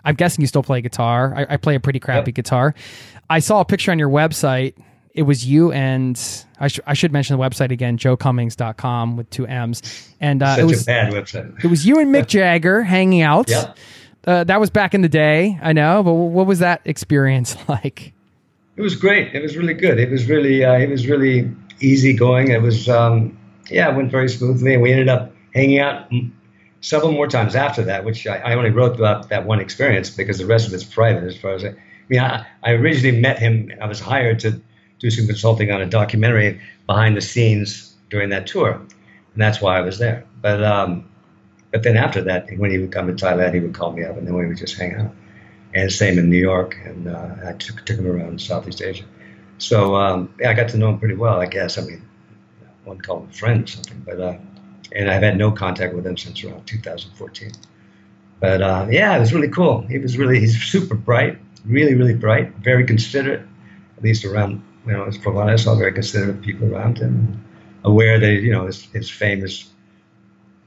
I'm 0.04 0.14
guessing 0.14 0.42
you 0.42 0.48
still 0.48 0.62
play 0.62 0.82
guitar. 0.82 1.34
I, 1.36 1.56
I 1.56 1.58
play 1.58 1.74
a 1.74 1.80
pretty 1.80 2.00
crappy 2.00 2.30
yep. 2.30 2.36
guitar. 2.36 2.76
I 3.28 3.40
saw 3.40 3.62
a 3.62 3.66
picture 3.66 3.92
on 3.92 3.98
your 3.98 4.10
website. 4.10 4.76
It 5.16 5.24
was 5.24 5.46
you 5.46 5.72
and 5.72 6.22
I, 6.60 6.68
sh- 6.68 6.82
I 6.86 6.94
should 6.94 7.14
mention 7.14 7.38
the 7.38 7.42
website 7.44 7.72
again, 7.72 7.98
joecummings.com 7.98 9.16
with 9.16 9.30
two 9.30 9.48
M's. 9.48 10.12
And 10.20 10.44
uh, 10.44 10.58
it 10.60 10.66
was 10.66 10.84
a 10.84 10.86
bad 10.86 11.14
website. 11.14 11.64
it 11.64 11.68
was 11.68 11.86
you 11.88 12.00
and 12.00 12.14
Mick 12.14 12.28
Jagger 12.38 12.84
hanging 12.84 13.22
out. 13.22 13.50
Yep. 13.50 13.78
Uh, 14.28 14.44
that 14.44 14.60
was 14.60 14.70
back 14.70 14.94
in 14.94 15.02
the 15.02 15.10
day, 15.10 15.58
I 15.62 15.72
know, 15.72 16.04
but 16.04 16.14
what 16.14 16.46
was 16.48 16.60
that 16.60 16.82
experience 16.84 17.56
like? 17.70 18.14
It 18.76 18.82
was 18.82 18.98
great. 18.98 19.34
It 19.34 19.42
was 19.42 19.56
really 19.56 19.74
good. 19.74 20.00
It 20.00 20.12
was 20.12 20.28
really, 20.28 20.66
uh, 20.66 20.74
it 20.74 20.90
was 20.90 21.08
really 21.08 21.50
easy 21.80 22.14
going. 22.14 22.52
It 22.52 22.62
was, 22.62 22.90
um, 22.90 23.40
yeah, 23.70 23.90
it 23.90 23.96
went 23.96 24.12
very 24.12 24.28
smoothly. 24.28 24.74
And 24.74 24.84
we 24.84 24.92
ended 24.92 25.08
up 25.08 25.32
hanging 25.54 25.80
out 25.80 26.12
several 26.82 27.14
more 27.14 27.28
times 27.28 27.56
after 27.56 27.84
that, 27.84 28.04
which 28.04 28.28
I, 28.28 28.38
I, 28.40 28.54
only 28.56 28.70
wrote 28.70 28.96
about 28.96 29.30
that 29.30 29.46
one 29.46 29.62
experience 29.62 30.10
because 30.10 30.40
the 30.40 30.46
rest 30.46 30.68
of 30.68 30.74
it's 30.74 30.84
private 30.84 31.24
as 31.24 31.38
far 31.38 31.54
as 31.54 31.64
I, 31.64 31.70
I 31.70 31.74
mean, 32.10 32.20
I, 32.20 32.46
I 32.64 32.72
originally 32.74 33.18
met 33.18 33.40
him. 33.40 33.72
I 33.82 33.88
was 33.88 34.02
hired 34.02 34.40
to 34.42 34.62
do 35.00 35.10
some 35.10 35.28
consulting 35.28 35.72
on 35.72 35.82
a 35.82 35.86
documentary 35.86 36.62
behind 36.88 37.18
the 37.18 37.22
scenes 37.22 37.94
during 38.10 38.30
that 38.30 38.48
tour. 38.48 38.72
And 38.74 39.42
that's 39.42 39.62
why 39.62 39.78
I 39.78 39.82
was 39.82 39.98
there. 39.98 40.26
But, 40.42 40.64
um, 40.64 41.10
but 41.72 41.84
then 41.84 41.98
after 41.98 42.22
that, 42.24 42.48
when 42.58 42.72
he 42.72 42.78
would 42.78 42.92
come 42.92 43.08
to 43.08 43.14
Thailand, 43.14 43.54
he 43.54 43.60
would 43.60 43.74
call 43.74 43.92
me 43.92 44.04
up 44.04 44.18
and 44.18 44.26
then 44.26 44.36
we 44.36 44.46
would 44.48 44.58
just 44.58 44.78
hang 44.78 44.96
out. 44.96 45.12
And 45.74 45.92
same 45.92 46.18
in 46.18 46.30
New 46.30 46.38
York. 46.38 46.78
And 46.86 47.08
uh, 47.08 47.36
I 47.48 47.54
took, 47.54 47.84
took 47.86 47.98
him 47.98 48.08
around 48.08 48.40
Southeast 48.40 48.82
Asia. 48.82 49.04
So 49.58 49.96
um, 49.96 50.34
yeah, 50.40 50.52
I 50.52 50.54
got 50.54 50.70
to 50.70 50.78
know 50.78 50.90
him 50.90 51.00
pretty 51.00 51.16
well, 51.16 51.40
I 51.40 51.46
guess. 51.46 51.78
I 51.78 51.82
mean, 51.82 52.02
one 52.84 53.00
call 53.00 53.22
him 53.22 53.30
a 53.30 53.34
friend 53.34 53.64
or 53.64 53.68
something. 53.68 54.04
But 54.06 54.20
uh, 54.20 54.38
and 54.92 55.10
I've 55.10 55.22
had 55.22 55.38
no 55.38 55.52
contact 55.52 55.94
with 55.94 56.06
him 56.06 56.18
since 56.18 56.44
around 56.44 56.66
2014. 56.66 57.52
But 58.40 58.62
uh, 58.62 58.88
yeah, 58.90 59.16
it 59.16 59.20
was 59.20 59.34
really 59.34 59.50
cool. 59.50 59.82
He 59.82 59.98
was 59.98 60.18
really 60.18 60.40
he's 60.40 60.62
super 60.62 60.96
bright, 60.96 61.40
really 61.66 61.96
really 61.96 62.14
bright, 62.14 62.54
very 62.56 62.86
considerate. 62.86 63.42
At 63.98 64.04
least 64.04 64.26
around 64.26 64.62
you 64.86 64.94
know, 64.94 65.12
from 65.12 65.36
what 65.36 65.50
I 65.50 65.56
saw, 65.56 65.76
very 65.76 65.94
considerate 65.94 66.42
people 66.42 66.74
around 66.74 66.98
him, 66.98 67.44
aware 67.84 68.20
that 68.20 68.32
you 68.32 68.52
know 68.52 68.66
his, 68.66 68.84
his 68.86 69.10
fame 69.10 69.44
is 69.44 69.70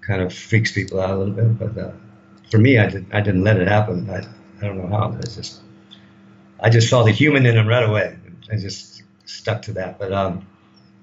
kind 0.00 0.22
of 0.22 0.32
freaks 0.32 0.72
people 0.72 1.00
out 1.00 1.10
a 1.10 1.16
little 1.16 1.34
bit. 1.34 1.58
But 1.58 1.78
uh, 1.78 1.92
for 2.50 2.58
me, 2.58 2.78
I 2.78 2.88
did 2.88 3.06
I 3.12 3.20
didn't 3.20 3.44
let 3.44 3.58
it 3.58 3.68
happen. 3.68 4.08
I 4.10 4.26
I 4.60 4.66
don't 4.66 4.78
know 4.78 4.88
how. 4.88 5.16
It's 5.20 5.36
just 5.36 5.60
I 6.60 6.70
just 6.70 6.88
saw 6.88 7.04
the 7.04 7.12
human 7.12 7.46
in 7.46 7.56
him 7.56 7.68
right 7.68 7.88
away. 7.88 8.16
I 8.50 8.56
just 8.56 9.02
stuck 9.24 9.62
to 9.62 9.72
that. 9.74 9.98
But 9.98 10.12
um, 10.12 10.46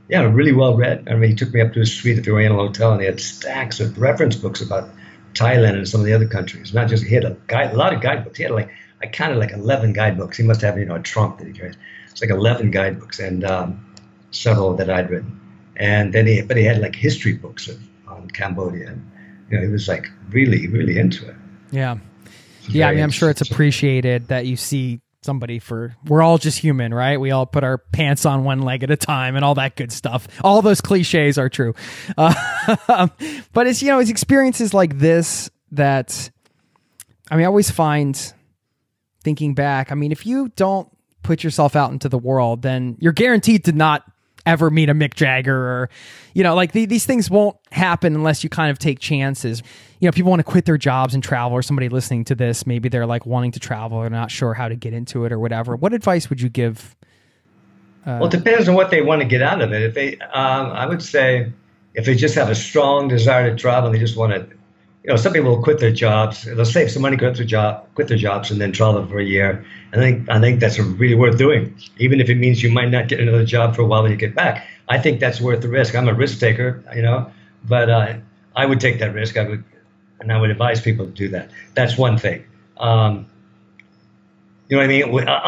yeah, 0.10 0.22
really 0.24 0.52
well 0.52 0.76
read. 0.76 1.08
I 1.10 1.16
mean, 1.16 1.30
he 1.30 1.36
took 1.36 1.54
me 1.54 1.62
up 1.62 1.74
to 1.74 1.80
his 1.80 1.94
suite 1.94 2.18
at 2.18 2.26
the 2.26 2.32
Oriental 2.32 2.60
Hotel, 2.60 2.92
and 2.92 3.02
he 3.02 3.06
had 3.06 3.20
stacks 3.20 3.80
of 3.80 3.98
reference 4.00 4.36
books 4.36 4.62
about 4.62 4.90
Thailand 5.34 5.76
and 5.76 5.88
some 5.88 6.02
of 6.02 6.06
the 6.06 6.14
other 6.14 6.28
countries. 6.28 6.74
Not 6.74 6.90
just 6.90 7.04
he 7.04 7.16
had 7.16 7.26
a 7.26 7.38
guide, 7.48 7.74
a 7.74 7.78
lot 7.78 7.94
of 7.94 8.02
guidebooks. 8.02 8.38
He 8.38 8.44
had 8.44 8.52
like 8.52 8.70
I 9.02 9.08
counted 9.08 9.38
like 9.38 9.52
eleven 9.52 9.94
guidebooks. 9.94 10.38
He 10.38 10.44
must 10.44 10.62
have 10.62 10.78
you 10.78 10.86
know 10.86 10.96
a 10.96 11.02
trunk 11.02 11.40
that 11.40 11.48
he 11.48 11.54
carries. 11.54 11.76
It's 12.16 12.22
like 12.22 12.30
eleven 12.30 12.72
guidebooks 12.72 13.20
and 13.20 13.44
um, 13.44 13.94
several 14.32 14.74
that 14.78 14.90
I'd 14.90 15.10
written. 15.10 15.38
And 15.76 16.14
then 16.14 16.26
he, 16.26 16.42
but 16.42 16.56
he 16.56 16.64
had 16.64 16.80
like 16.80 16.96
history 16.96 17.34
books 17.34 17.68
of, 17.68 17.78
on 18.08 18.30
Cambodia, 18.30 18.88
and 18.92 19.12
you 19.50 19.58
know, 19.58 19.66
he 19.66 19.70
was 19.70 19.90
like 19.90 20.08
really, 20.30 20.70
really 20.70 20.98
into 20.98 21.28
it. 21.28 21.36
Yeah, 21.72 21.98
yeah. 22.70 22.88
I 22.88 22.94
mean, 22.94 23.04
I'm 23.04 23.12
sure 23.12 23.30
it's 23.30 23.42
appreciated 23.42 24.30
that 24.30 24.46
you 24.46 24.56
see 24.56 25.02
somebody 25.24 25.60
for 25.60 25.94
we're 26.06 26.22
all 26.22 26.38
just 26.38 26.60
human 26.60 26.94
right 26.94 27.20
we 27.20 27.32
all 27.32 27.48
put 27.48 27.64
our 27.64 27.80
pants 27.80 28.28
on 28.28 28.44
one 28.44 28.62
leg 28.62 28.84
at 28.84 28.92
a 28.92 28.96
time 28.96 29.36
and 29.36 29.44
all 29.44 29.56
that 29.56 29.76
good 29.76 29.92
stuff 29.92 30.28
all 30.44 30.62
those 30.62 30.82
cliches 30.82 31.40
are 31.40 31.50
true 31.50 31.74
uh, 32.16 33.08
but 33.52 33.66
it's 33.66 33.82
you 33.82 33.88
know 33.88 33.98
it's 33.98 34.12
experiences 34.12 34.72
like 34.72 35.00
this 35.00 35.50
that 35.72 36.30
i 37.32 37.36
mean 37.36 37.44
i 37.44 37.48
always 37.48 37.72
find 37.72 38.34
thinking 39.24 39.56
back 39.56 39.92
i 39.92 39.96
mean 39.96 40.12
if 40.12 40.28
you 40.28 40.48
don't 40.50 40.95
put 41.26 41.44
yourself 41.44 41.76
out 41.76 41.92
into 41.92 42.08
the 42.08 42.18
world 42.18 42.62
then 42.62 42.96
you're 43.00 43.14
guaranteed 43.14 43.66
to 43.66 43.72
not 43.72 44.04
ever 44.46 44.70
meet 44.70 44.90
a 44.90 44.94
Mick 44.94 45.16
Jagger 45.16 45.56
or, 45.56 45.90
you 46.34 46.44
know, 46.44 46.56
like 46.56 46.72
the, 46.72 46.86
these 46.86 47.06
things 47.06 47.30
won't 47.30 47.58
happen 47.72 48.16
unless 48.16 48.44
you 48.44 48.50
kind 48.50 48.72
of 48.72 48.78
take 48.78 49.00
chances. 49.00 49.64
You 50.00 50.08
know, 50.08 50.12
people 50.12 50.30
want 50.30 50.40
to 50.40 50.44
quit 50.44 50.66
their 50.66 50.78
jobs 50.78 51.14
and 51.14 51.24
travel, 51.24 51.58
or 51.58 51.62
somebody 51.62 51.90
listening 51.90 52.26
to 52.26 52.36
this, 52.36 52.68
maybe 52.68 52.90
they're 52.90 53.06
like 53.06 53.26
wanting 53.26 53.52
to 53.54 53.60
travel 53.60 53.98
or 53.98 54.10
not 54.10 54.30
sure 54.30 54.54
how 54.54 54.68
to 54.68 54.76
get 54.76 54.94
into 54.94 55.26
it 55.26 55.32
or 55.32 55.40
whatever. 55.40 55.76
What 55.76 55.94
advice 55.94 56.30
would 56.30 56.42
you 56.42 56.50
give? 56.50 56.96
Uh, 58.06 58.20
well, 58.22 58.26
it 58.26 58.32
depends 58.32 58.70
on 58.70 58.76
what 58.76 58.92
they 58.92 59.02
want 59.02 59.22
to 59.22 59.28
get 59.28 59.42
out 59.42 59.62
of 59.62 59.74
it. 59.74 59.82
If 59.82 59.96
they, 59.96 60.18
um, 60.20 60.68
I 60.68 60.86
would 60.86 61.02
say, 61.02 61.52
if 61.96 62.06
they 62.06 62.14
just 62.16 62.36
have 62.36 62.50
a 62.50 62.56
strong 62.56 63.08
desire 63.08 63.50
to 63.50 63.56
travel, 63.56 63.88
and 63.90 63.96
they 63.96 64.00
just 64.00 64.18
want 64.18 64.34
to 64.34 64.56
you 65.06 65.12
know, 65.12 65.18
some 65.18 65.34
people 65.34 65.52
will 65.52 65.62
quit 65.62 65.80
their 65.80 65.92
jobs. 65.92 66.46
They'll 66.46 66.66
save 66.66 66.90
some 66.90 67.04
money, 67.04 67.16
quit 67.16 67.36
their 67.36 67.46
job, 67.46 67.88
quit 67.94 68.08
their 68.08 68.18
jobs, 68.18 68.50
and 68.50 68.60
then 68.60 68.72
travel 68.72 69.06
for 69.06 69.20
a 69.20 69.24
year. 69.24 69.64
I 69.94 69.98
think 69.98 70.28
I 70.32 70.40
think 70.40 70.60
that's 70.60 70.80
really 70.80 71.14
worth 71.14 71.38
doing, 71.38 71.76
even 72.00 72.20
if 72.20 72.28
it 72.28 72.36
means 72.36 72.64
you 72.64 72.72
might 72.72 72.90
not 72.90 73.08
get 73.08 73.20
another 73.20 73.46
job 73.46 73.76
for 73.76 73.84
a 73.84 73.86
while 73.86 74.02
when 74.02 74.10
you 74.10 74.18
get 74.18 74.34
back. 74.34 74.66
I 74.90 74.98
think 74.98 75.20
that's 75.20 75.40
worth 75.40 75.62
the 75.62 75.70
risk. 75.70 75.94
I'm 75.94 76.08
a 76.08 76.14
risk 76.16 76.40
taker, 76.40 76.84
you 76.96 77.04
know, 77.04 77.30
but 77.66 77.88
uh, 77.88 78.16
I 78.56 78.66
would 78.66 78.80
take 78.80 78.98
that 78.98 79.14
risk. 79.14 79.38
I 79.38 79.48
would, 79.48 79.64
and 80.22 80.34
I 80.34 80.42
would 80.42 80.50
advise 80.50 80.82
people 80.82 81.06
to 81.06 81.12
do 81.12 81.30
that. 81.30 81.52
That's 81.76 82.00
one 82.00 82.18
thing. 82.18 82.44
Um, 82.78 83.28
you 84.70 84.78
know 84.78 84.82
what 84.82 84.86
I 84.86 84.88
mean? 84.88 85.12
With, 85.12 85.28
uh, 85.28 85.40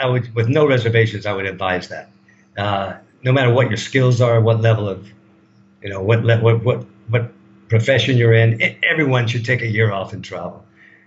I 0.00 0.06
would, 0.06 0.34
with 0.34 0.48
no 0.48 0.66
reservations, 0.66 1.24
I 1.24 1.32
would 1.32 1.46
advise 1.46 1.86
that. 1.88 2.10
Uh, 2.56 2.94
no 3.22 3.30
matter 3.30 3.52
what 3.52 3.68
your 3.68 3.76
skills 3.76 4.20
are, 4.20 4.40
what 4.40 4.60
level 4.60 4.88
of, 4.88 5.08
you 5.82 5.90
know, 5.90 6.02
what 6.02 6.24
what 6.24 6.64
what 6.64 6.84
what 7.08 7.33
profession 7.74 8.16
you're 8.16 8.32
in, 8.32 8.62
everyone 8.84 9.26
should 9.26 9.44
take 9.44 9.60
a 9.60 9.66
year 9.66 9.90
off 9.90 10.12
and 10.12 10.24
travel. 10.24 10.64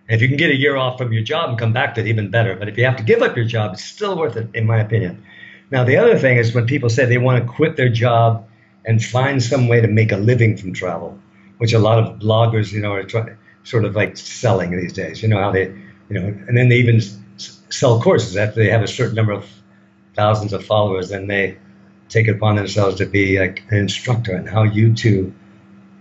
And 0.09 0.15
if 0.17 0.21
you 0.21 0.27
can 0.27 0.35
get 0.35 0.49
a 0.49 0.55
year 0.55 0.75
off 0.75 0.97
from 0.97 1.13
your 1.13 1.23
job 1.23 1.49
and 1.49 1.57
come 1.57 1.71
back 1.71 1.95
to 1.95 2.01
it, 2.01 2.07
even 2.07 2.29
better. 2.29 2.57
But 2.57 2.67
if 2.67 2.77
you 2.77 2.83
have 2.83 2.97
to 2.97 3.03
give 3.03 3.21
up 3.21 3.37
your 3.37 3.45
job, 3.45 3.75
it's 3.75 3.85
still 3.85 4.17
worth 4.17 4.35
it, 4.35 4.49
in 4.53 4.65
my 4.65 4.79
opinion. 4.79 5.23
Now, 5.71 5.85
the 5.85 5.95
other 5.95 6.17
thing 6.17 6.35
is 6.35 6.53
when 6.53 6.65
people 6.65 6.89
say 6.89 7.05
they 7.05 7.17
want 7.17 7.41
to 7.41 7.49
quit 7.49 7.77
their 7.77 7.87
job 7.87 8.49
and 8.85 9.01
find 9.01 9.41
some 9.41 9.69
way 9.69 9.79
to 9.79 9.87
make 9.87 10.11
a 10.11 10.17
living 10.17 10.57
from 10.57 10.73
travel, 10.73 11.17
which 11.57 11.71
a 11.71 11.79
lot 11.79 11.99
of 11.99 12.19
bloggers, 12.19 12.73
you 12.73 12.81
know, 12.81 12.91
are 12.91 13.03
trying, 13.03 13.37
sort 13.63 13.85
of 13.85 13.95
like 13.95 14.17
selling 14.17 14.71
these 14.75 14.91
days. 14.91 15.23
You 15.23 15.29
know 15.29 15.39
how 15.39 15.51
they, 15.51 15.67
you 16.09 16.19
know, 16.19 16.25
and 16.47 16.57
then 16.57 16.67
they 16.67 16.79
even 16.79 16.99
sell 17.69 18.01
courses 18.01 18.35
after 18.35 18.61
they 18.61 18.69
have 18.71 18.83
a 18.83 18.87
certain 18.89 19.15
number 19.15 19.31
of 19.31 19.45
thousands 20.15 20.51
of 20.51 20.65
followers. 20.65 21.07
Then 21.09 21.27
they 21.27 21.59
take 22.09 22.27
it 22.27 22.35
upon 22.35 22.57
themselves 22.57 22.97
to 22.97 23.05
be 23.05 23.39
like 23.39 23.63
an 23.69 23.77
instructor 23.77 24.37
on 24.37 24.45
how 24.45 24.63
you 24.63 24.93
to 24.95 25.33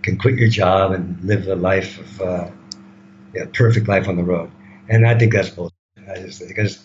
can 0.07 0.17
quit 0.17 0.35
your 0.35 0.47
job 0.47 0.93
and 0.93 1.21
live 1.21 1.47
a 1.47 1.55
life 1.55 1.99
of 1.99 2.21
uh, 2.21 2.49
yeah, 3.35 3.43
perfect 3.51 3.89
life 3.89 4.07
on 4.07 4.15
the 4.15 4.23
road. 4.23 4.49
And 4.87 5.05
I 5.05 5.17
think 5.19 5.33
that's 5.33 5.49
bullshit. 5.49 5.75
I 6.09 6.15
just 6.21 6.47
because 6.47 6.79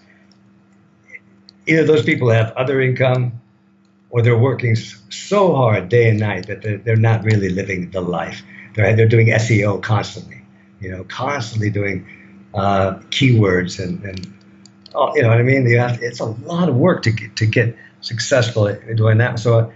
either 1.69 1.85
those 1.85 2.03
people 2.03 2.31
have 2.31 2.51
other 2.57 2.81
income 2.81 3.41
or 4.11 4.23
they're 4.23 4.37
working 4.37 4.75
so 4.75 5.55
hard 5.55 5.89
day 5.89 6.11
and 6.11 6.19
night 6.19 6.49
that 6.49 6.63
they're, 6.63 6.79
they're 6.79 6.97
not 6.97 7.23
really 7.23 7.49
living 7.49 7.93
the 7.93 8.01
life. 8.01 8.43
They're, 8.75 8.97
they're 8.97 9.09
doing 9.09 9.29
SEO 9.29 9.81
constantly, 9.81 10.43
you 10.81 10.91
know, 10.91 11.05
constantly 11.05 11.71
doing 11.71 12.05
uh, 12.55 12.95
keywords 13.11 13.83
and, 13.83 14.03
and 14.03 14.35
oh, 14.97 15.15
you 15.15 15.23
know 15.23 15.29
what 15.29 15.39
I 15.39 15.45
mean? 15.45 15.65
Have, 15.77 16.03
it's 16.03 16.19
a 16.19 16.25
lot 16.25 16.69
of 16.69 16.75
work 16.75 17.05
to 17.05 17.13
get, 17.13 17.37
to 17.37 17.47
get 17.47 17.77
successful 18.01 18.67
at 18.67 18.97
doing 18.97 19.19
that. 19.19 19.39
So 19.39 19.73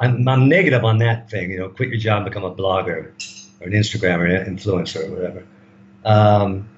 I'm, 0.00 0.26
I'm 0.26 0.48
negative 0.48 0.84
on 0.84 0.98
that 0.98 1.30
thing, 1.30 1.50
you 1.50 1.58
know, 1.58 1.68
quit 1.68 1.88
your 1.88 1.98
job, 1.98 2.24
become 2.24 2.44
a 2.44 2.54
blogger 2.54 3.12
or 3.60 3.66
an 3.66 3.72
Instagram 3.72 4.18
or 4.18 4.26
an 4.26 4.56
influencer 4.56 5.08
or 5.08 5.14
whatever. 5.14 5.46
Um, 6.04 6.68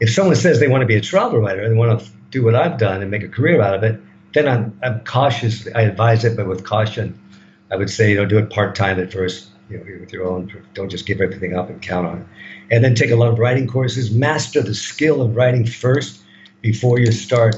if 0.00 0.12
someone 0.12 0.36
says 0.36 0.60
they 0.60 0.68
want 0.68 0.82
to 0.82 0.86
be 0.86 0.96
a 0.96 1.00
travel 1.00 1.40
writer 1.40 1.62
and 1.62 1.72
they 1.72 1.78
want 1.78 2.00
to 2.00 2.06
do 2.30 2.44
what 2.44 2.54
I've 2.54 2.78
done 2.78 3.02
and 3.02 3.10
make 3.10 3.22
a 3.22 3.28
career 3.28 3.60
out 3.60 3.74
of 3.74 3.82
it, 3.82 4.00
then 4.32 4.48
I'm, 4.48 4.78
I'm 4.82 5.00
cautious. 5.00 5.66
I 5.74 5.82
advise 5.82 6.24
it, 6.24 6.36
but 6.36 6.46
with 6.46 6.64
caution. 6.64 7.18
I 7.72 7.76
would 7.76 7.90
say, 7.90 8.10
you 8.10 8.16
know, 8.16 8.26
do 8.26 8.38
it 8.38 8.50
part 8.50 8.74
time 8.74 8.98
at 8.98 9.12
first, 9.12 9.48
you 9.68 9.78
know, 9.78 9.84
with 10.00 10.12
your 10.12 10.26
own. 10.26 10.52
Don't 10.74 10.88
just 10.88 11.06
give 11.06 11.20
everything 11.20 11.56
up 11.56 11.70
and 11.70 11.80
count 11.80 12.06
on 12.06 12.18
it. 12.18 12.26
And 12.72 12.84
then 12.84 12.94
take 12.94 13.10
a 13.10 13.16
lot 13.16 13.28
of 13.28 13.38
writing 13.38 13.66
courses. 13.66 14.10
Master 14.10 14.60
the 14.60 14.74
skill 14.74 15.22
of 15.22 15.36
writing 15.36 15.66
first 15.66 16.20
before 16.62 16.98
you 16.98 17.12
start 17.12 17.56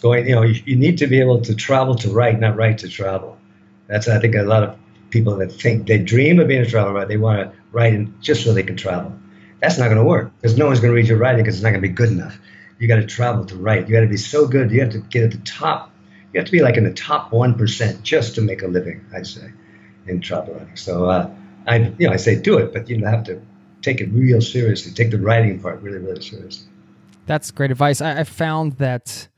going. 0.00 0.26
You 0.28 0.34
know, 0.34 0.42
you, 0.42 0.62
you 0.64 0.76
need 0.76 0.98
to 0.98 1.06
be 1.06 1.20
able 1.20 1.40
to 1.42 1.54
travel 1.54 1.94
to 1.96 2.10
write, 2.10 2.40
not 2.40 2.56
write 2.56 2.78
to 2.78 2.88
travel. 2.88 3.38
That's 3.86 4.08
I 4.08 4.18
think 4.20 4.34
a 4.34 4.42
lot 4.42 4.62
of 4.62 4.76
people 5.10 5.36
that 5.36 5.50
think 5.52 5.86
they 5.86 5.98
dream 5.98 6.38
of 6.38 6.48
being 6.48 6.62
a 6.62 6.66
travel 6.66 6.92
writer. 6.92 7.08
They 7.08 7.16
want 7.16 7.50
to 7.50 7.58
write 7.72 8.20
just 8.20 8.44
so 8.44 8.52
they 8.52 8.62
can 8.62 8.76
travel. 8.76 9.12
That's 9.60 9.78
not 9.78 9.86
going 9.86 9.98
to 9.98 10.04
work 10.04 10.30
because 10.40 10.56
no 10.56 10.66
one's 10.66 10.80
going 10.80 10.92
to 10.92 10.94
read 10.94 11.08
your 11.08 11.18
writing 11.18 11.42
because 11.42 11.56
it's 11.56 11.64
not 11.64 11.70
going 11.70 11.82
to 11.82 11.88
be 11.88 11.94
good 11.94 12.10
enough 12.10 12.38
you 12.78 12.86
got 12.86 12.96
to 12.96 13.06
travel 13.06 13.44
to 13.46 13.56
write. 13.56 13.88
You 13.88 13.94
got 13.94 14.00
to 14.00 14.06
be 14.06 14.16
so 14.16 14.46
good. 14.46 14.70
You 14.70 14.80
have 14.80 14.90
to 14.90 14.98
get 14.98 15.24
at 15.24 15.32
the 15.32 15.38
top. 15.38 15.90
You 16.32 16.40
have 16.40 16.46
to 16.46 16.52
be 16.52 16.60
like 16.60 16.76
in 16.76 16.84
the 16.84 16.92
top 16.92 17.32
one 17.32 17.54
percent 17.54 18.02
just 18.02 18.34
to 18.36 18.40
make 18.40 18.62
a 18.62 18.68
living. 18.68 19.04
I'd 19.14 19.26
say 19.26 19.50
in 20.06 20.20
travel 20.20 20.54
writing. 20.54 20.76
So 20.76 21.06
uh, 21.06 21.30
I, 21.66 21.92
you 21.98 22.06
know, 22.06 22.12
I 22.12 22.16
say 22.16 22.40
do 22.40 22.58
it, 22.58 22.72
but 22.72 22.88
you 22.88 23.04
have 23.04 23.24
to 23.24 23.40
take 23.82 24.00
it 24.00 24.10
real 24.12 24.40
seriously. 24.40 24.92
Take 24.92 25.10
the 25.10 25.18
writing 25.18 25.60
part 25.60 25.82
really, 25.82 25.98
really 25.98 26.22
seriously. 26.22 26.68
That's 27.26 27.50
great 27.50 27.70
advice. 27.70 28.00
I, 28.00 28.20
I 28.20 28.24
found 28.24 28.74
that 28.78 29.28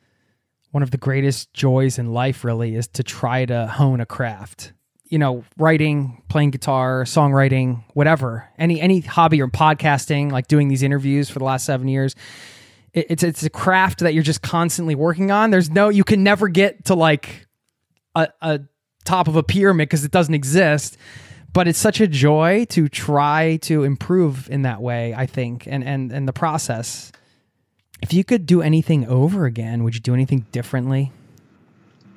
one 0.70 0.82
of 0.82 0.90
the 0.90 0.98
greatest 0.98 1.52
joys 1.52 1.98
in 1.98 2.12
life 2.12 2.44
really 2.44 2.74
is 2.74 2.88
to 2.88 3.02
try 3.02 3.44
to 3.44 3.66
hone 3.66 4.00
a 4.00 4.06
craft 4.06 4.72
you 5.04 5.18
know 5.18 5.44
writing 5.58 6.22
playing 6.28 6.50
guitar 6.50 7.04
songwriting 7.04 7.82
whatever 7.94 8.48
any 8.58 8.80
any 8.80 9.00
hobby 9.00 9.40
or 9.40 9.48
podcasting 9.48 10.30
like 10.30 10.46
doing 10.46 10.68
these 10.68 10.82
interviews 10.82 11.28
for 11.28 11.38
the 11.38 11.44
last 11.44 11.64
seven 11.64 11.88
years 11.88 12.14
it's 12.92 13.22
it's 13.22 13.42
a 13.42 13.50
craft 13.50 14.00
that 14.00 14.14
you're 14.14 14.22
just 14.22 14.42
constantly 14.42 14.94
working 14.94 15.30
on. 15.30 15.50
There's 15.50 15.70
no 15.70 15.88
you 15.88 16.04
can 16.04 16.22
never 16.22 16.48
get 16.48 16.86
to 16.86 16.94
like 16.94 17.46
a, 18.14 18.28
a 18.40 18.60
top 19.04 19.28
of 19.28 19.36
a 19.36 19.42
pyramid 19.42 19.88
because 19.88 20.04
it 20.04 20.10
doesn't 20.10 20.34
exist. 20.34 20.96
But 21.52 21.66
it's 21.66 21.80
such 21.80 22.00
a 22.00 22.06
joy 22.06 22.66
to 22.70 22.88
try 22.88 23.56
to 23.62 23.82
improve 23.82 24.48
in 24.50 24.62
that 24.62 24.80
way. 24.80 25.14
I 25.14 25.26
think, 25.26 25.66
and 25.66 25.84
and 25.84 26.12
and 26.12 26.26
the 26.26 26.32
process. 26.32 27.12
If 28.02 28.12
you 28.12 28.24
could 28.24 28.46
do 28.46 28.62
anything 28.62 29.06
over 29.06 29.44
again, 29.44 29.84
would 29.84 29.94
you 29.94 30.00
do 30.00 30.14
anything 30.14 30.46
differently? 30.52 31.12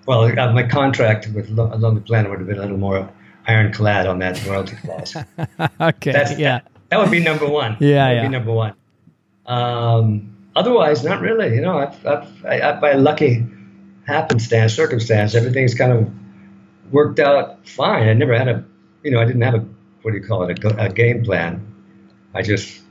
Well, 0.05 0.37
uh, 0.37 0.51
my 0.51 0.63
contract 0.63 1.29
with 1.33 1.49
Lonely 1.49 2.01
Planet 2.01 2.29
would 2.29 2.39
have 2.39 2.47
been 2.47 2.57
a 2.57 2.61
little 2.61 2.77
more 2.77 3.09
ironclad 3.47 4.07
on 4.07 4.19
that 4.19 4.45
royalty 4.45 4.75
clause. 4.77 5.15
okay, 5.81 6.11
That's, 6.11 6.37
yeah, 6.37 6.59
that, 6.59 6.71
that, 6.89 6.99
would 6.99 7.11
be 7.11 7.19
number 7.19 7.47
one. 7.47 7.77
Yeah, 7.79 8.07
that 8.07 8.15
yeah. 8.15 8.21
Be 8.23 8.29
number 8.29 8.51
one. 8.51 8.73
Um, 9.45 10.35
otherwise, 10.55 11.03
not 11.03 11.21
really. 11.21 11.55
You 11.55 11.61
know, 11.61 11.77
I've, 11.77 12.05
I've, 12.05 12.45
I, 12.45 12.61
I, 12.61 12.79
by 12.79 12.93
lucky 12.93 13.45
happenstance, 14.05 14.73
circumstance, 14.73 15.35
everything's 15.35 15.75
kind 15.75 15.91
of 15.91 16.11
worked 16.91 17.19
out 17.19 17.65
fine. 17.67 18.07
I 18.07 18.13
never 18.13 18.37
had 18.37 18.47
a, 18.47 18.63
you 19.03 19.11
know, 19.11 19.19
I 19.19 19.25
didn't 19.25 19.41
have 19.41 19.55
a, 19.55 19.65
what 20.01 20.11
do 20.11 20.17
you 20.17 20.23
call 20.23 20.43
it, 20.43 20.63
a, 20.63 20.85
a 20.85 20.89
game 20.89 21.23
plan. 21.23 21.65
I 22.33 22.41
just, 22.41 22.81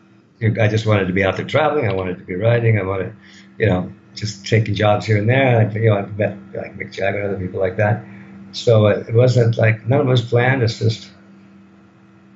I 0.43 0.69
just 0.69 0.86
wanted 0.86 1.06
to 1.06 1.12
be 1.12 1.24
out 1.24 1.36
there 1.36 1.47
traveling. 1.47 1.89
I 1.89 1.93
wanted 1.93 2.19
to 2.19 2.24
be 2.24 2.35
writing. 2.35 2.78
I 2.78 2.82
wanted, 2.82 3.14
you 3.59 3.66
know, 3.66 3.93
just 4.14 4.47
taking 4.47 4.74
jobs 4.74 5.06
here 5.06 5.16
and 5.16 5.28
there. 5.28 5.60
I, 5.60 5.73
you 5.73 5.90
know, 5.90 5.98
I've 5.98 6.19
met 6.19 6.36
like 6.55 6.77
Mick 6.77 6.93
Jagger 6.93 7.20
and 7.20 7.35
other 7.35 7.44
people 7.44 7.60
like 7.60 7.77
that. 7.77 8.05
So 8.52 8.86
it 8.86 9.14
wasn't 9.14 9.56
like 9.56 9.86
none 9.86 10.01
of 10.01 10.06
it 10.06 10.10
was 10.10 10.23
planned. 10.23 10.62
It's 10.62 10.78
just, 10.78 11.10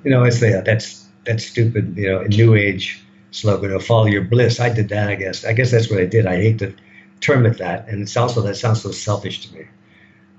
you 0.04 0.10
know, 0.10 0.24
it's 0.24 0.40
the 0.40 0.62
that's 0.64 1.06
that 1.24 1.40
stupid, 1.40 1.96
you 1.96 2.08
know, 2.08 2.22
new 2.22 2.54
age 2.54 3.02
slogan 3.32 3.72
of 3.72 3.84
follow 3.84 4.06
your 4.06 4.24
bliss. 4.24 4.60
I 4.60 4.70
did 4.70 4.88
that, 4.88 5.08
I 5.08 5.14
guess. 5.16 5.44
I 5.44 5.52
guess 5.52 5.70
that's 5.70 5.90
what 5.90 6.00
I 6.00 6.06
did. 6.06 6.26
I 6.26 6.36
hate 6.36 6.58
to 6.60 6.74
term 7.20 7.44
it 7.44 7.58
that. 7.58 7.88
And 7.88 8.02
it's 8.02 8.16
also, 8.16 8.40
that 8.42 8.56
sounds 8.56 8.82
so 8.82 8.92
selfish 8.92 9.46
to 9.46 9.54
me. 9.54 9.66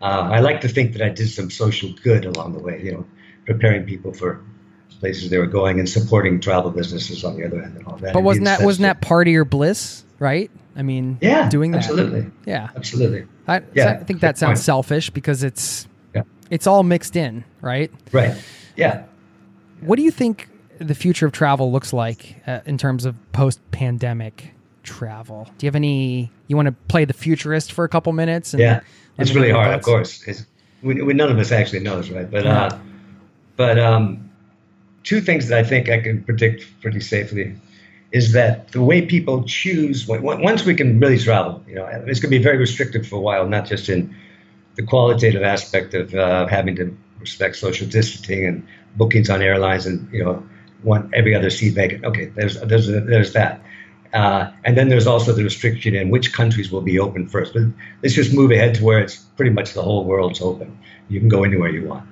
Uh, 0.02 0.30
I 0.32 0.40
like 0.40 0.62
to 0.62 0.68
think 0.68 0.94
that 0.94 1.02
I 1.02 1.10
did 1.10 1.30
some 1.30 1.50
social 1.50 1.94
good 2.04 2.26
along 2.26 2.54
the 2.54 2.60
way, 2.60 2.82
you 2.84 2.94
know, 2.94 3.06
preparing 3.46 3.86
people 3.86 4.14
for 4.14 4.44
places 5.00 5.30
they 5.30 5.38
were 5.38 5.48
going 5.48 5.80
and 5.80 5.88
supporting 5.90 6.40
travel 6.40 6.72
businesses 6.72 7.24
on 7.24 7.36
the 7.36 7.46
other 7.46 7.62
end 7.62 7.78
and 7.78 7.86
all 7.86 7.98
that. 7.98 8.14
But 8.14 8.24
wasn't 8.24 8.46
that, 8.46 8.62
wasn't 8.62 8.84
that 8.84 9.02
part 9.02 9.28
of 9.28 9.32
your 9.32 9.46
bliss, 9.46 10.04
right? 10.20 10.52
I 10.76 10.84
mean, 10.84 11.18
yeah, 11.22 11.50
doing 11.50 11.72
that. 11.72 11.80
Absolutely. 11.80 12.30
Yeah. 12.46 12.70
Absolutely. 12.76 13.26
I, 13.48 13.64
yeah, 13.74 13.98
I 14.00 14.04
think 14.04 14.22
that 14.22 14.38
sounds 14.38 14.60
point. 14.60 14.66
selfish 14.66 15.10
because 15.10 15.44
it's, 15.44 15.88
yeah. 16.14 16.24
it's 16.50 16.68
all 16.68 16.84
mixed 16.84 17.16
in, 17.16 17.44
right? 17.62 17.92
Right. 18.12 18.36
Yeah. 18.76 19.06
What 19.82 19.96
do 19.96 20.04
you 20.04 20.12
think 20.12 20.50
the 20.80 20.96
future 20.96 21.26
of 21.26 21.32
travel 21.32 21.72
looks 21.72 21.94
like 21.94 22.42
uh, 22.46 22.60
in 22.66 22.78
terms 22.78 23.06
of 23.06 23.16
post 23.32 23.60
pandemic 23.72 24.54
travel. 24.88 25.48
Do 25.58 25.66
you 25.66 25.68
have 25.68 25.76
any? 25.76 26.32
You 26.48 26.56
want 26.56 26.68
to 26.68 26.72
play 26.88 27.06
the 27.06 27.14
futurist 27.14 27.74
for 27.74 27.84
a 27.84 27.90
couple 27.90 28.14
minutes? 28.14 28.54
And, 28.54 28.62
yeah, 28.62 28.80
it's 29.18 29.34
really 29.34 29.52
hard, 29.52 29.74
of 29.74 29.84
course. 29.84 30.26
We, 30.82 31.02
we, 31.02 31.14
none 31.14 31.30
of 31.30 31.38
us 31.38 31.52
actually 31.52 31.82
knows, 31.82 32.10
right? 32.10 32.30
But 32.30 32.48
uh, 32.48 32.78
but 33.56 33.78
um, 33.78 34.27
two 35.08 35.22
things 35.22 35.48
that 35.48 35.58
I 35.58 35.64
think 35.64 35.90
I 35.90 36.02
can 36.02 36.22
predict 36.24 36.66
pretty 36.82 37.00
safely 37.00 37.56
is 38.12 38.34
that 38.34 38.72
the 38.74 38.82
way 38.82 39.06
people 39.06 39.44
choose 39.44 40.06
once 40.08 40.66
we 40.66 40.76
can 40.76 41.00
really 41.00 41.18
travel, 41.18 41.64
you 41.68 41.76
know, 41.76 41.86
it's 41.86 42.20
going 42.20 42.32
to 42.32 42.38
be 42.38 42.44
very 42.44 42.58
restrictive 42.58 43.08
for 43.08 43.16
a 43.16 43.22
while, 43.22 43.48
not 43.48 43.66
just 43.66 43.88
in 43.88 44.14
the 44.76 44.84
qualitative 44.84 45.44
aspect 45.44 45.94
of 45.94 46.14
uh, 46.14 46.46
having 46.48 46.76
to 46.76 46.96
respect 47.20 47.56
social 47.56 47.88
distancing 47.88 48.46
and 48.46 48.68
bookings 48.98 49.30
on 49.30 49.42
airlines 49.42 49.86
and 49.86 50.12
you 50.14 50.24
know 50.24 50.44
one 50.84 51.10
every 51.14 51.34
other 51.34 51.50
seat 51.50 51.74
vacant. 51.74 52.04
Okay, 52.04 52.26
there's 52.36 52.60
there's 52.62 52.88
there's 52.88 53.34
that. 53.34 53.62
Uh, 54.14 54.52
and 54.64 54.78
then 54.78 54.88
there's 54.90 55.08
also 55.08 55.34
the 55.34 55.44
restriction 55.44 55.94
in 55.96 56.10
which 56.10 56.32
countries 56.32 56.72
will 56.72 56.82
be 56.82 56.98
open 57.00 57.28
first. 57.28 57.54
But 57.54 57.64
let's 58.04 58.16
just 58.16 58.34
move 58.34 58.52
ahead 58.52 58.76
to 58.76 58.84
where 58.84 59.00
it's 59.00 59.18
pretty 59.38 59.52
much 59.52 59.74
the 59.74 59.82
whole 59.82 60.06
world's 60.06 60.42
open. 60.42 60.78
You 61.10 61.20
can 61.20 61.30
go 61.30 61.44
anywhere 61.44 61.70
you 61.70 61.88
want, 61.88 62.08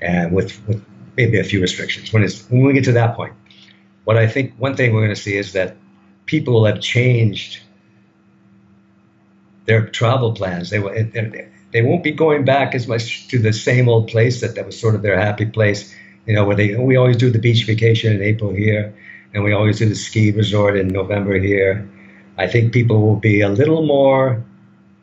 and 0.00 0.32
with 0.32 0.52
with 0.66 0.82
maybe 1.16 1.38
a 1.38 1.44
few 1.44 1.60
restrictions. 1.60 2.12
When 2.12 2.22
it's 2.22 2.48
when 2.50 2.62
we 2.62 2.72
get 2.72 2.84
to 2.84 2.92
that 2.92 3.16
point, 3.16 3.34
what 4.04 4.16
I 4.16 4.26
think 4.26 4.54
one 4.58 4.76
thing 4.76 4.94
we're 4.94 5.02
going 5.02 5.14
to 5.14 5.20
see 5.20 5.36
is 5.36 5.52
that 5.52 5.76
people 6.26 6.54
will 6.54 6.66
have 6.66 6.80
changed 6.80 7.60
their 9.66 9.86
travel 9.86 10.32
plans. 10.32 10.70
They 10.70 10.78
will 10.78 10.92
they 11.72 11.82
won't 11.82 12.04
be 12.04 12.12
going 12.12 12.44
back 12.44 12.74
as 12.74 12.86
much 12.86 13.28
to 13.28 13.38
the 13.38 13.52
same 13.52 13.88
old 13.88 14.08
place 14.08 14.40
that 14.40 14.54
that 14.54 14.66
was 14.66 14.78
sort 14.78 14.94
of 14.94 15.02
their 15.02 15.18
happy 15.18 15.46
place 15.46 15.94
you 16.26 16.34
know, 16.34 16.44
where 16.44 16.56
they 16.56 16.74
we 16.74 16.96
always 16.96 17.16
do 17.16 17.30
the 17.30 17.38
beach 17.38 17.64
vacation 17.64 18.12
in 18.12 18.20
April 18.20 18.52
here, 18.52 18.94
and 19.32 19.44
we 19.44 19.52
always 19.52 19.78
do 19.78 19.88
the 19.88 19.94
ski 19.94 20.32
resort 20.32 20.76
in 20.76 20.88
November 20.88 21.38
here. 21.38 21.88
I 22.36 22.48
think 22.48 22.72
people 22.72 23.00
will 23.00 23.16
be 23.16 23.40
a 23.40 23.48
little 23.48 23.86
more 23.86 24.44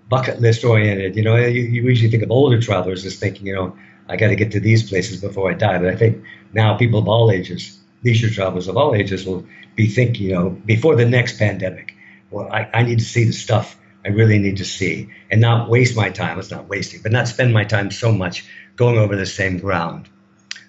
bucket 0.10 0.42
list 0.42 0.64
oriented. 0.64 1.16
You 1.16 1.24
know, 1.24 1.38
you, 1.38 1.62
you 1.62 1.84
usually 1.84 2.12
think 2.12 2.24
of 2.24 2.30
older 2.30 2.62
travelers 2.62 3.06
as 3.06 3.16
thinking, 3.16 3.48
you 3.48 3.56
know, 3.56 3.76
I 4.08 4.18
got 4.18 4.28
to 4.28 4.36
get 4.36 4.52
to 4.52 4.60
these 4.60 4.90
places 4.90 5.22
before 5.22 5.50
I 5.50 5.54
die. 5.54 5.78
But 5.78 5.90
I 5.90 5.96
think 5.96 6.24
now 6.54 6.78
people 6.78 7.00
of 7.00 7.08
all 7.08 7.32
ages, 7.32 7.80
leisure 8.04 8.30
travelers 8.30 8.68
of 8.68 8.78
all 8.78 8.96
ages, 8.96 9.26
will 9.26 9.46
be 9.76 9.88
thinking, 9.88 10.28
you 10.28 10.34
know, 10.34 10.50
before 10.50 10.96
the 10.96 11.06
next 11.06 11.38
pandemic, 11.38 11.96
well, 12.30 12.50
I, 12.52 12.70
I 12.74 12.84
need 12.84 13.00
to 13.00 13.06
see 13.06 13.24
the 13.24 13.32
stuff 13.32 13.78
I 14.06 14.10
really 14.10 14.38
need 14.38 14.58
to 14.58 14.66
see 14.66 15.10
and 15.32 15.40
not 15.40 15.70
waste 15.70 15.96
my 15.96 16.10
time. 16.10 16.38
It's 16.38 16.52
not 16.52 16.68
wasting, 16.68 17.02
but 17.02 17.12
not 17.12 17.28
spend 17.28 17.54
my 17.54 17.64
time 17.64 17.92
so 17.92 18.12
much 18.12 18.46
going 18.76 18.98
over 18.98 19.16
the 19.16 19.26
same 19.26 19.60
ground. 19.60 20.10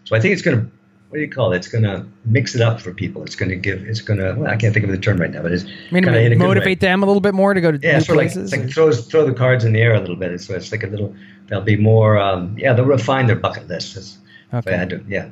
So 0.05 0.15
I 0.15 0.21
think 0.21 0.35
it's 0.35 0.43
going 0.43 0.61
to, 0.61 0.71
what 1.15 1.19
do 1.19 1.23
you 1.23 1.31
call 1.31 1.53
it? 1.53 1.59
It's 1.59 1.69
going 1.69 1.85
to 1.85 2.05
mix 2.25 2.57
it 2.57 2.61
up 2.61 2.81
for 2.81 2.93
people. 2.93 3.23
It's 3.23 3.37
going 3.37 3.49
to 3.51 3.55
give, 3.55 3.87
it's 3.87 4.01
going 4.01 4.19
to, 4.19 4.35
well, 4.37 4.51
I 4.51 4.57
can't 4.57 4.75
think 4.75 4.85
of 4.85 4.91
the 4.91 4.99
term 4.99 5.19
right 5.19 5.31
now, 5.31 5.43
but 5.43 5.53
it's 5.53 5.63
I 5.65 6.01
mean, 6.01 6.39
motivate 6.39 6.81
them 6.81 7.05
a 7.05 7.07
little 7.07 7.21
bit 7.21 7.35
more 7.35 7.55
to 7.55 7.61
go 7.61 7.71
to 7.71 7.79
yeah, 7.81 7.99
new 7.99 8.05
places. 8.05 8.51
Like, 8.51 8.63
like 8.63 8.71
throws, 8.73 9.07
throw 9.07 9.25
the 9.25 9.33
cards 9.33 9.65
in 9.65 9.75
the 9.75 9.81
air 9.81 9.95
a 9.95 10.01
little 10.01 10.17
bit. 10.17 10.41
So 10.41 10.57
it's 10.57 10.73
like 10.73 10.83
a 10.83 10.89
little, 10.89 11.15
they'll 11.47 11.61
be 11.61 11.77
more, 11.77 12.19
um, 12.19 12.59
yeah, 12.59 12.73
they'll 12.73 12.85
refine 12.85 13.29
their 13.29 13.37
bucket 13.37 13.69
list. 13.69 14.19
okay. 14.53 14.75
I 14.75 14.77
had 14.77 14.91
to, 14.91 15.05
yeah. 15.07 15.31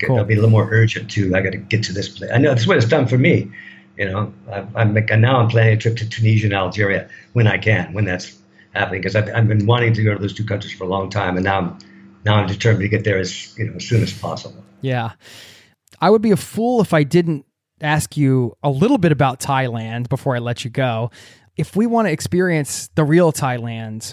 Cool. 0.00 0.14
They'll 0.14 0.24
be 0.24 0.34
a 0.34 0.36
little 0.36 0.50
more 0.50 0.68
urgent 0.70 1.10
too. 1.10 1.34
I 1.34 1.40
got 1.40 1.50
to 1.50 1.58
get 1.58 1.82
to 1.84 1.92
this 1.92 2.08
place. 2.08 2.30
I 2.32 2.38
know 2.38 2.50
that's 2.50 2.68
what 2.68 2.76
it's 2.76 2.86
done 2.86 3.08
for 3.08 3.18
me. 3.18 3.50
You 3.96 4.08
know, 4.08 4.32
I, 4.52 4.64
I'm 4.76 4.94
now 5.20 5.40
I'm 5.40 5.48
planning 5.48 5.74
a 5.74 5.76
trip 5.76 5.96
to 5.96 6.08
Tunisia 6.08 6.46
and 6.46 6.54
Algeria 6.54 7.08
when 7.32 7.48
I 7.48 7.58
can, 7.58 7.92
when 7.92 8.04
that's 8.04 8.38
happening, 8.72 9.00
because 9.00 9.16
I've, 9.16 9.28
I've 9.34 9.48
been 9.48 9.66
wanting 9.66 9.94
to 9.94 10.04
go 10.04 10.14
to 10.14 10.20
those 10.20 10.34
two 10.34 10.44
countries 10.44 10.72
for 10.72 10.84
a 10.84 10.88
long 10.88 11.10
time, 11.10 11.36
and 11.36 11.44
now 11.44 11.58
I'm 11.58 11.78
now 12.24 12.36
I'm 12.36 12.46
determined 12.46 12.82
to 12.82 12.88
get 12.88 13.04
there 13.04 13.18
as 13.18 13.56
you 13.58 13.66
know 13.66 13.74
as 13.74 13.84
soon 13.84 14.02
as 14.02 14.12
possible. 14.12 14.64
Yeah, 14.84 15.12
I 15.98 16.10
would 16.10 16.20
be 16.20 16.30
a 16.30 16.36
fool 16.36 16.82
if 16.82 16.92
I 16.92 17.04
didn't 17.04 17.46
ask 17.80 18.18
you 18.18 18.54
a 18.62 18.68
little 18.68 18.98
bit 18.98 19.12
about 19.12 19.40
Thailand 19.40 20.10
before 20.10 20.36
I 20.36 20.40
let 20.40 20.62
you 20.62 20.70
go. 20.70 21.10
If 21.56 21.74
we 21.74 21.86
want 21.86 22.08
to 22.08 22.12
experience 22.12 22.88
the 22.94 23.04
real 23.04 23.32
Thailand, 23.32 24.12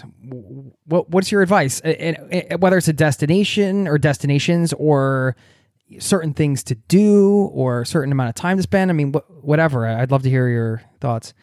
what, 0.86 1.10
what's 1.10 1.30
your 1.30 1.42
advice? 1.42 1.82
Whether 1.84 2.78
it's 2.78 2.88
a 2.88 2.92
destination 2.94 3.86
or 3.86 3.98
destinations 3.98 4.72
or 4.72 5.36
certain 5.98 6.32
things 6.32 6.64
to 6.64 6.74
do 6.74 7.50
or 7.52 7.84
certain 7.84 8.10
amount 8.10 8.30
of 8.30 8.34
time 8.34 8.56
to 8.56 8.62
spend. 8.62 8.90
I 8.90 8.94
mean, 8.94 9.12
wh- 9.12 9.44
whatever. 9.44 9.86
I'd 9.86 10.10
love 10.10 10.22
to 10.22 10.30
hear 10.30 10.48
your 10.48 10.82
thoughts. 11.00 11.34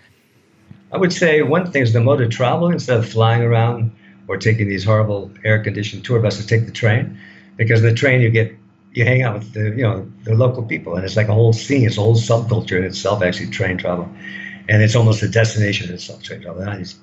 I 0.92 0.98
would 0.98 1.14
say 1.14 1.44
one 1.44 1.72
thing 1.72 1.84
is 1.84 1.94
the 1.94 2.02
mode 2.02 2.20
of 2.20 2.32
travel 2.32 2.72
instead 2.72 2.98
of 2.98 3.08
flying 3.08 3.44
around 3.44 3.96
or 4.28 4.38
taking 4.38 4.68
these 4.68 4.84
horrible 4.84 5.32
air 5.44 5.64
conditioned 5.64 6.04
tour 6.04 6.20
buses, 6.20 6.48
take 6.48 6.66
the 6.66 6.72
train 6.72 7.20
because 7.58 7.84
the 7.84 7.94
train 7.94 8.22
you 8.22 8.32
get 8.32 8.56
you 9.00 9.06
hang 9.06 9.24
out 9.24 9.40
with 9.40 9.54
the 9.54 9.70
you 9.72 9.84
know 9.84 10.08
the 10.24 10.36
local 10.36 10.64
people 10.64 10.96
and 10.96 11.04
it's 11.04 11.16
like 11.16 11.28
a 11.28 11.34
whole 11.34 11.54
scene, 11.54 11.88
it's 11.88 11.98
a 11.98 12.02
whole 12.02 12.16
subculture 12.16 12.78
in 12.78 12.84
itself. 12.84 13.24
Actually, 13.24 13.50
train 13.50 13.78
travel, 13.78 14.08
and 14.68 14.84
it's 14.84 14.96
almost 14.96 15.24
a 15.24 15.28
destination 15.28 15.90
in 15.90 15.96
itself. 15.96 16.22
Train 16.22 16.42
travel. 16.42 16.62
I, 16.68 16.78
just, 16.78 16.98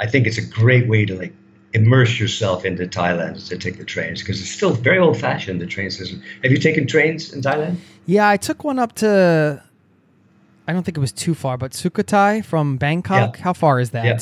I 0.00 0.06
think 0.06 0.26
it's 0.26 0.38
a 0.38 0.46
great 0.46 0.88
way 0.88 1.04
to 1.04 1.14
like 1.14 1.34
immerse 1.74 2.20
yourself 2.20 2.64
into 2.64 2.84
Thailand 2.86 3.48
to 3.48 3.56
take 3.58 3.78
the 3.78 3.84
trains 3.84 4.20
because 4.20 4.40
it's 4.40 4.50
still 4.50 4.72
very 4.72 4.98
old 4.98 5.16
fashioned, 5.18 5.60
the 5.60 5.66
train 5.66 5.90
system. 5.90 6.22
Have 6.42 6.52
you 6.52 6.58
taken 6.58 6.86
trains 6.86 7.32
in 7.32 7.40
Thailand? 7.40 7.76
Yeah, 8.06 8.28
I 8.28 8.36
took 8.36 8.64
one 8.64 8.78
up 8.78 8.94
to, 8.96 9.62
I 10.66 10.72
don't 10.72 10.82
think 10.82 10.96
it 10.96 11.00
was 11.00 11.12
too 11.12 11.34
far, 11.34 11.56
but 11.56 11.72
Sukhothai 11.72 12.44
from 12.44 12.76
Bangkok. 12.76 13.38
Yeah. 13.38 13.44
How 13.44 13.52
far 13.52 13.80
is 13.80 13.90
that? 13.90 14.04
Yeah. 14.04 14.20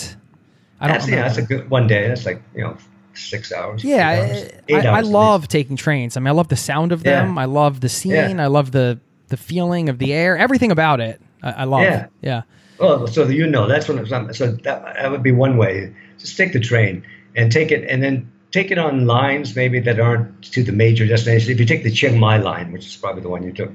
I 0.81 0.87
don't 0.89 0.99
that's, 0.99 1.09
yeah, 1.09 1.23
that's 1.23 1.39
a 1.39 1.43
good 1.43 1.69
one 1.71 1.87
day. 1.87 2.09
That's 2.09 2.25
like, 2.25 2.43
you 2.55 2.63
know, 2.63 2.77
six 3.21 3.53
hours. 3.53 3.85
Yeah, 3.85 4.09
hours, 4.09 4.51
I, 4.71 4.89
I, 4.89 4.99
I 4.99 5.01
love 5.01 5.49
taking 5.49 5.77
trains. 5.77 6.17
I 6.17 6.21
mean, 6.21 6.29
I 6.29 6.33
love 6.33 6.49
the 6.49 6.57
sound 6.57 6.93
of 6.93 7.03
them. 7.03 7.35
Yeah. 7.35 7.43
I 7.43 7.45
love 7.45 7.81
the 7.81 7.89
scene. 7.89 8.13
Yeah. 8.13 8.43
I 8.43 8.47
love 8.47 8.73
the 8.73 9.01
the 9.29 9.37
feeling 9.37 9.89
of 9.89 9.99
the 9.99 10.13
air. 10.13 10.37
Everything 10.37 10.71
about 10.71 11.01
it. 11.01 11.21
I, 11.43 11.51
I 11.51 11.65
love. 11.65 11.83
Yeah. 11.83 12.07
Yeah. 12.23 12.43
Well, 12.79 13.07
so 13.07 13.29
you 13.29 13.47
know, 13.47 13.67
that's 13.67 13.89
what 13.89 13.99
I'm. 13.99 14.33
So 14.33 14.53
that, 14.53 14.95
that 14.95 15.11
would 15.11 15.23
be 15.23 15.33
one 15.33 15.57
way. 15.57 15.95
Just 16.19 16.37
take 16.37 16.53
the 16.53 16.61
train 16.61 17.05
and 17.37 17.53
take 17.53 17.71
it 17.71 17.89
and 17.89 18.03
then 18.03 18.31
take 18.51 18.71
it 18.71 18.79
on 18.79 19.07
lines 19.07 19.55
maybe 19.55 19.81
that 19.81 20.01
aren't 20.01 20.43
to 20.53 20.63
the 20.63 20.73
major 20.73 21.07
destinations. 21.07 21.49
If 21.49 21.61
you 21.61 21.67
take 21.67 21.85
the 21.85 21.91
Chiang 21.91 22.19
Mai 22.19 22.39
line, 22.39 22.73
which 22.73 22.87
is 22.87 22.97
probably 22.97 23.23
the 23.23 23.29
one 23.29 23.43
you 23.43 23.53
took, 23.53 23.71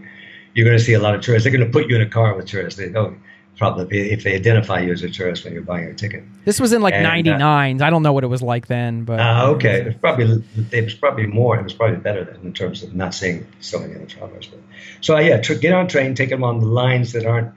you're 0.53 0.65
going 0.65 0.77
to 0.77 0.83
see 0.83 0.93
a 0.93 0.99
lot 0.99 1.15
of 1.15 1.21
tourists. 1.21 1.43
They're 1.43 1.55
going 1.55 1.65
to 1.65 1.71
put 1.71 1.89
you 1.89 1.95
in 1.95 2.01
a 2.01 2.09
car 2.09 2.35
with 2.35 2.47
tourists. 2.47 2.79
They 2.79 2.93
oh, 2.95 3.15
probably 3.57 4.11
if 4.11 4.23
they 4.23 4.35
identify 4.35 4.79
you 4.79 4.91
as 4.91 5.03
a 5.03 5.09
tourist 5.09 5.43
when 5.43 5.53
you're 5.53 5.63
buying 5.63 5.85
a 5.85 5.93
ticket. 5.93 6.23
This 6.43 6.59
was 6.59 6.73
in 6.73 6.81
like 6.81 6.93
'99. 6.93 7.41
Uh, 7.81 7.85
I 7.85 7.89
don't 7.89 8.03
know 8.03 8.13
what 8.13 8.23
it 8.23 8.27
was 8.27 8.41
like 8.41 8.67
then, 8.67 9.03
but 9.03 9.19
uh, 9.19 9.51
okay, 9.55 9.81
it 9.81 9.85
was 9.85 9.95
probably 9.95 10.43
it 10.71 10.83
was 10.83 10.93
probably 10.93 11.27
more. 11.27 11.57
It 11.57 11.63
was 11.63 11.73
probably 11.73 11.97
better 11.97 12.23
than 12.23 12.41
in 12.43 12.53
terms 12.53 12.83
of 12.83 12.93
not 12.93 13.13
seeing 13.13 13.47
so 13.61 13.79
many 13.79 13.95
other 13.95 14.05
travelers. 14.05 14.47
But 14.47 14.59
so 15.01 15.15
uh, 15.15 15.19
yeah, 15.19 15.41
tr- 15.41 15.53
get 15.55 15.73
on 15.73 15.87
train, 15.87 16.15
take 16.15 16.29
them 16.29 16.43
on 16.43 16.59
the 16.59 16.67
lines 16.67 17.13
that 17.13 17.25
aren't 17.25 17.53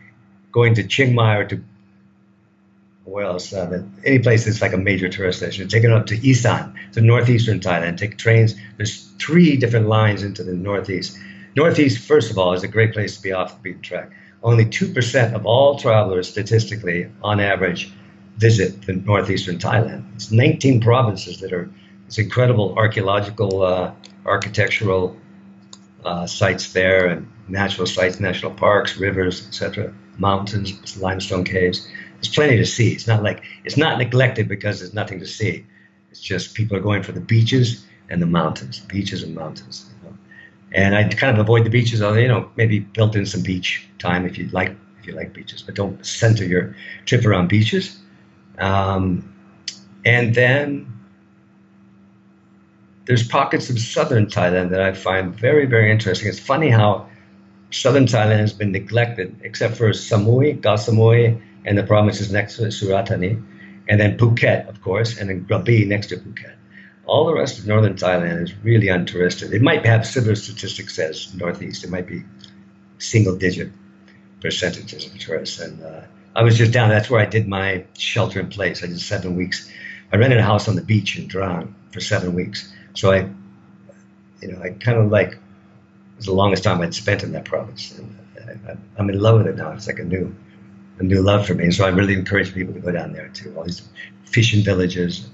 going 0.53 0.75
to 0.75 0.87
Chiang 0.87 1.15
Mai 1.15 1.37
or 1.37 1.45
to 1.47 1.61
where 3.09 3.25
else? 3.25 3.53
Uh, 3.53 3.83
any 4.05 4.19
place 4.19 4.45
that's 4.45 4.61
like 4.61 4.73
a 4.73 4.79
major 4.79 5.09
tourist 5.09 5.41
destination. 5.41 5.69
Take 5.69 5.85
it 5.85 5.91
up 5.91 6.07
to 6.07 6.29
Isan, 6.29 6.75
to 6.93 7.01
northeastern 7.01 7.61
Thailand. 7.61 7.97
Take 7.97 8.19
trains. 8.19 8.55
There's 8.77 9.05
three 9.19 9.57
different 9.57 9.89
lines 9.89 10.23
into 10.23 10.45
the 10.45 10.55
northeast. 10.55 11.19
Northeast, 11.57 12.07
first 12.07 12.31
of 12.31 12.39
all, 12.39 12.53
is 12.53 12.63
a 12.63 12.69
great 12.69 12.93
place 12.93 13.17
to 13.17 13.23
be 13.23 13.33
off 13.33 13.57
the 13.57 13.61
beaten 13.61 13.83
track. 13.83 14.11
Only 14.43 14.65
2% 14.65 15.35
of 15.35 15.47
all 15.47 15.79
travelers, 15.79 16.29
statistically, 16.29 17.11
on 17.23 17.41
average, 17.41 17.93
visit 18.37 18.83
the 18.87 18.93
northeastern 18.95 19.59
Thailand. 19.59 20.05
It's 20.15 20.31
19 20.31 20.81
provinces 20.81 21.41
that 21.41 21.53
are, 21.53 21.69
it's 22.07 22.19
incredible 22.19 22.75
archaeological, 22.77 23.63
uh, 23.63 23.93
architectural 24.25 25.17
uh, 26.05 26.27
sites 26.27 26.73
there, 26.73 27.07
and 27.07 27.31
natural 27.49 27.87
sites, 27.87 28.21
national 28.21 28.53
parks, 28.53 28.97
rivers, 28.97 29.47
etc., 29.47 29.93
mountains, 30.19 31.01
limestone 31.01 31.45
caves 31.45 31.89
there's 32.19 32.35
plenty 32.35 32.57
to 32.57 32.67
see. 32.67 32.93
It's 32.93 33.07
not 33.07 33.23
like 33.23 33.43
it's 33.65 33.77
not 33.77 33.99
neglected 33.99 34.49
because 34.49 34.81
there's 34.81 34.95
nothing 34.95 35.21
to 35.21 35.27
see. 35.27 35.65
It's 36.11 36.21
just 36.21 36.55
people 36.55 36.77
are 36.77 36.81
going 36.81 37.03
for 37.03 37.13
the 37.13 37.21
beaches 37.21 37.85
and 38.09 38.21
the 38.21 38.27
mountains, 38.27 38.81
beaches 38.81 39.23
and 39.23 39.35
mountains. 39.35 39.89
And 40.73 40.95
I 40.95 41.05
kind 41.05 41.35
of 41.35 41.39
avoid 41.39 41.65
the 41.65 41.71
beaches. 41.71 42.03
Although 42.03 42.19
you 42.19 42.29
know, 42.29 42.51
maybe 42.57 42.81
built 42.81 43.17
in 43.17 43.27
some 43.27 43.43
beach 43.43 43.87
time 43.99 44.27
if 44.27 44.39
you 44.39 44.49
like 44.49 44.77
if 45.01 45.07
you 45.07 45.15
like 45.15 45.33
beaches, 45.33 45.63
but 45.63 45.75
don't 45.75 46.05
center 46.05 46.45
your 46.45 46.75
trip 47.07 47.25
around 47.25 47.49
beaches. 47.49 47.99
Um, 48.59 49.33
and 50.05 50.35
then 50.35 50.93
there's 53.09 53.27
pockets 53.27 53.71
of 53.71 53.79
southern 53.79 54.27
Thailand 54.27 54.71
that 54.71 54.83
I 54.83 54.93
find 54.93 55.35
very, 55.35 55.65
very 55.65 55.91
interesting. 55.91 56.29
It's 56.29 56.39
funny 56.39 56.69
how 56.69 57.09
southern 57.71 58.05
Thailand 58.05 58.41
has 58.41 58.53
been 58.53 58.71
neglected, 58.71 59.35
except 59.43 59.77
for 59.77 59.91
Samui, 59.91 60.63
Koh 60.63 60.75
Samui, 60.75 61.41
and 61.65 61.79
the 61.79 61.83
provinces 61.83 62.31
next 62.31 62.57
to 62.57 62.67
it, 62.67 62.73
Surat 62.73 63.09
Thani, 63.09 63.39
and 63.89 63.99
then 63.99 64.19
Phuket, 64.19 64.69
of 64.69 64.83
course, 64.83 65.19
and 65.19 65.31
then 65.31 65.47
Krabi 65.47 65.87
next 65.87 66.09
to 66.09 66.17
Phuket. 66.17 66.58
All 67.09 67.27
the 67.27 67.35
rest 67.35 67.59
of 67.59 67.67
northern 67.67 67.95
Thailand 67.95 68.43
is 68.43 68.55
really 68.63 68.89
untouristed. 68.89 69.53
It 69.53 69.63
might 69.63 69.85
have 69.87 70.07
similar 70.07 70.35
statistics 70.35 70.99
as 70.99 71.35
Northeast. 71.35 71.83
It 71.83 71.91
might 71.91 72.07
be 72.07 72.23
single 72.99 73.35
digit 73.35 73.73
percentages 74.41 75.07
of 75.07 75.19
tourists. 75.19 75.59
And 75.59 75.83
uh, 75.83 76.03
I 76.37 76.43
was 76.43 76.59
just 76.59 76.71
down. 76.73 76.91
That's 76.91 77.09
where 77.09 77.21
I 77.21 77.25
did 77.27 77.49
my 77.49 77.85
shelter 77.97 78.41
in 78.41 78.49
place. 78.49 78.85
I 78.85 78.87
did 78.87 79.01
seven 79.01 79.37
weeks. 79.37 79.71
I 80.13 80.17
rented 80.17 80.39
a 80.39 80.43
house 80.43 80.69
on 80.69 80.77
the 80.77 80.83
beach 80.83 81.19
in 81.19 81.29
Trang 81.29 81.73
for 81.93 82.01
seven 82.01 82.35
weeks. 82.35 82.73
So 82.95 83.11
I, 83.11 83.29
you 84.43 84.53
know, 84.53 84.63
I 84.63 84.71
kind 84.71 84.99
of 84.99 85.11
like 85.11 85.33
it 85.33 85.39
was 86.17 86.27
the 86.27 86.35
longest 86.35 86.65
time 86.65 86.81
I'd 86.83 86.95
spent 86.95 87.23
in 87.23 87.33
that 87.33 87.47
province. 87.47 87.99
And 87.99 88.19
I, 88.69 88.77
I'm 88.99 89.09
in 89.09 89.19
love 89.19 89.39
with 89.39 89.47
it 89.47 89.57
now. 89.57 89.73
It's 89.73 89.87
like 89.87 89.99
a 89.99 90.05
new 90.05 90.35
a 90.99 91.03
new 91.03 91.23
love 91.23 91.47
for 91.47 91.55
me. 91.55 91.65
And 91.65 91.75
So 91.75 91.85
I 91.85 91.89
really 91.89 92.15
encourage 92.15 92.53
people 92.53 92.75
to 92.75 92.81
go 92.81 92.91
down 92.91 93.13
there 93.13 93.29
too. 93.29 93.55
All 93.57 93.65
these 93.65 93.83
fishing 94.25 94.65
villages. 94.65 95.29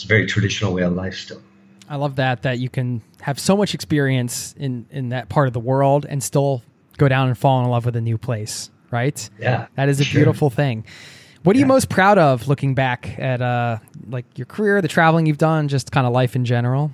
It's 0.00 0.06
a 0.06 0.08
very 0.08 0.24
traditional 0.24 0.72
way 0.72 0.82
of 0.82 0.94
life 0.94 1.14
still. 1.14 1.42
I 1.86 1.96
love 1.96 2.16
that 2.16 2.40
that 2.42 2.58
you 2.58 2.70
can 2.70 3.02
have 3.20 3.38
so 3.38 3.54
much 3.54 3.74
experience 3.74 4.54
in 4.56 4.86
in 4.90 5.10
that 5.10 5.28
part 5.28 5.46
of 5.46 5.52
the 5.52 5.60
world 5.60 6.06
and 6.08 6.22
still 6.22 6.62
go 6.96 7.06
down 7.06 7.28
and 7.28 7.36
fall 7.36 7.62
in 7.62 7.68
love 7.68 7.84
with 7.84 7.96
a 7.96 8.00
new 8.00 8.16
place, 8.16 8.70
right? 8.90 9.28
Yeah. 9.38 9.66
That 9.74 9.90
is 9.90 10.00
a 10.00 10.04
sure. 10.04 10.20
beautiful 10.20 10.48
thing. 10.48 10.86
What 11.42 11.54
are 11.54 11.58
yeah. 11.58 11.64
you 11.64 11.66
most 11.66 11.90
proud 11.90 12.16
of 12.16 12.48
looking 12.48 12.74
back 12.74 13.18
at 13.18 13.42
uh 13.42 13.76
like 14.08 14.24
your 14.38 14.46
career, 14.46 14.80
the 14.80 14.88
traveling 14.88 15.26
you've 15.26 15.36
done, 15.36 15.68
just 15.68 15.92
kind 15.92 16.06
of 16.06 16.14
life 16.14 16.34
in 16.34 16.46
general? 16.46 16.92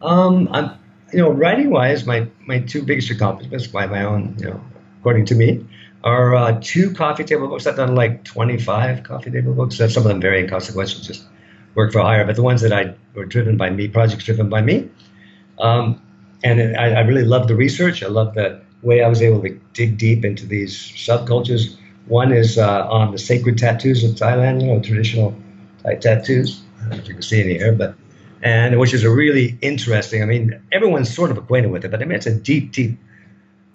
Um 0.00 0.48
I'm 0.50 0.78
you 1.12 1.18
know, 1.18 1.30
writing 1.30 1.68
wise, 1.68 2.06
my 2.06 2.26
my 2.46 2.60
two 2.60 2.82
biggest 2.82 3.10
accomplishments 3.10 3.66
by 3.66 3.86
my 3.86 4.02
own, 4.02 4.34
you 4.38 4.46
know, 4.46 4.64
according 5.00 5.26
to 5.26 5.34
me, 5.34 5.62
are 6.04 6.34
uh, 6.34 6.58
two 6.62 6.92
coffee 6.94 7.24
table 7.24 7.48
books. 7.48 7.66
I've 7.66 7.76
done 7.76 7.94
like 7.94 8.24
25 8.24 9.02
coffee 9.02 9.30
table 9.30 9.52
books. 9.52 9.78
That's 9.78 9.94
some 9.94 10.04
of 10.04 10.08
them 10.08 10.20
very 10.20 10.40
inconsequential, 10.40 11.02
just 11.02 11.24
work 11.74 11.92
for 11.92 12.00
hire. 12.00 12.24
But 12.24 12.36
the 12.36 12.42
ones 12.42 12.60
that 12.62 12.72
I 12.72 12.94
were 13.14 13.24
driven 13.24 13.56
by 13.56 13.70
me, 13.70 13.88
projects 13.88 14.24
driven 14.24 14.48
by 14.48 14.62
me. 14.62 14.88
Um, 15.58 16.00
and 16.44 16.76
I, 16.76 16.92
I, 16.92 17.00
really 17.00 17.24
love 17.24 17.48
the 17.48 17.56
research. 17.56 18.04
I 18.04 18.06
love 18.06 18.34
the 18.34 18.60
way 18.82 19.02
I 19.02 19.08
was 19.08 19.20
able 19.22 19.42
to 19.42 19.60
dig 19.72 19.98
deep 19.98 20.24
into 20.24 20.46
these 20.46 20.76
subcultures. 20.76 21.76
One 22.06 22.32
is 22.32 22.58
uh, 22.58 22.88
on 22.88 23.10
the 23.10 23.18
sacred 23.18 23.58
tattoos 23.58 24.04
of 24.04 24.12
Thailand, 24.12 24.60
you 24.60 24.68
know, 24.68 24.80
traditional 24.80 25.36
Thai 25.82 25.96
tattoos. 25.96 26.62
I 26.76 26.80
don't 26.82 26.90
know 26.90 26.96
if 26.98 27.08
you 27.08 27.14
can 27.14 27.22
see 27.22 27.42
any 27.42 27.58
here, 27.58 27.72
but 27.72 27.96
and 28.40 28.78
which 28.78 28.94
is 28.94 29.02
a 29.02 29.10
really 29.10 29.58
interesting. 29.62 30.22
I 30.22 30.26
mean, 30.26 30.60
everyone's 30.70 31.12
sort 31.12 31.32
of 31.32 31.38
acquainted 31.38 31.72
with 31.72 31.84
it, 31.84 31.90
but 31.90 32.00
I 32.00 32.04
mean, 32.04 32.14
it's 32.14 32.26
a 32.26 32.34
deep, 32.34 32.70
deep 32.70 32.96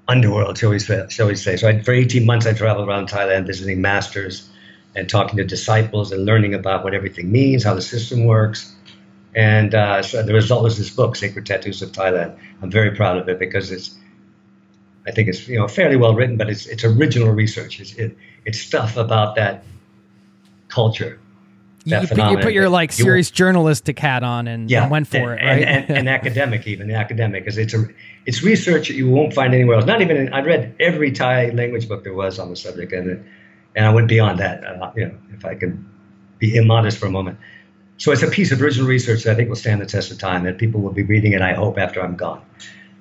underworld, 0.07 0.57
shall 0.57 0.69
we, 0.69 0.79
say. 0.79 1.05
Shall 1.09 1.27
we 1.27 1.35
say. 1.35 1.57
So 1.57 1.67
I, 1.67 1.81
for 1.81 1.93
18 1.93 2.25
months, 2.25 2.45
I 2.45 2.53
traveled 2.53 2.87
around 2.87 3.09
Thailand 3.09 3.47
visiting 3.47 3.81
masters 3.81 4.49
and 4.95 5.09
talking 5.09 5.37
to 5.37 5.43
disciples 5.43 6.11
and 6.11 6.25
learning 6.25 6.53
about 6.53 6.83
what 6.83 6.93
everything 6.93 7.31
means, 7.31 7.63
how 7.63 7.73
the 7.73 7.81
system 7.81 8.25
works. 8.25 8.75
And 9.35 9.73
uh, 9.73 10.03
so 10.03 10.21
the 10.21 10.33
result 10.33 10.63
was 10.63 10.77
this 10.77 10.91
book, 10.91 11.15
Sacred 11.15 11.45
Tattoos 11.45 11.81
of 11.81 11.91
Thailand. 11.91 12.37
I'm 12.61 12.69
very 12.69 12.95
proud 12.95 13.17
of 13.17 13.27
it 13.27 13.39
because 13.39 13.71
it's, 13.71 13.95
I 15.07 15.11
think 15.11 15.27
it's 15.27 15.47
you 15.47 15.57
know 15.57 15.67
fairly 15.67 15.97
well 15.97 16.13
written, 16.13 16.37
but 16.37 16.49
it's 16.49 16.65
it's 16.65 16.83
original 16.83 17.31
research. 17.31 17.79
It's 17.79 17.93
it, 17.95 18.15
it's 18.45 18.59
stuff 18.59 18.95
about 18.95 19.35
that 19.35 19.63
culture. 20.69 21.19
You, 21.85 21.99
you, 21.99 22.37
put 22.37 22.53
your 22.53 22.69
like 22.69 22.93
serious 22.93 23.29
journalistic 23.29 23.99
hat 23.99 24.23
on 24.23 24.47
and, 24.47 24.69
yeah, 24.69 24.83
and 24.83 24.91
went 24.91 25.07
for 25.07 25.33
and, 25.33 25.41
it, 25.41 25.45
right? 25.45 25.67
And, 25.67 25.89
and, 25.89 25.97
and 25.97 26.09
academic, 26.19 26.65
even 26.65 26.87
the 26.87 26.95
academic, 26.95 27.43
because 27.43 27.57
it's 27.57 27.73
a 27.73 27.85
it's 28.25 28.41
research 28.41 28.87
that 28.87 28.95
you 28.95 29.09
won't 29.09 29.33
find 29.33 29.53
anywhere 29.53 29.77
else. 29.77 29.85
Not 29.85 30.01
even 30.01 30.15
in, 30.15 30.33
I 30.33 30.41
read 30.41 30.75
every 30.79 31.11
Thai 31.11 31.49
language 31.49 31.89
book 31.89 32.05
there 32.05 32.13
was 32.13 32.39
on 32.39 32.49
the 32.49 32.55
subject, 32.55 32.93
and 32.93 33.25
and 33.75 33.85
I 33.85 33.93
went 33.93 34.07
beyond 34.07 34.39
that. 34.39 34.63
Uh, 34.63 34.91
you 34.95 35.07
know, 35.07 35.17
if 35.33 35.43
I 35.43 35.55
can 35.55 35.89
be 36.39 36.55
immodest 36.55 36.97
for 36.97 37.07
a 37.07 37.11
moment. 37.11 37.37
So 37.97 38.11
it's 38.11 38.23
a 38.23 38.29
piece 38.29 38.51
of 38.51 38.61
original 38.61 38.87
research 38.87 39.23
that 39.23 39.33
I 39.33 39.35
think 39.35 39.49
will 39.49 39.55
stand 39.55 39.81
the 39.81 39.85
test 39.85 40.11
of 40.11 40.17
time. 40.17 40.43
That 40.45 40.57
people 40.57 40.81
will 40.81 40.93
be 40.93 41.03
reading 41.03 41.33
it. 41.33 41.41
I 41.41 41.53
hope 41.53 41.77
after 41.77 42.01
I'm 42.01 42.15
gone. 42.15 42.41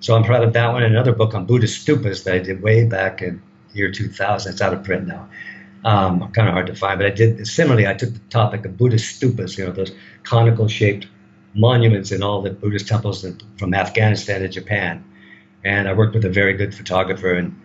So 0.00 0.16
I'm 0.16 0.24
proud 0.24 0.42
of 0.42 0.52
that 0.54 0.72
one. 0.72 0.82
And 0.82 0.92
another 0.92 1.12
book 1.12 1.34
on 1.34 1.46
Buddhist 1.46 1.86
stupas 1.86 2.24
that 2.24 2.34
I 2.34 2.38
did 2.38 2.62
way 2.62 2.84
back 2.84 3.22
in 3.22 3.40
year 3.74 3.92
2000. 3.92 4.52
It's 4.52 4.60
out 4.60 4.72
of 4.72 4.82
print 4.82 5.06
now. 5.06 5.28
Um, 5.84 6.30
kind 6.30 6.46
of 6.46 6.54
hard 6.54 6.68
to 6.68 6.76
find, 6.76 6.98
but 6.98 7.06
I 7.06 7.10
did 7.10 7.44
similarly. 7.44 7.88
I 7.88 7.94
took 7.94 8.12
the 8.12 8.20
topic 8.30 8.64
of 8.64 8.76
Buddhist 8.76 9.20
stupas, 9.20 9.59
you 9.59 9.66
know, 9.66 9.72
those 9.72 9.92
conical 10.22 10.68
shaped 10.68 11.09
monuments 11.54 12.12
in 12.12 12.22
all 12.22 12.40
the 12.40 12.50
Buddhist 12.50 12.86
temples 12.86 13.26
from 13.59 13.74
Afghanistan 13.74 14.42
to 14.42 14.48
Japan, 14.48 15.04
and 15.64 15.88
I 15.88 15.92
worked 15.92 16.14
with 16.14 16.24
a 16.24 16.30
very 16.30 16.52
good 16.52 16.72
photographer, 16.72 17.34
and 17.34 17.60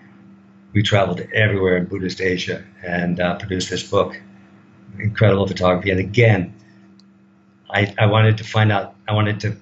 we 0.73 0.81
traveled 0.81 1.21
everywhere 1.31 1.77
in 1.77 1.85
Buddhist 1.85 2.19
Asia 2.19 2.63
and 2.83 3.19
uh, 3.19 3.37
produced 3.37 3.69
this 3.69 3.83
book. 3.87 4.19
Incredible 4.97 5.45
photography, 5.45 5.91
and 5.91 5.99
again, 5.99 6.55
I, 7.69 7.93
I 7.99 8.07
wanted 8.07 8.37
to 8.39 8.43
find 8.43 8.71
out. 8.71 8.95
I 9.07 9.13
wanted 9.13 9.39
to 9.41 9.55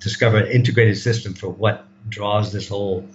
discover 0.00 0.38
an 0.38 0.46
integrated 0.52 0.98
system 0.98 1.34
for 1.34 1.48
what 1.48 1.86
draws 2.08 2.52
this 2.52 2.68
whole 2.68 3.08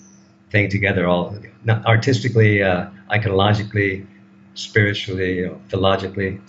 thing 0.51 0.69
together, 0.69 1.07
all 1.07 1.37
artistically, 1.67 2.61
uh, 2.61 2.87
iconologically, 3.11 4.05
spiritually, 4.55 5.37
you 5.37 5.47
know, 5.47 5.61
philologically, 5.69 6.41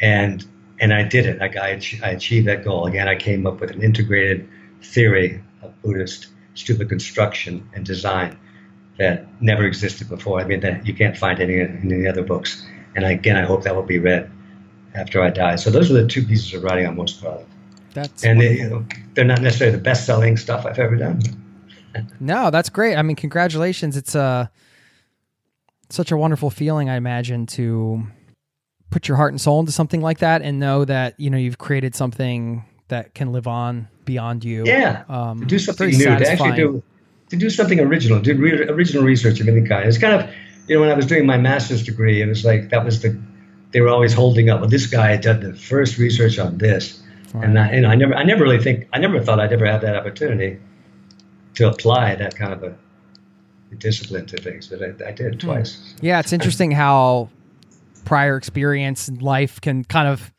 and 0.00 0.44
and 0.80 0.92
I 0.92 1.04
did 1.04 1.26
it. 1.26 1.38
Like 1.38 1.56
I, 1.56 1.80
I 2.02 2.10
achieved 2.10 2.46
that 2.48 2.64
goal. 2.64 2.86
Again, 2.86 3.08
I 3.08 3.16
came 3.16 3.46
up 3.46 3.60
with 3.60 3.70
an 3.70 3.82
integrated 3.82 4.48
theory 4.82 5.42
of 5.62 5.80
Buddhist 5.82 6.28
stupa 6.54 6.88
construction 6.88 7.68
and 7.74 7.84
design 7.84 8.38
that 8.98 9.26
never 9.40 9.64
existed 9.64 10.08
before. 10.08 10.40
I 10.40 10.44
mean, 10.44 10.60
that 10.60 10.86
you 10.86 10.94
can't 10.94 11.16
find 11.16 11.38
any 11.40 11.60
in 11.60 11.92
any 11.92 12.06
other 12.06 12.22
books. 12.22 12.66
And 12.94 13.04
again, 13.04 13.36
I 13.36 13.42
hope 13.42 13.62
that 13.64 13.74
will 13.74 13.82
be 13.82 13.98
read 13.98 14.30
after 14.94 15.22
I 15.22 15.30
die. 15.30 15.56
So 15.56 15.70
those 15.70 15.90
are 15.90 15.94
the 15.94 16.06
two 16.06 16.24
pieces 16.24 16.54
of 16.54 16.62
writing 16.62 16.86
I'm 16.86 16.96
most 16.96 17.20
proud 17.20 17.40
of. 17.40 17.46
That's 17.92 18.24
and 18.24 18.40
they, 18.40 18.58
you 18.58 18.68
know, 18.68 18.86
they're 19.14 19.24
not 19.24 19.40
necessarily 19.40 19.76
the 19.76 19.82
best-selling 19.82 20.36
stuff 20.36 20.66
I've 20.66 20.78
ever 20.78 20.96
done. 20.96 21.22
no, 22.20 22.50
that's 22.50 22.68
great. 22.68 22.96
I 22.96 23.02
mean, 23.02 23.16
congratulations. 23.16 23.96
It's 23.96 24.14
a 24.14 24.20
uh, 24.20 24.46
such 25.90 26.10
a 26.10 26.16
wonderful 26.16 26.50
feeling, 26.50 26.88
I 26.90 26.96
imagine, 26.96 27.46
to 27.46 28.06
put 28.90 29.08
your 29.08 29.16
heart 29.16 29.32
and 29.32 29.40
soul 29.40 29.60
into 29.60 29.72
something 29.72 30.00
like 30.00 30.18
that 30.18 30.42
and 30.42 30.58
know 30.58 30.84
that 30.84 31.18
you 31.18 31.30
know 31.30 31.38
you've 31.38 31.58
created 31.58 31.94
something 31.94 32.64
that 32.88 33.14
can 33.14 33.32
live 33.32 33.46
on 33.46 33.88
beyond 34.04 34.44
you. 34.44 34.64
Yeah, 34.64 35.04
um, 35.08 35.40
to 35.40 35.46
do 35.46 35.58
something 35.58 35.90
new, 35.90 35.98
satisfying. 35.98 36.38
to 36.38 36.44
actually 36.44 36.56
do 36.56 36.82
to 37.30 37.36
do 37.36 37.50
something 37.50 37.80
original, 37.80 38.20
do 38.20 38.36
re- 38.36 38.68
original 38.68 39.04
research 39.04 39.40
of 39.40 39.48
any 39.48 39.66
kind. 39.66 39.88
It's 39.88 39.98
kind 39.98 40.20
of 40.20 40.30
you 40.68 40.76
know 40.76 40.80
when 40.80 40.90
I 40.90 40.94
was 40.94 41.06
doing 41.06 41.26
my 41.26 41.38
master's 41.38 41.82
degree, 41.84 42.22
it 42.22 42.26
was 42.26 42.44
like 42.44 42.70
that 42.70 42.84
was 42.84 43.02
the 43.02 43.18
they 43.72 43.80
were 43.80 43.88
always 43.88 44.12
holding 44.12 44.48
up. 44.48 44.60
Well, 44.60 44.70
this 44.70 44.86
guy 44.86 45.10
had 45.10 45.20
done 45.20 45.40
the 45.40 45.54
first 45.54 45.98
research 45.98 46.38
on 46.38 46.58
this, 46.58 47.02
right. 47.34 47.44
and 47.44 47.58
I, 47.58 47.68
and 47.68 47.86
I 47.86 47.94
never 47.94 48.14
I 48.14 48.22
never 48.22 48.44
really 48.44 48.62
think 48.62 48.88
I 48.92 48.98
never 48.98 49.20
thought 49.20 49.40
I'd 49.40 49.52
ever 49.52 49.66
have 49.66 49.82
that 49.82 49.96
opportunity 49.96 50.58
to 51.54 51.68
apply 51.68 52.14
that 52.16 52.36
kind 52.36 52.52
of 52.52 52.62
a 52.62 52.76
discipline 53.78 54.26
to 54.26 54.36
things, 54.36 54.68
but 54.68 54.82
I, 54.82 55.08
I 55.08 55.12
did 55.12 55.34
hmm. 55.34 55.48
twice. 55.48 55.94
Yeah, 56.00 56.20
it's 56.20 56.32
interesting 56.32 56.70
how 56.70 57.30
prior 58.04 58.36
experience 58.36 59.08
in 59.08 59.18
life 59.18 59.60
can 59.60 59.84
kind 59.84 60.08
of 60.08 60.32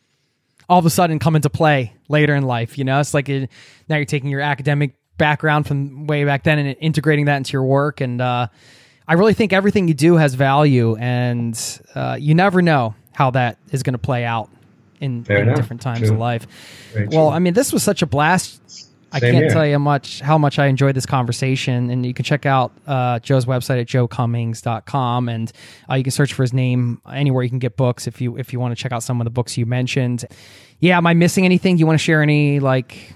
all 0.70 0.80
of 0.80 0.86
a 0.86 0.90
sudden 0.90 1.20
come 1.20 1.36
into 1.36 1.50
play 1.50 1.94
later 2.10 2.36
in 2.36 2.44
life. 2.44 2.78
You 2.78 2.84
know, 2.84 3.00
it's 3.00 3.14
like 3.14 3.30
it, 3.30 3.50
now 3.88 3.98
you're 3.98 4.06
taking 4.06 4.30
your 4.30 4.42
academic 4.42 4.96
background 5.18 5.68
from 5.68 6.08
way 6.08 6.26
back 6.26 6.44
then 6.44 6.60
and 6.60 6.76
integrating 6.80 7.26
that 7.26 7.38
into 7.38 7.54
your 7.54 7.64
work. 7.64 8.02
And 8.02 8.22
uh, 8.22 8.48
I 9.08 9.14
really 9.14 9.34
think 9.34 9.54
everything 9.54 9.88
you 9.88 9.94
do 9.94 10.16
has 10.16 10.34
value, 10.34 10.96
and 10.98 11.58
uh, 11.96 12.18
you 12.20 12.36
never 12.36 12.62
know 12.62 12.96
how 13.14 13.32
that 13.32 13.58
is 13.72 13.84
going 13.84 13.94
to 13.94 14.00
play 14.00 14.26
out 14.26 14.50
in, 15.00 15.26
in 15.30 15.54
different 15.56 15.82
times 15.82 16.00
true. 16.00 16.12
of 16.12 16.20
life. 16.20 16.48
Very 16.94 17.08
well, 17.08 17.30
true. 17.30 17.36
I 17.36 17.40
mean, 17.40 17.54
this 17.54 17.72
was 17.72 17.84
such 17.84 18.02
a 18.02 18.06
blast 18.06 18.62
I 19.12 19.20
can't 19.20 19.36
here. 19.36 19.50
tell 19.50 19.66
you 19.66 19.74
how 19.74 19.80
much 19.80 20.20
how 20.20 20.38
much 20.38 20.60
I 20.60 20.68
enjoyed 20.68 20.96
this 20.96 21.06
conversation. 21.06 21.90
And 21.90 22.06
you 22.06 22.14
can 22.14 22.26
check 22.26 22.46
out 22.46 22.72
uh, 22.86 23.20
Joe's 23.20 23.46
website 23.46 23.80
at 23.80 23.88
joecummings.com 23.88 25.30
and 25.30 25.52
uh, 25.90 25.96
you 25.96 26.04
can 26.04 26.12
search 26.12 26.34
for 26.34 26.44
his 26.44 26.54
name 26.54 27.02
anywhere 27.12 27.44
you 27.44 27.50
can 27.50 27.60
get 27.60 27.78
books 27.78 28.08
if 28.08 28.20
you 28.20 28.38
if 28.38 28.52
you 28.52 28.60
want 28.60 28.78
to 28.78 28.82
check 28.82 28.92
out 28.92 29.04
some 29.04 29.22
of 29.22 29.26
the 29.26 29.32
books 29.32 29.58
you 29.58 29.66
mentioned. 29.66 30.26
Yeah, 30.80 30.98
am 30.98 31.08
I 31.08 31.14
missing 31.14 31.46
anything? 31.46 31.78
Do 31.78 31.80
you 31.80 31.88
want 31.88 32.00
to 32.00 32.04
share 32.04 32.22
any 32.22 32.60
like 32.60 33.14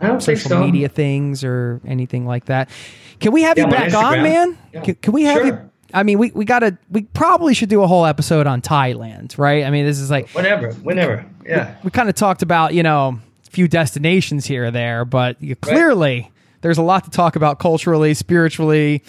social 0.00 0.36
so. 0.36 0.64
media 0.64 0.88
things 0.88 1.44
or 1.44 1.80
anything 1.84 2.26
like 2.26 2.46
that? 2.46 2.70
Can 3.18 3.32
we 3.32 3.42
have 3.42 3.58
yeah, 3.58 3.64
you 3.64 3.70
back 3.70 3.92
on, 3.92 4.22
man? 4.22 4.58
Yeah. 4.72 4.80
Can, 4.80 4.94
can, 4.94 5.12
we 5.12 5.24
have 5.24 5.38
sure. 5.38 5.46
you? 5.46 5.70
I 5.92 6.04
mean, 6.04 6.18
we, 6.18 6.30
we 6.30 6.44
gotta 6.44 6.78
we 6.88 7.02
probably 7.02 7.52
should 7.52 7.68
do 7.68 7.82
a 7.82 7.86
whole 7.86 8.06
episode 8.06 8.46
on 8.46 8.62
Thailand, 8.62 9.36
right? 9.36 9.64
I 9.64 9.70
mean, 9.70 9.84
this 9.84 9.98
is 9.98 10.10
like 10.10 10.30
whenever, 10.30 10.72
whenever, 10.74 11.26
yeah. 11.44 11.76
We, 11.82 11.86
we 11.86 11.90
kind 11.90 12.08
of 12.08 12.14
talked 12.14 12.42
about 12.42 12.74
you 12.74 12.82
know 12.82 13.18
few 13.50 13.68
destinations 13.68 14.46
here 14.46 14.66
or 14.66 14.70
there, 14.70 15.04
but 15.04 15.40
you, 15.42 15.54
clearly 15.56 16.20
right. 16.22 16.32
there's 16.62 16.78
a 16.78 16.82
lot 16.82 17.04
to 17.04 17.10
talk 17.10 17.36
about 17.36 17.58
culturally, 17.58 18.14
spiritually, 18.14 19.02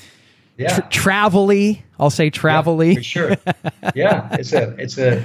yeah. 0.58 0.76
Tra- 0.76 0.90
travelly. 0.90 1.82
I'll 2.00 2.10
say 2.10 2.30
travelly. 2.30 2.90
Yeah, 2.90 2.96
for 2.96 3.04
sure. 3.04 3.38
yeah, 3.96 4.36
it's 4.36 4.54
a 4.54 4.76
it's 4.78 4.98
a 4.98 5.24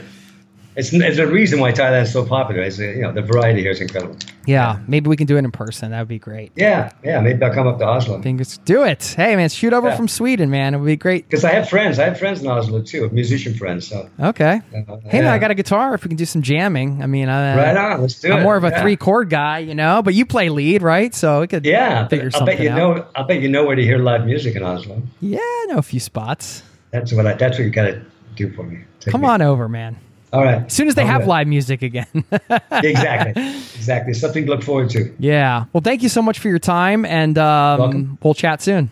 it's, 0.77 0.93
it's 0.93 1.19
a 1.19 1.27
reason 1.27 1.59
why 1.59 1.73
Thailand 1.73 2.03
is 2.03 2.12
so 2.12 2.24
popular. 2.24 2.62
Is 2.62 2.78
you 2.78 3.01
know 3.01 3.11
the 3.11 3.23
variety 3.23 3.62
here 3.62 3.70
is 3.70 3.81
incredible. 3.81 4.16
Yeah, 4.44 4.74
yeah, 4.74 4.81
maybe 4.86 5.09
we 5.09 5.16
can 5.16 5.27
do 5.27 5.36
it 5.36 5.44
in 5.44 5.51
person. 5.51 5.90
That 5.90 6.01
would 6.01 6.09
be 6.09 6.19
great. 6.19 6.53
Yeah, 6.55 6.93
yeah, 7.03 7.20
maybe 7.20 7.43
I'll 7.43 7.53
come 7.53 7.66
up 7.66 7.78
to 7.78 7.86
Oslo. 7.86 8.20
Fingers, 8.20 8.59
do 8.59 8.85
it. 8.85 9.15
Hey 9.16 9.36
man, 9.36 9.48
shoot 9.48 9.73
over 9.73 9.89
yeah. 9.89 9.97
from 9.97 10.07
Sweden, 10.07 10.51
man. 10.51 10.74
It 10.74 10.78
would 10.78 10.86
be 10.86 10.97
great. 10.97 11.28
Because 11.28 11.44
I 11.44 11.53
have 11.53 11.70
friends. 11.70 11.98
I 11.98 12.05
have 12.05 12.19
friends 12.19 12.43
in 12.43 12.47
Oslo 12.47 12.82
too, 12.82 13.09
musician 13.09 13.55
friends. 13.55 13.89
So 13.89 14.09
okay. 14.20 14.61
Uh, 14.74 14.98
hey 15.07 15.23
man, 15.23 15.32
I 15.32 15.39
got 15.39 15.51
a 15.51 15.55
guitar. 15.55 15.94
If 15.94 16.05
we 16.05 16.09
can 16.09 16.19
do 16.19 16.27
some 16.27 16.43
jamming, 16.43 17.03
I 17.03 17.07
mean, 17.07 17.31
uh, 17.31 17.57
right 17.57 17.77
on. 17.77 18.03
Let's 18.03 18.20
do 18.20 18.28
I'm 18.28 18.35
it. 18.35 18.36
I'm 18.36 18.43
more 18.43 18.57
of 18.57 18.65
a 18.65 18.78
three 18.82 18.97
chord 18.97 19.31
guy, 19.31 19.61
you 19.61 19.74
know, 19.74 20.03
but 20.03 20.12
you 20.12 20.27
play 20.27 20.51
lead, 20.51 20.82
right? 20.82 21.15
So 21.15 21.40
we 21.40 21.47
could 21.47 21.65
yeah 21.65 22.07
figure 22.09 22.31
something 22.31 22.59
bet 22.59 22.62
you 22.62 22.70
out. 22.70 22.77
know. 22.77 23.07
I 23.15 23.23
bet 23.23 23.40
you 23.40 23.48
know 23.48 23.65
where 23.65 23.77
to 23.77 23.82
hear 23.82 23.98
live 23.98 24.27
music 24.27 24.57
in 24.57 24.62
Oslo. 24.62 25.03
Yeah, 25.20 25.39
I 25.40 25.66
know 25.70 25.78
a 25.78 25.82
few 25.82 26.01
spots. 26.01 26.62
That's 26.90 27.15
what 27.15 27.27
I. 27.27 27.32
That's 27.32 27.57
what 27.59 27.65
you 27.65 27.70
got 27.70 27.86
to 27.86 28.05
do 28.35 28.53
for 28.53 28.62
me. 28.62 28.85
Take 29.01 29.12
Come 29.12 29.23
me. 29.23 29.28
on 29.28 29.40
over, 29.40 29.70
man. 29.70 29.97
All 30.32 30.43
right. 30.43 30.66
As 30.66 30.73
soon 30.73 30.89
as 30.89 30.94
they 30.94 31.03
All 31.03 31.09
have 31.09 31.20
right. 31.23 31.28
live 31.28 31.47
music 31.47 31.82
again. 31.82 32.07
exactly. 32.73 33.43
Exactly. 33.77 34.15
Something 34.15 34.47
to 34.47 34.51
look 34.51 34.65
forward 34.65 34.90
to. 34.90 35.15
Yeah. 35.20 35.66
Well, 35.73 35.81
thank 35.81 36.03
you 36.03 36.09
so 36.09 36.20
much 36.20 36.40
for 36.40 36.48
your 36.48 36.59
time, 36.59 37.05
and 37.05 37.39
um, 37.39 38.19
we'll 38.20 38.35
chat 38.35 38.61
soon. 38.61 38.90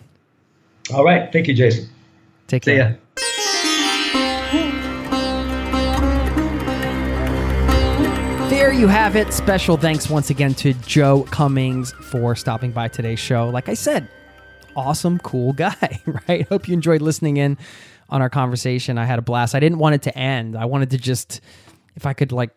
All 0.93 1.03
right. 1.03 1.29
Thank 1.33 1.47
you, 1.49 1.53
Jason. 1.53 1.89
Take 2.47 2.63
See 2.63 2.75
care. 2.77 2.91
Ya. 2.91 2.95
There 8.49 8.71
you 8.71 8.87
have 8.87 9.15
it. 9.17 9.33
Special 9.33 9.75
thanks 9.75 10.09
once 10.09 10.29
again 10.29 10.53
to 10.55 10.73
Joe 10.73 11.23
Cummings 11.23 11.91
for 11.93 12.35
stopping 12.35 12.71
by 12.71 12.87
today's 12.87 13.19
show. 13.19 13.49
Like 13.49 13.67
I 13.67 13.73
said, 13.73 14.07
awesome, 14.75 15.19
cool 15.19 15.51
guy, 15.51 16.01
right? 16.27 16.47
Hope 16.47 16.67
you 16.67 16.73
enjoyed 16.73 17.01
listening 17.01 17.37
in 17.37 17.57
on 18.15 18.21
our 18.21 18.29
conversation. 18.29 18.97
I 18.97 19.03
had 19.03 19.19
a 19.19 19.21
blast. 19.21 19.53
I 19.55 19.59
didn't 19.59 19.77
want 19.77 19.95
it 19.95 20.03
to 20.03 20.17
end. 20.17 20.57
I 20.57 20.65
wanted 20.65 20.91
to 20.91 20.97
just, 20.97 21.41
if 21.95 22.05
I 22.05 22.13
could 22.13 22.31
like 22.31 22.51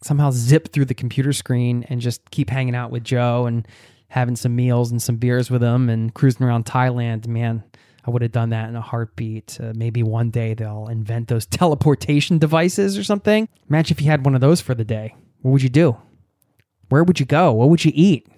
somehow 0.00 0.30
zip 0.30 0.72
through 0.72 0.84
the 0.84 0.94
computer 0.94 1.32
screen 1.32 1.84
and 1.88 2.00
just 2.00 2.30
keep 2.30 2.48
hanging 2.48 2.76
out 2.76 2.92
with 2.92 3.02
Joe 3.02 3.46
and 3.46 3.66
having 4.08 4.36
some 4.36 4.54
meals 4.54 4.92
and 4.92 5.02
some 5.02 5.16
beers 5.16 5.50
with 5.50 5.62
him 5.62 5.88
and 5.88 6.14
cruising 6.14 6.46
around 6.46 6.66
Thailand, 6.66 7.26
man, 7.26 7.64
I 8.04 8.10
would 8.10 8.22
have 8.22 8.30
done 8.30 8.50
that 8.50 8.68
in 8.68 8.76
a 8.76 8.80
heartbeat. 8.80 9.58
Uh, 9.60 9.72
maybe 9.74 10.04
one 10.04 10.30
day 10.30 10.54
they'll 10.54 10.86
invent 10.86 11.26
those 11.26 11.46
teleportation 11.58 12.38
devices 12.38 12.96
or 12.96 13.02
something. 13.02 13.48
Imagine 13.68 13.96
if 13.96 14.00
you 14.00 14.08
had 14.08 14.24
one 14.24 14.36
of 14.36 14.40
those 14.40 14.60
for 14.60 14.74
the 14.74 14.84
day. 14.84 15.16
What 15.40 15.50
would 15.50 15.62
you 15.62 15.68
do? 15.68 15.96
Where 16.90 17.02
would 17.02 17.18
you 17.18 17.26
go? 17.26 17.52
What 17.52 17.70
would 17.70 17.84
you 17.84 17.92
eat? 17.92 18.28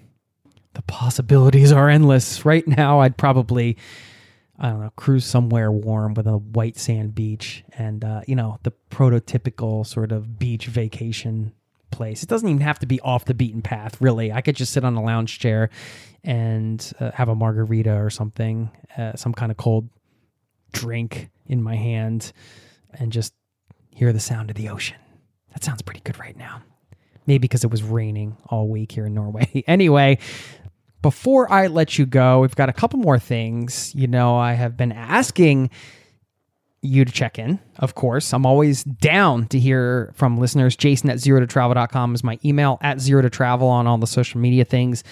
The 0.72 0.82
possibilities 0.82 1.72
are 1.72 1.90
endless. 1.90 2.46
Right 2.46 2.66
now, 2.66 3.00
I'd 3.00 3.18
probably 3.18 3.76
I 4.64 4.70
don't 4.70 4.80
know, 4.80 4.90
cruise 4.96 5.26
somewhere 5.26 5.70
warm 5.70 6.14
with 6.14 6.26
a 6.26 6.38
white 6.38 6.78
sand 6.78 7.14
beach 7.14 7.62
and, 7.76 8.02
uh, 8.02 8.22
you 8.26 8.34
know, 8.34 8.58
the 8.62 8.72
prototypical 8.90 9.86
sort 9.86 10.10
of 10.10 10.38
beach 10.38 10.68
vacation 10.68 11.52
place. 11.90 12.22
It 12.22 12.30
doesn't 12.30 12.48
even 12.48 12.62
have 12.62 12.78
to 12.78 12.86
be 12.86 12.98
off 13.00 13.26
the 13.26 13.34
beaten 13.34 13.60
path, 13.60 14.00
really. 14.00 14.32
I 14.32 14.40
could 14.40 14.56
just 14.56 14.72
sit 14.72 14.82
on 14.82 14.94
a 14.94 15.02
lounge 15.02 15.38
chair 15.38 15.68
and 16.22 16.90
uh, 16.98 17.10
have 17.10 17.28
a 17.28 17.34
margarita 17.34 17.94
or 17.94 18.08
something, 18.08 18.70
uh, 18.96 19.16
some 19.16 19.34
kind 19.34 19.52
of 19.52 19.58
cold 19.58 19.90
drink 20.72 21.28
in 21.44 21.62
my 21.62 21.76
hand, 21.76 22.32
and 22.94 23.12
just 23.12 23.34
hear 23.90 24.14
the 24.14 24.20
sound 24.20 24.48
of 24.48 24.56
the 24.56 24.70
ocean. 24.70 24.96
That 25.52 25.62
sounds 25.62 25.82
pretty 25.82 26.00
good 26.00 26.18
right 26.18 26.38
now. 26.38 26.62
Maybe 27.26 27.40
because 27.40 27.64
it 27.64 27.70
was 27.70 27.82
raining 27.82 28.38
all 28.46 28.68
week 28.68 28.92
here 28.92 29.04
in 29.04 29.12
Norway. 29.12 29.62
anyway, 29.66 30.16
before 31.04 31.52
I 31.52 31.66
let 31.66 31.98
you 31.98 32.06
go, 32.06 32.40
we've 32.40 32.56
got 32.56 32.70
a 32.70 32.72
couple 32.72 32.98
more 32.98 33.18
things. 33.18 33.94
You 33.94 34.06
know, 34.06 34.38
I 34.38 34.54
have 34.54 34.74
been 34.74 34.90
asking 34.90 35.68
you 36.80 37.04
to 37.04 37.12
check 37.12 37.38
in, 37.38 37.60
of 37.76 37.94
course. 37.94 38.32
I'm 38.32 38.46
always 38.46 38.84
down 38.84 39.46
to 39.48 39.58
hear 39.58 40.14
from 40.16 40.38
listeners. 40.38 40.76
Jason 40.76 41.10
at 41.10 41.18
zero 41.18 41.40
to 41.40 41.46
travel.com 41.46 42.14
is 42.14 42.24
my 42.24 42.38
email, 42.42 42.78
at 42.80 43.00
zero 43.00 43.20
to 43.20 43.28
travel 43.28 43.68
on 43.68 43.86
all 43.86 43.98
the 43.98 44.06
social 44.06 44.40
media 44.40 44.64
things. 44.64 45.04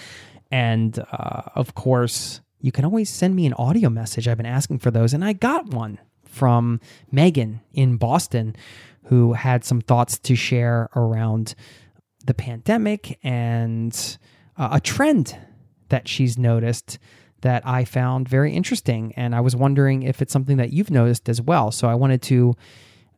And 0.49 0.97
uh, 0.97 1.43
of 1.53 1.75
course, 1.75 2.41
you 2.59 2.71
can 2.71 2.85
always 2.85 3.11
send 3.11 3.35
me 3.35 3.45
an 3.45 3.53
audio 3.53 3.91
message. 3.91 4.27
I've 4.27 4.37
been 4.37 4.47
asking 4.47 4.79
for 4.79 4.89
those, 4.89 5.13
and 5.13 5.23
I 5.23 5.33
got 5.33 5.67
one 5.67 5.99
from 6.25 6.81
Megan 7.11 7.61
in 7.71 7.97
Boston 7.97 8.55
who 9.03 9.33
had 9.33 9.63
some 9.63 9.79
thoughts 9.79 10.17
to 10.17 10.35
share 10.35 10.89
around 10.95 11.53
the 12.25 12.33
pandemic 12.33 13.19
and 13.21 14.17
uh, 14.57 14.69
a 14.71 14.79
trend 14.79 15.37
that 15.93 16.07
she's 16.07 16.39
noticed 16.39 16.97
that 17.41 17.61
I 17.67 17.85
found 17.85 18.27
very 18.27 18.51
interesting. 18.51 19.13
And 19.15 19.35
I 19.35 19.41
was 19.41 19.55
wondering 19.55 20.01
if 20.01 20.23
it's 20.23 20.33
something 20.33 20.57
that 20.57 20.73
you've 20.73 20.89
noticed 20.89 21.29
as 21.29 21.39
well. 21.39 21.69
So 21.71 21.87
I 21.87 21.93
wanted 21.93 22.23
to 22.23 22.55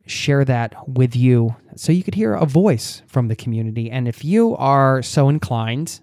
share 0.04 0.44
that 0.44 0.86
with 0.86 1.16
you 1.16 1.56
so 1.74 1.90
you 1.90 2.02
could 2.02 2.14
hear 2.14 2.34
a 2.34 2.44
voice 2.44 3.00
from 3.06 3.28
the 3.28 3.34
community. 3.34 3.90
And 3.90 4.06
if 4.06 4.26
you 4.26 4.54
are 4.56 5.00
so 5.00 5.30
inclined, 5.30 6.00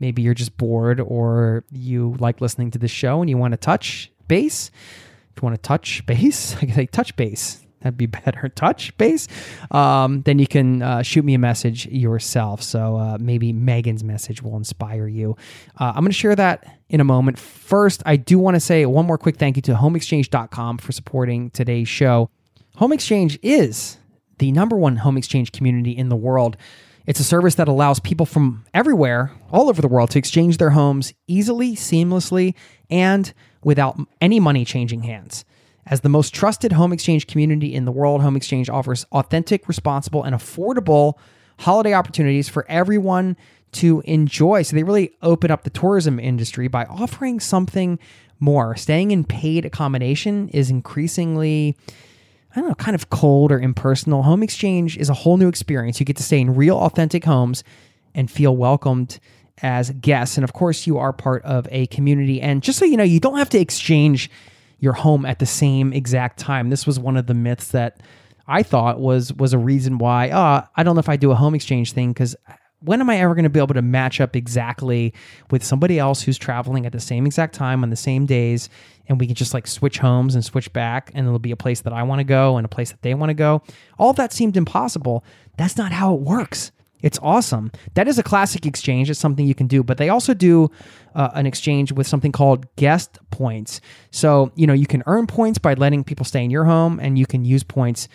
maybe 0.00 0.22
you're 0.22 0.32
just 0.32 0.56
bored 0.56 0.98
or 0.98 1.64
you 1.70 2.16
like 2.18 2.40
listening 2.40 2.70
to 2.70 2.78
the 2.78 2.88
show 2.88 3.20
and 3.20 3.28
you 3.28 3.36
want 3.36 3.52
to 3.52 3.58
touch 3.58 4.10
base. 4.28 4.70
If 5.36 5.42
you 5.42 5.46
want 5.46 5.56
to 5.56 5.68
touch 5.68 6.06
base, 6.06 6.56
I 6.56 6.60
can 6.60 6.72
say 6.72 6.86
touch 6.86 7.14
base. 7.16 7.66
That'd 7.82 7.96
be 7.96 8.06
better. 8.24 8.48
Touch 8.48 8.96
base. 8.98 9.28
Um, 9.70 10.22
then 10.22 10.38
you 10.38 10.46
can 10.46 10.82
uh, 10.82 11.02
shoot 11.02 11.24
me 11.24 11.34
a 11.34 11.38
message 11.38 11.86
yourself. 11.86 12.62
So 12.62 12.96
uh, 12.96 13.18
maybe 13.20 13.52
Megan's 13.52 14.04
message 14.04 14.42
will 14.42 14.56
inspire 14.56 15.06
you. 15.08 15.36
Uh, 15.78 15.92
I'm 15.94 16.02
going 16.02 16.06
to 16.06 16.12
share 16.12 16.36
that 16.36 16.78
in 16.88 17.00
a 17.00 17.04
moment. 17.04 17.38
First, 17.38 18.02
I 18.06 18.16
do 18.16 18.38
want 18.38 18.54
to 18.54 18.60
say 18.60 18.86
one 18.86 19.06
more 19.06 19.18
quick 19.18 19.36
thank 19.36 19.56
you 19.56 19.62
to 19.62 19.74
homeexchange.com 19.74 20.78
for 20.78 20.92
supporting 20.92 21.50
today's 21.50 21.88
show. 21.88 22.30
Home 22.76 22.92
Exchange 22.92 23.38
is 23.42 23.98
the 24.38 24.50
number 24.50 24.76
one 24.76 24.96
home 24.96 25.16
exchange 25.16 25.52
community 25.52 25.92
in 25.92 26.08
the 26.08 26.16
world. 26.16 26.56
It's 27.06 27.20
a 27.20 27.24
service 27.24 27.56
that 27.56 27.68
allows 27.68 28.00
people 28.00 28.26
from 28.26 28.64
everywhere, 28.74 29.32
all 29.50 29.68
over 29.68 29.82
the 29.82 29.88
world, 29.88 30.10
to 30.10 30.18
exchange 30.18 30.58
their 30.58 30.70
homes 30.70 31.12
easily, 31.26 31.74
seamlessly, 31.74 32.54
and 32.90 33.32
without 33.62 33.98
any 34.20 34.40
money 34.40 34.64
changing 34.64 35.02
hands. 35.02 35.44
As 35.86 36.02
the 36.02 36.08
most 36.08 36.34
trusted 36.34 36.72
home 36.72 36.92
exchange 36.92 37.26
community 37.26 37.74
in 37.74 37.84
the 37.84 37.92
world, 37.92 38.22
Home 38.22 38.36
Exchange 38.36 38.70
offers 38.70 39.04
authentic, 39.12 39.66
responsible, 39.66 40.22
and 40.22 40.34
affordable 40.34 41.14
holiday 41.58 41.92
opportunities 41.92 42.48
for 42.48 42.64
everyone 42.68 43.36
to 43.72 44.02
enjoy. 44.04 44.62
So 44.62 44.76
they 44.76 44.84
really 44.84 45.12
open 45.22 45.50
up 45.50 45.64
the 45.64 45.70
tourism 45.70 46.20
industry 46.20 46.68
by 46.68 46.84
offering 46.84 47.40
something 47.40 47.98
more. 48.38 48.76
Staying 48.76 49.10
in 49.10 49.24
paid 49.24 49.64
accommodation 49.64 50.48
is 50.50 50.70
increasingly 50.70 51.76
I 52.54 52.60
don't 52.60 52.68
know, 52.68 52.74
kind 52.74 52.94
of 52.94 53.08
cold 53.08 53.50
or 53.50 53.58
impersonal. 53.58 54.22
Home 54.24 54.42
exchange 54.42 54.98
is 54.98 55.08
a 55.08 55.14
whole 55.14 55.38
new 55.38 55.48
experience. 55.48 55.98
You 55.98 56.04
get 56.04 56.18
to 56.18 56.22
stay 56.22 56.38
in 56.38 56.54
real, 56.54 56.76
authentic 56.76 57.24
homes 57.24 57.64
and 58.14 58.30
feel 58.30 58.54
welcomed 58.54 59.18
as 59.62 59.90
guests. 59.92 60.36
And 60.36 60.44
of 60.44 60.52
course, 60.52 60.86
you 60.86 60.98
are 60.98 61.14
part 61.14 61.42
of 61.44 61.66
a 61.70 61.86
community. 61.86 62.42
And 62.42 62.62
just 62.62 62.78
so 62.78 62.84
you 62.84 62.98
know, 62.98 63.04
you 63.04 63.20
don't 63.20 63.38
have 63.38 63.48
to 63.50 63.58
exchange 63.58 64.30
your 64.82 64.92
home 64.92 65.24
at 65.24 65.38
the 65.38 65.46
same 65.46 65.92
exact 65.92 66.40
time. 66.40 66.68
This 66.68 66.86
was 66.86 66.98
one 66.98 67.16
of 67.16 67.28
the 67.28 67.34
myths 67.34 67.68
that 67.68 68.00
I 68.48 68.64
thought 68.64 68.98
was 68.98 69.32
was 69.32 69.52
a 69.52 69.58
reason 69.58 69.96
why. 69.96 70.28
Uh, 70.28 70.66
I 70.76 70.82
don't 70.82 70.96
know 70.96 71.00
if 71.00 71.08
I 71.08 71.16
do 71.16 71.30
a 71.30 71.36
home 71.36 71.54
exchange 71.54 71.92
thing 71.92 72.12
because 72.12 72.34
when 72.80 73.00
am 73.00 73.08
I 73.08 73.18
ever 73.18 73.32
going 73.36 73.44
to 73.44 73.50
be 73.50 73.60
able 73.60 73.74
to 73.74 73.82
match 73.82 74.20
up 74.20 74.34
exactly 74.34 75.14
with 75.52 75.62
somebody 75.62 76.00
else 76.00 76.20
who's 76.20 76.36
traveling 76.36 76.84
at 76.84 76.90
the 76.90 76.98
same 76.98 77.26
exact 77.26 77.54
time 77.54 77.84
on 77.84 77.90
the 77.90 77.96
same 77.96 78.26
days 78.26 78.68
and 79.06 79.20
we 79.20 79.26
can 79.26 79.36
just 79.36 79.54
like 79.54 79.68
switch 79.68 79.98
homes 79.98 80.34
and 80.34 80.44
switch 80.44 80.72
back 80.72 81.12
and 81.14 81.28
it'll 81.28 81.38
be 81.38 81.52
a 81.52 81.56
place 81.56 81.82
that 81.82 81.92
I 81.92 82.02
want 82.02 82.18
to 82.18 82.24
go 82.24 82.56
and 82.56 82.64
a 82.64 82.68
place 82.68 82.90
that 82.90 83.02
they 83.02 83.14
want 83.14 83.30
to 83.30 83.34
go. 83.34 83.62
All 84.00 84.12
that 84.14 84.32
seemed 84.32 84.56
impossible. 84.56 85.24
That's 85.56 85.76
not 85.76 85.92
how 85.92 86.12
it 86.12 86.22
works. 86.22 86.72
It's 87.02 87.18
awesome. 87.20 87.72
That 87.94 88.08
is 88.08 88.18
a 88.18 88.22
classic 88.22 88.64
exchange. 88.64 89.10
It's 89.10 89.20
something 89.20 89.46
you 89.46 89.54
can 89.54 89.66
do, 89.66 89.82
but 89.82 89.98
they 89.98 90.08
also 90.08 90.34
do 90.34 90.70
uh, 91.14 91.30
an 91.34 91.46
exchange 91.46 91.92
with 91.92 92.06
something 92.06 92.32
called 92.32 92.74
guest 92.76 93.18
points. 93.30 93.80
So, 94.10 94.52
you 94.54 94.66
know, 94.66 94.72
you 94.72 94.86
can 94.86 95.02
earn 95.06 95.26
points 95.26 95.58
by 95.58 95.74
letting 95.74 96.04
people 96.04 96.24
stay 96.24 96.44
in 96.44 96.50
your 96.50 96.64
home 96.64 97.00
and 97.00 97.18
you 97.18 97.26
can 97.26 97.44
use 97.44 97.62
points 97.62 98.08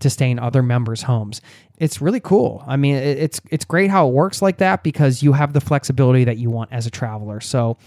to 0.00 0.10
stay 0.10 0.30
in 0.30 0.38
other 0.38 0.62
members' 0.62 1.02
homes. 1.02 1.40
It's 1.78 2.00
really 2.00 2.20
cool. 2.20 2.62
I 2.66 2.76
mean, 2.76 2.96
it's 2.96 3.40
it's 3.50 3.64
great 3.64 3.90
how 3.90 4.08
it 4.08 4.12
works 4.12 4.42
like 4.42 4.58
that 4.58 4.82
because 4.82 5.22
you 5.22 5.32
have 5.32 5.52
the 5.52 5.60
flexibility 5.60 6.24
that 6.24 6.38
you 6.38 6.50
want 6.50 6.72
as 6.72 6.86
a 6.86 6.90
traveler. 6.90 7.40
So, 7.40 7.78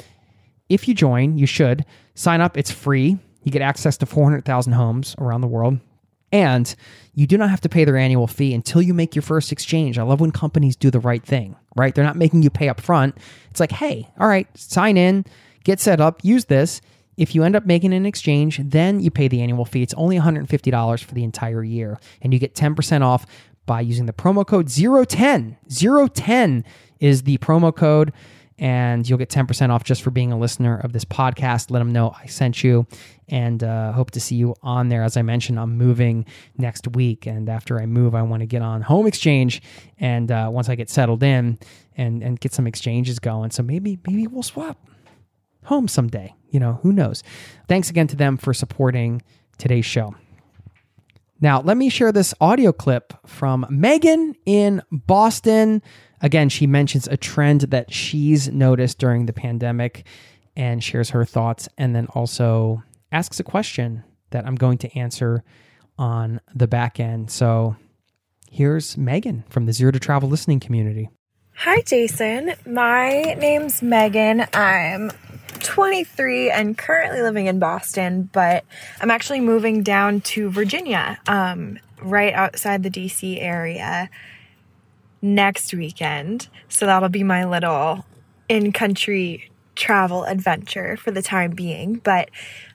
if 0.69 0.87
you 0.87 0.93
join, 0.93 1.37
you 1.37 1.45
should 1.45 1.85
sign 2.15 2.41
up. 2.41 2.57
It's 2.57 2.71
free. 2.71 3.19
You 3.43 3.51
get 3.51 3.61
access 3.61 3.97
to 3.97 4.07
400,000 4.07 4.73
homes 4.73 5.15
around 5.19 5.41
the 5.41 5.47
world. 5.47 5.79
And 6.31 6.73
you 7.13 7.27
do 7.27 7.37
not 7.37 7.49
have 7.49 7.61
to 7.61 7.69
pay 7.69 7.85
their 7.85 7.97
annual 7.97 8.27
fee 8.27 8.53
until 8.53 8.81
you 8.81 8.93
make 8.93 9.15
your 9.15 9.21
first 9.21 9.51
exchange. 9.51 9.97
I 9.97 10.03
love 10.03 10.19
when 10.19 10.31
companies 10.31 10.75
do 10.75 10.91
the 10.91 10.99
right 10.99 11.23
thing, 11.23 11.55
right? 11.75 11.95
They're 11.95 12.03
not 12.03 12.17
making 12.17 12.43
you 12.43 12.49
pay 12.49 12.67
up 12.67 12.81
front. 12.81 13.17
It's 13.49 13.59
like, 13.59 13.71
hey, 13.71 14.09
all 14.19 14.27
right, 14.27 14.47
sign 14.57 14.97
in, 14.97 15.25
get 15.63 15.79
set 15.79 16.01
up, 16.01 16.23
use 16.23 16.45
this. 16.45 16.81
If 17.17 17.33
you 17.33 17.43
end 17.43 17.55
up 17.55 17.65
making 17.65 17.93
an 17.93 18.05
exchange, 18.05 18.59
then 18.61 18.99
you 18.99 19.09
pay 19.09 19.29
the 19.29 19.41
annual 19.41 19.63
fee. 19.63 19.81
It's 19.81 19.93
only 19.93 20.19
$150 20.19 21.03
for 21.03 21.13
the 21.13 21.23
entire 21.23 21.63
year. 21.63 21.97
And 22.21 22.33
you 22.33 22.39
get 22.39 22.55
10% 22.55 23.01
off 23.01 23.25
by 23.65 23.81
using 23.81 24.05
the 24.05 24.13
promo 24.13 24.45
code 24.45 24.67
010. 24.67 25.57
010 25.69 26.65
is 26.99 27.23
the 27.23 27.37
promo 27.37 27.73
code 27.75 28.11
and 28.57 29.07
you'll 29.07 29.17
get 29.17 29.29
10% 29.29 29.69
off 29.69 29.83
just 29.83 30.01
for 30.01 30.11
being 30.11 30.31
a 30.31 30.37
listener 30.37 30.77
of 30.77 30.93
this 30.93 31.03
podcast. 31.03 31.71
Let 31.71 31.79
them 31.79 31.91
know 31.91 32.15
I 32.17 32.25
sent 32.27 32.63
you 32.63 32.87
and 33.27 33.63
uh, 33.63 33.91
hope 33.91 34.11
to 34.11 34.19
see 34.19 34.35
you 34.35 34.55
on 34.63 34.87
there. 34.87 35.03
As 35.03 35.17
I 35.17 35.21
mentioned, 35.21 35.59
I'm 35.59 35.77
moving 35.77 36.25
next 36.57 36.87
week. 36.95 37.25
And 37.25 37.49
after 37.49 37.79
I 37.81 37.85
move, 37.85 38.15
I 38.15 38.21
want 38.21 38.41
to 38.41 38.45
get 38.45 38.61
on 38.61 38.81
home 38.81 39.07
exchange. 39.07 39.61
And 39.99 40.31
uh, 40.31 40.49
once 40.51 40.69
I 40.69 40.75
get 40.75 40.89
settled 40.89 41.21
in 41.21 41.59
and, 41.97 42.23
and 42.23 42.39
get 42.39 42.53
some 42.53 42.67
exchanges 42.67 43.19
going. 43.19 43.51
So 43.51 43.61
maybe, 43.61 43.99
maybe 44.07 44.27
we'll 44.27 44.43
swap 44.43 44.77
home 45.65 45.87
someday. 45.87 46.33
You 46.49 46.59
know, 46.59 46.79
who 46.83 46.93
knows? 46.93 47.23
Thanks 47.67 47.89
again 47.89 48.07
to 48.07 48.15
them 48.15 48.37
for 48.37 48.53
supporting 48.53 49.21
today's 49.57 49.85
show. 49.85 50.15
Now, 51.41 51.61
let 51.61 51.75
me 51.75 51.89
share 51.89 52.13
this 52.13 52.33
audio 52.39 52.71
clip 52.71 53.13
from 53.25 53.65
Megan 53.69 54.35
in 54.45 54.81
Boston. 54.89 55.81
Again, 56.21 56.49
she 56.49 56.67
mentions 56.67 57.07
a 57.07 57.17
trend 57.17 57.61
that 57.61 57.93
she's 57.93 58.49
noticed 58.49 58.97
during 58.97 59.25
the 59.25 59.33
pandemic 59.33 60.05
and 60.55 60.83
shares 60.83 61.09
her 61.09 61.25
thoughts, 61.25 61.67
and 61.77 61.95
then 61.95 62.07
also 62.07 62.83
asks 63.11 63.39
a 63.39 63.43
question 63.43 64.03
that 64.31 64.45
I'm 64.45 64.55
going 64.55 64.77
to 64.79 64.97
answer 64.97 65.43
on 65.97 66.39
the 66.53 66.67
back 66.67 66.99
end. 66.99 67.29
So 67.31 67.75
here's 68.49 68.97
Megan 68.97 69.43
from 69.49 69.65
the 69.65 69.73
Zero 69.73 69.91
to 69.91 69.99
Travel 69.99 70.29
listening 70.29 70.59
community. 70.59 71.09
Hi, 71.57 71.81
Jason. 71.81 72.53
My 72.65 73.35
name's 73.37 73.81
Megan. 73.81 74.45
I'm 74.53 75.11
23 75.59 76.51
and 76.51 76.77
currently 76.77 77.21
living 77.21 77.47
in 77.47 77.59
Boston, 77.59 78.29
but 78.33 78.65
I'm 78.99 79.09
actually 79.09 79.39
moving 79.39 79.81
down 79.81 80.21
to 80.21 80.49
Virginia, 80.49 81.17
um, 81.27 81.79
right 82.01 82.33
outside 82.33 82.83
the 82.83 82.89
DC 82.89 83.41
area 83.41 84.09
next 85.25 85.73
weekend. 85.73 86.47
So 86.69 86.85
that'll 86.85 87.09
be 87.09 87.23
my 87.23 87.45
little 87.45 88.05
in 88.47 88.71
country 88.71 89.49
travel 89.75 90.23
adventure 90.23 90.95
for 90.97 91.11
the 91.11 91.21
time 91.21 91.51
being. 91.51 91.95
But 91.95 92.29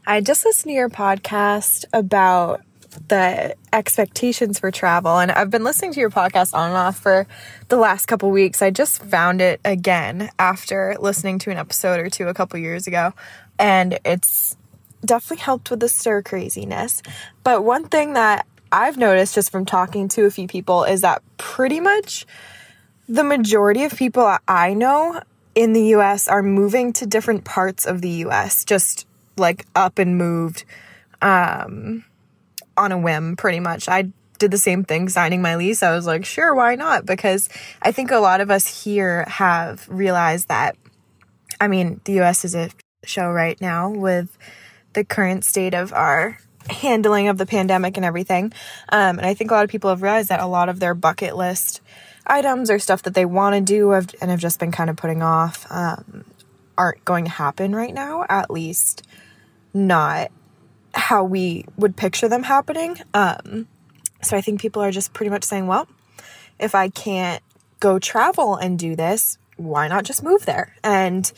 I 0.07 0.21
just 0.21 0.45
listened 0.45 0.71
to 0.71 0.75
your 0.75 0.91
podcast 0.91 1.85
about 1.93 2.63
the 3.07 3.55
expectations 3.73 4.59
for 4.59 4.73
travel 4.73 5.21
and 5.21 5.31
I've 5.31 5.49
been 5.49 5.63
listening 5.63 5.93
to 5.93 6.01
your 6.01 6.11
podcast 6.11 6.55
on 6.55 6.71
and 6.71 6.77
off 6.77 6.99
for 6.99 7.29
the 7.69 7.77
last 7.77 8.07
couple 8.07 8.33
weeks. 8.33 8.63
I 8.63 8.71
just 8.71 9.01
found 9.05 9.41
it 9.41 9.61
again 9.65 10.29
after 10.41 10.97
listening 10.99 11.39
to 11.41 11.53
an 11.53 11.57
episode 11.57 12.01
or 12.01 12.11
two 12.11 12.27
a 12.27 12.35
couple 12.35 12.59
years 12.59 12.89
ago 12.89 13.15
and 13.61 14.01
it's 14.05 14.57
definitely 15.05 15.43
helped 15.43 15.71
with 15.71 15.79
the 15.79 15.89
stir 15.89 16.23
craziness. 16.23 17.01
But 17.45 17.65
one 17.65 17.87
thing 17.87 18.15
that 18.15 18.47
I've 18.73 18.97
noticed 18.97 19.35
just 19.35 19.51
from 19.51 19.65
talking 19.65 20.09
to 20.11 20.27
a 20.27 20.31
few 20.31 20.47
people 20.47 20.85
is 20.85 21.01
that 21.01 21.23
pretty 21.39 21.81
much 21.81 22.27
the 23.09 23.25
majority 23.25 23.85
of 23.85 23.97
people 23.97 24.37
I 24.47 24.75
know 24.75 25.21
in 25.55 25.73
the 25.73 25.87
US 25.97 26.29
are 26.29 26.43
moving 26.43 26.93
to 26.95 27.07
different 27.07 27.45
parts 27.45 27.87
of 27.87 28.01
the 28.01 28.11
US, 28.27 28.65
just 28.65 29.07
like 29.37 29.67
up 29.75 29.99
and 29.99 30.17
moved 30.17 30.65
um, 31.21 32.05
on 32.77 32.93
a 32.93 32.99
whim, 32.99 33.37
pretty 33.37 33.61
much. 33.61 33.89
I 33.89 34.11
did 34.39 34.51
the 34.51 34.59
same 34.59 34.85
thing 34.85 35.09
signing 35.09 35.43
my 35.43 35.57
lease. 35.57 35.83
I 35.83 35.95
was 35.95 36.07
like, 36.07 36.25
sure, 36.25 36.55
why 36.55 36.77
not? 36.77 37.05
Because 37.05 37.49
I 37.83 37.93
think 37.93 38.11
a 38.11 38.19
lot 38.19 38.41
of 38.41 38.51
us 38.51 38.85
here 38.85 39.25
have 39.25 39.87
realized 39.89 40.49
that, 40.49 40.77
I 41.61 41.69
mean, 41.69 42.01
the 42.05 42.21
US 42.21 42.45
is 42.45 42.55
a 42.55 42.71
show 43.05 43.31
right 43.31 43.61
now 43.61 43.91
with 43.91 44.39
the 44.93 45.05
current 45.05 45.45
state 45.45 45.75
of 45.75 45.93
our 45.93 46.39
handling 46.71 47.29
of 47.29 47.39
the 47.39 47.47
pandemic 47.47 47.97
and 47.97 48.07
everything. 48.07 48.53
Um, 48.89 49.19
and 49.19 49.27
I 49.27 49.35
think 49.35 49.51
a 49.51 49.55
lot 49.55 49.65
of 49.65 49.71
people 49.71 49.91
have 49.91 50.03
realized 50.03 50.29
that 50.29 50.41
a 50.41 50.47
lot 50.47 50.69
of 50.69 50.81
their 50.81 50.95
bucket 50.95 51.37
list 51.37 51.81
items 52.27 52.71
or 52.71 52.79
stuff 52.79 53.03
that 53.03 53.15
they 53.15 53.25
want 53.25 53.55
to 53.55 53.61
do 53.61 53.93
and 53.93 54.31
have 54.31 54.41
just 54.41 54.61
been 54.61 54.73
kind 54.73 54.91
of 54.91 54.97
putting 54.97 55.23
off 55.23 55.67
um, 55.71 56.25
aren't 56.79 57.05
going 57.05 57.25
to 57.25 57.31
happen 57.31 57.75
right 57.75 57.93
now, 57.93 58.25
at 58.29 58.51
least 58.51 59.07
not 59.75 60.31
how 60.95 61.25
we 61.25 61.65
would 61.77 61.97
picture 61.97 62.29
them 62.29 62.43
happening. 62.43 62.97
Um, 63.15 63.69
so 64.23 64.37
I 64.37 64.41
think 64.41 64.61
people 64.61 64.83
are 64.83 64.91
just 64.91 65.13
pretty 65.13 65.31
much 65.31 65.45
saying, 65.45 65.67
well, 65.67 65.89
if 66.59 66.75
I 66.75 66.89
can't 66.89 67.43
go 67.81 67.99
travel 67.99 68.57
and 68.57 68.79
do 68.79 68.95
this, 68.95 69.39
why 69.57 69.89
not 69.89 70.05
just 70.05 70.23
move 70.23 70.47
there? 70.47 70.75
And 70.83 71.31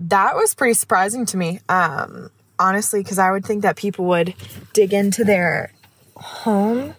that 0.00 0.36
was 0.36 0.54
pretty 0.54 0.74
surprising 0.74 1.26
to 1.26 1.36
me. 1.36 1.60
Um, 1.68 2.30
honestly, 2.58 3.02
because 3.02 3.18
I 3.18 3.30
would 3.30 3.44
think 3.44 3.62
that 3.62 3.76
people 3.76 4.06
would 4.06 4.34
dig 4.72 4.92
into 4.92 5.24
their 5.24 5.72
home 6.16 6.94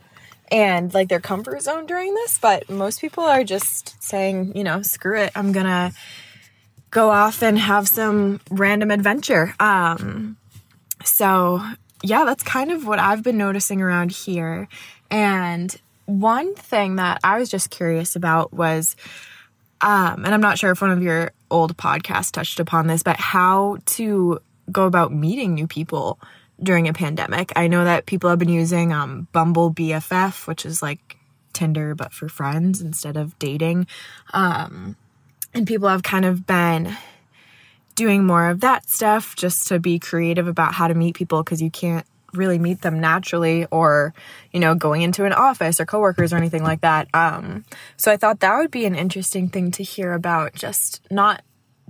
and 0.52 0.94
like 0.94 1.10
their 1.10 1.20
comfort 1.20 1.62
zone 1.62 1.86
during 1.86 2.14
this, 2.16 2.38
but 2.38 2.70
most 2.70 3.02
people 3.02 3.24
are 3.24 3.44
just 3.44 4.02
saying, 4.02 4.56
you 4.56 4.64
know, 4.64 4.82
screw 4.82 5.20
it, 5.20 5.32
I'm 5.36 5.52
gonna 5.52 5.92
go 6.92 7.12
off 7.12 7.44
and 7.44 7.58
have 7.60 7.88
some 7.88 8.40
random 8.50 8.92
adventure. 8.92 9.54
Um, 9.60 10.38
so 11.04 11.62
yeah, 12.02 12.26
that's 12.26 12.44
kind 12.44 12.72
of 12.72 12.88
what 12.88 13.00
I've 13.00 13.24
been 13.24 13.38
noticing 13.38 13.82
around 13.82 14.12
here. 14.12 14.68
And 15.12 15.76
one 16.06 16.56
thing 16.56 16.96
that 16.96 17.20
I 17.24 17.38
was 17.38 17.50
just 17.50 17.70
curious 17.70 18.16
about 18.16 18.54
was 18.54 18.96
um, 19.82 20.26
and 20.26 20.34
I'm 20.34 20.42
not 20.42 20.58
sure 20.58 20.72
if 20.72 20.82
one 20.82 20.92
of 20.92 21.02
your 21.02 21.32
old 21.50 21.78
podcasts 21.78 22.32
touched 22.32 22.60
upon 22.60 22.88
this, 22.88 23.02
but 23.02 23.16
how 23.18 23.78
to 23.86 24.42
go 24.72 24.86
about 24.86 25.12
meeting 25.12 25.54
new 25.54 25.68
people 25.68 26.20
during 26.62 26.88
a 26.88 26.94
pandemic. 26.94 27.52
I 27.56 27.68
know 27.68 27.84
that 27.84 28.06
people 28.06 28.30
have 28.30 28.40
been 28.40 28.50
using 28.50 28.92
um, 28.92 29.28
Bumble 29.32 29.74
BFF, 29.74 30.48
which 30.48 30.66
is 30.66 30.82
like 30.82 31.18
Tinder 31.54 31.96
but 31.96 32.14
for 32.14 32.30
friends 32.30 32.82
instead 32.82 33.18
of 33.18 33.38
dating. 33.40 33.88
Um, 34.34 34.96
and 35.54 35.66
people 35.66 35.90
have 35.90 36.04
kind 36.04 36.26
of 36.26 36.46
been 36.46 36.96
doing 37.96 38.26
more 38.26 38.50
of 38.50 38.62
that 38.62 38.90
stuff 38.90 39.36
just 39.36 39.68
to 39.68 39.80
be 39.80 40.00
creative 40.00 40.48
about 40.48 40.74
how 40.74 40.88
to 40.88 40.94
meet 40.94 41.16
people 41.16 41.44
because 41.44 41.62
you 41.62 41.70
can't 41.70 42.06
really 42.34 42.60
meet 42.60 42.82
them 42.82 43.00
naturally 43.00 43.66
or 43.72 44.14
you 44.52 44.60
know 44.60 44.76
going 44.76 45.02
into 45.02 45.26
an 45.26 45.34
office 45.34 45.80
or 45.80 45.86
coworkers 45.86 46.32
or 46.32 46.38
anything 46.38 46.64
like 46.64 46.82
that 46.82 47.08
um 47.14 47.66
so 47.98 48.12
i 48.12 48.16
thought 48.18 48.40
that 48.40 48.56
would 48.58 48.72
be 48.72 48.86
an 48.86 48.96
interesting 48.96 49.50
thing 49.50 49.72
to 49.72 49.84
hear 49.84 50.14
about 50.14 50.54
just 50.54 51.02
not 51.12 51.42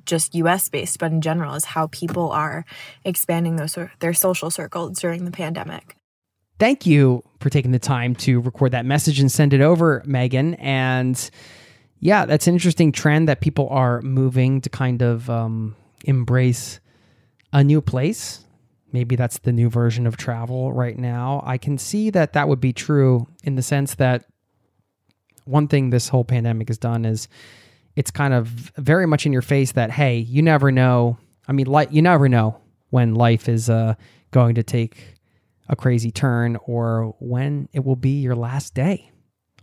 just 0.05 0.35
US 0.35 0.69
based 0.69 0.99
but 0.99 1.11
in 1.11 1.21
general 1.21 1.55
is 1.55 1.65
how 1.65 1.87
people 1.87 2.31
are 2.31 2.65
expanding 3.05 3.55
those 3.55 3.77
their 3.99 4.13
social 4.13 4.51
circles 4.51 4.99
during 4.99 5.25
the 5.25 5.31
pandemic. 5.31 5.95
Thank 6.59 6.85
you 6.85 7.23
for 7.39 7.49
taking 7.49 7.71
the 7.71 7.79
time 7.79 8.15
to 8.15 8.41
record 8.41 8.71
that 8.71 8.85
message 8.85 9.19
and 9.19 9.31
send 9.31 9.53
it 9.53 9.61
over 9.61 10.03
Megan. 10.05 10.55
And 10.55 11.29
yeah 11.99 12.25
that's 12.25 12.47
an 12.47 12.53
interesting 12.53 12.91
trend 12.91 13.27
that 13.27 13.41
people 13.41 13.67
are 13.69 14.01
moving 14.01 14.61
to 14.61 14.69
kind 14.69 15.01
of 15.01 15.29
um, 15.29 15.75
embrace 16.05 16.79
a 17.53 17.63
new 17.63 17.81
place. 17.81 18.45
Maybe 18.91 19.15
that's 19.15 19.39
the 19.39 19.51
new 19.51 19.69
version 19.69 20.07
of 20.07 20.17
travel 20.17 20.73
right 20.73 20.97
now. 20.97 21.43
I 21.45 21.57
can 21.57 21.77
see 21.77 22.09
that 22.09 22.33
that 22.33 22.47
would 22.47 22.59
be 22.59 22.73
true 22.73 23.27
in 23.43 23.55
the 23.55 23.61
sense 23.61 23.95
that 23.95 24.25
one 25.45 25.67
thing 25.67 25.89
this 25.89 26.09
whole 26.09 26.23
pandemic 26.23 26.67
has 26.67 26.77
done 26.77 27.05
is 27.05 27.27
it's 27.99 28.11
kind 28.11 28.33
of 28.33 28.47
very 28.77 29.05
much 29.05 29.25
in 29.25 29.33
your 29.33 29.41
face 29.41 29.73
that 29.73 29.91
hey, 29.91 30.19
you 30.19 30.41
never 30.41 30.71
know. 30.71 31.17
I 31.49 31.51
mean, 31.51 31.67
like 31.67 31.91
you 31.91 32.01
never 32.01 32.29
know 32.29 32.61
when 32.91 33.13
life 33.13 33.49
is 33.49 33.69
uh, 33.69 33.95
going 34.31 34.55
to 34.55 34.63
take 34.63 35.15
a 35.67 35.75
crazy 35.75 36.09
turn 36.09 36.57
or 36.65 37.13
when 37.19 37.67
it 37.73 37.83
will 37.83 37.97
be 37.97 38.21
your 38.21 38.37
last 38.37 38.73
day 38.73 39.11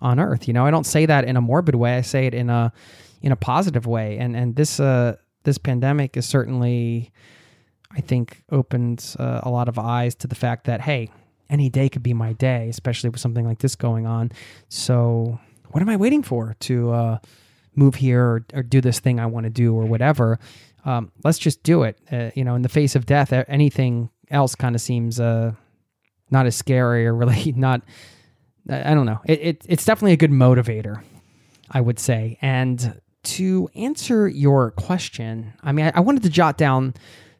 on 0.02 0.20
Earth. 0.20 0.46
You 0.46 0.52
know, 0.52 0.66
I 0.66 0.70
don't 0.70 0.84
say 0.84 1.06
that 1.06 1.24
in 1.24 1.38
a 1.38 1.40
morbid 1.40 1.76
way. 1.76 1.96
I 1.96 2.02
say 2.02 2.26
it 2.26 2.34
in 2.34 2.50
a 2.50 2.74
in 3.22 3.32
a 3.32 3.36
positive 3.36 3.86
way. 3.86 4.18
And 4.18 4.36
and 4.36 4.54
this 4.54 4.80
uh, 4.80 5.16
this 5.44 5.56
pandemic 5.56 6.18
is 6.18 6.26
certainly 6.26 7.12
I 7.90 8.02
think 8.02 8.42
opens 8.52 9.16
uh, 9.16 9.40
a 9.44 9.48
lot 9.48 9.66
of 9.66 9.78
eyes 9.78 10.14
to 10.16 10.26
the 10.26 10.34
fact 10.34 10.66
that 10.66 10.82
hey, 10.82 11.08
any 11.48 11.70
day 11.70 11.88
could 11.88 12.02
be 12.02 12.12
my 12.12 12.34
day, 12.34 12.68
especially 12.68 13.08
with 13.08 13.20
something 13.20 13.46
like 13.46 13.60
this 13.60 13.76
going 13.76 14.04
on. 14.06 14.30
So, 14.68 15.40
what 15.70 15.80
am 15.80 15.88
I 15.88 15.96
waiting 15.96 16.22
for 16.22 16.54
to 16.60 16.90
uh, 16.90 17.18
move 17.76 17.94
here 17.94 18.22
or, 18.22 18.46
or, 18.54 18.62
do 18.62 18.80
this 18.80 19.00
thing 19.00 19.20
I 19.20 19.26
want 19.26 19.44
to 19.44 19.50
do 19.50 19.74
or 19.74 19.84
whatever? 19.84 20.38
Um, 20.84 21.12
let's 21.24 21.38
just 21.38 21.62
do 21.62 21.82
it. 21.82 21.98
Uh, 22.10 22.30
you 22.34 22.44
know, 22.44 22.54
in 22.54 22.62
the 22.62 22.68
face 22.68 22.94
of 22.96 23.06
death, 23.06 23.32
anything 23.32 24.10
else 24.30 24.54
kind 24.54 24.74
of 24.74 24.80
seems 24.80 25.20
uh, 25.20 25.52
not 26.30 26.46
as 26.46 26.56
scary 26.56 27.06
or 27.06 27.14
really 27.14 27.52
not. 27.56 27.82
I 28.68 28.94
don't 28.94 29.06
know. 29.06 29.20
It, 29.26 29.40
it, 29.40 29.66
it's 29.68 29.84
definitely 29.84 30.12
a 30.12 30.16
good 30.16 30.32
motivator, 30.32 31.02
I 31.70 31.80
would 31.80 31.98
say. 31.98 32.38
And 32.42 33.00
to 33.24 33.68
answer 33.74 34.26
your 34.26 34.72
question, 34.72 35.52
I 35.62 35.72
mean, 35.72 35.86
I, 35.86 35.92
I 35.96 36.00
wanted 36.00 36.24
to 36.24 36.30
jot 36.30 36.58
down 36.58 36.94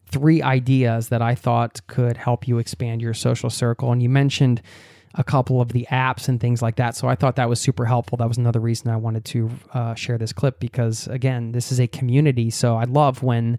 three 0.09 0.41
ideas 0.41 1.09
that 1.09 1.21
I 1.21 1.35
thought 1.35 1.85
could 1.87 2.17
help 2.17 2.47
you 2.47 2.59
expand 2.59 3.01
your 3.01 3.13
social 3.13 3.49
circle. 3.49 3.91
And 3.91 4.01
you 4.01 4.09
mentioned 4.09 4.61
a 5.17 5.23
couple 5.23 5.59
of 5.59 5.69
the 5.69 5.87
apps 5.91 6.29
and 6.29 6.39
things 6.39 6.61
like 6.61 6.75
that. 6.75 6.95
So 6.95 7.07
I 7.07 7.15
thought 7.15 7.35
that 7.37 7.49
was 7.49 7.59
super 7.59 7.85
helpful. 7.85 8.17
That 8.17 8.27
was 8.27 8.37
another 8.37 8.59
reason 8.59 8.89
I 8.89 8.97
wanted 8.97 9.25
to 9.25 9.49
uh, 9.73 9.95
share 9.95 10.17
this 10.17 10.31
clip 10.31 10.59
because, 10.59 11.07
again, 11.07 11.51
this 11.51 11.71
is 11.71 11.79
a 11.79 11.87
community. 11.87 12.49
So 12.51 12.75
I 12.75 12.83
love 12.83 13.23
when 13.23 13.57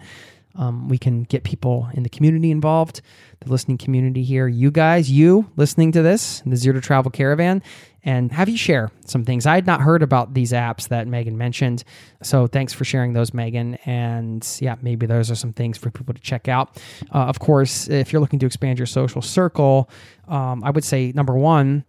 um, 0.55 0.89
we 0.89 0.99
can 0.99 1.25
get 1.25 1.45
people 1.45 1.89
in 1.95 2.03
the 2.03 2.09
community 2.09 2.51
involved, 2.51 3.01
the 3.41 3.51
listening 3.51 3.79
community 3.79 4.23
here. 4.23 4.49
You 4.49 4.71
guys, 4.71 5.11
you 5.11 5.51
listening 5.57 5.93
to 5.93 6.03
this, 6.03 6.43
the 6.47 6.57
Zero 6.57 6.75
to 6.75 6.81
Travel 6.81 7.11
Caravan, 7.11 7.63
and 8.05 8.33
have 8.33 8.49
you 8.49 8.57
share 8.57 8.91
some 9.05 9.25
things. 9.25 9.47
I 9.47 9.55
had 9.55 9.67
not 9.67 9.81
heard 9.81 10.03
about 10.03 10.35
these 10.35 10.53
apps 10.53 10.89
that 10.89 11.07
Megan 11.07 11.37
mentioned. 11.37 11.85
So 12.23 12.47
thanks 12.47 12.73
for 12.73 12.85
sharing 12.85 13.13
those, 13.13 13.35
Megan. 13.35 13.75
And 13.87 14.47
yeah, 14.61 14.77
maybe 14.81 15.07
those 15.07 15.31
are 15.31 15.35
some 15.35 15.53
things 15.53 15.77
for 15.77 15.91
people 15.91 16.15
to 16.15 16.21
check 16.21 16.49
out. 16.49 16.81
Uh, 17.15 17.25
of 17.25 17.39
course, 17.39 17.89
if 17.89 18.13
you're 18.13 18.21
looking 18.21 18.39
to 18.39 18.47
expand 18.47 18.79
your 18.79 18.87
social 18.87 19.21
circle, 19.21 19.91
um, 20.29 20.63
I 20.65 20.71
would 20.71 20.85
say 20.85 21.13
number 21.15 21.35
one, 21.35 21.85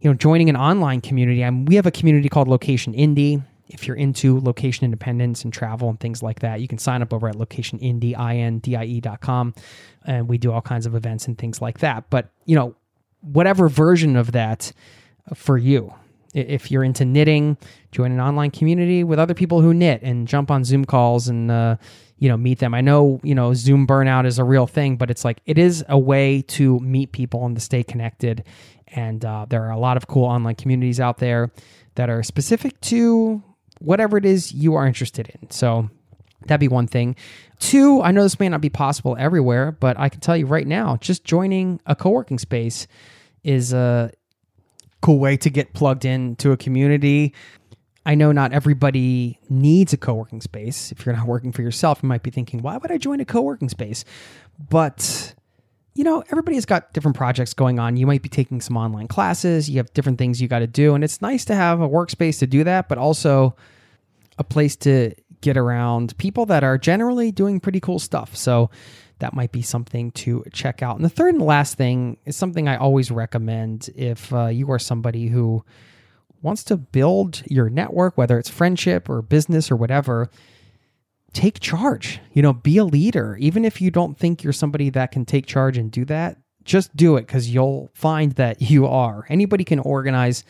you 0.00 0.08
know, 0.08 0.14
joining 0.14 0.48
an 0.48 0.56
online 0.56 1.00
community. 1.00 1.44
I 1.44 1.50
mean, 1.50 1.64
we 1.64 1.74
have 1.74 1.86
a 1.86 1.90
community 1.90 2.28
called 2.28 2.48
Location 2.48 2.94
Indie 2.94 3.42
if 3.68 3.86
you're 3.86 3.96
into 3.96 4.40
location 4.40 4.84
independence 4.84 5.44
and 5.44 5.52
travel 5.52 5.88
and 5.90 6.00
things 6.00 6.20
like 6.22 6.40
that, 6.40 6.60
you 6.60 6.68
can 6.68 6.78
sign 6.78 7.02
up 7.02 7.12
over 7.12 7.28
at 7.28 7.36
locationindie.com. 7.36 9.54
And 10.06 10.28
we 10.28 10.38
do 10.38 10.52
all 10.52 10.62
kinds 10.62 10.86
of 10.86 10.94
events 10.94 11.28
and 11.28 11.36
things 11.36 11.60
like 11.60 11.80
that. 11.80 12.08
But, 12.08 12.30
you 12.46 12.56
know, 12.56 12.74
whatever 13.20 13.68
version 13.68 14.16
of 14.16 14.32
that 14.32 14.72
for 15.34 15.58
you. 15.58 15.92
If 16.34 16.70
you're 16.70 16.84
into 16.84 17.04
knitting, 17.04 17.56
join 17.90 18.12
an 18.12 18.20
online 18.20 18.50
community 18.50 19.02
with 19.02 19.18
other 19.18 19.34
people 19.34 19.60
who 19.60 19.72
knit 19.72 20.02
and 20.02 20.28
jump 20.28 20.50
on 20.50 20.62
Zoom 20.62 20.84
calls 20.84 21.28
and, 21.28 21.50
uh, 21.50 21.76
you 22.18 22.28
know, 22.28 22.36
meet 22.36 22.58
them. 22.58 22.74
I 22.74 22.80
know, 22.80 23.18
you 23.22 23.34
know, 23.34 23.54
Zoom 23.54 23.86
burnout 23.86 24.26
is 24.26 24.38
a 24.38 24.44
real 24.44 24.66
thing, 24.66 24.96
but 24.96 25.10
it's 25.10 25.24
like 25.24 25.40
it 25.46 25.56
is 25.56 25.84
a 25.88 25.98
way 25.98 26.42
to 26.42 26.78
meet 26.80 27.12
people 27.12 27.46
and 27.46 27.56
to 27.56 27.60
stay 27.60 27.82
connected. 27.82 28.44
And 28.88 29.24
uh, 29.24 29.46
there 29.48 29.64
are 29.64 29.70
a 29.70 29.78
lot 29.78 29.96
of 29.96 30.06
cool 30.06 30.24
online 30.24 30.54
communities 30.54 31.00
out 31.00 31.18
there 31.18 31.50
that 31.94 32.10
are 32.10 32.22
specific 32.22 32.80
to 32.82 33.42
whatever 33.80 34.16
it 34.16 34.24
is 34.24 34.52
you 34.52 34.74
are 34.74 34.86
interested 34.86 35.28
in. 35.28 35.50
So 35.50 35.88
that'd 36.46 36.60
be 36.60 36.68
one 36.68 36.86
thing. 36.86 37.16
Two, 37.58 38.02
I 38.02 38.12
know 38.12 38.22
this 38.22 38.38
may 38.38 38.48
not 38.48 38.60
be 38.60 38.70
possible 38.70 39.16
everywhere, 39.18 39.72
but 39.72 39.98
I 39.98 40.08
can 40.08 40.20
tell 40.20 40.36
you 40.36 40.46
right 40.46 40.66
now, 40.66 40.96
just 40.96 41.24
joining 41.24 41.80
a 41.86 41.96
co 41.96 42.10
working 42.10 42.38
space 42.38 42.86
is 43.42 43.72
a 43.72 44.10
cool 45.00 45.18
way 45.18 45.36
to 45.38 45.50
get 45.50 45.72
plugged 45.72 46.04
into 46.04 46.52
a 46.52 46.56
community. 46.56 47.34
I 48.06 48.14
know 48.14 48.32
not 48.32 48.52
everybody 48.52 49.38
needs 49.48 49.92
a 49.92 49.96
co 49.96 50.14
working 50.14 50.40
space. 50.40 50.92
If 50.92 51.04
you're 51.04 51.14
not 51.14 51.26
working 51.26 51.52
for 51.52 51.62
yourself, 51.62 52.00
you 52.02 52.08
might 52.08 52.22
be 52.22 52.30
thinking, 52.30 52.62
why 52.62 52.76
would 52.76 52.90
I 52.90 52.98
join 52.98 53.20
a 53.20 53.24
co 53.24 53.42
working 53.42 53.68
space? 53.68 54.04
But 54.70 55.34
you 55.94 56.04
know, 56.04 56.22
everybody's 56.30 56.64
got 56.64 56.92
different 56.92 57.16
projects 57.16 57.54
going 57.54 57.80
on. 57.80 57.96
You 57.96 58.06
might 58.06 58.22
be 58.22 58.28
taking 58.28 58.60
some 58.60 58.76
online 58.76 59.08
classes, 59.08 59.68
you 59.68 59.78
have 59.78 59.92
different 59.94 60.16
things 60.16 60.40
you 60.40 60.46
got 60.46 60.60
to 60.60 60.68
do. 60.68 60.94
And 60.94 61.02
it's 61.02 61.20
nice 61.20 61.44
to 61.46 61.56
have 61.56 61.80
a 61.80 61.88
workspace 61.88 62.38
to 62.38 62.46
do 62.46 62.62
that, 62.62 62.88
but 62.88 62.98
also 62.98 63.56
a 64.38 64.44
place 64.44 64.76
to 64.76 65.12
get 65.40 65.56
around 65.56 66.16
people 66.18 66.46
that 66.46 66.62
are 66.62 66.78
generally 66.78 67.32
doing 67.32 67.58
pretty 67.58 67.80
cool 67.80 67.98
stuff. 67.98 68.36
So 68.36 68.70
that 69.18 69.34
might 69.34 69.52
be 69.52 69.62
something 69.62 70.10
to 70.12 70.44
check 70.52 70.82
out. 70.82 70.96
And 70.96 71.04
the 71.04 71.10
third 71.10 71.34
and 71.34 71.42
last 71.42 71.76
thing 71.76 72.18
is 72.24 72.36
something 72.36 72.68
I 72.68 72.76
always 72.76 73.10
recommend 73.10 73.90
if 73.94 74.32
uh, 74.32 74.46
you 74.46 74.70
are 74.70 74.78
somebody 74.78 75.28
who 75.28 75.64
wants 76.42 76.64
to 76.64 76.76
build 76.76 77.42
your 77.46 77.68
network, 77.68 78.16
whether 78.16 78.38
it's 78.38 78.48
friendship 78.48 79.08
or 79.08 79.22
business 79.22 79.70
or 79.70 79.76
whatever 79.76 80.30
take 81.32 81.60
charge. 81.60 82.20
You 82.32 82.42
know, 82.42 82.52
be 82.52 82.78
a 82.78 82.84
leader. 82.84 83.36
Even 83.38 83.64
if 83.64 83.80
you 83.80 83.90
don't 83.90 84.16
think 84.16 84.42
you're 84.42 84.52
somebody 84.52 84.90
that 84.90 85.12
can 85.12 85.24
take 85.24 85.46
charge 85.46 85.78
and 85.78 85.90
do 85.90 86.04
that, 86.06 86.38
just 86.64 86.94
do 86.96 87.16
it 87.16 87.22
because 87.22 87.48
you'll 87.48 87.90
find 87.94 88.32
that 88.32 88.62
you 88.70 88.86
are. 88.86 89.26
Anybody 89.28 89.64
can 89.64 89.78
organize 89.80 90.44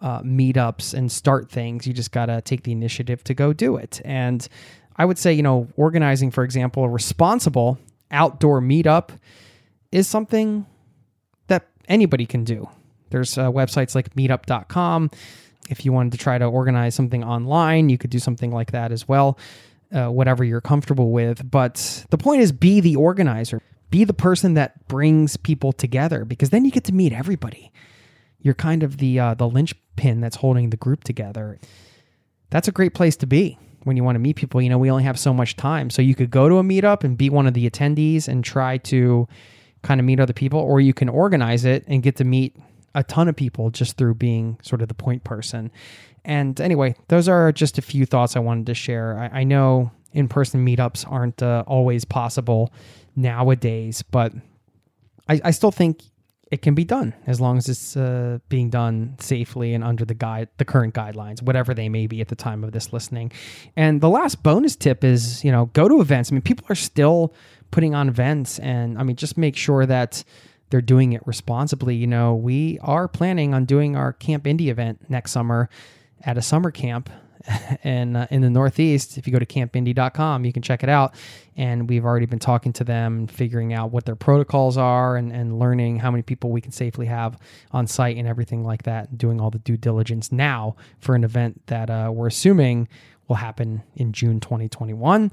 uh, 0.00 0.20
meetups 0.22 0.94
and 0.94 1.10
start 1.10 1.50
things. 1.50 1.86
You 1.86 1.92
just 1.92 2.12
got 2.12 2.26
to 2.26 2.42
take 2.42 2.64
the 2.64 2.72
initiative 2.72 3.24
to 3.24 3.34
go 3.34 3.52
do 3.52 3.76
it. 3.76 4.00
And 4.04 4.46
I 4.96 5.04
would 5.04 5.18
say, 5.18 5.32
you 5.32 5.42
know, 5.42 5.68
organizing, 5.76 6.30
for 6.30 6.44
example, 6.44 6.84
a 6.84 6.88
responsible 6.88 7.78
outdoor 8.10 8.60
meetup 8.60 9.10
is 9.92 10.08
something 10.08 10.66
that 11.48 11.68
anybody 11.88 12.26
can 12.26 12.44
do. 12.44 12.68
There's 13.10 13.38
uh, 13.38 13.50
websites 13.50 13.94
like 13.94 14.14
meetup.com. 14.14 15.10
If 15.70 15.84
you 15.84 15.92
wanted 15.92 16.12
to 16.12 16.18
try 16.18 16.36
to 16.36 16.44
organize 16.44 16.94
something 16.94 17.24
online, 17.24 17.88
you 17.88 17.98
could 17.98 18.10
do 18.10 18.18
something 18.18 18.50
like 18.50 18.72
that 18.72 18.92
as 18.92 19.08
well 19.08 19.38
uh, 19.94 20.08
whatever 20.08 20.44
you're 20.44 20.60
comfortable 20.60 21.10
with. 21.10 21.48
But 21.48 22.04
the 22.10 22.18
point 22.18 22.42
is, 22.42 22.52
be 22.52 22.80
the 22.80 22.96
organizer, 22.96 23.60
be 23.90 24.04
the 24.04 24.14
person 24.14 24.54
that 24.54 24.86
brings 24.88 25.36
people 25.36 25.72
together, 25.72 26.24
because 26.24 26.50
then 26.50 26.64
you 26.64 26.70
get 26.70 26.84
to 26.84 26.94
meet 26.94 27.12
everybody. 27.12 27.72
You're 28.40 28.54
kind 28.54 28.82
of 28.82 28.98
the 28.98 29.18
uh, 29.18 29.34
the 29.34 29.48
linchpin 29.48 30.20
that's 30.20 30.36
holding 30.36 30.70
the 30.70 30.76
group 30.76 31.04
together. 31.04 31.58
That's 32.50 32.68
a 32.68 32.72
great 32.72 32.94
place 32.94 33.16
to 33.16 33.26
be 33.26 33.58
when 33.84 33.96
you 33.96 34.04
want 34.04 34.16
to 34.16 34.20
meet 34.20 34.36
people. 34.36 34.60
You 34.60 34.68
know, 34.68 34.78
we 34.78 34.90
only 34.90 35.04
have 35.04 35.18
so 35.18 35.32
much 35.32 35.56
time, 35.56 35.90
so 35.90 36.02
you 36.02 36.14
could 36.14 36.30
go 36.30 36.48
to 36.48 36.58
a 36.58 36.62
meetup 36.62 37.04
and 37.04 37.16
be 37.16 37.30
one 37.30 37.46
of 37.46 37.54
the 37.54 37.68
attendees 37.68 38.28
and 38.28 38.44
try 38.44 38.78
to 38.78 39.28
kind 39.82 40.00
of 40.00 40.06
meet 40.06 40.18
other 40.18 40.32
people, 40.32 40.58
or 40.58 40.80
you 40.80 40.94
can 40.94 41.08
organize 41.08 41.64
it 41.64 41.84
and 41.86 42.02
get 42.02 42.16
to 42.16 42.24
meet 42.24 42.56
a 42.94 43.02
ton 43.02 43.28
of 43.28 43.36
people 43.36 43.70
just 43.70 43.96
through 43.96 44.14
being 44.14 44.58
sort 44.62 44.82
of 44.82 44.88
the 44.88 44.94
point 44.94 45.24
person. 45.24 45.70
And 46.24 46.58
anyway, 46.60 46.94
those 47.08 47.28
are 47.28 47.52
just 47.52 47.76
a 47.76 47.82
few 47.82 48.06
thoughts 48.06 48.36
I 48.36 48.40
wanted 48.40 48.66
to 48.66 48.74
share. 48.74 49.18
I, 49.18 49.40
I 49.40 49.44
know 49.44 49.90
in 50.12 50.28
person 50.28 50.64
meetups 50.64 51.10
aren't 51.10 51.42
uh, 51.42 51.64
always 51.66 52.04
possible 52.04 52.72
nowadays, 53.14 54.02
but 54.02 54.32
I, 55.28 55.40
I 55.44 55.50
still 55.50 55.72
think 55.72 56.02
it 56.54 56.62
can 56.62 56.74
be 56.74 56.84
done 56.84 57.12
as 57.26 57.40
long 57.40 57.58
as 57.58 57.68
it's 57.68 57.96
uh, 57.96 58.38
being 58.48 58.70
done 58.70 59.16
safely 59.18 59.74
and 59.74 59.82
under 59.82 60.04
the 60.04 60.14
guide, 60.14 60.48
the 60.58 60.64
current 60.64 60.94
guidelines, 60.94 61.42
whatever 61.42 61.74
they 61.74 61.88
may 61.88 62.06
be 62.06 62.20
at 62.20 62.28
the 62.28 62.36
time 62.36 62.62
of 62.62 62.70
this 62.70 62.92
listening. 62.92 63.32
And 63.74 64.00
the 64.00 64.08
last 64.08 64.44
bonus 64.44 64.76
tip 64.76 65.02
is, 65.02 65.42
you 65.42 65.50
know, 65.50 65.66
go 65.72 65.88
to 65.88 66.00
events. 66.00 66.30
I 66.30 66.34
mean, 66.34 66.42
people 66.42 66.64
are 66.68 66.76
still 66.76 67.34
putting 67.72 67.92
on 67.92 68.08
events, 68.08 68.60
and 68.60 68.96
I 69.00 69.02
mean, 69.02 69.16
just 69.16 69.36
make 69.36 69.56
sure 69.56 69.84
that 69.84 70.22
they're 70.70 70.80
doing 70.80 71.12
it 71.12 71.26
responsibly. 71.26 71.96
You 71.96 72.06
know, 72.06 72.36
we 72.36 72.78
are 72.82 73.08
planning 73.08 73.52
on 73.52 73.64
doing 73.64 73.96
our 73.96 74.12
Camp 74.12 74.44
Indie 74.44 74.68
event 74.68 75.10
next 75.10 75.32
summer 75.32 75.68
at 76.22 76.38
a 76.38 76.42
summer 76.42 76.70
camp 76.70 77.10
and 77.84 78.16
uh, 78.16 78.26
in 78.30 78.42
the 78.42 78.50
Northeast. 78.50 79.18
If 79.18 79.26
you 79.26 79.32
go 79.32 79.38
to 79.38 79.46
campindie.com, 79.46 80.44
you 80.44 80.52
can 80.52 80.62
check 80.62 80.82
it 80.82 80.88
out. 80.88 81.14
And 81.56 81.88
we've 81.88 82.04
already 82.04 82.26
been 82.26 82.38
talking 82.38 82.72
to 82.74 82.84
them, 82.84 83.26
figuring 83.26 83.72
out 83.72 83.90
what 83.92 84.04
their 84.06 84.16
protocols 84.16 84.76
are, 84.76 85.16
and, 85.16 85.32
and 85.32 85.58
learning 85.58 85.98
how 85.98 86.10
many 86.10 86.22
people 86.22 86.50
we 86.50 86.60
can 86.60 86.72
safely 86.72 87.06
have 87.06 87.38
on 87.72 87.86
site 87.86 88.16
and 88.16 88.26
everything 88.26 88.64
like 88.64 88.84
that. 88.84 89.16
Doing 89.16 89.40
all 89.40 89.50
the 89.50 89.58
due 89.58 89.76
diligence 89.76 90.32
now 90.32 90.76
for 90.98 91.14
an 91.14 91.24
event 91.24 91.66
that 91.66 91.90
uh, 91.90 92.10
we're 92.12 92.28
assuming 92.28 92.88
will 93.28 93.36
happen 93.36 93.82
in 93.94 94.12
June 94.12 94.40
2021. 94.40 95.30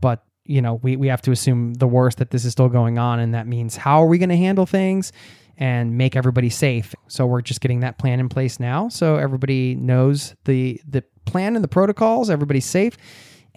But 0.00 0.24
you 0.44 0.60
know, 0.62 0.74
we, 0.74 0.96
we 0.96 1.08
have 1.08 1.22
to 1.22 1.30
assume 1.32 1.74
the 1.74 1.86
worst 1.86 2.18
that 2.18 2.30
this 2.30 2.44
is 2.44 2.52
still 2.52 2.68
going 2.68 2.98
on, 2.98 3.18
and 3.18 3.34
that 3.34 3.46
means 3.46 3.76
how 3.76 4.02
are 4.02 4.06
we 4.06 4.18
going 4.18 4.28
to 4.28 4.36
handle 4.36 4.66
things? 4.66 5.12
and 5.56 5.96
make 5.96 6.16
everybody 6.16 6.50
safe. 6.50 6.94
So 7.06 7.26
we're 7.26 7.40
just 7.40 7.60
getting 7.60 7.80
that 7.80 7.98
plan 7.98 8.18
in 8.18 8.28
place 8.28 8.58
now, 8.58 8.88
so 8.88 9.16
everybody 9.16 9.74
knows 9.76 10.34
the 10.46 10.80
the 10.88 11.04
plan 11.26 11.54
and 11.54 11.62
the 11.62 11.68
protocols. 11.68 12.28
Everybody's 12.28 12.64
safe, 12.64 12.96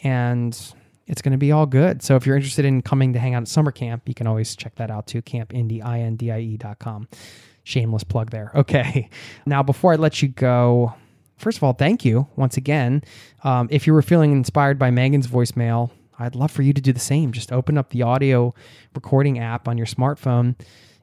and 0.03 0.55
it's 1.07 1.22
going 1.22 1.31
to 1.31 1.38
be 1.38 1.51
all 1.51 1.65
good. 1.65 2.03
So 2.03 2.15
if 2.15 2.26
you're 2.26 2.35
interested 2.35 2.65
in 2.65 2.81
coming 2.81 3.14
to 3.14 3.19
hang 3.19 3.34
out 3.34 3.41
at 3.43 3.47
summer 3.47 3.72
camp, 3.72 4.07
you 4.07 4.14
can 4.14 4.27
always 4.27 4.55
check 4.55 4.76
that 4.76 4.91
out 4.91 5.07
too. 5.07 5.22
Campindie.com. 5.22 7.07
Shameless 7.64 8.03
plug 8.03 8.30
there. 8.30 8.51
Okay. 8.55 9.09
Now 9.45 9.64
before 9.64 9.93
I 9.93 9.95
let 9.95 10.22
you 10.22 10.27
go, 10.27 10.93
first 11.38 11.57
of 11.57 11.64
all, 11.64 11.73
thank 11.73 12.03
you 12.03 12.27
once 12.35 12.57
again. 12.57 13.03
Um, 13.43 13.68
if 13.72 13.88
you 13.88 13.93
were 13.93 14.01
feeling 14.01 14.31
inspired 14.34 14.77
by 14.77 14.91
Megan's 14.91 15.27
voicemail, 15.27 15.91
I'd 16.19 16.35
love 16.35 16.52
for 16.52 16.61
you 16.61 16.73
to 16.73 16.81
do 16.81 16.94
the 16.94 16.99
same. 16.99 17.31
Just 17.31 17.52
open 17.52 17.77
up 17.77 17.89
the 17.89 18.02
audio 18.02 18.53
recording 18.95 19.39
app 19.39 19.68
on 19.68 19.77
your 19.77 19.88
smartphone 19.88 20.56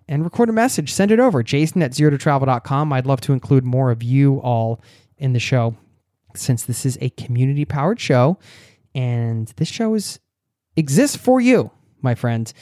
and 0.09 0.25
record 0.25 0.49
a 0.49 0.53
message. 0.53 0.93
Send 0.93 1.11
it 1.11 1.21
over. 1.21 1.43
Jason 1.43 1.83
at 1.83 1.95
zero 1.95 2.11
to 2.11 2.19
travel.com. 2.19 2.93
I'd 2.93 3.07
love 3.07 3.21
to 3.23 3.33
include 3.33 3.65
more 3.65 3.91
of 3.91 4.03
you 4.03 4.39
all 4.41 4.81
in 5.19 5.33
the 5.33 5.41
show 5.41 5.77
since 6.35 6.65
this 6.65 6.85
is 6.85 6.99
a 7.01 7.11
community 7.11 7.65
powered 7.65 8.01
show 8.01 8.39
and 8.95 9.53
this 9.57 9.69
show 9.69 9.95
is 9.95 10.19
exists 10.77 11.17
for 11.17 11.41
you, 11.41 11.71
my 12.03 12.15
friend. 12.15 12.53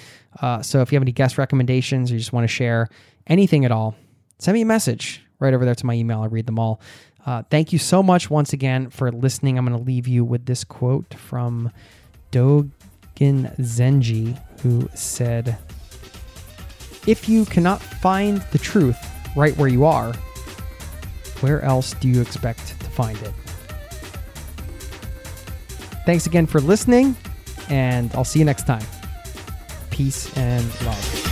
Uh, 0.41 0.63
so 0.63 0.81
if 0.81 0.93
you 0.93 0.97
have 0.97 1.03
any 1.03 1.13
guest 1.13 1.39
recommendations 1.39 2.11
or 2.11 2.15
you 2.15 2.21
just 2.21 2.33
want 2.33 2.45
to 2.45 2.49
share 2.49 2.89
anything 3.27 3.65
at 3.65 3.73
all, 3.73 3.95
send 4.39 4.55
me 4.55 4.63
a 4.63 4.67
message 4.67 5.23
right 5.39 5.55
over 5.55 5.65
there 5.65 5.75
to 5.75 5.87
my 5.87 5.95
email. 5.95 6.21
I 6.21 6.27
read 6.27 6.47
them 6.47 6.59
all. 6.59 6.81
Uh, 7.25 7.43
thank 7.51 7.73
you 7.73 7.79
so 7.79 8.03
much 8.03 8.31
once 8.31 8.53
again 8.53 8.91
for 8.91 9.13
listening. 9.13 9.57
I'm 9.57 9.67
going 9.67 9.79
to 9.79 9.85
leave 9.85 10.09
you 10.09 10.25
with 10.25 10.47
this 10.47 10.65
quote 10.65 11.15
from 11.15 11.71
Dogen 12.33 13.55
Zenji, 13.61 14.37
who 14.63 14.89
said, 14.95 15.57
If 17.07 17.29
you 17.29 17.45
cannot 17.45 17.81
find 17.81 18.43
the 18.51 18.59
truth 18.59 18.99
right 19.37 19.57
where 19.57 19.69
you 19.69 19.85
are, 19.85 20.13
where 21.41 21.61
else 21.63 21.95
do 21.95 22.09
you 22.09 22.21
expect 22.21 22.81
to 22.81 22.91
find 22.91 23.19
it? 23.23 23.33
Thanks 26.05 26.27
again 26.27 26.47
for 26.47 26.61
listening, 26.61 27.15
and 27.69 28.13
I'll 28.15 28.25
see 28.25 28.41
you 28.41 28.45
next 28.45 28.67
time. 28.67 28.85
Peace 29.91 30.37
and 30.37 30.65
love. 30.85 31.23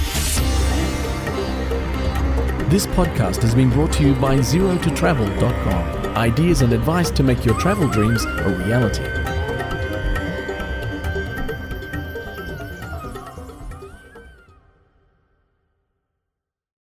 This 2.70 2.86
podcast 2.86 3.42
has 3.42 3.52
been 3.52 3.70
brought 3.70 3.92
to 3.94 4.04
you 4.04 4.14
by 4.14 4.36
ZeroToTravel.com. 4.36 6.16
Ideas 6.16 6.62
and 6.62 6.72
advice 6.72 7.10
to 7.10 7.24
make 7.24 7.44
your 7.44 7.58
travel 7.58 7.88
dreams 7.88 8.24
a 8.24 8.62
reality. 8.64 9.19